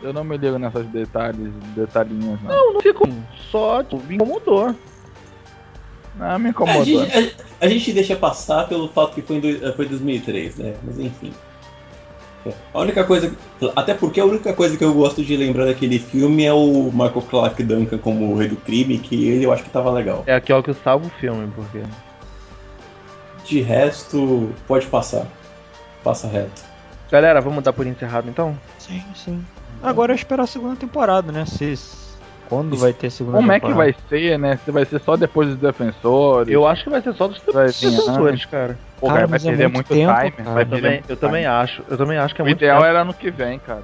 Eu 0.00 0.12
não 0.12 0.22
me 0.24 0.36
ligo 0.36 0.58
nessas 0.58 0.86
detalhes, 0.86 1.52
detalhinhos, 1.74 2.40
não. 2.42 2.50
Não, 2.50 2.74
não 2.74 2.80
fico 2.80 3.04
só, 3.50 3.82
tipo, 3.82 4.02
me 4.04 4.14
incomodou. 4.14 4.74
Não, 6.14 6.38
me 6.38 6.46
A 6.46 6.50
incomodou. 6.50 6.84
gente, 6.84 7.12
a- 7.16 7.30
a 7.60 7.68
gente 7.68 7.92
deixa 7.92 8.16
passar 8.16 8.68
pelo 8.68 8.88
fato 8.88 9.14
que 9.14 9.22
foi 9.22 9.36
em 9.36 9.40
dois- 9.40 9.74
foi 9.76 9.86
2003, 9.86 10.56
né? 10.56 10.74
Mas 10.84 10.98
enfim. 10.98 11.32
A 12.72 12.80
única 12.80 13.04
coisa. 13.04 13.34
Até 13.76 13.92
porque 13.92 14.20
a 14.20 14.24
única 14.24 14.52
coisa 14.54 14.76
que 14.76 14.82
eu 14.84 14.94
gosto 14.94 15.22
de 15.22 15.36
lembrar 15.36 15.66
daquele 15.66 15.98
filme 15.98 16.44
é 16.44 16.52
o 16.52 16.84
Michael 16.92 17.22
Clark 17.28 17.62
Duncan 17.62 17.98
como 17.98 18.32
o 18.32 18.36
rei 18.38 18.48
do 18.48 18.56
crime, 18.56 18.98
que 18.98 19.28
ele 19.28 19.44
eu 19.44 19.52
acho 19.52 19.64
que 19.64 19.70
tava 19.70 19.90
legal. 19.90 20.22
É 20.26 20.34
aquilo 20.34 20.62
que 20.62 20.72
salva 20.72 21.06
o 21.06 21.10
filme, 21.10 21.50
porque. 21.54 21.82
De 23.44 23.60
resto, 23.60 24.52
pode 24.66 24.86
passar. 24.86 25.26
Passa 26.02 26.26
reto. 26.28 26.62
Galera, 27.10 27.40
vamos 27.40 27.62
dar 27.64 27.72
por 27.72 27.86
encerrado 27.86 28.28
então? 28.30 28.58
Sim, 28.78 29.02
sim. 29.14 29.44
Agora 29.82 30.12
é 30.12 30.16
esperar 30.16 30.42
a 30.44 30.46
segunda 30.46 30.76
temporada, 30.76 31.30
né? 31.30 31.44
Se, 31.46 31.74
quando 32.48 32.76
vai 32.76 32.92
ter 32.92 33.10
segunda 33.10 33.36
Como 33.38 33.52
é 33.52 33.60
que 33.60 33.66
temporada? 33.66 33.92
vai 33.92 34.08
ser, 34.08 34.38
né? 34.38 34.58
Se 34.64 34.70
vai 34.70 34.84
ser 34.84 35.00
só 35.00 35.16
depois 35.16 35.48
dos 35.48 35.58
defensores. 35.58 36.52
Eu 36.52 36.66
acho 36.66 36.84
que 36.84 36.90
vai 36.90 37.00
ser 37.00 37.14
só 37.14 37.28
dos 37.28 37.40
defensores, 37.40 38.44
cara. 38.46 38.78
Pô, 38.98 39.06
Cara, 39.06 39.26
vai 39.26 39.38
é 39.38 39.42
perder 39.42 39.68
muito 39.68 39.74
muito, 39.74 39.88
tempo, 39.88 40.14
time. 40.18 40.30
cara. 40.32 40.50
Vai 40.54 40.64
também, 40.64 40.90
muito 40.92 41.10
eu 41.10 41.16
também 41.16 41.42
time. 41.42 41.54
acho. 41.54 41.84
Eu 41.88 41.96
também 41.96 42.18
acho 42.18 42.34
que 42.34 42.40
é 42.40 42.44
O 42.44 42.46
muito 42.46 42.58
ideal 42.58 42.78
tempo. 42.78 42.88
era 42.88 43.00
ano 43.02 43.14
que 43.14 43.30
vem, 43.30 43.58
cara. 43.60 43.82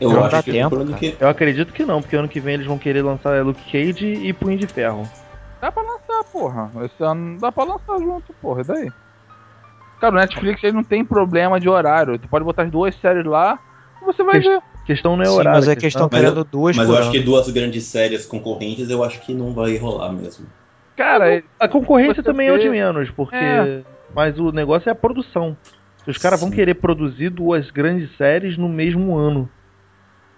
Eu 0.00 0.10
Não 0.10 0.24
acho 0.24 0.42
que 0.42 0.52
tempo, 0.52 0.76
ano 0.76 0.94
que- 0.94 1.16
Eu 1.18 1.28
acredito 1.28 1.72
que 1.72 1.84
não, 1.86 2.02
porque 2.02 2.16
ano 2.16 2.28
que 2.28 2.38
vem 2.40 2.54
eles 2.54 2.66
vão 2.66 2.76
querer 2.76 3.02
lançar 3.02 3.42
Luke 3.44 3.62
Cage 3.70 4.06
e 4.06 4.32
Punho 4.32 4.58
de 4.58 4.66
Ferro. 4.66 5.08
Dá 5.60 5.72
pra 5.72 5.82
lançar, 5.82 6.24
porra. 6.30 6.70
Esse 6.84 7.02
ano 7.02 7.38
dá 7.40 7.50
pra 7.50 7.64
lançar 7.64 7.96
junto, 7.98 8.32
porra. 8.42 8.60
E 8.60 8.64
daí? 8.64 8.92
Cara, 10.00 10.14
o 10.14 10.18
Netflix 10.18 10.62
ele 10.62 10.74
não 10.76 10.84
tem 10.84 11.02
problema 11.02 11.58
de 11.58 11.66
horário. 11.68 12.18
Tu 12.18 12.28
pode 12.28 12.44
botar 12.44 12.64
as 12.64 12.70
duas 12.70 12.94
séries 12.96 13.24
lá 13.24 13.58
você 14.04 14.22
vai 14.22 14.40
Que- 14.40 14.48
ver. 14.48 14.60
Questão 14.86 15.16
não 15.16 15.24
é 15.24 15.28
horário. 15.28 15.50
mas 15.58 15.66
é 15.68 15.74
que 15.74 15.82
eles 15.84 15.94
estão 15.94 16.08
Mas 16.12 16.20
querendo 16.20 16.44
duas 16.44 16.76
Mas 16.76 16.88
eu 16.88 16.94
acho 16.94 17.02
ano. 17.04 17.12
que 17.12 17.18
duas 17.20 17.50
grandes 17.50 17.84
séries 17.86 18.24
concorrentes 18.24 18.88
eu 18.88 19.02
acho 19.02 19.20
que 19.22 19.34
não 19.34 19.52
vai 19.52 19.76
rolar 19.76 20.12
mesmo. 20.12 20.46
Cara, 20.96 21.42
A 21.58 21.66
concorrência 21.68 22.22
também 22.22 22.46
é 22.48 22.52
o 22.52 22.58
de 22.58 22.68
menos, 22.68 23.10
porque. 23.10 23.34
É. 23.34 23.82
Mas 24.14 24.38
o 24.38 24.52
negócio 24.52 24.88
é 24.88 24.92
a 24.92 24.94
produção. 24.94 25.56
Os 26.06 26.16
caras 26.18 26.40
vão 26.40 26.50
querer 26.50 26.74
produzir 26.74 27.30
duas 27.30 27.68
grandes 27.70 28.16
séries 28.16 28.56
no 28.56 28.68
mesmo 28.68 29.16
ano. 29.16 29.48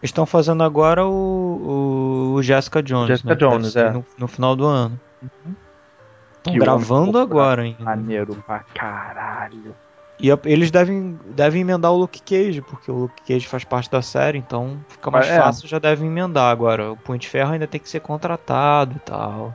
Eles 0.00 0.10
estão 0.10 0.24
fazendo 0.24 0.62
agora 0.62 1.04
o, 1.04 2.34
o 2.36 2.42
Jessica 2.42 2.82
Jones. 2.82 3.08
Jessica 3.08 3.30
né? 3.30 3.36
Jones, 3.36 3.72
sair 3.72 3.88
é. 3.88 3.90
No, 3.90 4.04
no 4.18 4.26
final 4.28 4.56
do 4.56 4.64
ano. 4.64 4.98
Estão 6.38 6.52
Que 6.54 6.58
gravando 6.58 7.18
agora 7.18 7.62
ainda. 7.62 7.84
maneiro 7.84 8.34
pra 8.46 8.60
caralho. 8.74 9.74
E 10.20 10.32
a- 10.32 10.38
eles 10.44 10.70
devem, 10.70 11.18
devem 11.36 11.60
emendar 11.60 11.92
o 11.92 11.96
Luke 11.96 12.20
Cage, 12.20 12.60
porque 12.62 12.90
o 12.90 12.94
Luke 12.94 13.22
Cage 13.26 13.46
faz 13.46 13.62
parte 13.64 13.88
da 13.90 14.02
série, 14.02 14.36
então 14.38 14.78
fica 14.88 15.10
mais 15.10 15.28
é. 15.28 15.38
fácil, 15.40 15.68
já 15.68 15.78
devem 15.78 16.08
emendar. 16.08 16.50
Agora, 16.50 16.90
o 16.92 16.96
Punho 16.96 17.18
de 17.18 17.28
Ferro 17.28 17.52
ainda 17.52 17.66
tem 17.68 17.80
que 17.80 17.88
ser 17.88 18.00
contratado 18.00 18.96
e 18.96 19.00
tal. 19.00 19.54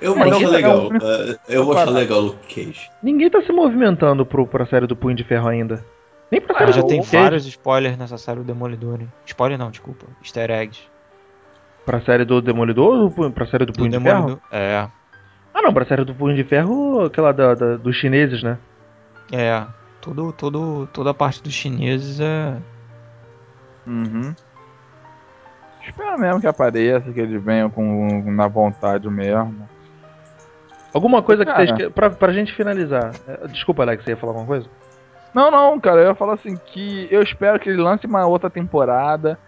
Eu 0.00 0.14
vou 0.14 0.22
achar 0.22 0.40
não- 0.40 0.50
legal. 0.50 0.88
eh, 1.02 1.36
eu 1.48 1.64
vou 1.64 1.76
achar 1.76 1.90
legal 1.90 2.18
o 2.18 2.22
Luke 2.26 2.54
Cage. 2.54 2.88
Ninguém 3.02 3.28
tá 3.28 3.42
se 3.42 3.50
movimentando 3.50 4.24
pro, 4.24 4.46
pra 4.46 4.64
série 4.66 4.86
do 4.86 4.94
Punho 4.94 5.16
de 5.16 5.24
Ferro 5.24 5.48
ainda. 5.48 5.84
Nem 6.30 6.40
pra 6.40 6.54
Ah, 6.54 6.58
série 6.58 6.72
já 6.72 6.80
do 6.82 6.86
tem 6.86 7.00
Cage. 7.00 7.16
vários 7.16 7.46
spoilers 7.46 7.96
nessa 7.98 8.16
série 8.18 8.38
do 8.38 8.44
Demolidor. 8.44 9.00
hein? 9.00 9.12
Spoiler 9.26 9.58
não, 9.58 9.70
desculpa. 9.72 10.06
Easter 10.22 10.48
eggs. 10.52 10.80
Pra 11.84 12.00
série 12.02 12.24
do 12.24 12.40
Demolidor 12.40 13.12
ou 13.18 13.30
pra 13.32 13.46
série 13.46 13.64
do 13.64 13.72
Do 13.72 13.78
Punho 13.78 13.90
de 13.90 13.98
Ferro? 13.98 14.40
É. 14.52 14.86
Ah 15.54 15.62
não, 15.62 15.72
pra 15.72 15.84
série 15.86 16.04
do 16.04 16.14
Punho 16.14 16.36
de 16.36 16.44
Ferro, 16.44 17.00
aquela 17.06 17.32
da, 17.32 17.54
da- 17.54 17.76
dos 17.76 17.96
chineses, 17.96 18.42
né? 18.44 18.58
É. 19.32 19.66
Tudo, 20.00 20.32
tudo, 20.32 20.86
toda 20.92 21.10
a 21.10 21.14
parte 21.14 21.42
dos 21.42 21.52
chineses 21.52 22.20
é. 22.20 22.56
Uhum. 23.86 24.34
Espero 25.84 26.18
mesmo 26.18 26.40
que 26.40 26.46
apareça, 26.46 27.12
que 27.12 27.20
eles 27.20 27.42
venham 27.42 27.70
com, 27.70 28.30
na 28.30 28.46
vontade 28.46 29.08
mesmo. 29.08 29.68
Alguma 30.92 31.22
coisa 31.22 31.44
que 31.44 31.52
Cara. 31.52 31.66
vocês 31.66 31.92
pra, 31.92 32.10
pra 32.10 32.32
gente 32.32 32.54
finalizar. 32.54 33.12
É, 33.26 33.46
Desculpa, 33.48 33.82
Alex, 33.82 34.04
você 34.04 34.10
ia 34.10 34.16
falar 34.16 34.32
alguma 34.32 34.46
coisa? 34.46 34.68
Não, 35.34 35.50
não, 35.50 35.78
cara, 35.78 36.00
eu 36.00 36.08
ia 36.08 36.14
falar 36.14 36.34
assim 36.34 36.56
que 36.66 37.06
eu 37.10 37.22
espero 37.22 37.60
que 37.60 37.68
ele 37.68 37.80
lance 37.80 38.06
uma 38.06 38.26
outra 38.26 38.48
temporada, 38.48 39.38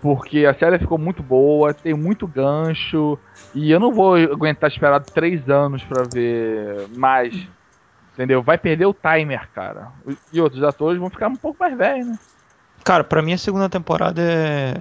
porque 0.00 0.46
a 0.46 0.54
série 0.54 0.78
ficou 0.78 0.96
muito 0.98 1.22
boa, 1.22 1.74
tem 1.74 1.94
muito 1.94 2.26
gancho, 2.26 3.18
e 3.54 3.70
eu 3.70 3.80
não 3.80 3.92
vou 3.92 4.14
aguentar 4.14 4.70
esperar 4.70 5.00
três 5.00 5.48
anos 5.48 5.82
pra 5.84 6.04
ver 6.04 6.88
mais. 6.96 7.48
Entendeu? 8.14 8.42
Vai 8.42 8.56
perder 8.56 8.86
o 8.86 8.94
timer, 8.94 9.48
cara. 9.52 9.88
E 10.32 10.40
outros 10.40 10.62
atores 10.62 10.98
vão 10.98 11.10
ficar 11.10 11.28
um 11.28 11.36
pouco 11.36 11.58
mais 11.60 11.76
velhos, 11.76 12.06
né? 12.06 12.18
Cara, 12.84 13.02
pra 13.02 13.20
mim 13.20 13.32
a 13.32 13.38
segunda 13.38 13.68
temporada 13.68 14.22
é 14.22 14.74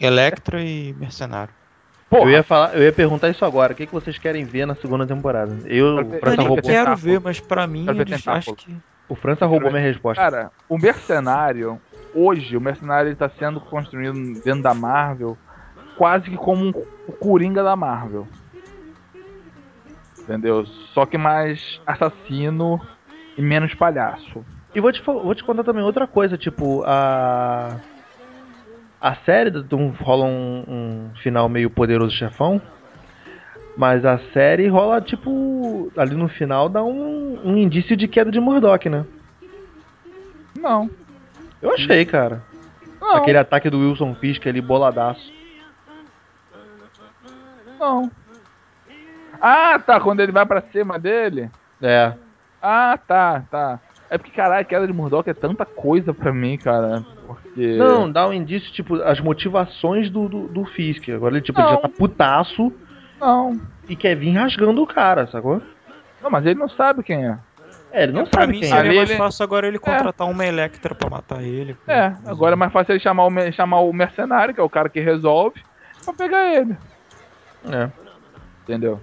Electra 0.00 0.62
e 0.62 0.94
Mercenário. 0.94 1.52
Porra, 2.08 2.22
Eu 2.24 2.30
ia 2.30 2.42
falar, 2.42 2.74
eu 2.74 2.82
ia 2.82 2.92
perguntar 2.92 3.28
isso 3.28 3.44
agora. 3.44 3.72
O 3.72 3.76
que, 3.76 3.86
que 3.86 3.92
vocês 3.92 4.18
querem 4.18 4.44
ver 4.44 4.66
na 4.66 4.74
segunda 4.74 5.06
temporada? 5.06 5.52
Eu, 5.66 5.96
ver- 5.96 6.20
França 6.20 6.36
Quero 6.36 6.42
eu 6.42 6.46
roubou, 6.48 6.56
ver- 6.56 6.62
quero 6.62 6.96
ver, 6.96 7.20
mas 7.20 7.38
pra 7.40 7.66
mim 7.66 7.84
ver 7.86 8.00
eles 8.00 8.26
acham 8.26 8.54
que. 8.54 8.76
o 9.08 9.14
França 9.14 9.46
roubou 9.46 9.70
minha 9.70 9.82
resposta. 9.82 10.22
Cara, 10.22 10.50
o 10.68 10.78
Mercenário, 10.78 11.80
hoje, 12.14 12.56
o 12.56 12.60
Mercenário 12.60 13.12
está 13.12 13.28
sendo 13.38 13.60
construído 13.60 14.14
dentro 14.42 14.62
da 14.62 14.72
Marvel 14.74 15.36
quase 15.96 16.30
que 16.30 16.36
como 16.36 16.64
um, 16.64 16.70
o 17.06 17.12
Coringa 17.12 17.62
da 17.62 17.76
Marvel. 17.76 18.26
Entendeu? 20.30 20.64
Só 20.94 21.04
que 21.06 21.18
mais 21.18 21.80
assassino 21.84 22.80
e 23.36 23.42
menos 23.42 23.74
palhaço. 23.74 24.44
E 24.72 24.80
vou 24.80 24.92
te, 24.92 25.02
vou 25.02 25.34
te 25.34 25.42
contar 25.42 25.64
também 25.64 25.82
outra 25.82 26.06
coisa, 26.06 26.38
tipo, 26.38 26.84
a. 26.86 27.80
A 29.00 29.14
série 29.24 29.50
do- 29.50 29.62
do- 29.64 29.88
rola 30.00 30.24
um, 30.26 30.64
um 30.68 31.10
final 31.22 31.48
meio 31.48 31.68
poderoso 31.68 32.14
chefão. 32.14 32.62
Mas 33.76 34.04
a 34.04 34.18
série 34.32 34.68
rola, 34.68 35.00
tipo, 35.00 35.90
ali 35.96 36.14
no 36.14 36.28
final 36.28 36.68
dá 36.68 36.84
um, 36.84 37.40
um 37.44 37.56
indício 37.56 37.96
de 37.96 38.06
queda 38.06 38.30
de 38.30 38.38
Murdoch, 38.38 38.88
né? 38.88 39.04
Não. 40.60 40.88
Eu 41.60 41.72
achei, 41.72 42.04
cara. 42.04 42.42
Não. 43.00 43.16
Aquele 43.16 43.38
ataque 43.38 43.68
do 43.70 43.78
Wilson 43.80 44.14
Fisk 44.14 44.46
ali, 44.46 44.60
boladaço. 44.60 45.32
Não. 47.80 48.10
Ah, 49.40 49.78
tá. 49.78 50.00
Quando 50.00 50.20
ele 50.20 50.32
vai 50.32 50.44
pra 50.46 50.62
cima 50.72 50.98
dele. 50.98 51.50
É. 51.82 52.12
Ah, 52.62 52.98
tá, 53.06 53.42
tá. 53.50 53.80
É 54.10 54.18
porque, 54.18 54.32
caralho, 54.32 54.62
a 54.62 54.64
queda 54.64 54.86
de 54.86 54.92
Murdoch 54.92 55.28
é 55.30 55.34
tanta 55.34 55.64
coisa 55.64 56.12
pra 56.12 56.32
mim, 56.32 56.58
cara. 56.58 57.04
Porque. 57.26 57.76
Não, 57.76 58.10
dá 58.10 58.26
um 58.28 58.32
indício, 58.32 58.72
tipo, 58.72 58.96
as 59.02 59.20
motivações 59.20 60.10
do, 60.10 60.28
do, 60.28 60.48
do 60.48 60.64
Fisk. 60.66 61.08
Agora 61.10 61.34
ele, 61.34 61.42
tipo, 61.44 61.60
ele 61.60 61.68
já 61.70 61.76
tá 61.76 61.88
putaço 61.88 62.72
Não. 63.20 63.60
e 63.88 63.94
quer 63.94 64.16
vir 64.16 64.32
rasgando 64.36 64.82
o 64.82 64.86
cara, 64.86 65.26
sacou? 65.28 65.62
Não, 66.20 66.28
mas 66.30 66.44
ele 66.44 66.58
não 66.58 66.68
sabe 66.68 67.02
quem 67.02 67.24
é. 67.26 67.38
É, 67.92 68.02
ele 68.04 68.12
não 68.12 68.24
pra 68.26 68.42
sabe 68.42 68.52
mim 68.52 68.60
quem 68.60 68.68
seria 68.68 68.82
é. 68.84 68.88
Ali 68.88 68.96
mais 68.98 69.10
ele- 69.10 69.18
fácil 69.18 69.42
agora 69.44 69.66
ele 69.66 69.78
contratar 69.78 70.28
uma 70.28 70.44
Electra 70.44 70.94
pra 70.94 71.08
matar 71.10 71.42
ele. 71.42 71.76
É, 71.88 72.12
agora 72.26 72.54
é 72.54 72.56
mais 72.56 72.72
fácil 72.72 72.92
ele 72.92 73.00
chamar 73.00 73.26
o, 73.26 73.52
chamar 73.52 73.80
o 73.80 73.92
mercenário, 73.92 74.52
que 74.54 74.60
é 74.60 74.62
o 74.62 74.68
cara 74.70 74.88
que 74.88 75.00
resolve, 75.00 75.60
pra 76.04 76.12
pegar 76.14 76.52
ele. 76.54 76.76
É. 77.72 77.90
Entendeu? 78.64 79.00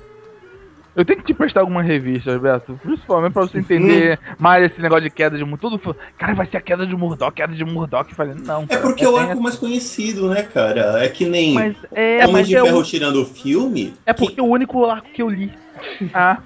Eu 0.98 1.06
tenho 1.06 1.20
que 1.20 1.28
te 1.28 1.34
prestar 1.36 1.60
algumas 1.62 1.86
revistas, 1.86 2.42
Beto. 2.42 2.78
Principalmente 2.84 3.32
pra 3.34 3.44
você 3.44 3.60
entender 3.60 4.20
mais 4.40 4.66
esse 4.72 4.82
negócio 4.82 5.04
de 5.04 5.12
queda 5.12 5.38
de 5.38 5.44
Murdoch. 5.46 5.78
Tudo. 5.78 5.96
Cara, 6.18 6.34
vai 6.34 6.48
ser 6.48 6.58
a 6.58 6.62
queda 6.62 6.88
de 6.88 6.96
Murdoch, 6.96 7.34
queda 7.36 7.54
de 7.54 7.64
Murdoch. 7.64 8.16
Falei, 8.16 8.34
não. 8.34 8.64
É 8.64 8.66
cara, 8.68 8.82
porque 8.82 9.06
é 9.06 9.10
o 9.10 9.16
arco 9.16 9.40
mais 9.40 9.56
conhecido, 9.56 10.28
né, 10.28 10.42
cara? 10.42 11.04
É 11.04 11.08
que 11.08 11.26
nem 11.26 11.54
Mas 11.54 11.76
é, 11.94 12.18
Homem 12.24 12.34
mas 12.34 12.48
de 12.48 12.56
é, 12.56 12.62
Ferro 12.64 12.80
o, 12.80 12.84
tirando 12.84 13.22
o 13.22 13.26
filme. 13.26 13.94
é 14.08 14.12
porque 14.14 14.40
é 14.40 14.44
o 14.44 14.48
único 14.48 14.84
arco 14.86 15.08
que 15.14 15.22
eu 15.22 15.30
li. 15.30 15.52
Ah, 16.12 16.40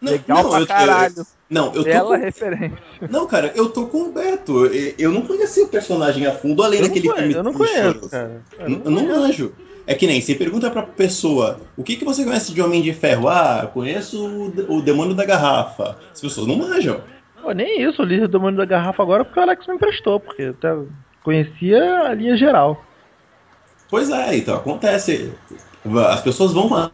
Não, 0.00 0.12
legal 0.12 0.42
não, 0.44 0.50
pra 0.50 0.60
eu- 0.60 0.66
caralho. 0.68 1.14
eu- 1.16 1.26
não, 1.50 1.74
eu 1.74 1.82
tô 1.84 2.04
com- 2.06 2.16
referência. 2.16 2.78
Não, 3.10 3.26
cara, 3.26 3.52
eu 3.56 3.68
tô 3.70 3.86
com 3.86 4.02
o 4.02 4.12
Beto. 4.12 4.66
Eu- 4.96 5.10
não 5.10 5.22
conheci 5.22 5.60
o 5.62 5.66
personagem 5.68 6.24
a 6.24 6.30
fundo, 6.32 6.62
além 6.62 6.78
Eu 6.80 6.86
daquele 6.86 7.08
conheço, 7.08 7.22
filme 7.22 7.34
eu 7.34 7.42
não 7.42 7.52
conheço, 7.52 8.08
cara. 8.08 8.40
Eu 8.60 8.68
não- 8.70 8.80
eu 8.84 8.90
não 8.92 9.20
manjo. 9.20 9.52
É 9.88 9.94
que 9.94 10.06
nem, 10.06 10.20
você 10.20 10.34
pergunta 10.34 10.70
pra 10.70 10.82
pessoa, 10.82 11.60
o 11.74 11.82
que, 11.82 11.96
que 11.96 12.04
você 12.04 12.22
conhece 12.22 12.52
de 12.52 12.60
Homem 12.60 12.82
de 12.82 12.92
Ferro? 12.92 13.26
Ah, 13.26 13.70
conheço 13.72 14.22
o, 14.22 14.76
o 14.76 14.82
Demônio 14.82 15.14
da 15.14 15.24
Garrafa. 15.24 15.96
As 16.12 16.20
pessoas 16.20 16.46
não 16.46 16.56
manjam. 16.56 17.00
Pô, 17.40 17.52
nem 17.52 17.80
isso, 17.80 18.02
eu 18.02 18.04
li 18.06 18.22
o 18.22 18.28
Demônio 18.28 18.58
da 18.58 18.66
Garrafa 18.66 19.02
agora 19.02 19.24
porque 19.24 19.40
o 19.40 19.42
Alex 19.42 19.66
me 19.66 19.76
emprestou, 19.76 20.20
porque 20.20 20.42
eu 20.42 20.50
até 20.50 20.76
conhecia 21.24 22.02
a 22.02 22.12
linha 22.12 22.36
geral. 22.36 22.84
Pois 23.88 24.10
é, 24.10 24.36
então 24.36 24.56
acontece. 24.56 25.32
As 26.10 26.20
pessoas 26.20 26.52
vão 26.52 26.68
lá. 26.68 26.92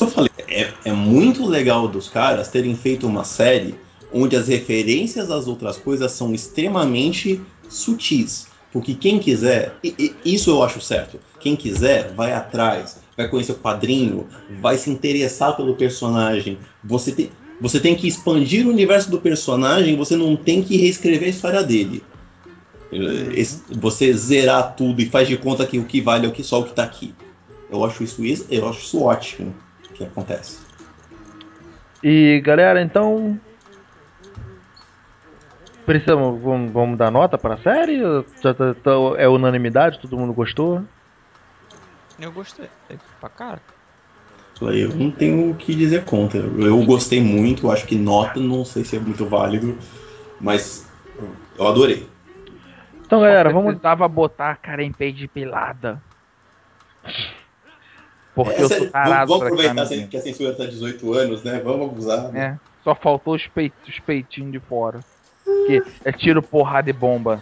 Eu 0.00 0.06
falei, 0.06 0.30
é, 0.46 0.72
é 0.84 0.92
muito 0.92 1.44
legal 1.44 1.88
dos 1.88 2.08
caras 2.08 2.46
terem 2.46 2.76
feito 2.76 3.08
uma 3.08 3.24
série 3.24 3.74
onde 4.14 4.36
as 4.36 4.46
referências 4.46 5.32
às 5.32 5.48
outras 5.48 5.78
coisas 5.78 6.12
são 6.12 6.32
extremamente 6.32 7.40
sutis. 7.68 8.51
Porque 8.72 8.94
quem 8.94 9.18
quiser, 9.18 9.74
e- 9.84 9.94
e- 10.24 10.34
isso 10.34 10.50
eu 10.50 10.62
acho 10.62 10.80
certo. 10.80 11.18
Quem 11.38 11.54
quiser, 11.54 12.12
vai 12.14 12.32
atrás, 12.32 13.00
vai 13.16 13.28
conhecer 13.28 13.52
o 13.52 13.56
quadrinho, 13.58 14.28
vai 14.48 14.78
se 14.78 14.88
interessar 14.88 15.54
pelo 15.56 15.74
personagem. 15.74 16.58
Você 16.82 17.12
tem, 17.12 17.30
você 17.60 17.78
tem 17.78 17.94
que 17.94 18.08
expandir 18.08 18.66
o 18.66 18.70
universo 18.70 19.10
do 19.10 19.20
personagem, 19.20 19.94
você 19.96 20.16
não 20.16 20.34
tem 20.34 20.62
que 20.62 20.76
reescrever 20.76 21.28
a 21.28 21.30
história 21.30 21.62
dele. 21.62 22.02
Esse- 23.34 23.62
Você 23.70 24.12
zerar 24.14 24.74
tudo 24.74 25.00
e 25.00 25.06
faz 25.06 25.28
de 25.28 25.36
conta 25.36 25.66
que 25.66 25.78
o 25.78 25.84
que 25.84 26.00
vale 26.00 26.26
é 26.26 26.28
o 26.28 26.32
que 26.32 26.42
só 26.42 26.60
o 26.60 26.64
que 26.64 26.74
tá 26.74 26.82
aqui. 26.82 27.14
Eu 27.70 27.84
acho 27.84 28.02
isso, 28.04 28.24
isso- 28.24 28.46
eu 28.50 28.68
acho 28.68 28.80
isso 28.80 29.02
ótimo 29.02 29.54
que 29.94 30.04
acontece. 30.04 30.58
E 32.02 32.40
galera, 32.44 32.82
então. 32.82 33.38
Precisamos. 35.84 36.40
Vamos, 36.42 36.72
vamos 36.72 36.98
dar 36.98 37.10
nota 37.10 37.36
pra 37.36 37.56
série? 37.58 38.00
Já 38.42 38.54
tá- 38.54 38.74
tá- 38.74 38.90
é 39.18 39.28
unanimidade? 39.28 39.98
Todo 40.00 40.16
mundo 40.18 40.32
gostou? 40.32 40.82
Eu 42.18 42.32
gostei. 42.32 42.68
Pra 43.20 43.28
cara. 43.28 43.60
Eu 44.60 44.94
não 44.94 45.10
tenho 45.10 45.50
o 45.50 45.56
que 45.56 45.74
dizer 45.74 46.04
contra. 46.04 46.38
Eu 46.38 46.84
gostei 46.84 47.20
muito, 47.20 47.68
acho 47.70 47.84
que 47.84 47.96
nota, 47.96 48.38
não 48.38 48.64
sei 48.64 48.84
se 48.84 48.96
é 48.96 49.00
muito 49.00 49.26
válido, 49.26 49.76
mas 50.40 50.88
eu 51.58 51.66
adorei. 51.66 52.06
Então, 53.04 53.20
galera, 53.20 53.50
vamos. 53.50 53.72
precisava 53.72 54.06
botar 54.06 54.52
a 54.52 54.56
Karen 54.56 54.92
Page 54.92 55.26
pelada. 55.26 56.00
Porque 58.34 58.52
É, 58.52 58.62
eu 58.62 58.68
sou 58.68 58.88
tarado 58.90 59.26
vamos, 59.26 59.28
vamos 59.28 59.66
aproveitar 59.66 60.08
que 60.08 60.16
a 60.16 60.20
censura 60.20 60.54
tá 60.54 60.64
18 60.64 61.12
anos, 61.12 61.42
né? 61.42 61.60
Vamos 61.60 61.90
abusar. 61.90 62.32
né? 62.32 62.40
É, 62.40 62.58
só 62.82 62.94
faltou 62.94 63.34
os, 63.34 63.46
peit 63.48 63.74
os 63.86 63.98
peitinhos 64.00 64.52
de 64.52 64.60
fora. 64.60 65.04
Que 65.66 65.82
é 66.04 66.12
tiro, 66.12 66.42
porrada 66.42 66.90
e 66.90 66.92
bomba. 66.92 67.40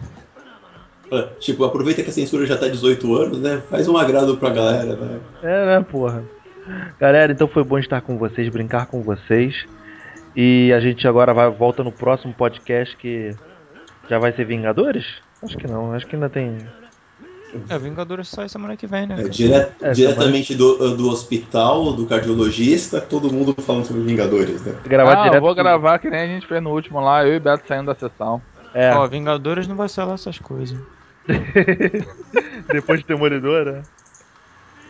Tipo, 1.40 1.64
aproveita 1.64 2.02
que 2.02 2.10
a 2.10 2.12
censura 2.12 2.46
já 2.46 2.56
tá 2.56 2.68
18 2.68 3.14
anos, 3.16 3.40
né? 3.40 3.62
Faz 3.68 3.88
um 3.88 3.96
agrado 3.96 4.36
pra 4.36 4.50
galera, 4.50 4.94
né? 4.94 5.20
É, 5.42 5.66
né, 5.66 5.86
porra. 5.90 6.22
Galera, 7.00 7.32
então 7.32 7.48
foi 7.48 7.64
bom 7.64 7.78
estar 7.78 8.00
com 8.00 8.16
vocês, 8.16 8.48
brincar 8.48 8.86
com 8.86 9.02
vocês. 9.02 9.66
E 10.36 10.72
a 10.72 10.78
gente 10.78 11.08
agora 11.08 11.34
vai 11.34 11.50
volta 11.50 11.82
no 11.82 11.90
próximo 11.90 12.32
podcast 12.32 12.96
que 12.96 13.34
já 14.08 14.18
vai 14.18 14.32
ser 14.32 14.44
Vingadores? 14.44 15.04
Acho 15.42 15.56
que 15.56 15.66
não, 15.66 15.92
acho 15.92 16.06
que 16.06 16.14
ainda 16.14 16.28
tem. 16.28 16.58
É, 17.68 17.78
Vingadores 17.78 18.28
sai 18.28 18.48
semana 18.48 18.76
que 18.76 18.86
vem, 18.86 19.06
né? 19.06 19.16
É, 19.18 19.28
dire- 19.28 19.68
É, 19.80 19.92
diretamente 19.92 20.54
do, 20.54 20.96
do 20.96 21.08
hospital, 21.08 21.92
do 21.92 22.06
cardiologista, 22.06 23.00
todo 23.00 23.32
mundo 23.32 23.54
falando 23.62 23.84
sobre 23.86 24.02
Vingadores, 24.02 24.62
né? 24.62 24.74
Gravar 24.84 25.12
ah, 25.12 25.22
direto. 25.22 25.34
eu 25.34 25.40
vou 25.40 25.54
gravar 25.54 25.98
que 25.98 26.08
nem 26.08 26.20
a 26.20 26.26
gente 26.26 26.46
fez 26.46 26.62
no 26.62 26.70
último 26.70 27.00
lá, 27.00 27.26
eu 27.26 27.34
e 27.34 27.40
Beto 27.40 27.66
saindo 27.66 27.86
da 27.86 27.94
sessão. 27.94 28.40
É, 28.72 28.94
Ó, 28.94 29.06
Vingadores 29.08 29.66
não 29.66 29.76
vai 29.76 29.88
ser 29.88 30.04
lá 30.04 30.14
essas 30.14 30.38
coisas. 30.38 30.78
depois 32.72 33.00
de 33.00 33.06
Demolidor, 33.06 33.64
né? 33.64 33.82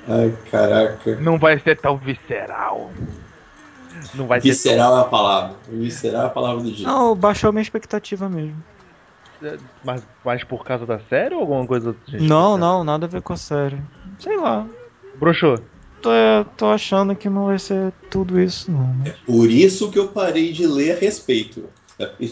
Ai, 0.08 0.34
caraca. 0.50 1.16
Não 1.16 1.38
vai 1.38 1.58
ser 1.58 1.78
tão 1.78 1.96
visceral. 1.96 2.90
Não 4.14 4.26
vai 4.26 4.40
ser. 4.40 4.48
Visceral 4.48 4.98
é 4.98 5.00
a 5.00 5.04
palavra. 5.04 5.56
Visceral 5.68 6.22
é 6.22 6.26
a 6.26 6.30
palavra 6.30 6.62
do 6.62 6.72
dia. 6.72 6.86
Não, 6.86 7.14
baixou 7.14 7.52
minha 7.52 7.62
expectativa 7.62 8.28
mesmo. 8.28 8.62
Mas, 9.84 10.02
mas 10.24 10.44
por 10.44 10.64
causa 10.64 10.86
da 10.86 10.98
série 11.00 11.34
ou 11.34 11.40
alguma 11.40 11.66
coisa? 11.66 11.96
gente? 12.06 12.22
Não, 12.28 12.56
não, 12.58 12.84
nada 12.84 13.06
a 13.06 13.08
ver 13.08 13.22
com 13.22 13.32
a 13.32 13.36
série. 13.36 13.82
Sei 14.18 14.36
lá. 14.36 14.66
Broxou. 15.18 15.58
Tô, 16.02 16.10
tô 16.56 16.66
achando 16.66 17.14
que 17.14 17.28
não 17.28 17.46
vai 17.46 17.58
ser 17.58 17.92
tudo 18.10 18.40
isso, 18.40 18.70
não. 18.70 18.96
Por 19.26 19.50
isso 19.50 19.90
que 19.90 19.98
eu 19.98 20.08
parei 20.08 20.52
de 20.52 20.66
ler 20.66 20.96
a 20.96 20.98
respeito. 20.98 21.68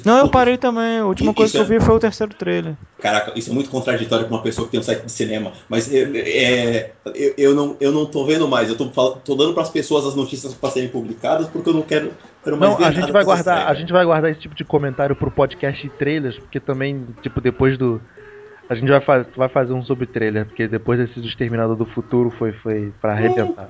Não, 0.04 0.18
eu 0.20 0.28
parei 0.28 0.56
também. 0.56 0.98
A 0.98 1.06
última 1.06 1.32
Isso 1.32 1.36
coisa 1.36 1.52
que 1.52 1.58
eu 1.58 1.76
é- 1.76 1.78
vi 1.78 1.84
foi 1.84 1.94
o 1.94 1.98
terceiro 2.00 2.34
trailer. 2.34 2.76
Caraca, 2.98 3.38
isso 3.38 3.50
é 3.50 3.52
muito 3.54 3.70
contraditório 3.70 4.26
com 4.26 4.34
uma 4.34 4.42
pessoa 4.42 4.66
que 4.66 4.72
tem 4.72 4.80
um 4.80 4.82
site 4.82 5.04
de 5.04 5.12
cinema. 5.12 5.52
Mas 5.68 5.92
é, 5.92 6.00
é, 6.16 6.92
eu, 7.14 7.34
eu 7.36 7.54
não, 7.54 7.76
eu 7.78 7.92
não 7.92 8.06
tô 8.06 8.24
vendo 8.24 8.48
mais. 8.48 8.68
Eu 8.70 8.76
tô, 8.76 8.86
tô 8.88 9.34
dando 9.34 9.52
pras 9.54 9.68
pessoas 9.68 10.06
as 10.06 10.14
notícias 10.14 10.54
para 10.54 10.70
serem 10.70 10.88
publicadas 10.88 11.48
porque 11.48 11.68
eu 11.68 11.74
não 11.74 11.82
quero, 11.82 12.10
Não, 12.56 12.78
a 12.78 12.90
gente 12.90 13.12
vai 13.12 13.24
guardar, 13.24 13.58
série. 13.58 13.70
a 13.70 13.74
gente 13.74 13.92
vai 13.92 14.04
guardar 14.04 14.30
esse 14.30 14.40
tipo 14.40 14.54
de 14.54 14.64
comentário 14.64 15.14
pro 15.16 15.30
podcast 15.30 15.86
e 15.86 15.90
trailers, 15.90 16.38
porque 16.38 16.58
também, 16.60 17.06
tipo, 17.22 17.40
depois 17.40 17.76
do 17.76 18.00
a 18.68 18.74
gente 18.74 18.88
vai, 18.88 19.00
fa 19.00 19.24
vai 19.36 19.48
fazer 19.48 19.72
um 19.72 19.82
sobre 19.82 20.06
trailer, 20.06 20.44
porque 20.46 20.68
depois 20.68 20.98
desse 20.98 21.18
do 21.20 21.26
Exterminador 21.26 21.74
do 21.76 21.86
Futuro 21.86 22.30
foi 22.30 22.52
foi 22.52 22.92
para 23.00 23.12
arrebentar. 23.12 23.68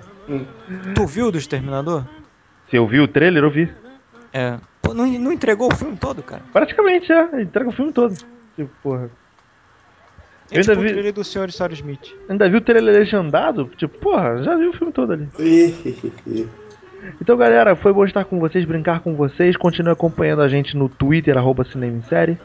Tu 0.95 1.07
viu 1.07 1.31
do 1.31 1.39
Exterminador? 1.39 2.05
Se 2.69 2.77
eu 2.77 2.87
vi 2.87 3.01
o 3.01 3.09
trailer, 3.09 3.43
eu 3.45 3.51
vi. 3.51 3.73
É. 4.33 4.59
Pô, 4.83 4.93
não, 4.93 5.07
não 5.07 5.33
entregou 5.33 5.73
o 5.73 5.75
filme 5.75 5.97
todo, 5.97 6.23
cara? 6.23 6.43
Praticamente, 6.53 7.11
é, 7.13 7.43
entrega 7.43 7.69
o 7.69 7.73
filme 7.73 7.93
todo. 7.93 8.15
Tipo, 8.57 8.71
porra. 8.83 9.09
É 10.51 10.59
Eu 10.59 10.63
tipo 10.63 10.73
ainda 10.73 10.81
o 10.81 10.83
vi- 10.85 10.93
trailer 10.93 11.13
do 11.13 11.25
Sr. 11.25 11.51
Sarah 11.53 11.73
Smith. 11.75 12.15
Ainda 12.29 12.49
vi 12.49 12.57
o 12.57 12.61
trailer 12.61 12.95
legendado? 12.95 13.71
Tipo, 13.77 13.99
porra, 13.99 14.43
já 14.43 14.57
vi 14.57 14.67
o 14.67 14.73
filme 14.73 14.93
todo 14.93 15.13
ali. 15.13 15.29
Então, 17.21 17.37
galera, 17.37 17.77
foi 17.77 17.93
bom 17.93 18.05
estar 18.05 18.25
com 18.25 18.39
vocês, 18.39 18.65
brincar 18.65 19.01
com 19.01 19.15
vocês. 19.15 19.57
Continue 19.57 19.93
acompanhando 19.93 20.43
a 20.43 20.49
gente 20.49 20.77
no 20.77 20.89
Twitter, 20.89 21.37
arroba 21.37 21.65
Cinema 21.65 21.97
em 21.99 22.03
Série. 22.03 22.39